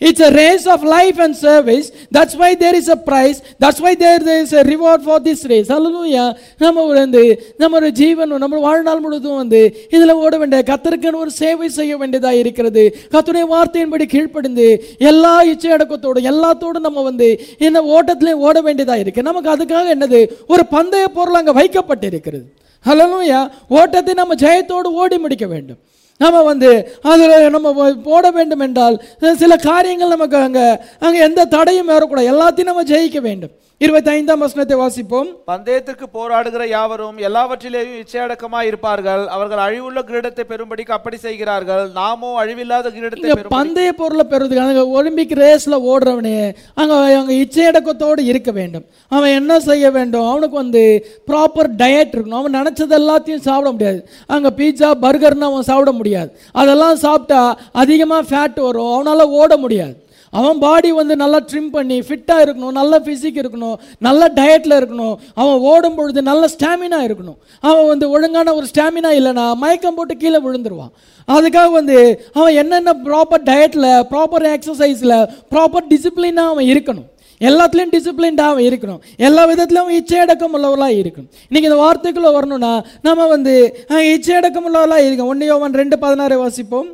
It's 0.00 0.20
a 0.20 0.30
race 0.32 0.66
of 0.66 0.82
life 0.84 1.18
and 1.18 1.36
service. 1.36 1.86
That's 2.10 2.34
why 2.34 2.54
there 2.56 2.74
is 2.74 2.88
a 2.88 2.96
prize. 2.98 3.40
That's 3.56 3.80
why 3.80 3.94
there, 3.94 4.18
there 4.20 4.40
is 4.40 4.52
a 4.52 4.64
reward 4.64 5.02
for 5.02 5.20
this 5.20 5.46
race. 5.46 5.68
Hallelujah. 5.68 6.24
நம்ம 6.58 6.84
வந்து 6.90 7.22
நம்ம 7.58 7.76
ஒரு 7.76 7.90
ஜீவன் 7.92 8.32
நம்ம 8.36 8.60
வாழ்நாள் 8.60 9.00
முழுதும் 9.00 9.38
வந்து 9.38 9.60
இதில் 9.90 10.14
ஓட 10.16 10.34
வேண்டிய 10.38 10.62
கத்தருக்குன்னு 10.62 11.22
ஒரு 11.22 11.32
சேவை 11.38 11.68
செய்ய 11.70 11.94
வேண்டியதாக 11.96 12.42
இருக்கிறது 12.42 12.84
கத்துடைய 13.14 13.46
வார்த்தையின்படி 13.54 14.06
கீழ்ப்படிந்து 14.06 14.66
எல்லா 15.10 15.34
இச்சையடக்கத்தோடு 15.52 16.22
எல்லாத்தோடும் 16.32 16.86
நம்ம 16.88 17.02
வந்து 17.02 17.28
இந்த 17.66 17.82
ஓட்டத்திலே 17.94 18.34
ஓட 18.46 18.58
வேண்டியதாக 18.60 19.04
இருக்கு 19.04 19.28
நமக்கு 19.30 19.50
அதுக்காக 19.54 19.96
என்னது 19.96 20.20
ஒரு 20.54 20.64
பந்தய 20.74 21.06
பொருள் 21.16 21.40
அங்கே 21.40 21.58
வைக்கப்பட்டிருக்கிறது 21.60 22.46
ஹலோயா 22.84 23.40
ஓட்டத்தை 23.76 24.14
நம்ம 24.14 24.34
ஜெயத்தோடு 24.40 24.88
ஓடி 25.02 25.18
முடிக்க 25.18 25.46
வேண்டும் 25.46 25.80
நம்ம 26.22 26.42
வந்து 26.42 26.70
அதில் 27.02 27.50
நம்ம 27.50 27.92
போட 28.02 28.24
வேண்டும் 28.30 28.64
என்றால் 28.66 28.96
சில 29.42 29.56
காரியங்கள் 29.56 30.14
நமக்கு 30.16 30.36
அங்கே 30.36 30.66
அங்கே 30.98 31.20
எந்த 31.20 31.44
தடையும் 31.44 31.92
வரக்கூடாது 31.94 32.32
எல்லாத்தையும் 32.34 32.70
நம்ம 32.70 32.84
ஜெயிக்க 32.92 33.20
வேண்டும். 33.20 33.54
இருபத்தி 33.82 34.10
ஐந்தாம் 34.16 34.42
வசனத்தை 34.42 34.76
வாசிப்போம். 34.80 35.30
பந்தயத்திற்கு 35.50 36.06
போராடுகிற 36.16 36.64
யாவரும் 36.74 37.16
எல்லாவற்றிலேயும் 37.28 37.96
இச்சையடக்கமாய் 38.02 38.68
இருப்பார்கள். 38.70 39.22
அவர்கள் 39.34 39.62
அழிவுள்ள 39.64 40.00
கிரீடத்தை 40.10 40.44
பெறும்படிக்கு 40.50 40.92
அப்படி 40.96 41.16
செய்கிறார்கள். 41.24 41.82
நாமோ 41.98 42.30
அழிவில்லாத 42.42 42.92
கிரீடத்தை 42.96 43.32
பந்தய 43.56 43.92
பொருளை 44.00 44.24
பெறுவதுக்கு 44.32 44.62
அங்கே 44.66 44.84
ஒலிம்பிக் 44.98 45.34
ரேஸில் 45.40 45.76
ஓடுறவனே 45.90 46.38
அங்கே 46.80 46.98
அங்கே 47.20 47.38
இச்சையடக்கத்தோடு 47.44 48.24
இருக்க 48.30 48.52
வேண்டும். 48.60 48.86
அவன் 49.16 49.36
என்ன 49.40 49.58
செய்ய 49.68 49.90
வேண்டும்? 49.96 50.28
அவனுக்கு 50.30 50.58
வந்து 50.62 50.84
ப்ராப்பர் 51.32 51.70
டயட் 51.82 52.14
இருக்கணும். 52.14 52.40
அவன் 52.42 52.56
நினச்சது 52.60 52.96
எல்லாத்தையும் 53.00 53.44
சாப்பிட 53.48 53.72
முடியாது. 53.74 54.00
அங்கே 54.36 54.54
பீட்சா 54.60 54.92
பர்கர்னு 55.06 55.50
அவன் 55.50 55.68
சாப்பிட 55.72 55.94
முடியாது. 56.00 56.32
அதெல்லாம் 56.62 57.02
சாப்பிட்டா 57.06 57.42
அதிகமாக 57.84 58.28
ஃபேட் 58.30 58.64
வரும். 58.68 58.90
அவனால் 58.94 59.34
ஓட 59.42 59.52
முடியாது. 59.66 59.94
அவன் 60.40 60.58
பாடி 60.64 60.90
வந்து 60.98 61.14
நல்லா 61.22 61.38
ட்ரிம் 61.50 61.70
பண்ணி 61.76 61.96
ஃபிட்டாக 62.06 62.44
இருக்கணும் 62.44 62.76
நல்ல 62.80 62.98
ஃபிசிக் 63.04 63.40
இருக்கணும் 63.42 63.76
நல்ல 64.06 64.30
டயட்டில் 64.38 64.76
இருக்கணும். 64.80 65.14
அவன் 65.40 65.58
ஓடும் 65.70 65.96
பொழுது 65.98 66.22
நல்ல 66.30 66.44
ஸ்டாமினா 66.54 67.00
இருக்கணும். 67.08 67.38
அவன் 67.68 67.88
வந்து 67.92 68.06
ஒழுங்கான 68.16 68.54
ஒரு 68.58 68.68
ஸ்டாமினா 68.72 69.12
இல்லைன்னா 69.20 69.46
மயக்கம் 69.64 69.98
போட்டு 69.98 70.16
கீழே 70.22 70.40
விழுந்துருவான். 70.46 70.92
அதுக்காக 71.36 71.70
வந்து 71.78 71.96
அவன் 72.38 72.56
என்னென்ன 72.62 72.94
ப்ராப்பர் 73.08 73.44
டயட்டில் 73.50 73.90
ப்ராப்பர் 74.12 74.46
எக்ஸசைஸில் 74.54 75.16
ப்ராப்பர் 75.52 75.90
டிசிப்ளினாக 75.92 76.52
அவன் 76.54 76.70
இருக்கணும். 76.72 77.08
எல்லாத்துலேயும் 77.48 77.94
டிசிப்ளின்டாக 77.94 78.52
அவன் 78.52 78.66
இருக்கணும். 78.70 79.00
எல்லா 79.28 79.42
விதத்துலையும் 79.50 79.86
அவன் 79.86 79.98
இச்சையடக்கம் 80.00 80.54
உள்ளவர்களாக 80.56 80.98
இருக்கணும். 81.02 81.30
இன்றைக்கி 81.48 81.68
இந்த 81.70 81.80
வார்த்தைக்குள்ளே 81.84 82.32
வரணும்னா 82.38 82.74
நம்ம 83.06 83.26
வந்து 83.34 83.54
இச்சையடக்கம் 84.16 84.68
உள்ளவர்களாக 84.68 85.06
இருக்கோம் 85.06 85.32
ஒன்றையோ 85.32 85.52
யோவான் 85.54 85.80
ரெண்டு 85.82 85.98
பதினாறு 86.04 86.36
வாசிப்போம். 86.44 86.90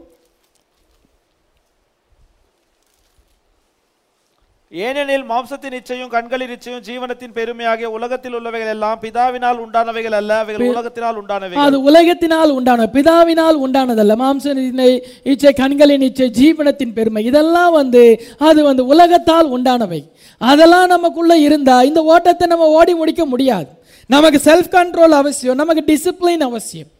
ஏனெனில் 4.73 5.25
மாம்சத்தின் 5.31 5.75
இச்சையும் 5.77 6.11
கண்களின் 6.14 6.51
இச்சையும் 6.55 6.83
ஜீவனத்தின் 6.89 7.33
பெருமையாகிய 7.39 7.89
உலகத்தில் 7.91 8.35
உள்ளவைகள் 8.35 8.71
எல்லாம் 8.75 8.99
பிதாவினால் 9.05 9.59
உண்டானவைகள் 9.64 10.14
அல்ல. 10.18 10.33
அவைகள் 10.43 10.68
உலகத்தினால் 10.75 11.16
உண்டானவைகள். 11.21 11.62
அது 11.64 11.79
உலகத்தினால் 11.91 12.53
உண்டான 12.59 12.87
பிதாவினால் 12.93 13.59
உண்டானதல்ல. 13.64 14.16
மாம்சனின் 14.23 15.01
இச்சை 15.33 15.53
கண்களின் 15.53 16.05
இச்சை 16.09 16.29
ஜீவனத்தின் 16.41 16.95
பெருமை 16.99 17.25
இதெல்லாம் 17.31 17.73
வந்து 17.73 18.05
அது 18.51 18.62
வந்து 18.68 18.85
உலகத்தால் 18.95 19.51
உண்டானவை. 19.57 20.01
அதெல்லாம் 20.39 20.89
நமக்குள்ள 20.95 21.37
இருந்தா 21.47 21.83
இந்த 21.91 22.03
ஓட்டத்தை 22.12 22.49
நம்ம 22.55 22.71
ஓடி 22.79 22.95
முடிக்க 22.95 23.25
முடியாது. 23.27 23.71
நமக்கு 24.07 24.41
செல்ஃப் 24.49 24.73
கண்ட்ரோல் 24.79 25.21
அவசியம் 25.23 25.61
நமக்கு 25.62 25.85
டிசிப்ளின் 25.93 26.49
அவசியம். 26.51 26.91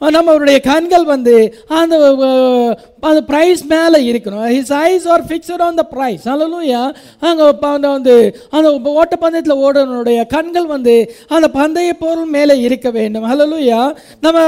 நம்மளுடைய 0.00 0.58
கண்கள் 0.62 1.04
வந்து 1.04 1.34
அந்த 1.80 1.94
அந்த 3.08 3.20
ப்ரைஸ் 3.30 3.62
மேலே 3.72 3.98
இருக்கணும். 4.10 4.46
His 4.56 4.72
eyes 4.88 5.06
are 5.12 5.24
fixed 5.28 5.64
on 5.66 5.78
the 5.80 5.84
prize 5.94 6.24
hallelujah 6.34 6.82
அங்கே 7.28 7.46
அந்த 7.74 7.88
வந்து 7.96 8.14
அந்த 8.50 8.70
ஓட்டப்பந்தயத்தில் 9.00 9.60
ஓடுறவனுடைய 9.64 10.20
கண்கள் 10.26 10.66
வந்து 10.66 10.96
அந்த 11.28 11.48
பந்தய 11.58 11.92
பொருள் 12.04 12.32
மேலே 12.36 12.56
இருக்க 12.66 12.90
வேண்டும். 12.98 13.28
அல்லலுயா 13.32 13.82
நம்ம 14.26 14.40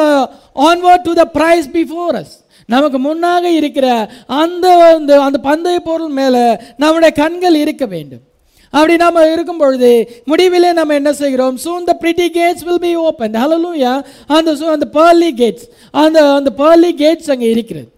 onward 0.68 1.06
to 1.08 1.14
the 1.22 1.26
prize 1.38 1.68
before 1.78 2.16
us 2.22 2.34
நமக்கு 2.74 2.98
முன்னாக 2.98 3.44
இருக்கிற 3.60 3.86
அந்த 4.26 4.66
அந்த 4.96 5.12
அந்த 5.28 5.38
பந்தய 5.48 5.78
பொருள் 5.88 6.12
மேலே 6.20 6.44
நம்முடைய 6.76 7.12
கண்கள் 7.22 7.54
இருக்க 7.54 7.86
வேண்டும். 7.86 8.24
அப்படி 8.72 8.94
நம்ம 8.96 9.24
இருக்கும் 9.28 9.62
பொழுது 9.62 9.90
முடிவிலே 10.30 10.70
நம்ம 10.72 10.94
என்ன 10.94 11.10
செய்கிறோம் 11.12 11.56
soon 11.64 11.84
the 11.84 11.94
pretty 12.02 12.28
gates 12.38 12.64
will 12.64 12.84
be 12.84 12.92
open 13.02 13.36
hallelujah 13.36 13.94
அந்த 14.28 14.52
அந்த 14.74 14.88
பேர்லி 14.94 15.32
கேட்ஸ் 15.42 15.66
அந்த 15.94 16.20
அந்த 16.32 16.52
பேர்லி 16.58 16.92
கேட்ஸ் 17.02 17.30
அங்கே 17.30 17.50
இருக்கிறது 17.50 17.88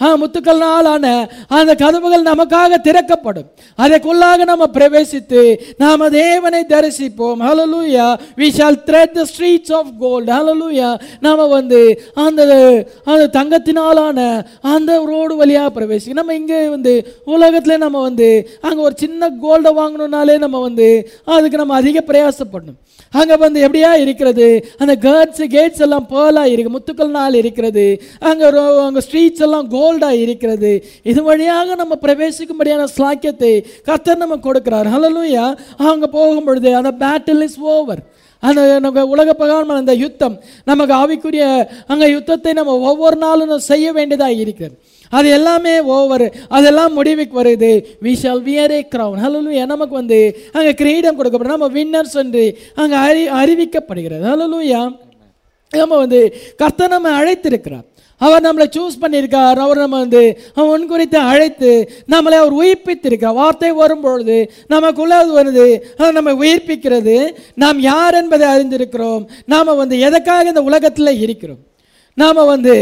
முத்துக்கள் 0.00 0.58
நாளான 0.58 1.30
அந்த 1.48 1.74
கதவுகள் 1.74 2.22
நமக்காக 2.22 2.80
திறக்கப்படும். 2.80 3.50
அதற்குள்ளாக 3.78 4.36
நம்ம 4.36 4.66
பிரவேசித்து 4.72 5.58
நாம 5.76 6.08
தேவனை 6.08 6.64
தரிசிப்போம். 6.68 7.40
Hallelujah 7.40 8.18
we 8.36 8.48
shall 8.56 8.78
tread 8.86 9.10
the 9.10 9.24
streets 9.24 9.72
of 9.72 9.86
gold 10.00 10.32
hallelujah 10.32 11.00
நாம 11.20 11.46
வந்து 11.46 12.02
அந்த 12.14 12.42
அந்த 13.04 13.44
தங்கத்தினாலான 13.44 14.44
அந்த 14.62 15.04
ரோடு 15.04 15.36
வழியாக 15.36 15.80
பிரவேசிக்க 15.80 16.12
நம்ம 16.12 16.34
இங்கே 16.34 16.68
வந்து 16.68 17.16
உலகத்தில் 17.24 17.78
நம்ம 17.78 18.00
வந்து 18.00 18.50
அங்கே 18.60 18.82
ஒரு 18.82 18.94
சின்ன 18.96 19.30
கோல்டை 19.42 19.72
வாங்கணுன்னாலே 19.76 20.38
நம்ம 20.38 20.60
வந்து 20.60 21.10
அதுக்கு 21.24 21.56
நம்ம 21.56 21.74
அதிக 21.74 22.02
பிரயாசப்படணும். 22.06 22.78
அங்கே 23.10 23.36
வந்து 23.36 23.68
எப்படியா 23.68 23.92
இருக்கிறது? 23.92 24.68
அந்த 24.78 24.94
கேட்ஸ் 25.00 25.40
கேட்ஸ் 25.40 25.80
எல்லாம் 25.80 26.06
பேர்லா 26.10 26.48
முத்துக்கள் 26.48 26.76
முத்துக்கள்னால் 26.76 27.34
இருக்கிறது. 27.34 28.02
அங்கே 28.18 28.44
ரோ- 28.44 28.98
ஸ்ட்ரீட்ஸ் 29.10 29.40
எல்லாம் 29.40 29.68
கோல்டு 29.68 29.88
இருக்கிறது. 30.24 30.72
இது 31.10 31.20
வழியாக 31.30 31.74
நம்ம 31.82 31.96
பிரவேசிக்கும்படியான 32.04 32.86
ஸ்லாக்கியத்தை 32.94 33.52
கத்தர் 33.88 34.22
நம்ம 34.22 34.38
கொடுக்கிறார். 34.46 34.88
ஹலலூயா 34.94 35.44
அங்கே 35.90 36.08
போகும் 36.18 36.46
பொழுது 36.48 36.70
அந்த 36.80 36.92
பேட்டில் 37.02 37.44
இஸ் 37.48 37.60
ஓவர் 37.74 38.02
அந்த 38.42 38.60
நம்ம 38.84 39.02
உலக 39.14 39.30
பகவான் 39.40 39.80
அந்த 39.80 39.94
யுத்தம் 40.02 40.36
நமக்கு 40.68 40.94
ஆவிக்குரிய 41.00 41.46
அங்கே 41.92 42.06
யுத்தத்தை 42.14 42.52
நம்ம 42.58 42.76
ஒவ்வொரு 42.90 43.16
நாளும் 43.24 43.50
நம்ம 43.50 43.66
செய்ய 43.72 43.86
வேண்டியதாக 43.98 44.38
இருக்கிறது. 44.42 44.76
அது 45.18 45.28
எல்லாமே 45.36 45.74
ஓவர் 45.96 46.24
அதெல்லாம் 46.56 46.96
முடிவுக்கு 46.98 47.36
வருது. 47.40 47.70
We 48.04 48.12
shall 48.22 48.42
wear 48.48 48.74
a 48.76 48.80
crown 48.94 49.22
hallelujah 49.24 49.66
நமக்கு 49.74 49.94
வந்து 50.00 50.20
அங்கே 50.56 50.72
கிரீடம் 50.80 51.18
கொடுக்கப்படும். 51.18 51.56
நம்ம 51.56 51.70
வின்னர்ஸ் 51.78 52.18
என்று 52.22 52.44
அங்கே 52.82 52.96
அறி 53.06 53.24
அறிவிக்கப்படுகிறது. 53.42 54.24
ஹலலூயா 54.32 54.82
நம்ம 55.72 55.96
வந்து 56.04 56.20
கர்த்தர் 56.60 56.94
நம்ம 56.94 57.10
அழைத்திருக்கிறார். 57.18 57.86
அவர் 58.26 58.46
நம்மளை 58.46 58.66
சூஸ் 58.76 59.00
பண்ணியிருக்கார். 59.02 59.58
அவர் 59.64 59.82
நம்ம 59.82 59.98
வந்து 60.04 60.22
அவன் 60.62 60.86
குறித்து 60.92 61.18
அழைத்து 61.32 61.70
நம்மளை 62.12 62.36
அவர் 62.40 62.56
உயிர்ப்பித்திருக்கார் 62.62 63.38
வார்த்தை 63.40 63.70
வரும்பொழுது 63.80 64.36
நமக்குள்ளே 64.74 65.16
அது 65.22 65.30
வருது. 65.38 65.66
அது 66.00 66.12
நம்ம 66.18 66.32
உயிர்ப்பிக்கிறது. 66.44 67.16
நாம் 67.54 67.80
யார் 67.90 68.18
என்பதை 68.22 68.46
அறிந்திருக்கிறோம். 68.48 69.24
நாம் 69.46 69.76
வந்து 69.82 69.98
எதற்காக 70.08 70.48
இந்த 70.52 70.62
உலகத்தில் 70.70 71.20
இருக்கிறோம்? 71.26 71.60
நாம் 72.20 72.46
வந்து 72.52 72.74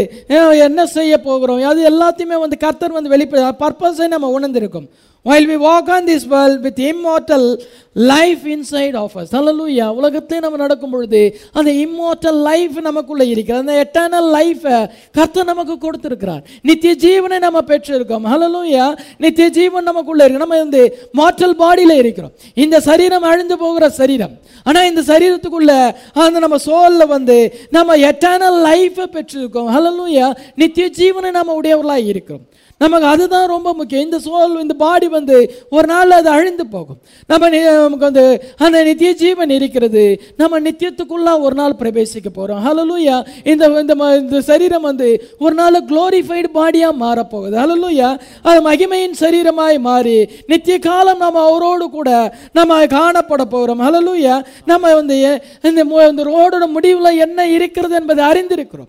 என்ன 0.68 0.86
செய்ய 0.86 1.14
போகிறோம்? 1.26 1.60
அது 1.72 1.80
எல்லாத்தையுமே 1.90 2.38
வந்து 2.44 2.56
கர்த்தர் 2.64 2.96
வந்து 2.98 3.08
வெளிப்பட 3.08 3.42
பர்பஸை 3.64 4.06
நம்ம 4.14 4.28
உணர்ந்திருக்கோம். 4.38 4.88
While 5.24 5.48
we 5.50 5.56
walk 5.66 5.90
on 5.94 6.04
this 6.04 6.26
world 6.30 6.60
with 6.60 6.78
immortal 6.78 7.60
life 7.92 8.42
inside 8.44 8.96
of 8.96 9.14
us 9.18 9.32
hallelujah. 9.32 9.86
உலகத்திலே 9.86 10.40
நம்ம 10.40 10.56
நடக்கும் 10.56 10.90
பொழுது 10.90 11.40
அந்த 11.52 11.70
இம்மார்டல் 11.70 12.38
லைஃப் 12.42 12.78
நமக்குள்ளே 12.80 13.28
இருக்கிறது. 13.28 13.62
அந்த 13.64 13.74
எட்டர்னல் 13.84 14.28
லைஃபை 14.36 14.88
கர்த்தர் 15.12 15.44
நமக்கு 15.44 15.74
கொடுத்துருக்கிறார். 15.84 16.42
நித்திய 16.62 16.94
ஜீவனை 17.04 17.38
நம்ம 17.38 17.60
பெற்றிருக்கோம். 17.60 18.26
ஹலலூயா 18.32 18.98
நித்திய 19.18 19.48
ஜீவன் 19.48 19.88
நமக்குள்ளே 19.90 20.24
இருக்கு. 20.24 20.44
நம்ம 20.44 20.58
வந்து 20.58 21.08
மார்டல் 21.20 21.56
பாடியில் 21.62 21.96
இருக்கிறோம். 22.02 22.32
இந்த 22.54 22.80
சரீரம் 22.80 23.22
அழிந்து 23.22 23.58
போகிற 23.58 23.88
சரீரம். 23.88 24.36
ஆனால் 24.64 24.88
இந்த 24.88 25.02
சரீரத்துக்குள்ள 25.10 25.94
அந்த 26.12 26.38
நம்ம 26.38 26.56
சோல்ல 26.66 27.06
வந்து 27.06 27.54
நம்ம 27.70 27.96
எட்டர்னல் 27.96 28.58
லைஃபை 28.68 29.06
பெற்றிருக்கோம். 29.16 29.70
ஹலலூயா 29.76 30.36
நித்திய 30.54 30.88
ஜீவனை 31.00 31.30
நம்ம 31.30 31.52
உடையவர்களாக 31.52 32.00
இருக்கிறோம். 32.00 32.46
நமக்கு 32.78 33.06
அதுதான் 33.06 33.48
ரொம்ப 33.48 33.74
முக்கியம். 33.74 34.04
இந்த 34.04 34.18
சோல் 34.18 34.60
இந்த 34.60 34.74
பாடி 34.74 35.08
வந்து 35.08 35.66
ஒரு 35.70 35.86
நாள் 35.86 36.10
அது 36.10 36.28
அழிந்து 36.28 36.66
போகும். 36.66 36.96
நம்ம 37.26 37.48
நி- 37.48 37.72
நமக்கு 37.72 37.96
வந்து 37.96 38.42
அந்த 38.56 38.82
நித்திய 38.82 39.12
ஜீவன் 39.12 39.50
இருக்கிறது. 39.50 40.20
நம்ம 40.36 40.60
நித்தியத்துக்குள்ள 40.60 41.40
ஒரு 41.40 41.54
நாள் 41.54 41.74
பிரவேசிக்க 41.78 42.28
போகிறோம் 42.32 42.64
ஹலலூயா 42.64 43.26
இந்த 43.44 43.66
இந்த 43.66 44.16
இந்த 44.20 44.40
சரீரம் 44.40 44.82
வந்து 44.82 45.28
ஒரு 45.38 45.54
நாள் 45.54 45.84
குளோரிஃபைடு 45.84 46.44
பாடியாக 46.54 46.92
மாறப்போகுது. 47.00 47.56
ஹலலூயா 47.56 48.20
அது 48.42 48.72
மகிமையின் 48.72 49.12
சரீரமாய் 49.20 49.78
மாறி 49.78 50.28
நித்திய 50.46 50.78
காலம் 50.78 51.18
நம்ம 51.18 51.48
அவரோடு 51.48 51.90
கூட 51.90 52.34
நம்ம 52.52 52.84
காணப்பட 52.84 53.44
போகிறோம் 53.44 53.80
ஹலலூயா 53.80 54.44
நம்ம 54.66 54.94
வந்து 54.94 55.42
இந்த 55.62 56.08
இந்த 56.10 56.24
ரோடோட 56.24 56.66
முடிவில் 56.66 57.18
என்ன 57.18 57.48
இருக்கிறது 57.48 57.94
என்பதை 57.94 58.24
அறிந்திருக்கிறோம். 58.24 58.88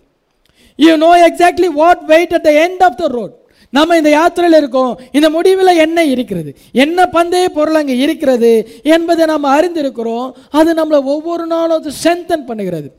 You 0.75 0.95
know 0.95 1.27
exactly 1.27 1.65
what 1.65 2.05
wait 2.05 2.33
at 2.33 2.41
the 2.41 2.51
end 2.51 2.83
of 2.83 2.97
the 2.97 3.07
road 3.07 3.37
நம்ம 3.77 3.97
இந்த 3.99 4.11
யாத்திரையில் 4.17 4.59
இருக்கோம். 4.61 4.93
இந்த 5.17 5.27
முடிவில் 5.35 5.81
என்ன 5.85 6.05
இருக்கிறது? 6.13 6.51
என்ன 6.83 7.09
பந்தய 7.17 7.49
பொருள் 7.57 7.79
அங்கே 7.81 7.97
இருக்கிறது 8.05 8.53
என்பதை 8.95 9.25
நம்ம 9.33 9.51
அறிந்திருக்கிறோம். 9.57 10.29
அது 10.59 10.69
நம்மளை 10.79 11.01
ஒவ்வொரு 11.15 11.45
நாளும் 11.53 11.77
அது 11.79 11.97
ஸ்ட்ரென்தன் 11.99 12.49
பண்ணுகிறது. 12.49 12.89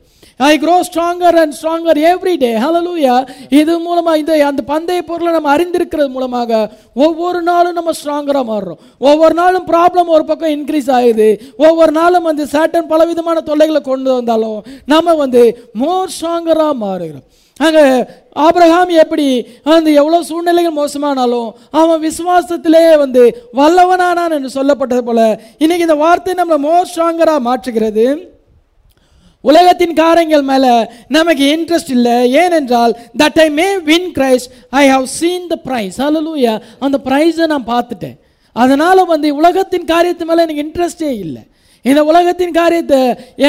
I 0.49 0.53
grow 0.61 0.75
stronger 0.87 1.37
and 1.41 1.55
stronger 1.57 1.99
every 2.11 2.33
day 2.43 2.49
hallelujah 2.63 3.15
இது 3.59 3.73
மூலமாக 3.87 4.21
இந்த 4.21 4.33
அந்த 4.49 4.61
பந்தய 4.69 5.01
பொருளை 5.09 5.31
நம்ம 5.35 5.49
அறிந்திருக்கிறது 5.55 6.09
மூலமாக 6.15 6.61
ஒவ்வொரு 7.05 7.41
நாளும் 7.49 7.77
நம்ம 7.79 7.93
ஸ்ட்ராங்கராக 7.99 8.45
மாறுறோம். 8.51 8.79
ஒவ்வொரு 9.09 9.35
நாளும் 9.41 9.67
ப்ராப்ளம் 9.71 10.13
ஒரு 10.15 10.25
பக்கம் 10.29 10.55
இன்க்ரீஸ் 10.57 10.89
ஆகுது. 10.99 11.29
ஒவ்வொரு 11.67 11.93
நாளும் 11.99 12.27
வந்து 12.29 12.45
சேட்டன் 12.53 12.89
பலவிதமான 12.93 13.43
தொல்லைகளை 13.49 13.83
கொண்டு 13.91 14.11
வந்தாலும் 14.17 14.59
நம்ம 14.93 15.15
வந்து 15.23 15.43
மோர் 15.83 16.15
ஸ்ட்ராங்கராக 16.17 16.75
மாறுகிறோம். 16.85 17.27
அங்கே 17.65 17.85
ஆபிரகாம் 18.45 18.91
எப்படி 19.03 19.27
அந்த 19.73 19.87
எவ்வளோ 20.01 20.19
சூழ்நிலைகள் 20.27 20.79
மோசமானாலும் 20.79 21.49
அவன் 21.79 22.03
விசுவாசத்திலே 22.07 22.83
வந்து 23.03 23.23
வல்லவனானான் 23.59 24.35
என்று 24.37 24.51
சொல்லப்பட்டது 24.57 25.03
போல 25.07 25.21
இன்னைக்கு 25.63 25.87
இந்த 25.87 25.97
வார்த்தை 26.03 26.35
நம்மளை 26.39 26.59
மோர் 26.67 26.89
ஸ்ட்ராங்கராக 26.91 27.45
மாற்றுகிறது. 27.49 28.05
உலகத்தின் 29.43 29.95
காரியங்கள் 30.01 30.43
மேலே 30.49 30.71
நமக்கு 31.15 31.45
இன்ட்ரெஸ்ட் 31.55 31.93
இல்லை. 31.97 32.17
ஏனென்றால் 32.41 32.91
that 33.21 33.39
I 33.45 33.47
may 33.59 33.67
win 33.89 34.09
Christ 34.17 34.45
I 34.81 34.83
have 34.95 35.07
seen 35.19 35.47
the 35.53 35.55
prize 35.67 35.97
hallelujah 36.07 36.53
அந்த 36.87 36.97
ப்ரைஸை 37.07 37.47
நான் 37.53 37.69
பார்த்துட்டேன். 37.71 38.17
அதனால் 38.55 39.09
வந்து 39.13 39.27
உலகத்தின் 39.39 39.89
காரியத்து 39.93 40.27
மேலே 40.29 40.43
எனக்கு 40.45 40.65
இன்ட்ரெஸ்டே 40.65 41.11
இல்லை. 41.25 41.43
இந்த 41.85 42.01
உலகத்தின் 42.11 42.57
காரியத்தை 42.59 43.01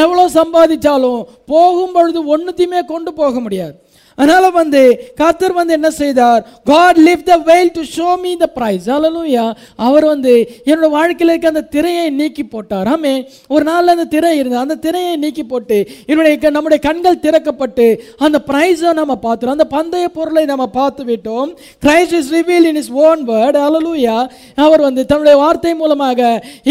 எவ்வளோ 0.03 0.23
சம்பாதிச்சாலும் 0.39 1.21
போகும் 1.53 1.95
பொழுது 1.97 2.21
ஒன்றுத்தையுமே 2.35 2.81
கொண்டு 2.93 3.11
போக 3.21 3.35
முடியாது. 3.47 3.77
அதனால 4.23 4.51
வந்து 4.61 4.83
கர்த்தர் 5.21 5.57
வந்து 5.61 5.77
என்ன 5.79 5.91
செய்தார்? 6.01 6.43
God 6.73 7.01
lift 7.07 7.31
the 7.33 7.39
veil 7.51 7.73
to 7.79 7.85
show 7.97 8.09
me 8.25 8.33
the 8.43 8.49
prize 8.59 8.89
hallelujah 8.97 9.47
அவர் 9.87 10.07
வந்து 10.13 10.35
என்னோட 10.71 10.91
வாழ்க்கையில் 10.99 11.33
இருக்க 11.33 11.55
அந்த 11.55 11.65
திரையை 11.75 12.07
நீக்கி 12.21 12.45
போட்டார். 12.55 12.91
ஆமே 12.95 13.15
ஒரு 13.55 13.65
நாள்ல 13.71 13.95
அந்த 13.97 14.07
திரை 14.15 14.33
இருந்தது. 14.41 14.63
அந்த 14.67 14.77
திரையை 14.87 15.15
நீக்கி 15.25 15.47
போட்டு 15.53 15.79
என்னுடைய 16.11 16.51
நம்முடைய 16.57 16.81
கண்கள் 16.89 17.23
திறக்கப்பட்டு 17.25 17.87
அந்த 18.27 18.39
ப்ரைஸை 18.51 18.91
நம்ம 19.01 19.15
பார்த்துரும் 19.27 19.57
அந்த 19.57 19.67
பந்தய 19.77 20.07
பொருளை 20.17 20.45
நம்ம 20.53 20.65
பார்த்து 20.79 21.03
விட்டோம். 21.11 21.51
Christ 21.85 22.15
is 22.19 22.31
reveal 22.37 22.67
in 22.71 22.81
his 22.83 22.93
own 23.07 23.23
word 23.31 23.59
hallelujah 23.67 24.17
அவர் 24.67 24.85
வந்து 24.87 25.03
தன்னுடைய 25.11 25.37
வார்த்தை 25.43 25.73
மூலமாக 25.83 26.21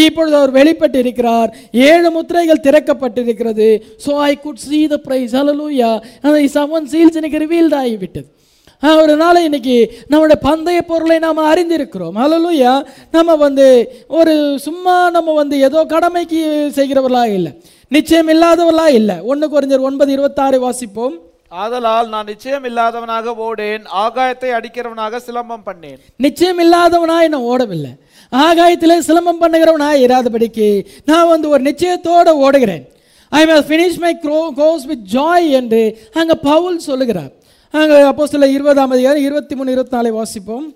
இப்பொழுது 0.06 0.36
அவர் 0.42 0.54
வெளிப்பட்டு 0.60 1.00
இருக்கிறார் 1.04 1.50
ஏழு 1.90 2.10
முத்திரைகள் 2.18 2.64
திறக்கப்பட்டிருக்கிறது. 2.68 3.70
So 4.06 4.14
I 4.30 4.32
could 4.46 4.64
see 4.68 4.82
the 4.94 5.00
prize 5.08 5.36
hallelujah 5.42 5.92
அந்த 6.26 6.38
செவன் 6.58 6.90
சீல்ஸ் 6.94 7.20
எனக்கு 7.22 7.41
ரிவீல்ட் 7.42 7.78
ஆகிவிட்டது 7.84 8.30
ஆஹ், 8.84 9.02
ஒரு 9.02 9.16
நாள் 9.16 9.44
இன்னைக்கு 9.44 9.74
நம்முடைய 10.08 10.38
பந்தய 10.44 10.82
பொருளை 10.82 11.20
நாம் 11.20 11.38
அறிந்திருக்கிறோம். 11.46 12.16
ஹalleluya. 12.16 12.72
நம்ம 13.12 13.36
வந்து 13.36 13.66
ஒரு 14.08 14.34
சும்மா 14.60 15.10
நம்ம 15.10 15.34
வந்து 15.34 15.60
ஏதோ 15.60 15.86
கடமைக்கு 15.86 16.40
செய்கிறவர்களா 16.76 17.34
இல்லை. 17.34 17.52
நிச்சயம் 17.88 18.30
இல்லாதவர்களா 18.30 18.88
இல்லை. 18.92 19.20
ஒன்று 19.24 19.48
குறைஞ்சர் 19.48 19.80
ஒன்பது 19.80 20.12
இருபத்தாறு 20.12 20.58
வாசிப்போம். 20.66 21.16
ஆதலால் 21.56 22.10
நான் 22.10 22.26
நிச்சயம் 22.26 22.66
இல்லாதவனாக 22.66 23.34
ஓடேன். 23.40 23.84
ஆகாயத்தை 23.96 24.50
அடிக்கிறவனாக 24.58 25.20
சிலம்பம் 25.26 25.66
பண்ணேன். 25.66 25.98
நிச்சயம் 26.16 26.60
இல்லாதவனாய் 26.60 27.32
நான் 27.34 27.50
ஓடவில்லை. 27.54 27.92
ஆகாயத்திலே 28.32 28.98
சிலம்பம் 29.08 29.42
பண்ணுகிறவனாய் 29.42 30.06
இராதபடிக்கு 30.08 30.68
நான் 31.06 31.28
வந்து 31.28 31.50
ஒரு 31.50 31.64
நிச்சயத்தோடு 31.64 32.34
ஓடுகிறேன். 32.46 32.86
I 33.32 33.42
must 33.50 33.68
finish 33.70 34.00
my 34.04 34.14
grow 34.24 34.40
cos 34.60 34.86
with 34.92 35.06
joy 35.14 35.50
என்று 35.60 35.82
அங்கே 36.14 36.36
பவுல் 36.50 36.78
சொல்லுகிறார். 36.90 37.32
அங்கே 37.74 38.00
அப்போ 38.12 38.24
சில 38.36 38.48
இருபதாம் 38.58 38.94
அதிகாரம் 38.96 39.26
இருபத்தி 39.28 39.56
மூணு 39.56 39.74
இருபத்தி 39.76 39.96
நாலை 39.96 40.12
வாசிப்போம் 40.20 40.68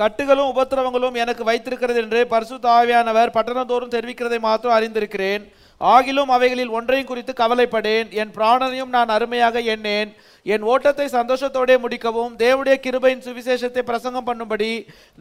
கட்டுகளும் 0.00 0.50
உபத்திரவங்களும் 0.52 1.16
எனக்கு 1.22 1.42
வைத்திருக்கிறது 1.44 2.00
என்று 2.02 2.20
பர்சுத் 2.30 2.64
தாவியானவர் 2.68 3.34
பட்டணம் 3.36 3.36
பட்டணந்தோறும் 3.36 3.92
தெரிவிக்கிறதை 3.94 4.38
மாத்திரம் 4.46 4.76
அறிந்திருக்கிறேன். 4.78 5.42
ஆகிலும் 5.80 6.30
அவைகளில் 6.36 6.72
ஒன்றையும் 6.78 7.06
குறித்து 7.06 7.32
கவலைப்படேன். 7.32 8.08
என் 8.10 8.32
பிராணனையும் 8.36 8.92
நான் 8.96 9.08
அருமையாக 9.08 9.60
எண்ணேன். 9.60 10.10
என் 10.42 10.62
ஓட்டத்தை 10.62 11.06
சந்தோஷத்தோடே 11.06 11.76
முடிக்கவும் 11.84 12.32
தேவடைய 12.44 12.76
கிருபையின் 12.86 13.24
சுவிசேஷத்தை 13.26 13.82
பிரசங்கம் 13.90 14.26
பண்ணும்படி 14.28 14.70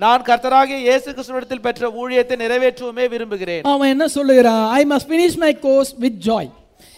நான் 0.04 0.22
கர்த்தராகிய 0.22 0.80
இயேசு 0.88 1.14
கிறிஸ்துவிடத்தில் 1.14 1.66
பெற்ற 1.66 1.90
ஊழியத்தை 2.02 2.38
நிறைவேற்றவுமே 2.44 3.10
விரும்புகிறேன். 3.10 3.64
அவன் 3.64 3.90
என்ன 3.90 4.08
சொல்லுகிறான்? 4.08 4.66
I 4.80 4.82
must 4.90 5.12
finish 5.14 5.38
my 5.38 5.60
course 5.60 5.94
with 6.06 6.20
joy 6.28 6.50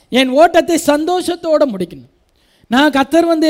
என் 0.10 0.30
ஓட்டத்தை 0.30 0.80
சந்தோஷத்தோட 0.86 1.64
முடிக்கணும். 1.73 2.11
நான் 2.73 2.91
கத்தர் 2.95 3.27
வந்து 3.31 3.49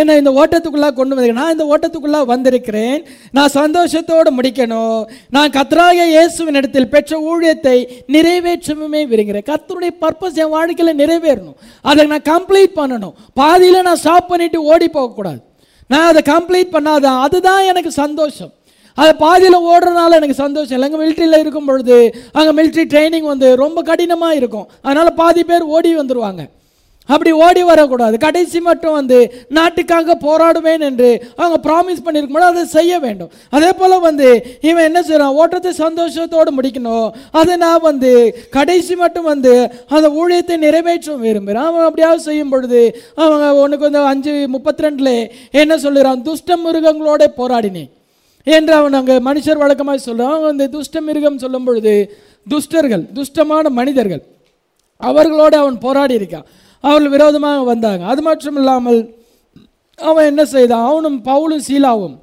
என்னை 0.00 0.14
இந்த 0.20 0.30
ஓட்டத்துக்குள்ளே 0.40 0.88
கொண்டு 0.94 1.16
வந்து 1.16 1.34
நான் 1.38 1.52
இந்த 1.54 1.64
ஓட்டத்துக்குள்ளே 1.72 2.20
வந்திருக்கிறேன். 2.30 2.96
நான் 3.36 3.52
சந்தோஷத்தோடு 3.58 4.30
முடிக்கணும். 4.38 5.02
நான் 5.36 5.52
கத்தராக 5.56 6.06
இயேசுவின் 6.14 6.58
இடத்தில் 6.60 6.90
பெற்ற 6.94 7.18
ஊழியத்தை 7.30 7.76
நிறைவேற்றவுமே 8.14 9.02
விரும்புகிறேன். 9.12 9.46
கத்தருடைய 9.50 9.92
பர்பஸ் 10.02 10.40
என் 10.44 10.52
வாழ்க்கையில் 10.56 10.98
நிறைவேறணும். 11.02 11.56
அதை 11.90 12.06
நான் 12.14 12.26
கம்ப்ளீட் 12.32 12.74
பண்ணணும். 12.80 13.14
பாதியில் 13.42 13.86
நான் 13.88 14.02
ஸ்டாப் 14.02 14.30
பண்ணிட்டு 14.32 14.60
ஓடி 14.72 14.88
போகக்கூடாது. 14.98 15.40
நான் 15.92 16.08
அதை 16.10 16.22
கம்ப்ளீட் 16.32 16.74
பண்ணாதான் 16.76 17.22
அதுதான் 17.28 17.62
எனக்கு 17.70 17.90
சந்தோஷம். 18.02 18.52
அது 18.98 19.10
பாதியில் 19.24 19.64
ஓடுறதுனால 19.70 20.18
எனக்கு 20.20 20.36
சந்தோஷம். 20.44 20.76
இல்லை 20.76 20.86
அங்கே 20.88 21.00
மிலிட்ரியில் 21.04 21.42
இருக்கும் 21.44 21.68
பொழுது 21.70 21.96
அங்கே 22.38 22.52
மிலிட்ரி 22.58 22.84
ட்ரைனிங் 22.92 23.32
வந்து 23.32 23.48
ரொம்ப 23.64 23.78
கடினமாக 23.90 24.38
இருக்கும். 24.42 24.68
அதனால் 24.86 25.18
பாதி 25.22 25.42
பேர் 25.50 25.72
ஓடி 25.76 25.90
வந்துடுவாங்க 26.02 26.44
அப்படி 27.08 27.30
ஓடி 27.44 27.62
வரக்கூடாது. 27.70 28.16
கடைசி 28.24 28.58
மட்டும் 28.68 28.96
வந்து 28.98 29.18
நாட்டுக்காக 29.58 30.16
போராடுவேன் 30.26 30.82
என்று 30.88 31.10
அவங்க 31.40 31.58
ப்ராமிஸ் 31.66 32.02
பண்ணியிருக்கும்போது 32.04 32.50
அதை 32.52 32.64
செய்ய 32.76 32.92
வேண்டும். 33.06 33.30
அதே 33.56 33.70
போல் 33.80 34.04
வந்து 34.08 34.28
இவன் 34.68 34.86
என்ன 34.88 35.00
செய்கிறான் 35.08 35.36
ஓட்டத்தை 35.40 35.72
சந்தோஷத்தோடு 35.84 36.52
முடிக்கணும். 36.58 37.08
அதை 37.40 37.56
நான் 37.64 37.86
வந்து 37.88 38.12
கடைசி 38.58 38.96
மட்டும் 39.02 39.28
வந்து 39.32 39.54
அந்த 39.96 40.08
ஊழியத்தை 40.20 40.58
நிறைவேற்ற 40.66 41.16
விரும்புகிறான் 41.26 41.68
அவன் 41.70 41.86
அப்படியாவது 41.88 42.26
செய்யும் 42.28 42.52
பொழுது 42.54 42.82
அவங்க 43.24 43.46
உனக்கு 43.64 43.88
வந்து 43.88 44.02
அஞ்சு 44.12 44.34
முப்பத்தி 44.54 44.84
ரெண்டில் 44.86 45.14
என்ன 45.62 45.78
சொல்லுகிறான் 45.84 46.24
துஷ்ட 46.28 46.58
மிருகங்களோட 46.64 47.24
போராடினேன் 47.40 47.90
என்று 48.46 48.72
அவன் 48.80 48.96
அங்கே 48.98 49.14
மனுஷர் 49.28 49.62
வழக்கமாக 49.62 49.98
சொல்கிறான் 50.08 50.32
அவங்க 50.32 50.48
வந்து 50.52 50.66
துஷ்ட 50.74 51.00
மிருகம் 51.06 51.42
சொல்லும் 51.44 51.66
பொழுது 51.68 51.94
துஷ்டர்கள் 52.46 53.04
துஷ்டமான 53.16 53.70
மனிதர்கள் 53.78 54.22
அவர்களோடு 55.00 55.56
அவன் 55.62 55.78
போராடி 55.84 56.14
இருக்கான். 56.18 56.46
அவர்கள் 56.80 57.10
விரோதமாக 57.10 57.62
வந்தாங்க. 57.62 58.04
அது 58.04 58.22
மட்டும் 58.22 58.56
இல்லாமல் 58.56 59.14
அவன் 59.96 60.24
என்ன 60.24 60.44
செய்தான்? 60.44 60.86
அவனும் 60.86 61.22
பவுலும் 61.24 61.66
சீலாவும் 61.68 62.16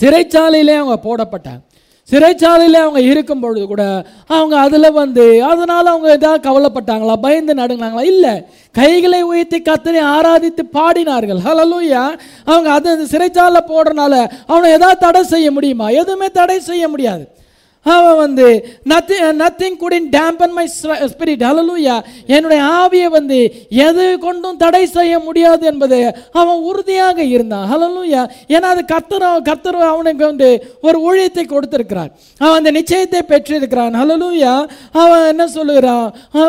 சிறைச்சாலையிலே 0.00 0.76
அவங்க 0.76 0.98
போடப்பட்டாங்க. 1.04 1.62
சிறைச்சாலையிலே 2.10 2.72
அவங்க 2.72 3.00
இருக்கும் 3.00 3.40
பொழுது 3.40 3.66
கூட 3.66 4.06
அவங்க 4.26 4.58
அதில் 4.58 4.92
வந்து 4.92 5.44
அதனால் 5.44 5.86
அவங்க 5.86 6.10
ஏதாவது 6.10 6.50
கவலைப்பட்டாங்களா? 6.50 7.14
பயந்து 7.20 7.54
நடுங்கினாங்களா? 7.54 8.02
இல்லை. 8.02 8.44
கைகளை 8.72 9.22
உயர்த்தி 9.22 9.62
கத்தனை 9.62 10.00
ஆராதித்து 10.00 10.62
பாடினார்கள். 10.72 11.38
ஹலலூயா 11.44 12.18
அவங்க 12.44 12.72
அது 12.72 12.90
அந்த 12.90 13.18
சிறைச்சாலை 13.18 13.60
போடுறனால 13.68 14.30
அவனை 14.46 14.70
ஏதாவது 14.70 14.98
தடை 14.98 15.22
செய்ய 15.22 15.50
முடியுமா? 15.50 15.88
எதுவுமே 15.88 16.30
தடை 16.30 16.60
செய்ய 16.60 16.88
முடியாது. 16.88 17.42
அவன் 17.86 18.18
வந்து 18.22 18.46
nothing 18.90 19.24
nothing 19.42 19.78
couldn't 19.82 20.06
dampen 20.14 20.54
my 20.58 20.64
spirit 21.12 21.42
hallelujah 21.46 21.96
என்னுடைய 22.34 22.60
ஆவியை 22.80 23.08
வந்து 23.16 23.38
எது 23.86 24.04
கொண்டும் 24.24 24.60
தடை 24.62 24.82
செய்ய 24.96 25.14
முடியாது 25.26 25.64
என்பது 25.72 25.98
அவன் 26.40 26.60
உறுதியாக 26.70 27.18
இருந்தான். 27.34 27.66
ஹலலூயா 27.72 28.22
ஏன்னா 28.54 28.70
அது 28.74 28.84
கத்தர் 28.94 29.26
கத்தர் 29.48 29.78
அவனுக்கு 29.92 30.24
வந்து 30.30 30.48
ஒரு 30.86 30.96
ஊழியத்தை 31.08 31.44
கொடுத்திருக்கிறார். 31.52 32.10
அவன் 32.40 32.58
அந்த 32.60 32.72
நிச்சயத்தை 32.78 33.22
பெற்றிருக்கிறான். 33.32 33.94
ஹலலூயா 34.02 34.54
அவன் 35.02 35.28
என்ன 35.32 35.46
சொல்லுகிறான்? 35.56 36.08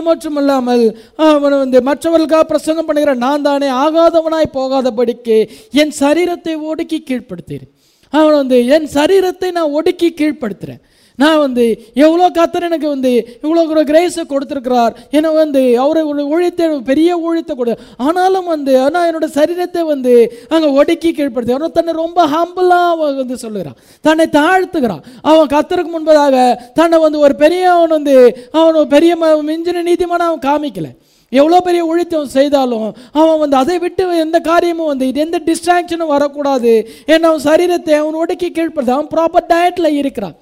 மற்றும் 0.09 0.37
இல்லாமல் 0.41 0.85
அவன் 1.29 1.59
வந்து 1.63 1.79
மற்றவர்களுக்காக 1.89 2.45
பிரசங்கம் 2.53 2.87
பண்ணுகிற 2.87 3.13
நான் 3.25 3.45
தானே 3.49 3.69
ஆகாதவனாய் 3.85 4.55
போகாதபடிக்கு 4.57 5.37
என் 5.81 5.93
சரீரத்தை 6.01 6.55
ஒடுக்கி 6.71 6.99
கீழ்ப்படுத்தேன் 7.09 7.65
அவன் 8.13 8.37
வந்து 8.41 8.57
என் 8.75 8.89
சரீரத்தை 8.97 9.49
நான் 9.57 9.73
ஒடுக்கி 9.77 10.09
கீழ்ப்படுத்துறேன். 10.19 10.81
நான் 11.17 11.39
வந்து 11.39 11.83
எவ்வளோ 11.93 12.29
கத்தர் 12.29 12.61
எனக்கு 12.61 12.87
வந்து 12.87 13.39
இவ்வளோ 13.41 13.69
ஒரு 13.69 13.83
கிரேஸை 13.83 14.21
கொடுத்துருக்கிறார். 14.29 14.95
ஏன்னா 15.11 15.33
வந்து 15.33 15.79
அவரை 15.79 16.03
ஒரு 16.03 16.23
ஊழியத்தை 16.23 16.79
பெரிய 16.79 17.17
ஊழியத்தை 17.17 17.55
கொடு. 17.55 17.77
ஆனாலும் 17.97 18.45
வந்து 18.45 18.81
ஆனால் 18.81 19.11
என்னோட 19.11 19.23
சரீரத்தை 19.23 19.81
வந்து 19.81 20.37
அங்கே 20.49 20.67
ஒடுக்கி 20.67 21.11
கீழ்படுத்தி 21.11 21.51
அவன் 21.51 21.71
தன்னை 21.71 21.93
ரொம்ப 21.93 22.27
ஹம்பிளாக 22.27 23.15
வந்து 23.15 23.37
சொல்லுகிறான். 23.37 23.75
தன்னை 24.01 24.25
தாழ்த்துக்கிறான் 24.31 25.01
அவன் 25.21 25.47
கத்தருக்கு 25.47 25.89
முன்பதாக 25.97 26.55
தன்னை 26.73 26.99
வந்து 26.99 27.19
ஒரு 27.19 27.35
பெரிய 27.35 27.71
அவன் 27.71 27.87
வந்து 27.87 28.47
அவன் 28.51 28.87
பெரிய 28.87 29.15
ம- 29.15 29.43
மிஞ்சின 29.43 29.83
நீதிமான 29.83 30.25
அவன் 30.27 30.39
காமிக்கல. 30.39 30.85
எவ்வளோ 31.29 31.59
பெரிய 31.59 31.85
ஒழித்தம் 31.85 32.23
செய்தாலும் 32.23 32.95
அவன் 33.11 33.39
வந்து 33.39 33.57
அதை 33.57 33.79
விட்டு 33.79 34.17
எந்த 34.17 34.39
காரியமும் 34.39 34.85
வந்து 34.85 35.07
இது 35.07 35.19
எந்த 35.19 35.41
டிஸ்ட்ராக்ஷனும் 35.45 36.07
வரக்கூடாது. 36.07 36.89
ஏன்னா 37.07 37.19
அவன் 37.19 37.43
சரீரத்தை 37.43 37.91
அவன் 37.91 38.13
ஒடுக்கி 38.13 38.49
கீழ்ப்படுத்த 38.49 38.89
அவன் 38.89 39.07
ப்ராப்பர் 39.15 39.51
டயட்டில் 39.53 39.93
இருக்கிறான். 39.93 40.35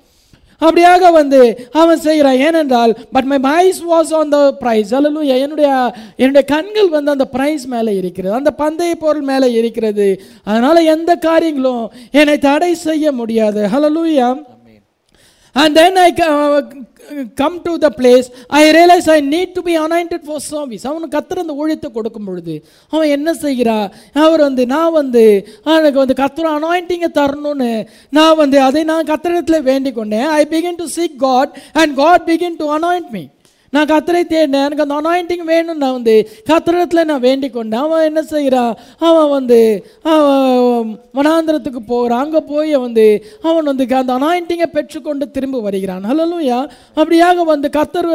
அப்படியாக 0.61 1.11
வந்து 1.11 1.69
அவன் 1.71 1.99
செய்கிறான். 1.99 2.37
ஏனென்றால் 2.37 2.95
but 3.11 3.23
my 3.23 3.39
eyes 3.39 3.81
was 3.91 4.13
on 4.13 4.29
the 4.29 4.57
prize 4.59 4.91
hallelujah 4.91 5.39
என்னுடைய 5.39 5.93
என்னுடைய 6.15 6.47
கண்கள் 6.47 6.89
வந்து 6.89 7.11
அந்த 7.11 7.27
ப்ரைஸ் 7.33 7.65
மேலே 7.65 7.95
இருக்கிறது. 7.95 8.35
அந்த 8.35 8.53
பந்தய 8.57 8.95
பொருள் 8.95 9.21
மேலே 9.21 9.51
இருக்கிறது. 9.51 10.21
அதனால் 10.43 10.75
எந்த 10.75 11.15
காரியங்களும் 11.15 11.91
என்னை 12.11 12.37
தடை 12.37 12.73
செய்ய 12.73 13.11
முடியாது. 13.11 13.67
Hallelujah 13.73 14.51
And 15.55 15.77
then 15.77 15.97
I 15.97 16.11
come 17.35 17.57
to 17.63 17.71
the 17.77 17.89
place 17.97 18.27
I 18.49 18.61
realise 18.71 19.07
I 19.09 19.17
need 19.33 19.53
to 19.53 19.61
be 19.61 19.73
be 20.11 20.17
for 20.25 20.43
service 20.45 20.85
அவனுக்கு 20.85 21.15
கத்திர 21.17 21.43
அந்த 21.43 21.53
ஊழியத்தை 21.53 21.89
கொடுக்கும் 21.91 22.25
பொழுது 22.25 22.55
அவன் 22.93 23.09
என்ன 23.09 23.33
செய்கிறான் 23.33 23.87
அவர் 24.13 24.41
வந்து 24.41 24.65
நான் 24.65 24.91
வந்து 24.91 25.23
எனக்கு 25.75 25.99
வந்து 25.99 26.15
கத்திர 26.15 26.51
அனாயிண்டிங்கை 26.53 27.09
தரணும்னு 27.11 27.71
நான் 28.09 28.35
வந்து 28.35 28.59
அதை 28.61 28.83
நான் 28.83 29.05
கத்திரத்தில் 29.05 29.61
வேண்டிக் 29.61 29.95
கொண்டேன் 29.95 30.27
I 30.31 30.43
begin 30.49 30.75
to 30.75 30.87
seek 30.87 31.17
God 31.17 31.53
and 31.73 31.95
God 31.95 32.25
begin 32.27 32.59
to 32.59 32.67
anoint 32.75 33.09
me 33.11 33.23
நான் 33.73 33.89
கத்தரை 33.91 34.21
தேடினேன். 34.33 34.65
எனக்கு 34.67 34.85
அந்த 34.85 34.97
அனாயிண்டிங் 35.01 35.45
வேணும் 35.51 35.81
நான் 35.83 35.95
வந்து 35.97 36.15
கத்திரத்தில் 36.51 37.07
நான் 37.11 37.23
வேண்டிக் 37.27 37.55
கொண்டேன் 37.57 37.83
அவன் 37.85 38.07
என்ன 38.09 38.21
செய்கிறான் 38.33 38.73
அவன் 39.09 39.29
வந்து 39.37 39.59
அவன் 40.13 40.89
வனாந்திரத்துக்கு 41.17 41.81
போகிறான் 41.91 42.23
அங்கே 42.25 42.41
போய் 42.51 42.73
வந்து 42.85 43.05
அவன் 43.47 43.69
வந்து 43.71 43.87
அந்த 44.01 44.13
அனாயிண்டிங்கை 44.19 44.69
பெற்றுக்கொண்டு 44.77 45.25
திரும்ப 45.37 45.61
வருகிறான். 45.67 46.03
ஹலலூயா 46.11 46.59
அப்படியாக 46.99 47.45
வந்து 47.53 47.69
கத்தர் 47.77 48.11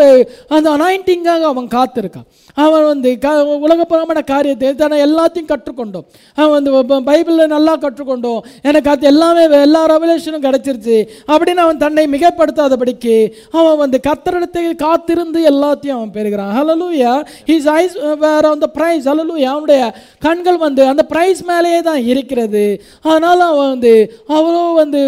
அந்த 0.56 0.68
அனாயிண்டிங்காக 0.76 1.42
அவன் 1.52 1.68
காத்திருக்கான். 1.76 2.28
அவன் 2.64 2.84
வந்து 2.90 3.10
க 3.24 3.28
உலகப்புறமான 3.66 4.20
காரியத்தை 4.30 4.70
தானே 4.82 4.96
எல்லாத்தையும் 5.06 5.50
கற்றுக்கொண்டோம். 5.50 6.06
அவன் 6.40 6.54
வந்து 6.56 6.70
பைபிளில் 7.10 7.52
நல்லா 7.54 7.74
கற்றுக்கொண்டோம். 7.84 8.40
எனக்கு 8.68 8.90
அது 8.92 9.06
எல்லாமே 9.12 9.42
எல்லா 9.66 9.82
ரெவலேஷனும் 9.94 10.44
கிடச்சிருச்சு. 10.46 10.96
அப்படின்னு 11.32 11.64
அவன் 11.66 11.82
தன்னை 11.84 12.04
மிகப்படுத்தாதபடிக்கு 12.16 13.16
அவன் 13.58 13.78
வந்து 13.82 14.00
கத்தரிடத்தை 14.08 14.64
காத்திருந்து 14.86 15.42
எல்லாத்தையும் 15.52 15.96
அவன் 15.98 16.14
பெறுகிறான். 16.16 16.52
ஹலலூயா 16.58 17.12
ஹிஸ் 17.50 17.68
ஐஸ் 17.78 17.96
வேற 18.26 18.42
அந்த 18.54 18.68
ப்ரைஸ் 18.76 19.08
ஹலலூயா 19.10 19.50
அவனுடைய 19.54 19.82
கண்கள் 20.26 20.58
வந்து 20.66 20.84
அந்த 20.92 21.04
ப்ரைஸ் 21.12 21.42
மேலேயே 21.50 21.80
தான் 21.88 22.02
இருக்கிறது. 22.12 22.64
அதனால 23.10 23.38
அவன் 23.52 23.72
வந்து 23.74 23.94
அவ்வளோ 24.36 24.62
வந்து 24.82 25.02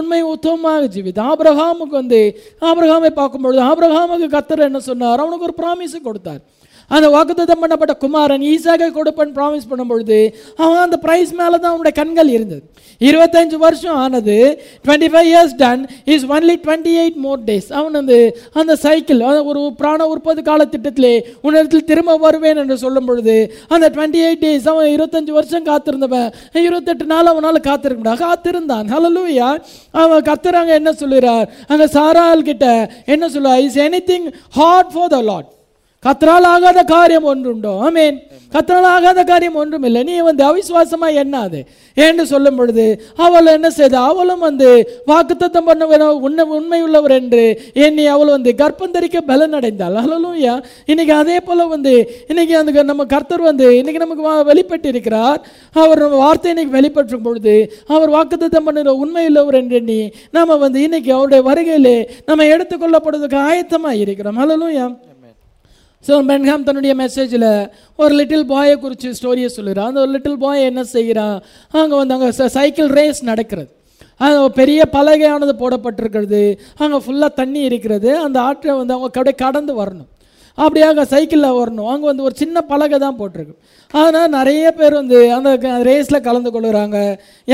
உண்மை 0.00 0.20
உத்தமமாக 0.34 0.92
ஜீவித்தான். 0.96 1.30
ஆபிரகாமுக்கு 1.32 2.00
வந்து 2.02 2.20
ஆபிரகாமை 2.70 3.12
பார்க்கும்பொழுது 3.20 3.62
ஆபிரகாமுக்கு 3.70 4.28
கத்தர் 4.36 4.68
என்ன 4.70 4.80
சொன்னார்? 4.90 5.20
அவனுக்கு 5.24 5.48
ஒரு 5.50 5.58
ப்ராமிஸ் 5.62 6.06
கொடுத்தார். 6.08 6.42
அந்த 6.90 7.06
வாக்குத்தம் 7.14 7.62
பண்ணப்பட்ட 7.62 7.94
குமாரன் 8.04 8.44
ஈசாக 8.50 8.90
கொடுப்பன் 8.98 9.32
ப்ராமிஸ் 9.38 9.68
பண்ணும்பொழுது 9.70 10.18
அவன் 10.62 10.82
அந்த 10.84 10.98
ப்ரைஸ் 11.06 11.32
மேலே 11.40 11.56
தான் 11.56 11.72
அவனுடைய 11.72 11.94
கண்கள் 12.00 12.30
இருந்தது. 12.36 12.62
இருபத்தஞ்சு 13.00 13.56
வருஷம் 13.64 13.96
ஆனது 14.04 14.36
twenty 14.86 15.08
five 15.12 15.28
years 15.32 15.54
done 15.62 15.82
is 16.14 16.24
only 16.34 16.54
twenty 16.64 16.92
eight 17.02 17.18
more 17.24 17.42
days 17.48 17.68
அவன் 17.78 17.96
வந்து 18.00 18.18
அந்த 18.60 18.76
சைக்கிள் 18.84 19.20
ஒரு 19.50 19.60
பிராண 19.80 20.06
உற்பத்தி 20.12 20.44
காலத்திட்டத்திலே 20.48 21.12
உன்னிடத்தில் 21.46 21.86
திரும்ப 21.90 22.16
வருவேன் 22.24 22.60
என்று 22.62 22.78
சொல்லும் 22.84 23.08
பொழுது 23.10 23.36
அந்த 23.74 23.86
டுவெண்ட்டி 23.96 24.22
எயிட் 24.28 24.42
டேஸ் 24.46 24.68
அவன் 24.72 24.90
இருபத்தஞ்சு 24.94 25.34
வருஷம் 25.38 25.68
காத்திருந்தவன். 25.70 26.28
இருபத்தெட்டு 26.66 27.06
நாள் 27.12 27.30
அவனால் 27.32 27.66
காத்திருக்க 27.68 28.00
முடியாது. 28.02 28.24
காத்திருந்தான். 28.26 28.88
ஹலலூயா 28.94 29.50
அவன் 30.02 30.26
கத்துறாங்க 30.30 30.74
என்ன 30.80 30.90
சொல்லுறார் 31.02 31.46
அங்கே 31.68 31.88
சாரால் 31.96 32.48
கிட்ட 32.50 32.66
என்ன 33.14 33.28
சொல்லுவா 33.36 33.54
is 33.68 33.78
anything 34.10 34.28
hard 34.58 34.92
for 34.96 35.14
the 35.16 35.20
Lord 35.30 35.48
கத்தரால் 36.04 36.42
ஆகாத 36.44 36.82
காரியம் 36.84 37.24
ஒன்றுண்டோ. 37.24 37.70
ஆமேன். 37.86 38.16
கத்தரால் 38.52 38.88
ஆகாத 38.88 39.24
காரியம் 39.24 39.54
ஒன்றும் 39.54 39.82
இல்லை 39.82 40.02
நீ 40.02 40.18
வந்து 40.18 40.44
அவிசுவாசமா 40.46 41.08
எண்ணாது. 41.14 41.60
என்று 41.96 42.26
சொல்லும் 42.26 42.56
பொழுது 42.56 42.84
அவள் 43.16 43.46
என்ன 43.46 43.70
செய்தா? 43.70 44.04
அவளும் 44.04 44.38
வந்து 44.38 44.68
வாக்குத்தத்தம் 45.06 45.64
பண்ண 45.64 46.14
உண்மை 46.16 46.44
உண்மை 46.44 46.82
உள்ளவர் 46.82 47.10
என்று 47.10 47.60
எண்ணி 47.74 48.06
அவள் 48.06 48.28
வந்து 48.28 48.54
கர்ப்பம் 48.58 48.90
தரிக்க 48.90 49.20
பலன் 49.20 49.54
அடைந்தாள் 49.54 49.96
ஹலலூயா 49.98 50.54
இன்னைக்கு 50.86 51.14
அதே 51.14 51.40
போல 51.40 51.66
வந்து 51.66 51.94
இன்னைக்கு 52.28 52.58
அந்த 52.58 52.82
நம்ம 52.82 53.04
கர்த்தர் 53.04 53.40
வந்து 53.40 53.76
இன்னைக்கு 53.76 54.06
நமக்கு 54.06 54.30
வா- 54.30 54.44
வெளிப்பட்டு 54.44 54.88
இருக்கிறார் 54.88 55.40
அவர் 55.72 55.98
நம்ம 55.98 56.16
வார்த்தை 56.16 56.50
இன்னைக்கு 56.50 56.72
வெளிப்பற்றும் 56.72 57.22
பொழுது 57.22 57.56
அவர் 57.86 58.10
வாக்குத்தத்தம் 58.10 58.66
பண்ணுற 58.66 58.86
உண்மை 58.96 59.26
உள்ளவர் 59.26 59.54
என்று 59.54 59.76
எண்ணி 59.76 60.00
நாம 60.30 60.56
வந்து 60.56 60.82
இன்னைக்கு 60.82 61.12
அவருடைய 61.12 61.42
வருகையிலே 61.50 61.96
நம்ம 62.26 62.44
எடுத்துக்கொள்ளப்படுவதற்கு 62.44 63.38
ஆயத்தமாக 63.50 63.98
இருக்கிறோம். 63.98 64.38
ஹலலூயா 64.38 64.86
ஸோ 66.06 66.16
பென்ஹாம் 66.28 66.66
தன்னுடைய 66.66 66.92
மெசேஜில் 67.00 67.48
ஒரு 68.02 68.12
லிட்டில் 68.18 68.46
பாயை 68.52 68.74
குறித்து 68.84 69.08
ஸ்டோரியை 69.18 69.48
சொல்லுறான் 69.56 69.88
அந்த 69.90 70.00
ஒரு 70.04 70.12
லிட்டில் 70.16 70.38
பாய் 70.44 70.68
என்ன 70.70 70.82
செய்கிறான் 70.94 71.36
அங்கே 71.80 71.94
வந்து 72.00 72.14
அங்கே 72.16 72.48
சைக்கிள் 72.58 72.90
ரேஸ் 72.98 73.20
நடக்கிறது. 73.30 73.70
அது 74.26 74.36
பெரிய 74.60 74.80
பலகையானது 74.94 75.54
போடப்பட்டிருக்கிறது. 75.62 76.42
அங்கே 76.82 76.98
ஃபுல்லாக 77.04 77.32
தண்ணி 77.40 77.60
இருக்கிறது. 77.68 78.10
அந்த 78.26 78.38
ஆற்றை 78.48 78.72
வந்து 78.80 78.94
அவங்க 78.96 79.10
கடை 79.18 79.32
கடந்து 79.42 79.72
வரணும். 79.80 80.08
அப்படியாக 80.58 81.04
சைக்கிளில் 81.14 81.56
வரணும். 81.58 81.88
அங்கே 81.92 82.06
வந்து 82.10 82.24
ஒரு 82.28 82.34
சின்ன 82.42 82.60
பலகை 82.70 82.98
தான் 83.04 83.18
போட்டிருக்கு. 83.20 83.54
அதனால் 83.94 84.34
நிறைய 84.38 84.64
பேர் 84.78 84.98
வந்து 85.00 85.18
அந்த 85.36 85.50
ரேஸில் 85.90 86.26
கலந்து 86.28 86.52
கொள்ளுறாங்க. 86.54 86.96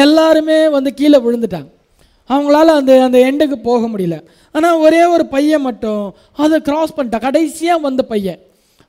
எல்லாருமே 0.05 0.59
வந்து 0.77 0.93
கீழே 1.01 1.21
விழுந்துட்டாங்க. 1.27 1.71
அவங்களால 2.29 2.65
அந்த 2.65 3.03
அந்த 3.03 3.19
எண்டுக்கு 3.19 3.53
போக 3.53 3.87
முடியல. 3.87 4.23
ஆனால் 4.53 4.77
ஒரே 4.77 5.05
ஒரு 5.05 5.27
பையன் 5.27 5.61
மட்டும் 5.61 6.15
அதை 6.33 6.61
கிராஸ் 6.61 6.95
பண்ணிட்டான். 6.97 7.21
கடைசியாக 7.21 7.81
வந்த 7.81 8.03
பையன். 8.03 8.39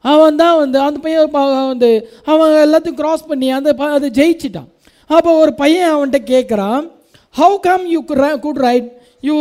அவன் 0.02 0.36
தான் 0.36 0.58
வந்து 0.58 0.80
அந்த 0.80 1.00
பையன் 1.00 1.32
வந்து 1.68 2.10
அவன் 2.26 2.50
எல்லாத்தையும் 2.50 2.94
கிராஸ் 2.94 3.26
பண்ணி 3.26 3.52
அந்த 3.52 3.74
ப- 3.74 3.92
அதை 3.92 4.10
ஜெயிச்சிட்டான். 4.10 4.74
அப்போ 5.08 5.32
ஒரு 5.32 5.54
பையன் 5.54 5.96
அவன்கிட்ட 5.96 6.18
கேட்குறான் 6.26 6.92
how 7.38 7.60
come 7.60 7.88
you 7.88 8.04
could 8.04 8.56
right 8.56 8.92
you 9.28 9.36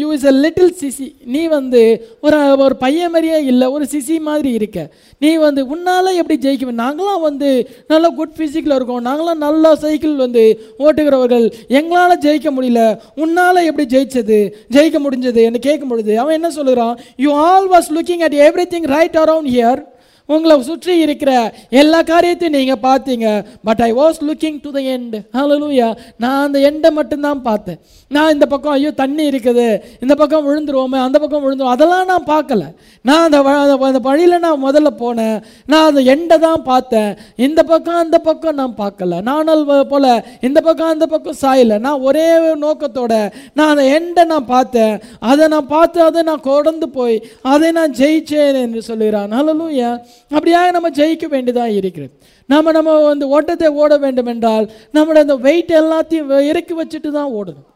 you 0.00 0.08
is 0.16 0.26
a 0.30 0.34
little 0.44 0.72
sissy 0.80 1.08
நீ 1.34 1.42
வந்து 1.56 1.82
ஒரு 2.26 2.38
ஒரு 2.64 2.76
பையன் 2.84 3.12
மாதிரியே 3.14 3.38
இல்லை 3.50 3.66
ஒரு 3.76 3.84
சிசி 3.92 4.16
மாதிரி 4.28 4.50
இருக்க. 4.58 4.78
நீ 5.24 5.30
வந்து 5.46 5.60
உன்னால் 5.74 6.18
எப்படி 6.20 6.36
ஜெயிக்குவேன் 6.46 6.82
நாங்களாம் 6.84 7.24
வந்து 7.28 7.50
நல்லா 7.92 8.08
குட் 8.20 8.36
ஃபிசிக்கில் 8.38 8.76
இருக்கோம். 8.78 9.04
நாங்களாம் 9.08 9.42
நல்லா 9.46 9.72
சைக்கிள் 9.84 10.14
வந்து 10.24 10.44
ஓட்டுகிறவர்கள். 10.78 11.46
எங்களால் 11.80 12.22
ஜெயிக்க 12.26 12.50
முடியல. 12.56 12.82
உன்னால் 13.24 13.66
எப்படி 13.70 13.86
ஜெயிச்சது? 13.96 14.40
ஜெயிக்க 14.76 14.98
முடிஞ்சது 15.06 15.42
என்று 15.48 15.60
கேட்கும் 15.68 15.92
பொழுது 15.92 16.14
அவன் 16.22 16.38
என்ன 16.38 16.50
சொல்கிறான் 16.58 16.94
you 17.26 17.32
all 17.48 17.68
was 17.74 17.90
looking 17.98 18.24
at 18.28 18.38
everything 18.74 18.88
right 18.96 19.18
around 19.24 19.52
here 19.56 19.82
உங்களை 20.26 20.62
சுற்றி 20.62 20.98
இருக்கிற 20.98 21.54
எல்லா 21.70 22.02
காரியத்தையும் 22.02 22.60
நீங்கள் 22.60 22.90
பார்த்தீங்க. 22.90 23.44
But 23.64 23.80
I 23.80 23.92
was 23.92 24.16
looking 24.20 24.58
to 24.62 24.70
the 24.70 24.80
end 24.80 25.20
hallelujah 25.32 25.96
நான் 26.18 26.46
அந்த 26.46 26.58
எண்டை 26.58 26.92
மட்டும்தான் 26.92 27.42
பார்த்தேன். 27.42 27.78
நான் 28.08 28.32
இந்த 28.32 28.46
பக்கம் 28.46 28.72
ஐயோ 28.72 28.90
தண்ணி 28.90 29.28
இருக்குது. 29.28 29.80
இந்த 30.00 30.14
பக்கம் 30.14 30.48
விழுந்துருவோமே 30.48 30.94
அந்த 30.94 31.18
பக்கம் 31.18 31.44
விழுந்துரும் 31.44 31.68
அதெல்லாம் 31.68 32.06
நான் 32.06 32.24
பார்க்கல. 32.24 32.64
நான் 33.02 33.24
அந்த 33.24 33.40
வ- 33.40 33.78
அந்த 33.80 33.98
வழியில் 33.98 34.38
நான் 34.38 34.64
முதல்ல 34.64 34.86
போனேன். 34.98 35.42
நான் 35.66 35.94
அந்த 35.94 36.00
எண்டை 36.00 36.38
தான் 36.38 36.62
பார்த்தேன். 36.62 37.14
இந்த 37.36 37.62
பக்கம் 37.62 37.94
அந்த 37.94 38.18
பக்கம் 38.18 38.54
நான் 38.54 38.74
பார்க்கல. 38.78 39.22
நானல் 39.22 39.64
போல் 39.64 39.86
போல 39.86 40.24
இந்த 40.40 40.60
பக்கம் 40.60 40.88
அந்த 40.88 41.06
பக்கம் 41.06 41.34
சாயலை. 41.40 41.78
நான் 41.78 42.00
ஒரே 42.00 42.36
நோக்கத்தோட 42.36 43.32
நான் 43.54 43.76
அந்த 43.76 44.00
எண்டை 44.00 44.24
நான் 44.24 44.46
பார்த்தேன். 44.46 44.98
அதை 45.18 45.48
நான் 45.48 45.66
பார்த்து 45.66 46.02
அதை 46.02 46.22
நான் 46.22 46.40
கொடந்து 46.40 46.84
போய் 46.84 47.26
அதை 47.42 47.70
நான் 47.70 47.90
ஜெயிச்சேன் 47.90 48.60
என்று 48.60 48.82
சொல்லுகிறான். 48.82 49.32
ஹalleluya 49.32 50.00
அப்படியாக 50.34 50.74
நம்ம 50.76 50.90
ஜெயிக்க 50.98 51.26
வேண்டியதாக 51.36 51.78
இருக்கிறது. 51.78 52.12
நம்ம 52.54 52.72
நம்ம 52.78 52.98
வந்து 53.12 53.28
ஓட்டத்தை 53.36 53.70
ஓட 53.84 53.94
வேண்டும் 54.04 54.32
என்றால் 54.34 54.66
நம்மளோட 54.96 55.24
அந்த 55.26 55.38
வெயிட் 55.48 55.72
எல்லாத்தையும் 55.84 56.36
இறக்கி 56.50 56.76
வச்சுட்டு 56.82 57.10
தான் 57.20 57.32
ஓடணும். 57.38 57.66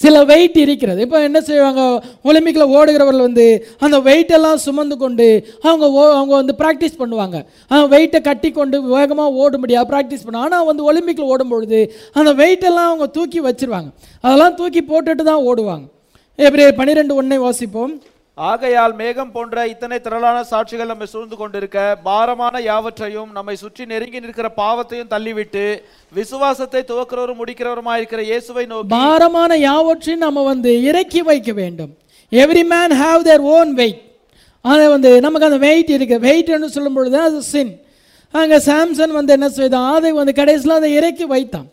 சில 0.00 0.16
வெயிட் 0.30 0.56
இருக்கிறது. 0.62 1.00
இப்போ 1.04 1.18
என்ன 1.26 1.38
செய்வாங்க 1.46 1.82
ஒலிம்பிக்கில் 2.28 2.72
ஓடுகிறவர்கள் 2.78 3.26
வந்து 3.26 3.46
அந்த 3.84 3.96
வெயிட்டெல்லாம் 4.08 4.58
சுமந்து 4.64 4.96
கொண்டு 5.02 5.26
அவங்க 5.66 5.86
ஓ 6.00 6.02
அவங்க 6.16 6.32
வந்து 6.40 6.54
ப்ராக்டிஸ் 6.62 6.98
பண்ணுவாங்க. 7.02 7.38
வெயிட்டை 7.94 8.20
கட்டி 8.26 8.48
கொண்டு 8.58 8.78
வேகமாக 8.96 9.38
ஓட 9.42 9.58
முடியாது 9.62 9.88
ப்ராக்டிஸ் 9.92 10.24
பண்ணுவாங்க. 10.24 10.48
ஆனால் 10.48 10.68
வந்து 10.70 10.84
ஒலிம்பிக்கில் 10.90 11.30
ஓடும்பொழுது 11.34 11.80
அந்த 12.20 12.32
வெயிட்டெல்லாம் 12.42 12.90
அவங்க 12.90 13.08
தூக்கி 13.16 13.42
வச்சிருவாங்க. 13.48 13.90
அதெல்லாம் 14.26 14.58
தூக்கி 14.60 14.82
போட்டுட்டு 14.92 15.24
தான் 15.30 15.46
ஓடுவாங்க. 15.52 15.86
எப்படி 16.38 16.66
பன்னிரெண்டு 16.80 17.18
ஒன்றை 17.22 17.38
வாசிப்போம். 17.46 17.94
ஆகையால் 18.38 18.94
மேகம் 19.00 19.30
போன்ற 19.34 19.62
இத்தனை 19.72 19.96
திரளான 20.06 20.38
சாட்சிகள் 20.50 20.90
நம்மை 20.90 21.06
சூழ்ந்து 21.12 21.36
கொண்டிருக்க 21.36 21.78
பாரமான 22.08 22.60
யாவற்றையும் 22.66 23.30
நம்மை 23.36 23.54
சுற்றி 23.60 23.84
நெருங்கி 23.92 24.18
நிற்கிற 24.24 24.48
பாவத்தையும் 24.58 25.12
தள்ளிவிட்டு 25.12 25.62
விசுவாசத்தை 26.18 26.82
துவக்கிறவரும் 26.90 27.38
முடிக்கிறவருமாயிருக்கிற 27.42 28.22
இயேசுவை 28.30 28.64
நோக்கி 28.72 28.92
பாரமான 28.96 29.56
யாவற்றையும் 29.68 30.24
நம்ம 30.26 30.42
வந்து 30.50 30.72
இறக்கி 30.88 31.22
வைக்க 31.30 31.52
வேண்டும். 31.60 31.92
Every 32.32 32.64
man 32.74 32.94
have 33.02 33.24
their 33.28 33.46
own 33.56 33.72
weight 33.80 34.02
அதை 34.64 34.84
வந்து 34.94 35.10
நமக்கு 35.26 35.48
அந்த 35.48 35.60
வெயிட் 35.66 35.94
இருக்குது 35.96 36.24
வெயிட்னு 36.28 36.70
சொல்லும் 36.76 36.98
பொழுது 36.98 37.18
அது 37.28 37.40
சின் 37.52 37.72
அங்கே 38.34 38.58
சாம்சன் 38.68 39.16
வந்து 39.18 39.34
என்ன 39.38 39.48
செய்தான்? 39.58 39.88
அதை 39.96 40.12
வந்து 40.20 40.32
கடைசியில் 40.40 40.78
அதை 40.78 40.90
இறக்கி 40.98 41.26
வைத்தான். 41.34 41.68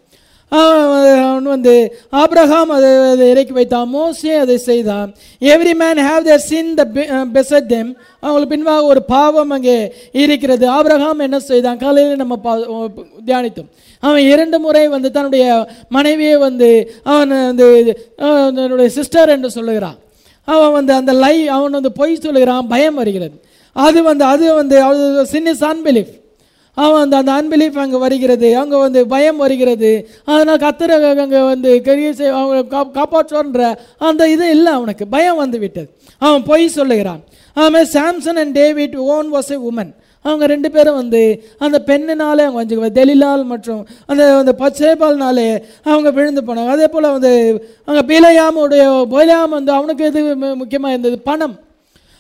அவன் 0.50 1.44
வந்து 1.44 1.74
ஆப்ரஹாம் 2.12 2.72
அதை 2.76 2.90
அதை 3.12 3.30
இறக்கி 3.30 3.54
வைத்தான். 3.54 3.88
மோசே 3.90 4.34
அதை 4.44 4.58
செய்தான். 4.58 5.10
Every 5.40 5.74
man 5.82 6.02
have 6.08 6.28
their 6.28 6.44
sin 6.50 6.74
the 6.74 6.84
beset 7.36 7.66
them 7.66 7.92
அவங்களுக்கு 8.20 8.54
பின்பாக 8.56 8.84
ஒரு 8.92 9.04
பாவம் 9.04 9.50
அங்கே 9.50 9.78
இருக்கிறது. 10.12 10.66
ஆப்ரஹாம் 10.72 11.26
என்ன 11.28 11.40
செய்தான்? 11.40 11.78
காலையில் 11.78 12.22
நம்ம 12.24 12.36
பா 12.36 12.54
தியானித்தோம். 13.28 13.70
அவன் 14.00 14.24
இரண்டு 14.34 14.60
முறை 14.60 14.88
வந்து 14.88 15.12
தன்னுடைய 15.12 15.46
மனைவியை 15.90 16.38
வந்து 16.38 16.70
அவன் 17.04 17.30
வந்து 17.30 17.68
தன்னுடைய 18.56 18.90
சிஸ்டர் 18.90 19.30
என்று 19.30 19.52
சொல்லுகிறான். 19.58 19.98
அவன் 20.48 20.72
வந்து 20.72 20.94
அந்த 20.94 21.12
லை 21.12 21.48
அவன் 21.48 21.72
வந்து 21.72 21.92
பொய் 21.92 22.16
சொல்லுகிறான். 22.16 22.68
பயம் 22.68 23.00
வருகிறது. 23.02 23.36
அது 23.76 24.04
வந்து 24.04 24.24
அது 24.34 24.46
வந்து 24.54 24.78
அது 24.82 25.26
சின்ன 25.26 25.52
அன்பிலீஃப் 25.72 26.12
அவன் 26.78 27.02
அந்த 27.02 27.16
அந்த 27.22 27.32
அன்பிலீஃப் 27.40 27.78
அங்கே 27.84 27.98
வருகிறது. 27.98 28.56
அங்கே 28.62 28.78
வந்து 28.78 29.08
பயம் 29.08 29.38
வருகிறது. 29.38 29.92
அதனால் 30.26 30.62
கத்திர 30.66 30.92
அங்கே 31.24 31.42
வந்து 31.42 31.82
கரிய 31.82 32.14
செய் 32.14 32.28
அவங்க 32.28 32.64
கா 32.74 32.82
காப்பாற்றுவான்ற 32.98 33.74
அந்த 33.98 34.30
இது 34.30 34.50
இல்லை 34.50 34.72
அவனுக்கு. 34.74 35.08
பயம் 35.08 35.36
வந்து 35.36 35.60
விட்டது. 35.60 35.90
அவன் 36.18 36.44
பொய் 36.44 36.68
சொல்லுகிறான். 36.68 37.22
அவன் 37.54 37.88
Samson 37.94 38.40
and 38.44 38.56
David 38.60 38.96
own 38.96 39.28
was 39.34 39.52
a 39.58 39.60
woman 39.72 39.92
அவங்க 40.26 40.46
ரெண்டு 40.46 40.72
பேரும் 40.72 40.96
வந்து 40.96 41.22
அந்த 41.60 41.84
பெண்ணினாலே 41.88 42.44
அவங்க 42.48 42.60
வந்து 42.62 42.94
தெலிலால் 43.00 43.44
மற்றும் 43.44 43.88
அந்த 44.06 44.38
அந்த 44.38 44.52
பச்சைபால்னாலே 44.60 45.48
அவங்க 45.84 46.12
விழுந்து 46.12 46.42
போனாங்க. 46.42 46.72
அதே 46.76 46.88
போல் 46.88 47.14
வந்து 47.18 47.32
அங்கே 47.86 48.04
பிலையாமுடைய 48.12 48.84
பிலையாம் 49.14 49.50
வந்து 49.50 49.72
அவனுக்கு 49.72 50.06
எது 50.06 50.22
முக்கியமாக 50.62 50.94
இருந்தது? 50.94 51.20
பணம். 51.20 51.56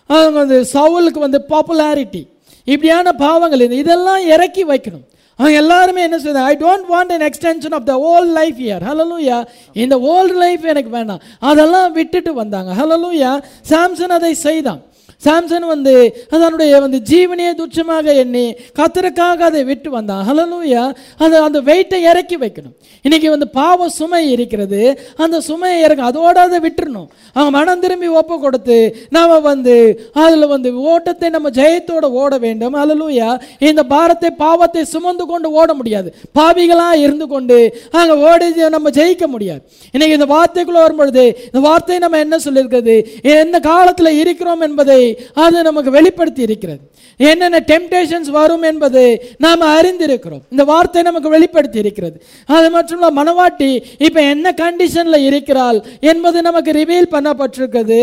அவங்க 0.10 0.38
வந்து 0.40 0.60
சவுலுக்கு 0.74 1.20
வந்து 1.20 1.42
பாப்புலாரிட்டி 1.50 2.24
இப்படியான 2.64 3.14
பாவங்கள் 3.14 3.60
இது 3.60 3.78
இதெல்லாம் 3.78 4.22
இறக்கி 4.36 4.66
வைக்கணும். 4.66 5.04
அவங்க 5.36 5.58
எல்லாருமே 5.58 6.02
என்ன 6.02 6.18
செய்யுது 6.18 6.42
I 6.52 6.56
don't 6.56 6.88
want 6.94 7.12
an 7.16 7.26
extension 7.30 7.74
of 7.74 7.86
the 7.86 7.94
old 8.00 8.34
life 8.40 8.60
year 8.66 8.84
hallelujah 8.90 9.38
இந்த 9.74 9.96
ஓல்டு 9.98 10.36
லைஃப் 10.46 10.66
எனக்கு 10.66 10.90
வேண்டாம். 10.90 11.22
அதெல்லாம் 11.40 11.92
விட்டுட்டு 11.92 12.34
வந்தாங்க. 12.34 12.72
ஹலலூயா 12.82 13.32
சாம்சன் 13.70 14.18
அதை 14.18 14.34
செய்தான். 14.34 14.82
சாம்சன் 15.26 15.66
வந்து 15.74 15.94
அதனுடைய 16.36 16.80
வந்து 16.86 17.00
ஜீவனையை 17.12 17.54
துச்சமாக 17.62 18.16
எண்ணி 18.24 18.46
கத்தருக்காக 18.80 19.42
அதை 19.50 19.64
விட்டு 19.70 19.90
வந்தான். 19.90 20.24
ஹலலூயா 20.30 20.84
அந்த 21.24 21.36
அந்த 21.48 21.62
வெயிட்டை 21.62 22.00
இறக்கி 22.10 22.38
வைக்கணும். 22.38 22.76
இன்னைக்கு 23.02 23.30
வந்து 23.30 23.48
பாவ 23.48 23.90
சுமை 23.90 24.32
இருக்கிறது. 24.32 24.82
அந்த 25.24 25.42
சுமையை 25.42 25.80
இறக்க 25.86 26.10
அதோட 26.10 26.38
அதை 26.48 26.60
விட்டுறணும். 26.66 27.08
அவங்க 27.34 27.52
மனம் 27.58 27.80
திரும்பி 27.80 28.08
ஒப்பு 28.08 28.40
கொடுத்து 28.40 28.78
நாம் 29.10 29.34
வந்து 29.42 29.76
அதில் 30.24 30.48
வந்து 30.54 30.70
ஓட்டத்தை 30.92 31.30
நம்ம 31.30 31.50
ஜெயத்தோடு 31.50 32.10
ஓட 32.22 32.38
வேண்டும். 32.38 32.76
ஹalleluya 32.82 33.30
இந்த 33.60 33.84
பாரத்தை 33.84 34.30
பாவத்தை 34.44 34.84
சுமந்து 34.86 35.26
கொண்டு 35.26 35.52
ஓட 35.52 35.74
முடியாது. 35.74 36.10
பாவிகளாக 36.40 37.02
இருந்து 37.06 37.28
கொண்டு 37.28 37.58
அங்கே 37.92 38.16
ஓடி 38.30 38.50
நம்ம 38.76 38.90
ஜெயிக்க 38.90 39.28
முடியாது. 39.28 39.62
இன்னைக்கு 39.94 40.18
இந்த 40.20 40.30
வார்த்தைக்குள்ளே 40.36 40.82
வரும்பொழுது 40.86 41.26
இந்த 41.46 41.60
வார்த்தை 41.68 41.98
நம்ம 42.06 42.20
என்ன 42.26 42.38
சொல்லியிருக்கிறது? 42.46 42.96
என்ன 43.42 43.60
காலத்தில் 43.70 44.20
இருக்கிறோம் 44.22 44.64
என்பதை 44.70 45.02
அது 45.34 45.64
நமக்கு 45.64 45.92
வெளிப்படுத்தி 45.98 46.42
இருக்கிறது. 46.48 46.82
என்னென்ன 47.18 47.60
டெம்டேஷன்ஸ் 47.72 48.30
வரும் 48.40 48.64
என்பது 48.70 49.02
நாம் 49.46 49.66
அறிந்திருக்கிறோம். 49.78 50.44
இந்த 50.54 50.64
வார்த்தை 50.72 51.02
நமக்கு 51.10 51.30
வெளிப்படுத்தி 51.30 51.80
இருக்கிறது. 51.84 52.18
அது 52.58 52.70
மட்டும் 52.76 52.98
இல்ல 52.98 53.10
மனவாட்டி 53.20 53.70
இப்போ 54.06 54.22
என்ன 54.34 54.54
கண்டிஷனில் 54.62 55.26
இருக்கிறாள் 55.30 55.80
என்பது 56.12 56.42
நமக்கு 56.42 56.72
ரிவீல் 56.80 57.10
பண்ணப்பட்டிருக்கிறது. 57.16 58.00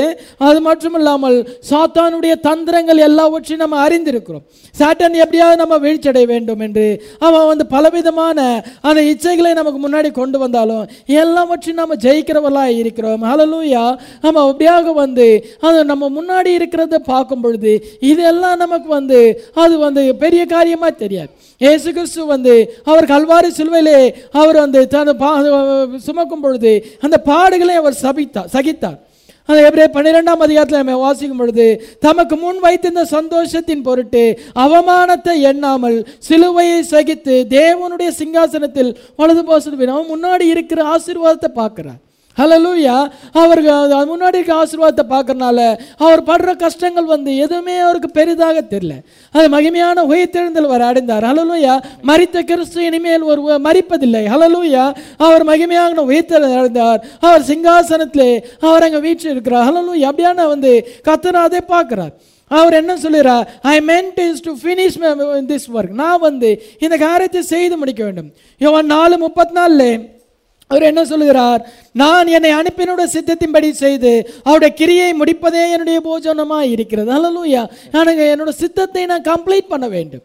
அது 0.49 0.61
மட்டும் 0.61 0.97
இல்லாமல் 1.01 1.39
சாத்தானுடைய 1.70 2.35
தந்திரங்கள் 2.49 3.05
எல்லாவற்றையும் 3.09 3.62
நம்ம 3.65 3.78
அறிந்திருக்கிறோம். 3.87 4.45
சாட்டன் 4.81 5.16
எப்படியாவது 5.24 5.61
நம்ம 5.62 5.78
வீழ்ச்சடைய 5.87 6.27
வேண்டும் 6.32 6.62
என்று 6.66 6.87
அவன் 7.19 7.49
வந்து 7.51 7.66
பலவிதமான 7.74 8.39
அந்த 8.89 9.01
இச்சைகளை 9.12 9.53
நமக்கு 9.61 9.81
முன்னாடி 9.87 10.11
கொண்டு 10.20 10.39
வந்தாலும் 10.45 10.85
எல்லாவற்றையும் 11.23 11.81
நம்ம 11.82 11.97
ஜெயிக்கிறவர்களாக 12.07 12.78
இருக்கிறோம். 12.82 13.24
ஹலலூயா 13.31 13.85
நம்ம 14.27 14.47
அப்படியாக 14.51 14.95
வந்து 15.03 15.27
அது 15.61 15.85
நம்ம 15.93 16.11
முன்னாடி 16.19 16.51
இருக்கிறத 16.59 16.99
பார்க்கும் 17.10 17.43
பொழுது 17.44 17.72
இதெல்லாம் 18.10 18.62
நமக்கு 18.62 18.89
வந்து 18.98 19.20
அது 19.62 19.74
வந்து 19.85 20.02
பெரிய 20.22 20.43
காரியமா 20.55 20.89
தெரியாது. 21.02 21.31
இயேசு 21.60 21.89
கிறிஸ்து 21.97 22.24
வந்து 22.35 22.55
அவர் 22.90 23.10
கல்வாரி 23.12 23.51
சிலுவையிலே 23.59 23.98
அவர் 24.40 24.59
வந்து 24.64 24.81
தன் 24.94 25.12
பா 25.22 25.31
சுமக்கும் 26.09 26.43
பொழுது 26.44 26.72
அந்த 27.06 27.16
பாடுகளை 27.31 27.77
அவர் 27.82 28.02
சபித்தார் 28.05 28.51
சகித்தார். 28.56 28.98
அந்த 29.48 29.60
எப்படியே 29.66 29.86
பன்னிரெண்டாம் 29.94 30.43
அதிகாரத்தில் 30.44 30.81
நம்ம 30.81 30.97
வாசிக்கும் 31.05 31.40
பொழுது 31.40 31.64
தமக்கு 32.05 32.35
முன் 32.43 32.60
வைத்திருந்த 32.64 33.02
சந்தோஷத்தின் 33.14 33.85
பொருட்டு 33.86 34.22
அவமானத்தை 34.64 35.35
எண்ணாமல் 35.51 35.97
சிலுவையை 36.28 36.81
சகித்து 36.93 37.36
தேவனுடைய 37.56 38.10
சிங்காசனத்தில் 38.20 38.93
வலது 39.20 39.43
போசது 39.48 39.90
அவன் 39.94 40.12
முன்னாடி 40.14 40.47
இருக்கிற 40.55 40.82
ஆசீர்வாதத்தை 40.94 41.51
பார்க்குறான் 41.60 42.01
ஹலலூயா 42.39 42.97
அவர்கள் 43.43 44.09
முன்னாடி 44.11 44.39
இருக்க 44.39 44.52
ஆசீர்வாதத்தை 44.62 45.05
பார்க்கறனால 45.15 45.59
அவர் 46.05 46.23
படுற 46.28 46.51
கஷ்டங்கள் 46.62 47.09
வந்து 47.15 47.31
எதுவுமே 47.44 47.74
அவருக்கு 47.86 48.11
பெரிதாக 48.19 48.62
தெரியல. 48.73 48.94
அது 49.35 49.47
மகிமையான 49.57 50.05
உயிர்த்தெழுந்தல் 50.12 50.69
அவர் 50.70 50.85
அடைந்தார். 50.89 51.27
ஹலலூயா 51.31 51.74
மறித்த 52.11 52.43
கிறிஸ்து 52.51 52.81
இனிமேல் 52.89 53.27
ஒரு 53.31 53.40
மறிப்பதில்லை. 53.66 54.23
ஹலலூயா 54.35 54.85
அவர் 55.27 55.44
மகிமையான 55.51 56.05
உயிர்த்தெழுந்த 56.11 56.59
அடைந்தார். 56.61 57.01
அவர் 57.27 57.47
சிங்காசனத்திலே 57.51 58.31
அவர் 58.69 58.86
அங்கே 58.86 59.01
வீட்டில் 59.09 59.32
இருக்கிறார் 59.35 59.66
ஹலலூயா 59.70 60.09
அப்படியான 60.12 60.47
வந்து 60.55 60.73
கத்தனா 61.09 61.43
அதை 61.48 61.62
பார்க்குறார். 61.74 62.15
அவர் 62.51 62.78
என்ன 62.78 62.93
சொல்லுறார் 63.02 63.44
I 63.73 63.74
meant 63.90 64.16
is 64.28 64.40
to 64.47 64.52
finish 64.62 64.97
this 65.51 65.69
work 65.74 65.93
நான் 66.01 66.24
வந்து 66.28 66.48
இந்த 66.85 66.97
காரியத்தை 67.05 67.43
செய்து 67.52 67.77
முடிக்க 67.82 68.01
வேண்டும். 68.07 68.31
இவன் 68.66 68.90
நாலு 68.94 69.19
முப்பத்தி 69.27 69.55
நாலுல 69.59 69.85
அவர் 70.72 70.88
என்ன 70.88 71.02
சொல்லுகிறார்? 71.05 71.62
நான் 72.02 72.28
என்னை 72.36 72.51
அனுப்பினோட 72.59 73.02
சித்தத்தின்படி 73.14 73.68
செய்து 73.84 74.12
அவருடைய 74.48 74.70
கிரியை 74.80 75.09
முடிப்பதே 75.20 75.62
என்னுடைய 75.74 76.01
போஜனமாக 76.09 76.70
இருக்கிறது 76.74 77.16
லூயா 77.36 77.62
எனக்கு 78.01 78.24
என்னோட 78.34 78.52
சித்தத்தை 78.62 79.05
நான் 79.12 79.28
கம்ப்ளீட் 79.30 79.72
பண்ண 79.72 79.86
வேண்டும். 79.97 80.24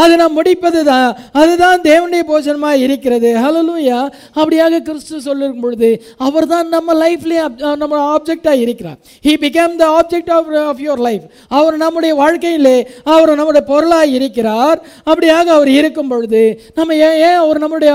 அது 0.00 0.12
நான் 0.20 0.36
முடிப்பது 0.36 0.80
தான் 0.84 1.08
அதுதான் 1.40 1.82
தேவனுடைய 1.86 2.22
போஜனமாக 2.30 2.82
இருக்கிறது. 2.84 3.30
ஹலலூயா 3.44 3.98
அப்படியாக 4.40 4.80
கிறிஸ்து 4.88 5.16
சொல்லிருக்கும் 5.26 5.64
பொழுது 5.64 5.90
அவர் 6.26 6.46
தான் 6.52 6.68
நம்ம 6.74 6.94
லைஃப்லேயே 7.02 7.42
நம்ம 7.82 8.00
ஆப்ஜெக்டாக 8.14 8.62
இருக்கிறார். 8.64 8.98
He 9.26 9.32
became 9.44 9.74
the 9.82 9.86
object 9.98 10.30
of 10.36 10.48
of 10.70 10.80
your 10.84 11.02
life 11.08 11.24
அவர் 11.58 11.76
நம்முடைய 11.84 12.12
வாழ்க்கையிலே 12.22 12.76
அவர் 13.14 13.32
நம்முடைய 13.40 13.64
பொருளாக 13.72 14.14
இருக்கிறார். 14.18 14.78
அப்படியாக 15.10 15.46
அவர் 15.56 15.70
இருக்கும் 15.78 16.10
பொழுது 16.12 16.42
நம்ம 16.78 16.96
ஏன் 17.08 17.18
ஏன் 17.28 17.38
அவர் 17.42 17.62
நம்முடைய 17.64 17.92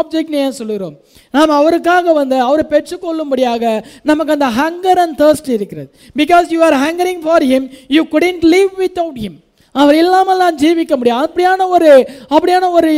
ஆப்ஜெக்ட்னு 0.00 0.42
ஏன் 0.44 0.58
சொல்லுகிறோம்? 0.60 0.94
நாம் 1.36 1.56
அவருக்காக 1.60 2.12
வந்து 2.20 2.36
அவரை 2.48 2.66
பெற்றுக்கொள்ளும்படியாக 2.74 3.72
நமக்கு 4.10 4.36
அந்த 4.36 4.50
ஹங்கர் 4.60 5.00
அண்ட் 5.04 5.18
தேர்ஸ்ட் 5.22 5.50
இருக்கிறது. 5.56 5.90
Because 6.22 6.46
you 6.56 6.60
are 6.68 6.78
hungering 6.84 7.24
for 7.26 7.46
him 7.52 7.68
you 7.96 8.04
couldn't 8.14 8.46
live 8.54 8.70
without 8.84 9.16
him 9.24 9.36
அவர் 9.82 9.96
இல்லாமல் 10.02 10.40
நான் 10.42 10.60
ஜீவிக்க 10.62 10.94
முடியும் 10.96 11.24
அப்படியான 11.24 11.68
ஒரு 11.76 11.90
அப்படியான 12.36 12.70
ஒரு 12.78 12.92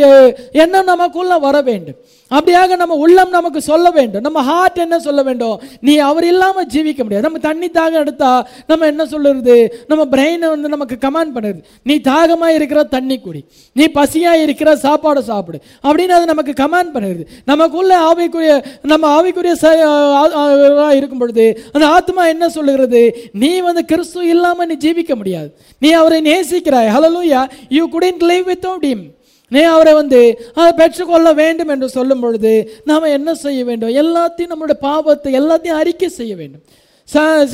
எண்ணம் 0.62 0.90
நமக்குள்ள 0.92 1.36
வர 1.46 1.56
வேண்டும். 1.70 1.98
அப்படியாக 2.30 2.76
நம்ம 2.76 2.94
உள்ளம் 2.94 3.30
நமக்கு 3.30 3.60
சொல்ல 3.62 3.90
வேண்டும். 3.90 4.20
நம்ம 4.20 4.42
ஹார்ட் 4.42 4.78
என்ன 4.78 4.98
சொல்ல 4.98 5.22
வேண்டும்? 5.22 5.60
நீ 5.80 5.96
அவர் 5.96 6.24
இல்லாமல் 6.24 6.66
ஜீவிக்க 6.66 7.02
முடியாது. 7.02 7.20
நம்ம 7.20 7.38
தண்ணி 7.38 7.68
தாகம் 7.68 8.00
எடுத்தா 8.02 8.48
நம்ம 8.66 8.86
என்ன 8.86 9.05
சொல்லுறது? 9.05 9.68
நம்ம 9.86 10.05
பிரெயினை 10.05 10.48
வந்து 10.48 10.68
நமக்கு 10.68 10.98
கமாண்ட் 11.00 11.30
பண்ணுறது 11.34 11.62
நீ 11.82 11.96
தாகமாக 11.98 12.55
இருக்கிற 12.55 12.82
தண்ணி 12.82 13.18
குடி. 13.18 13.44
நீ 13.72 13.84
பசியாக 13.84 14.42
இருக்கிற 14.42 14.76
சாப்பாடு 14.76 15.22
சாப்பிடு. 15.22 15.60
அப்படின்னு 15.82 16.16
அது 16.18 16.26
நமக்கு 16.26 16.52
கமாண்ட் 16.62 16.94
பண்ணுறது 16.94 17.26
நமக்குள்ள 17.44 18.12
ஆவிக்குரிய 18.12 18.64
நம்ம 18.82 19.22
ஆவிக்குரிய 19.22 20.90
இருக்கும் 20.90 21.18
பொழுது 21.18 21.62
அந்த 21.72 21.86
ஆத்மா 21.86 22.26
என்ன 22.26 22.48
சொல்லுகிறது? 22.48 23.30
நீ 23.32 23.60
வந்து 23.60 23.84
கிறிஸ்து 23.84 24.26
இல்லாமல் 24.26 24.66
நீ 24.66 24.90
ஜீவிக்க 24.90 25.14
முடியாது. 25.14 25.55
நீ 25.78 25.90
அவரை 25.92 26.22
நேசிக்கிறாய். 26.22 26.90
Hallelujah 26.94 27.46
you 27.68 27.88
couldn't 27.88 28.22
live 28.32 28.44
with 28.44 28.66
him. 28.82 29.16
நீ 29.54 29.60
அவரை 29.74 29.92
வந்து 30.00 30.20
அதை 30.58 30.70
பெற்றுக்கொள்ள 30.80 31.28
வேண்டும் 31.42 31.70
என்று 31.74 31.88
சொல்லும் 31.96 32.22
பொழுது 32.24 32.52
நாம் 32.90 33.14
என்ன 33.18 33.30
செய்ய 33.44 33.60
வேண்டும்? 33.70 33.94
எல்லாத்தையும் 34.02 34.52
நம்மளுடைய 34.52 34.78
பாவத்தை 34.88 35.32
எல்லாத்தையும் 35.40 35.80
அறிக்கை 35.82 36.10
செய்ய 36.18 36.34
வேண்டும். 36.40 36.64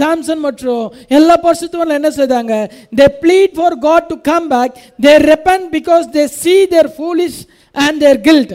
சாம்சன் 0.00 0.42
மற்றும் 0.46 0.84
எல்லா 1.16 1.34
பரிசுத்தவர்கள் 1.46 1.98
என்ன 2.00 2.10
செய்தாங்க? 2.20 2.54
They 3.00 3.06
plead 3.22 3.54
for 3.58 3.76
God 3.86 4.08
to 4.12 4.16
come 4.30 4.48
back 4.54 4.78
they 5.06 5.12
repent 5.30 5.66
because 5.76 6.06
they 6.16 6.24
see 6.40 6.54
their 6.74 6.90
foolish 6.96 7.40
and 7.86 8.00
their 8.04 8.20
guilt 8.28 8.54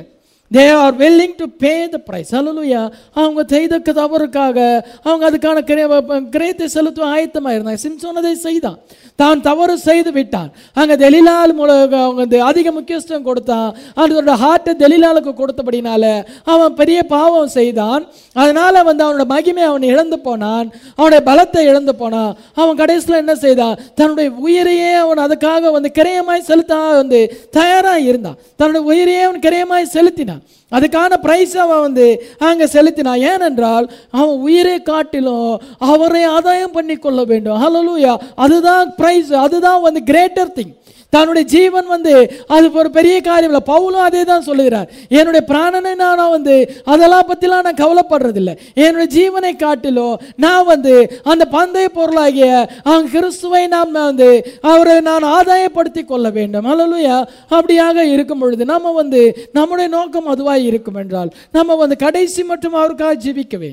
they 0.53 0.71
are 0.71 0.97
willing 0.97 1.33
to 1.37 1.45
pay 1.57 1.89
the 1.89 1.99
price 2.11 2.31
hallelujah 2.31 2.91
அவங்க 3.13 3.43
செய்த 3.47 3.79
தவறுக்காக 3.79 4.83
அவங்க 5.03 5.31
அதுக்கான 5.31 5.61
கிரே- 5.61 6.27
கிரயத்தை 6.31 6.65
செலுத்துவ 6.65 7.07
ஆயத்தமாக 7.07 7.55
இருந்தாங்க 7.55 7.77
சிம்சோன் 7.83 8.15
அதை 8.15 8.35
செய்தான். 8.35 8.79
தான் 9.15 9.41
தவறு 9.41 9.77
செய்து 9.77 10.11
விட்டான். 10.11 10.51
அங்கே 10.73 10.95
தெலிலால் 10.95 11.53
மூலம் 11.53 11.77
அவங்க 11.77 12.11
வந்து 12.11 12.41
அதிக 12.41 12.71
முக்கியத்துவம் 12.71 13.23
கொடுத்தான். 13.23 13.75
அதோட 13.95 14.35
ஹார்ட்டை 14.35 14.73
தெலிலாலுக்கு 14.79 15.33
கொடுத்தபடினால 15.33 16.25
அவன் 16.43 16.73
பெரிய 16.73 17.03
பாவம் 17.03 17.47
செய்தான். 17.47 18.07
அதனால் 18.33 18.83
வந்து 18.83 19.05
அவனோட 19.05 19.25
மகிமை 19.25 19.63
அவன் 19.63 19.81
இழந்து 19.81 20.19
போனான். 20.19 20.71
அவனுடைய 20.95 21.23
பலத்தை 21.31 21.59
இழந்து 21.59 21.95
போனான். 21.95 22.35
அவன் 22.53 22.75
கடைசியில் 22.75 23.17
என்ன 23.17 23.35
செய்தான்? 23.35 23.77
தன்னுடைய 23.95 24.31
உயிரையே 24.31 24.93
அவன் 24.93 25.17
அதுக்காக 25.17 25.71
வந்து 25.71 25.91
கிரயமாய் 25.99 26.39
செலுத்த 26.39 26.75
வந்து 26.75 27.47
தயாராக 27.51 27.99
இருந்தான் 27.99 28.35
தன்னுடைய 28.55 28.87
உயிரையே 28.87 29.21
அவன் 29.21 29.39
கிரயமாய் 29.39 29.89
செலுத்தினான். 29.89 30.38
அதுக்கான 30.71 31.17
பிரைஸ் 31.21 31.57
அவன் 31.57 31.79
வந்து 31.79 32.05
அங்கே 32.39 32.65
செலுத்தினான் 32.65 33.21
ஏனென்றால் 33.31 33.91
அவன் 34.11 34.35
உயிரை 34.37 34.81
காட்டிலும் 34.81 35.61
அவரை 35.77 36.23
ஆதாயம் 36.23 36.71
பண்ணி 36.71 36.95
கொள்ள 36.95 37.23
வேண்டும். 37.23 37.59
ஹalleluya 37.63 38.13
அதுதான் 38.35 38.93
பிரைஸ் 38.95 39.31
அதுதான் 39.45 39.81
வந்து 39.81 40.03
கிரேட்டர் 40.03 40.51
திங் 40.55 40.73
தன்னுடைய 41.13 41.45
ஜீவன் 41.53 41.87
வந்து 41.93 42.13
அது 42.55 42.65
ஒரு 42.79 42.89
பெரிய 42.97 43.15
காரியம் 43.27 43.51
இல்லை. 43.51 43.63
பவுலும் 43.71 44.05
அதே 44.07 44.21
தான் 44.31 44.45
சொல்லுகிறார். 44.47 44.87
என்னுடைய 45.19 45.43
பிராணனை 45.51 45.93
நான் 46.03 46.33
வந்து 46.35 46.55
அதெல்லாம் 46.93 47.27
பற்றிலாம் 47.29 47.65
நான் 47.67 47.79
கவலைப்படுறதில்லை. 47.83 48.53
என்னுடைய 48.83 49.09
ஜீவனை 49.17 49.53
காட்டிலும் 49.65 50.15
நான் 50.45 50.67
வந்து 50.71 50.93
அந்த 51.31 51.43
பந்தய 51.55 51.87
பொருளாகிய 51.97 52.49
அவன் 52.89 53.09
கிறிஸ்துவை 53.15 53.63
நாம் 53.75 53.97
வந்து 54.09 54.29
அவரை 54.73 54.97
நான் 55.09 55.25
ஆதாயப்படுத்தி 55.37 56.03
கொள்ள 56.05 56.29
வேண்டும். 56.39 56.67
அலலுயா 56.73 57.17
அப்படியாக 57.57 58.05
இருக்கும் 58.15 58.43
பொழுது 58.43 58.65
நம்ம 58.73 58.93
வந்து 59.01 59.21
நம்முடைய 59.59 59.89
நோக்கம் 59.97 60.31
அதுவாக 60.33 60.67
இருக்கும் 60.69 60.99
என்றால் 61.03 61.31
நம்ம 61.57 61.77
வந்து 61.83 61.97
கடைசி 62.05 62.43
மட்டும் 62.51 62.77
அவருக்காக 62.81 63.15
ஜீவிக்கவே. 63.25 63.71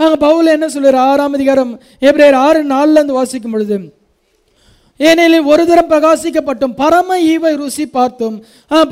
அங்கே 0.00 0.16
பவுல் 0.24 0.54
என்ன 0.54 0.66
சொல்லுவார் 0.72 0.98
ஆறாம் 1.10 1.36
அதிகாரம் 1.36 1.70
எப்படியார் 2.06 2.36
ஆறு 2.46 2.60
நாலுலேருந்து 2.72 3.18
வாசிக்கும் 3.18 3.54
பொழுது 3.54 3.78
ஏனெனில் 5.00 5.48
ஒரு 5.52 5.62
தரம் 5.66 5.90
பிரகாசிக்கப்பட்டும் 5.90 6.74
பரம 6.82 7.18
ஈவை 7.32 7.52
ருசி 7.60 7.84
பார்த்தும் 7.96 8.36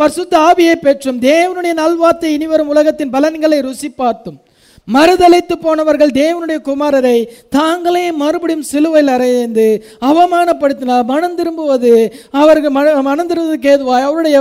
பரிசுத்த 0.00 0.34
ஆவியை 0.48 0.74
பெற்றும் 0.86 1.20
தேவனுடைய 1.30 1.74
நல்வார்த்தை 1.82 2.30
இனிவரும் 2.36 2.72
உலகத்தின் 2.74 3.14
பலன்களை 3.14 3.60
ருசி 3.60 3.88
பார்த்தும். 4.02 4.38
மறுதலைத்து 4.88 5.54
போனவர்கள் 5.56 6.10
தேவனுடைய 6.10 6.58
குமாரரை 6.60 7.18
தாங்களே 7.48 8.12
மறுபடியும் 8.12 8.62
சிலுவையில் 8.62 9.08
அறைந்து 9.08 9.82
அவமானப்படுத்தினார் 10.00 11.04
மனம் 11.04 11.34
திரும்புவது 11.34 11.92
அவர்கள் 12.30 12.70
மன 12.70 13.02
மனம் 13.02 13.26
திரும்புவதற்கு 13.26 13.68
ஏதுவாய் 13.68 14.02
அவருடைய 14.02 14.36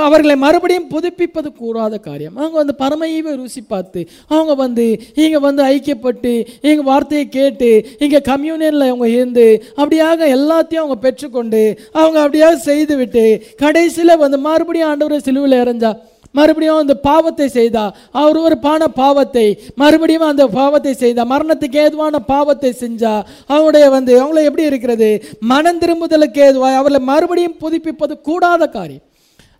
அவர்களை 0.00 0.36
மறுபடியும் 0.36 0.88
புதுப்பிப்பது 0.88 1.52
கூடாத 1.52 1.98
காரியம். 1.98 2.36
அவங்க 2.36 2.56
வந்து 2.56 2.74
பரமையவை 2.78 3.36
ருசி 3.36 3.62
பார்த்து 3.62 4.00
அவங்க 4.28 4.54
வந்து 4.54 4.86
இங்கே 5.14 5.38
வந்து 5.38 5.62
ஐக்கியப்பட்டு 5.64 6.32
எங்கள் 6.60 6.84
வார்த்தையை 6.84 7.28
கேட்டு 7.28 7.70
இங்கே 7.98 8.20
கம்யூனியனில் 8.20 8.88
அவங்க 8.88 9.08
இருந்து 9.08 9.46
அப்படியாக 9.76 10.28
எல்லாத்தையும் 10.28 10.84
அவங்க 10.84 10.98
பெற்றுக்கொண்டு 11.00 11.62
அவங்க 11.92 12.28
அப்படியாக 12.28 12.54
செய்துவிட்டு 12.54 13.42
கடைசியில் 13.56 14.16
வந்து 14.16 14.38
மறுபடியும் 14.38 14.90
ஆண்டவரை 14.90 15.16
சிலுவையில் 15.18 15.62
இறைஞ்சா 15.62 15.92
மறுபடியும் 16.34 16.80
அந்த 16.82 16.94
பாவத்தை 17.08 17.48
செய்தா? 17.58 17.84
அவர் 18.10 18.38
ஒரு 18.46 18.58
பான 18.58 18.88
பாவத்தை. 19.00 19.46
மறுபடியும் 19.82 20.26
அந்த 20.30 20.46
பாவத்தை 20.58 20.94
செய்தா? 20.94 21.24
மரணத்துக்கு 21.34 21.78
ஏதுவான 21.84 22.18
பாவத்தை 22.32 22.72
செஞ்சா? 22.82 23.14
அவனுடைய 23.46 23.86
வந்து 23.96 24.12
அவங்கள 24.22 24.42
எப்படி 24.48 24.68
இருக்கிறது? 24.70 25.10
மனம் 25.52 25.80
திரும்புதலுக்கு 25.84 26.42
ஏதுவாய்? 26.48 26.78
அவர்களை 26.80 27.02
மறுபடியும் 27.12 27.58
புதுப்பிப்பது 27.64 28.16
கூடாத 28.30 28.66
காரியம். 28.66 29.06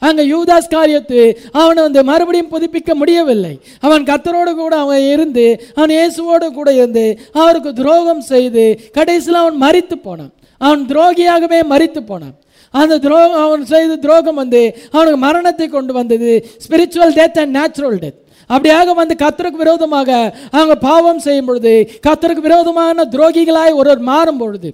அங்கே 0.02 0.22
யூதாஸ் 0.32 0.72
காரியத்து 0.76 1.20
அவனை 1.52 1.80
வந்து 1.82 2.00
மறுபடியும் 2.08 2.52
புதுப்பிக்க 2.54 2.94
முடியவில்லை. 2.94 3.52
அவன் 3.86 4.06
கத்தரோடு 4.08 4.52
கூட 4.54 4.74
அவன் 4.84 5.04
இருந்து 5.14 5.44
அவன் 5.76 5.92
இயேசுவோடு 5.96 6.46
கூட 6.58 6.70
இருந்து 6.72 7.04
அவருக்கு 7.32 7.72
துரோகம் 7.80 8.24
செய்து 8.32 8.64
கடைசியில் 8.96 9.42
அவன் 9.42 9.58
மறித்து 9.64 9.98
போனான். 10.06 10.32
அவன் 10.60 10.82
துரோகியாகவே 10.90 11.60
மறித்து 11.72 12.00
போனான். 12.10 12.34
அந்த 12.80 12.98
துரோகம் 12.98 13.42
அவன் 13.44 13.64
செய்த 13.66 13.96
துரோகம் 13.96 14.40
வந்து 14.42 14.62
அவனுக்கு 14.90 15.20
மரணத்தை 15.26 15.68
கொண்டு 15.68 15.92
வந்தது. 15.92 16.32
Spiritual 16.64 17.14
death 17.18 17.40
and 17.42 17.56
natural 17.58 17.98
death 17.98 18.18
அப்படியாக 18.50 18.94
வந்து 18.94 19.14
கத்தருக்கு 19.24 19.62
விரோதமாக 19.64 20.10
அவங்க 20.50 20.74
பாவம் 20.88 21.22
செய்யும் 21.26 21.48
பொழுது 21.50 21.74
கத்தருக்கு 22.06 22.46
விரோதமான 22.48 23.04
துரோகிகளாய் 23.14 23.78
ஒருவர் 23.80 24.02
மாறும் 24.10 24.40
பொழுது 24.42 24.70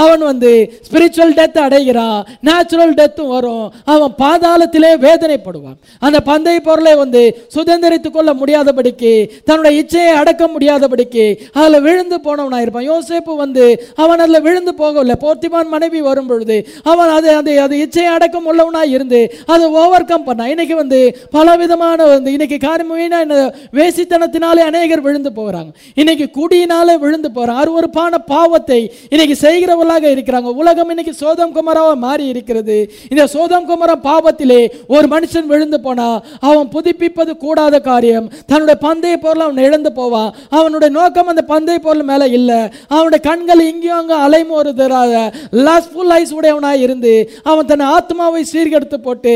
அவன் 0.00 0.22
வந்து 0.30 0.50
ஸ்பிரிச்சுவல் 0.86 1.34
டெத் 1.38 1.58
அடைகிறான் 1.58 2.20
நேச்சுரல் 2.40 2.94
டெத்தும் 2.94 3.32
வரும். 3.34 3.66
அவன் 3.84 4.14
பாதாளத்திலே 4.18 4.90
வேதனைப்படுவான். 5.06 5.78
அந்த 5.98 6.18
பந்தய 6.26 6.60
பொருளை 6.68 6.94
வந்து 6.94 7.22
சுதந்திரித்துக் 7.54 8.16
கொள்ள 8.16 8.30
முடியாதபடிக்கு 8.32 9.12
தன்னுடைய 9.44 9.82
இச்சையை 9.82 10.14
அடக்க 10.20 10.48
முடியாதபடிக்கு 10.54 11.24
அதில் 11.52 11.80
விழுந்து 11.80 12.18
போனவனாக 12.24 12.60
இருப்பான். 12.60 12.88
யோசேப்பு 12.92 13.36
வந்து 13.36 13.64
அவன் 13.94 14.18
அதில் 14.18 14.44
விழுந்து 14.46 14.74
போகவில்லை. 14.78 15.16
போர்த்திமான் 15.24 15.72
மனைவி 15.74 16.00
வரும் 16.00 16.26
பொழுது 16.26 16.56
அவன் 16.82 17.08
அது 17.08 17.30
அது 17.40 17.60
அது 17.60 17.76
இச்சையை 17.84 18.12
அடக்கம் 18.16 18.46
உள்ளவனாக 18.46 18.94
இருந்து 18.96 19.20
அதை 19.46 19.68
ஓவர் 19.82 20.08
கம் 20.10 20.26
பண்ணான். 20.26 20.52
இன்னைக்கு 20.54 20.76
வந்து 20.76 21.00
பல 21.30 21.56
விதமான 21.56 22.04
வந்து 22.04 22.32
இன்னைக்கு 22.32 22.58
காரியமீனா 22.66 23.20
வேசித்தனத்தினாலே 23.78 24.62
அநேகர் 24.70 25.06
விழுந்து 25.06 25.30
போகிறாங்க 25.36 25.70
இன்னைக்கு 25.94 26.26
குடியினாலே 26.38 26.94
விழுந்து 26.98 27.30
போகிறான் 27.30 27.60
அருவருப்பான 27.62 28.18
பாவத்தை 28.26 28.80
இன்னைக்கு 29.08 29.36
செய்கிறவர்களாக 29.82 30.06
இருக்கிறாங்க. 30.14 30.48
உலகம் 30.62 30.90
இன்னைக்கு 30.92 31.14
சோதம் 31.22 31.54
குமராவா 31.56 31.94
மாறி 32.06 32.24
இருக்கிறது. 32.32 32.76
இந்த 33.12 33.24
சோதம் 33.34 33.66
குமரம் 33.70 34.04
பாவத்திலே 34.08 34.60
ஒரு 34.94 35.06
மனுஷன் 35.14 35.50
விழுந்து 35.52 35.78
போனா 35.86 36.08
அவன் 36.48 36.68
புதுப்பிப்பது 36.74 37.32
கூடாத 37.44 37.74
காரியம். 37.90 38.26
தன்னுடைய 38.50 38.76
பந்தய 38.86 39.16
பொருள் 39.24 39.44
அவன் 39.46 39.62
இழந்து 39.66 39.92
போவான் 40.00 40.30
அவனுடைய 40.58 40.90
நோக்கம் 40.98 41.30
அந்த 41.32 41.44
பந்தய 41.52 41.78
பொருள் 41.86 42.08
மேல 42.10 42.22
இல்லை. 42.38 42.60
அவனுடைய 42.96 43.20
கண்கள் 43.28 43.66
இங்கேயும் 43.70 44.00
அங்கே 44.00 44.16
லாஸ் 45.66 45.68
லாஸ்ஃபுல் 45.68 46.12
ஐஸ் 46.18 46.34
உடையவனாய் 46.38 46.84
இருந்து 46.86 47.14
அவன் 47.50 47.68
தன் 47.70 47.86
ஆத்மாவை 47.96 48.42
சீர்கெடுத்து 48.52 48.98
போட்டு 49.06 49.34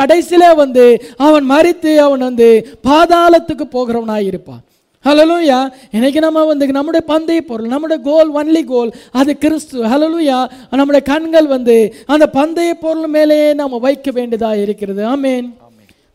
கடைசியிலே 0.00 0.50
வந்து 0.62 0.86
அவன் 1.28 1.46
மறித்து 1.54 1.92
அவன் 2.06 2.26
வந்து 2.28 2.48
பாதாளத்துக்கு 2.88 3.66
போகிறவனாய் 3.76 4.28
இருப்பான். 4.30 4.62
ஹலலூயா 5.04 5.58
இன்னைக்கு 5.90 6.20
நம்ம 6.20 6.44
வந்து 6.44 6.66
நம்முடைய 6.66 7.06
பந்தய 7.12 7.40
பொருள் 7.46 7.68
நம்முடைய 7.68 8.02
கோல் 8.02 8.30
ஒன்லி 8.40 8.64
கோல் 8.64 8.90
அது 9.12 9.38
கிறிஸ்து. 9.38 9.84
ஹலலூயா 9.84 10.38
நம்முடைய 10.70 11.06
கண்கள் 11.12 11.46
வந்து 11.46 11.94
அந்த 12.06 12.26
பந்தய 12.32 12.70
பொருள் 12.80 13.06
மேலேயே 13.06 13.54
நாம் 13.54 13.78
வைக்க 13.78 14.10
வேண்டியதா 14.10 14.62
இருக்கிறது. 14.62 15.02
ஆமேன் 15.16 15.48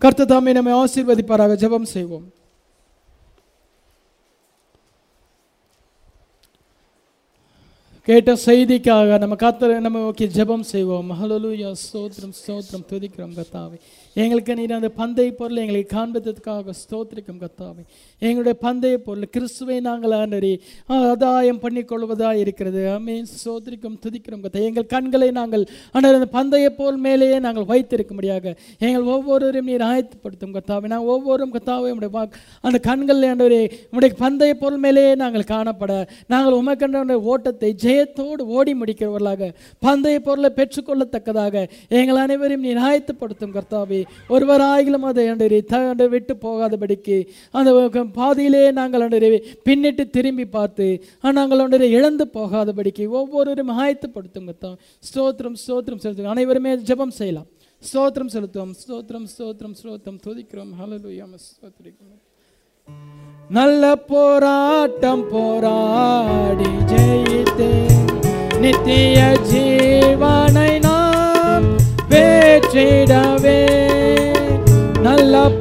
கர்த்த 0.02 0.26
தாமே 0.26 0.52
நம்மை 0.52 0.74
ஆசீர்வதிப்பாராக. 0.74 1.56
ஜெபம் 1.64 1.92
செய்வோம். 1.96 2.28
கேட்ட 8.06 8.34
செய்திக்காக 8.46 9.18
நம்ம 9.18 9.36
கத்த 9.36 9.80
நம்ம 9.80 10.00
ஓகே 10.10 10.30
ஜெபம் 10.38 10.66
செய்வோம். 10.74 11.10
ஹலலூயா 11.12 11.74
ஸ்தோத்திரம் 11.84 12.34
ஸ்தோத்திரம் 12.40 12.88
துதிக்கிறோம் 12.90 13.36
கத்தாவை 13.40 13.78
எங்களுக்கு 14.16 14.56
நீர் 14.56 14.74
அந்த 14.76 14.90
பந்தய 14.98 15.30
பொருளை 15.38 15.60
எங்களை 15.64 15.86
காண்பதற்காக 15.94 16.74
ஸ்தோத்திரிக்கும் 16.82 17.40
கத்தாவை 17.44 17.84
எங்களுடைய 18.22 18.56
பந்தய 18.66 18.98
பொருள் 18.98 19.30
கிறிஸ்துவை 19.36 19.78
நாங்கள் 19.80 20.14
ஆண்டறி 20.20 20.52
ஆதாயம் 20.88 21.62
பண்ணிக்கொள்வதாக 21.64 22.42
இருக்கிறது. 22.44 22.82
அமே 22.98 23.16
ஸ்தோத்திரிக்கும் 23.32 23.98
துதிக்கிறோம் 24.04 24.44
கத்தா 24.44 24.62
எங்கள் 24.62 24.86
கண்களை 24.86 25.32
நாங்கள் 25.32 25.64
ஆனால் 25.92 26.14
அந்த 26.14 26.30
பந்தய 26.38 26.70
பொருள் 26.70 26.98
மேலேயே 26.98 27.40
நாங்கள் 27.40 27.68
வைத்திருக்கும்படியாக 27.72 28.56
எங்கள் 28.80 29.08
ஒவ்வொருவரையும் 29.16 29.70
நீர் 29.72 29.86
ஆயத்துப்படுத்தும் 29.90 30.54
கத்தாவை 30.58 30.88
நாங்கள் 30.94 31.12
ஒவ்வொருவரும் 31.16 31.56
கத்தாவை 31.56 31.92
உடைய 31.92 32.12
வாக் 32.18 32.38
அந்த 32.62 32.80
கண்களில் 32.90 33.28
ஆண்டவரே 33.32 33.62
உடைய 33.92 34.14
பந்தய 34.20 34.54
பொருள் 34.54 34.80
மேலேயே 34.80 35.16
நாங்கள் 35.16 35.50
காணப்பட 35.54 35.92
நாங்கள் 36.28 36.60
உமக்கண்ட 36.62 37.20
ஓட்டத்தை 37.34 37.76
ஜெயத்தோடு 37.86 38.46
ஓடி 38.58 38.76
முடிக்கிறவர்களாக 38.76 39.52
பந்தய 39.82 40.20
பொருளை 40.20 40.52
பெற்றுக்கொள்ளத்தக்கதாக 40.56 41.66
எங்கள் 41.90 42.24
அனைவரையும் 42.26 42.66
நீர் 42.70 42.84
ஆயத்துப்படுத்தும் 42.88 43.56
கர்த்தாவே. 43.58 44.02
ஒருவராயிலும் 44.28 45.08
அதை 45.10 45.26
அண்டரே 45.30 45.60
தண்டு 45.66 46.10
விட்டு 46.10 46.36
போகாதபடிக்கு 46.46 47.18
அந்த 47.52 48.00
பாதையிலே 48.20 48.72
நாங்கள் 48.72 49.02
அண்டரே 49.02 49.42
பின்னிட்டு 49.70 50.10
திரும்பி 50.10 50.46
பார்த்து 50.46 50.88
நாங்கள் 51.40 51.60
அண்டரே 51.60 51.90
இழந்து 51.98 52.28
போகாதபடிக்கு 52.34 53.08
ஒவ்வொருவரும் 53.10 53.74
ஆயத்துப்படுத்தும் 53.80 54.48
கர்த்தா 54.50 54.72
ஸ்தோத்திரம் 55.10 55.58
ஸ்தோத்திரம் 55.64 56.02
செலுத்துங்க 56.04 56.36
அனைவருமே 56.36 56.78
ஜபம் 56.78 57.16
செய்யலாம். 57.20 57.48
ஸ்தோத்திரம் 57.84 58.32
செலுத்துவோம். 58.34 58.74
ஸ்தோத்திரம் 58.82 59.26
ஸ்தோத்திரம் 59.32 59.76
ஸ்தோத்திரம். 59.80 60.20
துதிக்கிறோம். 60.26 60.72
ஹalleluya 60.80 61.26
ஸ்தோத்திரிக்கிறோம். 61.48 62.22
நல்ல 63.50 63.96
போராட்டம் 63.96 65.26
போராடி 65.32 66.72
ஜெயித்தே 66.92 67.72
நித்திய 68.64 69.20
ஜீவனை 69.52 70.72
நாம் 70.88 71.68
பேற்றிடவே 72.12 73.60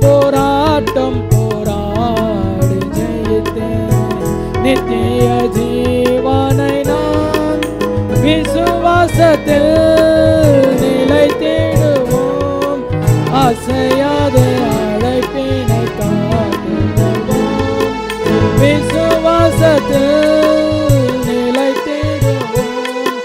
போராட்டம் 0.02 1.20
போராடு 1.30 2.78
ஜெயித்தேன் 2.96 4.20
நித்திய 4.64 5.26
ஜீவனை 5.56 6.74
நான் 6.90 7.62
விசுவாசத்தில் 8.24 9.72
நிலை 10.82 11.26
தேடுவோம். 11.42 12.82
அசையாத 13.44 14.36
அழைப்பினை 14.80 15.82
காத்துவோம் 15.98 17.30
விசுவாசத்தில் 18.60 20.20
நிலை 21.26 21.70
தேடுவோம். 21.86 23.18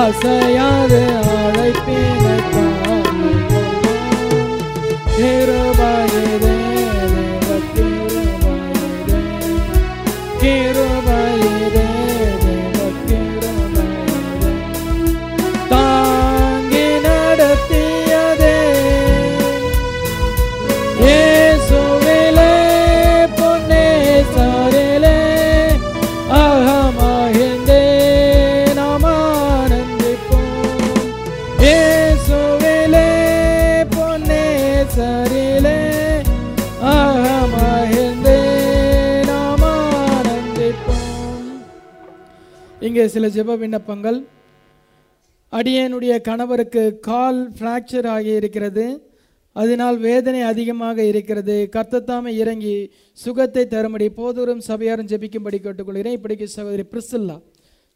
அசையாத 0.00 0.92
சில 43.30 43.44
ஜெப 43.44 43.58
விண்ணப்பங்கள் 43.58 44.18
அடியனுடைய 45.52 46.20
கணவருக்கு 46.20 46.98
கால் 47.00 47.50
ஃப்ராக்சர் 47.58 48.06
ஆகி 48.06 48.30
இருக்கிறது. 48.30 48.84
அதனால் 49.52 49.98
வேதனை 49.98 50.40
அதிகமாக 50.40 51.04
இருக்கிறது. 51.04 51.68
கர்த்தத்தாமை 51.72 52.32
இறங்கி 52.42 52.90
சுகத்தை 53.12 53.66
தரும்படி 53.66 54.08
போதூரும் 54.16 54.58
சபையாரும் 54.58 55.06
ஜெபிக்கும்படி 55.06 55.58
கேட்டுக்கொள்கிறேன். 55.64 56.16
இப்படிக்கு 56.18 56.44
சகோதரி 56.44 56.84
பிரிசில்லா. 56.92 57.36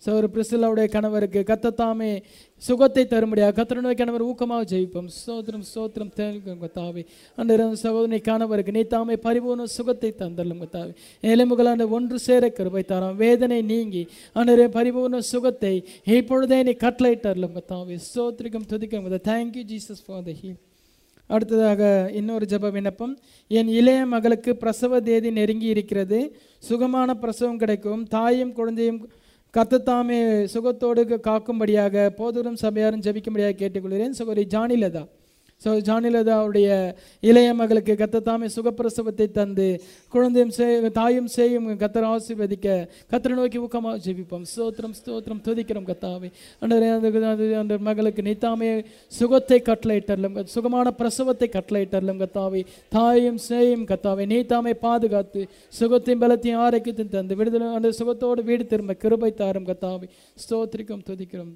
சகோதரி 0.05 0.29
பிரிசில்லாவுடைய 0.35 0.87
கணவருக்கு 0.95 1.41
கத்தத்தாமே 1.51 2.09
சுகத்தை 2.63 3.03
தரும்படியாக 3.13 3.55
கத்தனுடைய 3.59 3.95
கணவர் 4.01 4.25
ஊக்கமாக 4.31 4.65
ஜெயிப்போம். 4.73 5.09
சோதரம் 5.25 5.67
சோத்திரம் 5.73 6.13
தாவே 6.79 7.03
அந்த 7.39 7.53
சகோதரி 7.85 8.19
கணவருக்கு 8.31 8.75
நீ 8.79 8.83
தாமே 8.95 9.17
பரிபூர்ண 9.27 9.67
சுகத்தை 9.77 10.11
தந்தள்ளும் 10.23 10.65
தாவே 10.75 10.93
எலும்புகளான 11.35 11.89
ஒன்று 11.99 12.19
சேர 12.27 12.51
கருவை 12.59 12.83
தாராம். 12.91 13.17
வேதனை 13.25 13.61
நீங்கி 13.73 14.03
அந்த 14.39 14.69
பரிபூர்ண 14.79 15.23
சுகத்தை 15.33 15.75
இப்பொழுதே 16.19 16.61
நீ 16.69 16.75
கட்டளையிட்டர்லும் 16.85 17.57
தாவே 17.73 17.97
சோத்திரிக்கும் 18.13 18.69
துதிக்கும் 18.75 19.09
thank you 19.31 19.65
Jesus 19.73 20.05
for 20.07 20.27
the 20.29 20.35
heal 20.43 20.61
அடுத்ததாக 21.31 21.83
இன்னொரு 22.19 22.45
ஜெப 22.51 22.71
விண்ணப்பம். 22.75 23.13
என் 23.51 23.71
இளைய 23.79 24.01
மகளுக்கு 24.13 24.53
பிரசவ 24.63 24.99
தேதி 25.07 25.29
நெருங்கி 25.39 25.69
இருக்கிறது. 25.75 26.19
சுகமான 26.69 27.15
பிரசவம் 27.23 27.61
கிடைக்கும். 27.63 28.03
தாயும் 28.15 28.53
குழந்தையும் 28.59 28.99
கர்த்தத்தாமே 29.57 30.19
சுகத்தோடு 30.53 31.03
காக்கும்படியாக 31.27 32.05
போதூரும் 32.19 32.61
சபையாரும் 32.61 33.03
ஜபிக்கும்படியாக 33.07 33.55
கேட்டுக்கொள்கிறேன். 33.63 34.15
சகோதரி 34.19 34.45
ஜானிலதா 34.55 35.03
ஸோ 35.65 35.71
ஜானிலதாவுடைய 35.89 36.69
இளைய 37.31 37.49
மகளுக்கு 37.61 37.95
கத்தத்தாமே 38.03 38.49
சுகப்பிரசவத்தை 38.57 39.27
தந்து 39.39 39.67
குழந்தையும் 40.15 40.55
செய் 40.59 40.79
தாயும் 40.99 41.29
சேயும் 41.37 41.69
கத்தரை 41.83 42.09
ஆசீர்வதிக்க 42.15 42.69
கத்தரை 43.13 43.35
நோக்கி 43.41 43.59
ஊக்கமாக 43.65 43.97
ஜெபிப்போம். 44.07 44.45
ஸ்தோத்திரம் 44.53 44.95
ஸ்தோத்திரம் 45.01 45.43
துதிக்கிறோம் 45.49 45.89
கத்தாவே. 45.91 46.31
அந்த 46.63 46.75
அந்த 47.63 47.75
மகளுக்கு 47.89 48.23
நீத்தாமே 48.29 48.71
சுகத்தை 49.19 49.59
கட்டளையிட்டரலும் 49.71 50.39
சுகமான 50.55 50.95
பிரசவத்தை 51.01 51.49
கட்டளையிட்டரலும் 51.57 52.23
கத்தாவை. 52.25 52.63
தாயும் 52.97 53.41
சேயும் 53.49 53.89
கத்தாவே 53.91 54.25
நீத்தாமே 54.35 54.73
பாதுகாத்து 54.87 55.43
சுகத்தையும் 55.81 56.23
பலத்தையும் 56.25 56.63
ஆரோக்கியத்தையும் 56.67 57.15
தந்து 57.17 57.37
விடுதலை 57.41 57.69
அந்த 57.79 57.91
சுகத்தோடு 58.01 58.43
வீடு 58.51 58.65
திரும்ப 58.73 58.97
கிருபை 59.05 59.33
தாரும் 59.43 59.69
கத்தாவை. 59.71 60.09
ஸ்தோத்திரிக்கும் 60.45 61.07
துதிக்கிறோம். 61.11 61.53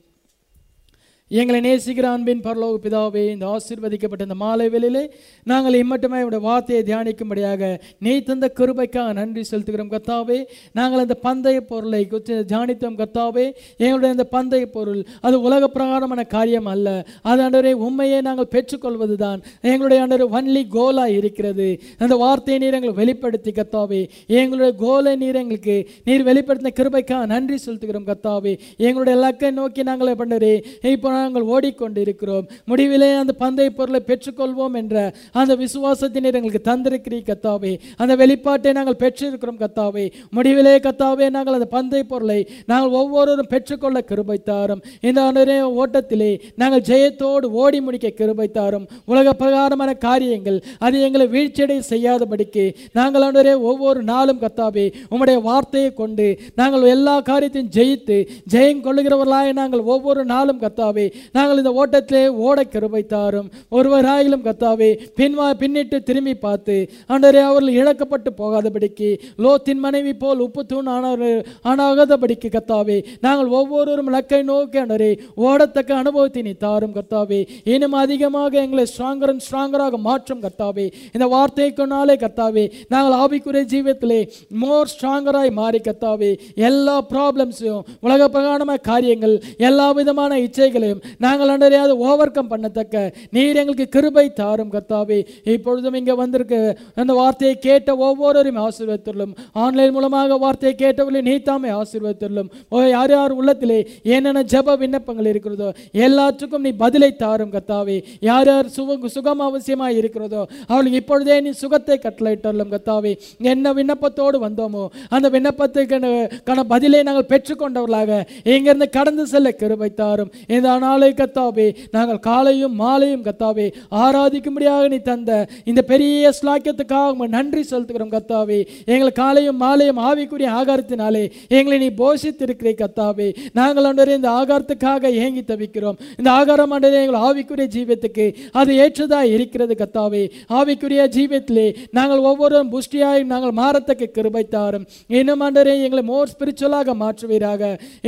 எங்களை 1.30 1.58
நேசிக்கிற 1.60 2.06
அன்பின் 2.06 2.42
பரலோக 2.44 2.74
பிதாவே 2.82 3.22
இந்த 3.30 3.44
ஆசீர்வதிக்கப்பட்ட 3.46 4.26
இந்த 4.26 4.34
மாலை 4.42 4.66
வேலையிலே 4.68 5.00
நாங்கள் 5.46 5.76
இம்மட்டுமே 5.78 6.20
உடைய 6.22 6.40
வார்த்தையை 6.44 6.82
தியானிக்கும்படியாக 6.84 7.70
நீ 7.98 8.12
தந்த 8.20 8.46
கிருபைக்காக 8.58 9.12
நன்றி 9.12 9.42
செலுத்துகிறோம் 9.50 9.90
கத்தாவே 9.94 10.36
நாங்கள் 10.72 11.02
அந்த 11.04 11.16
பந்தய 11.24 11.60
பொருளை 11.70 12.02
தியானித்தோம் 12.50 12.98
கத்தாவே 13.00 13.46
எங்களுடைய 13.78 14.10
அந்த 14.16 14.26
பந்தய 14.34 14.66
பொருள் 14.76 15.00
அது 15.20 15.40
உலக 15.40 15.68
பிரகாரமான 15.68 16.24
காரியம் 16.26 16.68
அல்ல. 16.74 16.86
அது 17.22 17.42
அன்றரே 17.46 17.72
உண்மையை 17.86 18.20
நாங்கள் 18.20 18.50
பெற்றுக்கொள்வது 18.54 19.16
தான் 19.16 19.42
எங்களுடைய 19.72 20.04
ஆண்டவர் 20.04 20.34
ஒன்லி 20.38 20.62
கோலாக 20.76 21.18
இருக்கிறது. 21.18 21.68
அந்த 21.98 22.14
வார்த்தையை 22.16 22.60
நீர் 22.64 22.78
எங்களை 22.78 22.94
வெளிப்படுத்தி 22.94 23.54
கத்தாவே 23.58 24.00
எங்களுடைய 24.38 24.72
கோலை 24.84 25.16
நீர் 25.16 25.40
எங்களுக்கு 25.42 25.76
நீர் 26.04 26.26
வெளிப்படுத்தின 26.30 26.74
கிருபைக்காக 26.80 27.26
நன்றி 27.26 27.58
செலுத்துகிறோம் 27.66 28.08
கத்தாவே 28.12 28.54
எங்களுடைய 28.86 29.14
இலக்கை 29.20 29.52
நோக்கி 29.60 29.82
நாங்கள் 29.82 30.18
பண்ணுறே 30.22 30.54
இப்போ 30.94 31.14
நாங்கள் 31.16 31.48
ஓடிக்கொண்டு 31.52 32.00
இருக்கிறோம் 32.04 32.46
முடிவிலே 32.70 33.10
அந்த 33.20 33.34
பந்தய 33.42 33.70
பொருளை 33.78 34.00
பெற்றுக்கொள்வோம் 34.10 34.76
என்ற 34.80 34.96
அந்த 35.40 35.52
விசுவாசத்தினை 35.62 36.30
எங்களுக்கு 36.32 36.62
தந்திருக்கிறீ 36.70 37.20
கத்தாவே 37.28 37.72
அந்த 37.96 38.12
வெளிப்பாட்டை 38.22 38.72
நாங்கள் 38.78 39.00
பெற்றிருக்கிறோம் 39.02 39.60
கத்தாவே 39.62 40.06
முடிவிலே 40.36 40.74
கத்தாவே 40.86 41.26
நாங்கள் 41.36 41.58
அந்த 41.58 41.68
பந்தய 41.76 42.04
பொருளை 42.12 42.40
நாங்கள் 42.66 42.96
ஒவ்வொருவரும் 43.00 43.52
பெற்றுக்கொள்ள 43.52 43.98
கிருபை 44.10 44.36
தாரும். 44.42 44.80
இந்த 45.00 45.18
ஆண்டவரே 45.26 45.56
ஓட்டத்திலே 45.80 46.30
நாங்கள் 46.54 46.84
ஜெயத்தோடு 46.88 47.46
ஓடி 47.62 47.78
முடிக்க 47.80 48.08
கிருபை 48.18 48.48
தாரும். 48.50 48.86
உலக 49.12 49.32
பிரகாரமான 49.40 49.90
காரியங்கள் 50.04 50.58
அது 50.78 50.96
எங்களை 51.06 51.26
வீழ்ச்சியடை 51.34 51.78
செய்யாதபடிக்கு 51.90 52.64
நாங்கள் 52.92 53.24
ஆண்டவரே 53.26 53.54
ஒவ்வொரு 53.70 54.00
நாளும் 54.02 54.40
கத்தாவே 54.44 54.86
உம்முடைய 55.10 55.38
வார்த்தையை 55.42 55.90
கொண்டு 55.94 56.26
நாங்கள் 56.54 56.84
எல்லா 56.94 57.16
காரியத்தையும் 57.30 57.72
ஜெயித்து 57.76 58.18
ஜெயம் 58.52 58.84
கொள்ளுகிறவர்களாய் 58.86 59.52
நாங்கள் 59.60 59.84
ஒவ்வொரு 59.94 60.24
நாளும் 60.32 60.62
கத்தாவே 60.64 61.05
நாங்கள் 61.36 61.60
இந்த 61.62 61.72
ஓட்டத்திலே 61.80 62.22
ஓட 62.46 62.64
கிருபை 62.74 63.02
தாரும் 63.06 63.48
ஒருவராயிலும் 63.78 64.44
கத்தாவே 64.48 64.90
பின்வா 65.18 65.48
பின்னிட்டு 65.62 66.00
திரும்பி 66.08 66.34
பார்த்து 66.46 66.76
ஆண்டரே 67.08 67.42
அவர்கள் 67.48 67.78
இழக்கப்பட்டு 67.80 68.32
போகாதபடிக்கு 68.40 69.10
லோத்தின் 69.44 69.82
மனைவி 69.86 70.14
போல் 70.22 70.44
உப்பு 70.46 70.64
தூண் 70.66 70.90
ஆனவர் 70.96 71.38
ஆனாகாதபடிக்கு 71.70 72.50
கத்தாவே 72.56 72.98
நாங்கள் 73.20 73.52
ஒவ்வொருவரும் 73.58 74.12
லக்கை 74.16 74.42
நோக்கி 74.50 74.78
ஆண்டரே 74.82 75.10
ஓடத்தக்க 75.46 75.90
அனுபவத்தை 76.02 76.42
நீ 76.42 76.52
தாரும் 76.64 76.94
கத்தாவே. 76.96 77.38
இன்னும் 77.72 77.96
அதிகமாக 78.02 78.52
எங்களை 78.64 78.84
ஸ்ட்ராங்கர் 78.92 79.30
அண்ட் 79.32 79.44
ஸ்ட்ராங்கராக 79.46 79.98
மாற்றும் 80.06 80.42
கத்தாவே. 80.44 80.86
இந்த 81.14 81.26
வார்த்தைக்குனாலே 81.34 82.16
கத்தாவே 82.24 82.64
நாங்கள் 82.92 83.16
ஆவிக்குரிய 83.22 83.64
ஜீவத்திலே 83.72 84.20
மோர் 84.62 84.90
ஸ்ட்ராங்கராய் 84.92 85.52
மாறி 85.60 85.80
கத்தாவே. 85.88 86.30
எல்லா 86.68 86.96
ப்ராப்ளம்ஸையும் 87.12 87.84
உலக 88.06 88.28
பிரகாரமான 88.34 88.78
காரியங்கள் 88.90 89.34
எல்லா 89.68 89.88
விதமான 89.98 90.38
இச்சைகளையும் 90.46 90.95
நாங்கள் 91.24 91.52
அண்டரையாவது 91.52 91.84
அதை 91.86 91.96
ஓவர் 92.08 92.34
கம் 92.36 92.50
பண்ணத்தக்க 92.52 92.94
நீர் 93.36 93.58
எங்களுக்கு 93.60 93.86
கிருபை 93.96 94.26
தாரும் 94.40 94.72
கர்த்தாவே. 94.74 95.18
இப்பொழுதும் 95.54 95.96
இங்கே 96.00 96.14
வந்திருக்க. 96.22 96.54
அந்த 97.02 97.12
வார்த்தையை 97.20 97.54
கேட்ட 97.66 97.96
ஒவ்வொருவரையும் 98.06 98.60
ஆசீர்வதித்துள்ளும் 98.66 99.32
ஆன்லைன் 99.64 99.94
மூலமாக 99.96 100.38
வார்த்தையை 100.44 100.74
கேட்டவர்களே 100.82 101.22
நீ 101.28 101.34
தாமே 101.48 101.70
ஆசீர்வதித்துள்ளும் 101.80 102.50
ஓ 102.74 102.82
யார் 102.96 103.14
யார் 103.16 103.36
உள்ளத்திலே 103.40 103.78
என்னென்ன 104.16 104.44
ஜெப 104.54 104.76
விண்ணப்பங்கள் 104.82 105.30
இருக்கிறதோ 105.32 105.68
எல்லாத்துக்கும் 106.06 106.64
நீ 106.66 106.72
பதிலை 106.84 107.10
தாரும் 107.24 107.52
கத்தாவே 107.56 107.98
யார் 108.28 108.50
யார் 108.52 108.68
சுக 108.76 108.98
சுகம் 109.16 109.44
அவசியமாக 109.48 109.98
இருக்கிறதோ 110.00 110.42
அவளுக்கு 110.66 111.00
இப்பொழுதே 111.02 111.38
நீ 111.46 111.50
சுகத்தை 111.62 111.98
கட்டளையிட்டுள்ளும் 111.98 112.72
கத்தாவே 112.74 113.12
என்ன 113.52 113.72
விண்ணப்பத்தோடு 113.78 114.38
வந்தோமோ 114.46 114.84
அந்த 115.08 115.26
விண்ணப்பத்துக்கான 115.34 116.64
பதிலை 116.74 117.00
நாங்கள் 117.08 117.30
பெற்றுக்கொண்டவர்களாக 117.32 118.20
இங்கிருந்து 118.52 118.88
கடந்து 118.96 119.24
செல்ல 119.26 119.48
கிருபை 119.52 119.88
தாரும். 119.94 120.30
இதான 120.48 120.85
நாளை 120.86 121.10
கத்தாவே 121.20 121.68
நாங்கள் 121.96 122.22
காலையும் 122.28 122.76
மாலையும் 122.82 123.24
கத்தாவே 123.28 123.68
ஆராதிக்கும்படியாக 124.04 124.90
நீ 124.94 125.00
தந்த 125.10 125.32
இந்த 125.70 125.80
பெரிய 125.92 126.32
ஸ்லாக்கியத்துக்காக 126.38 127.30
நன்றி 127.36 127.62
செலுத்துகிறோம் 127.70 128.14
கத்தாவே 128.16 128.60
எங்களை 128.92 129.12
காலையும் 129.22 129.60
மாலையும் 129.64 130.00
ஆவிக்குரிய 130.08 130.48
ஆகாரத்தினாலே 130.60 131.24
எங்களை 131.58 131.76
நீ 131.84 131.88
போஷித்திருக்கிறே 132.00 132.72
கத்தாவே 132.82 133.28
நாங்கள் 133.58 133.86
அன்றே 133.88 134.14
இந்த 134.18 134.30
ஆகாரத்துக்காக 134.40 135.10
ஏங்கி 135.24 135.42
தவிக்கிறோம். 135.50 135.96
இந்த 136.18 136.28
ஆகாரம் 136.40 136.72
அன்றே 136.76 136.90
எங்கள் 137.02 137.22
ஆவிக்குரிய 137.28 137.66
ஜீவத்துக்கு 137.76 138.26
அது 138.60 138.70
ஏற்றதாக 138.84 139.32
இருக்கிறது 139.36 139.74
கத்தாவே 139.80 140.22
ஆவிக்குரிய 140.58 141.04
ஜீவத்திலே 141.16 141.66
நாங்கள் 141.98 142.22
ஒவ்வொருவரும் 142.30 142.72
புஷ்டியாய் 142.74 143.24
நாங்கள் 143.32 143.54
மாறத்தக்க 143.60 144.10
கிருபை 144.16 144.44
தாரும். 144.54 144.86
இன்னும் 145.18 145.44
அன்றே 145.46 145.74
எங்களை 145.86 146.04
மோர் 146.10 146.32
ஸ்பிரிச்சுவலாக 146.32 146.94
மாற்றுவீராக. 147.02 147.62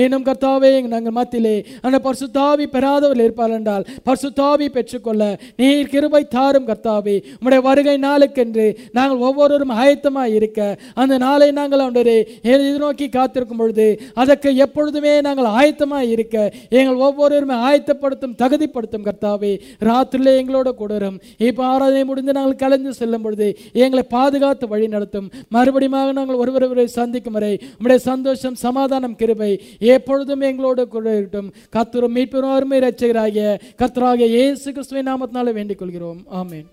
இன்னும் 0.05 0.26
கர்த்தாவே 0.28 0.72
நாங்கள் 0.94 1.16
மத்தியிலே 1.18 1.56
அந்த 1.86 2.00
பரிசுத்தாவி 2.06 2.68
பெறாதவர்கள் 2.74 3.27
இருப்பார் 3.27 3.55
என்றால் 3.59 3.86
பர்சுத்தாவி 4.07 4.66
பெற்றுக்கொள்ள 4.77 5.23
நீர் 5.61 5.90
கிருபை 5.93 6.23
தாரும் 6.28 6.69
கர்த்தாவே. 6.70 7.16
உம்முடைய 7.39 7.61
வருகை 7.69 7.97
நாளுக்கென்று 8.07 8.66
நாங்கள் 8.99 9.24
ஒவ்வொருவரும் 9.28 9.74
ஆயத்தமாக 9.82 10.35
இருக்க 10.39 10.61
அந்த 10.95 11.19
நாளை 11.19 11.49
நாங்கள் 11.59 11.85
அவனுடைய 11.85 12.19
எதிர்நோக்கி 12.55 13.09
காத்திருக்கும் 13.16 13.61
பொழுது 13.62 13.86
அதற்கு 14.15 14.51
எப்பொழுதுமே 14.65 15.15
நாங்கள் 15.28 15.51
ஆயத்தமாக 15.59 16.11
இருக்க 16.15 16.36
எங்கள் 16.69 17.03
ஒவ்வொருவருமே 17.07 17.57
ஆயத்தப்படுத்தும் 17.69 18.36
தகுதிப்படுத்தும் 18.43 19.07
கர்த்தாவே. 19.09 19.53
ராத்திரிலே 19.89 20.35
எங்களோட 20.40 20.69
கூடரும் 20.81 21.19
இப்போ 21.49 21.65
ஆராதனை 21.65 22.05
முடிந்து 22.11 22.32
நாங்கள் 22.39 22.61
கலந்து 22.65 22.93
செல்லும் 23.01 23.24
பொழுது 23.27 23.49
எங்களை 23.85 24.05
பாதுகாத்து 24.16 24.69
வழி 24.74 24.89
நடத்தும். 24.89 25.31
மறுபடியும் 25.57 25.97
நாங்கள் 26.19 26.40
ஒருவரை 26.43 26.86
சந்திக்கும் 26.99 27.36
வரை 27.39 27.53
உம்முடைய 27.78 28.01
சந்தோஷம் 28.11 28.57
சமாதானம் 28.65 29.16
கிருபை 29.20 29.51
எப்பொழுதும் 29.95 30.43
எங்களோடு 30.49 30.82
கூட 30.95 31.07
இருக்கட்டும். 31.16 31.51
கத்துரும் 31.77 32.15
மீட்பெரும் 32.16 32.55
எல்லாருமே 32.59 32.78
ரட்சகராகிய 32.85 33.43
கர்த்தராகிய 33.80 34.26
இயேசு 34.35 34.68
கிறிஸ்துவின் 34.72 35.09
நாமத்தினால 35.09 35.52
வேண்டிக் 35.59 35.80
கொள்கிறோம் 35.80 36.20
ஆமேன். 36.40 36.66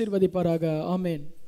ஆசீர்வதிப்பாராக. 0.00 0.66
ஆமேன். 0.96 1.39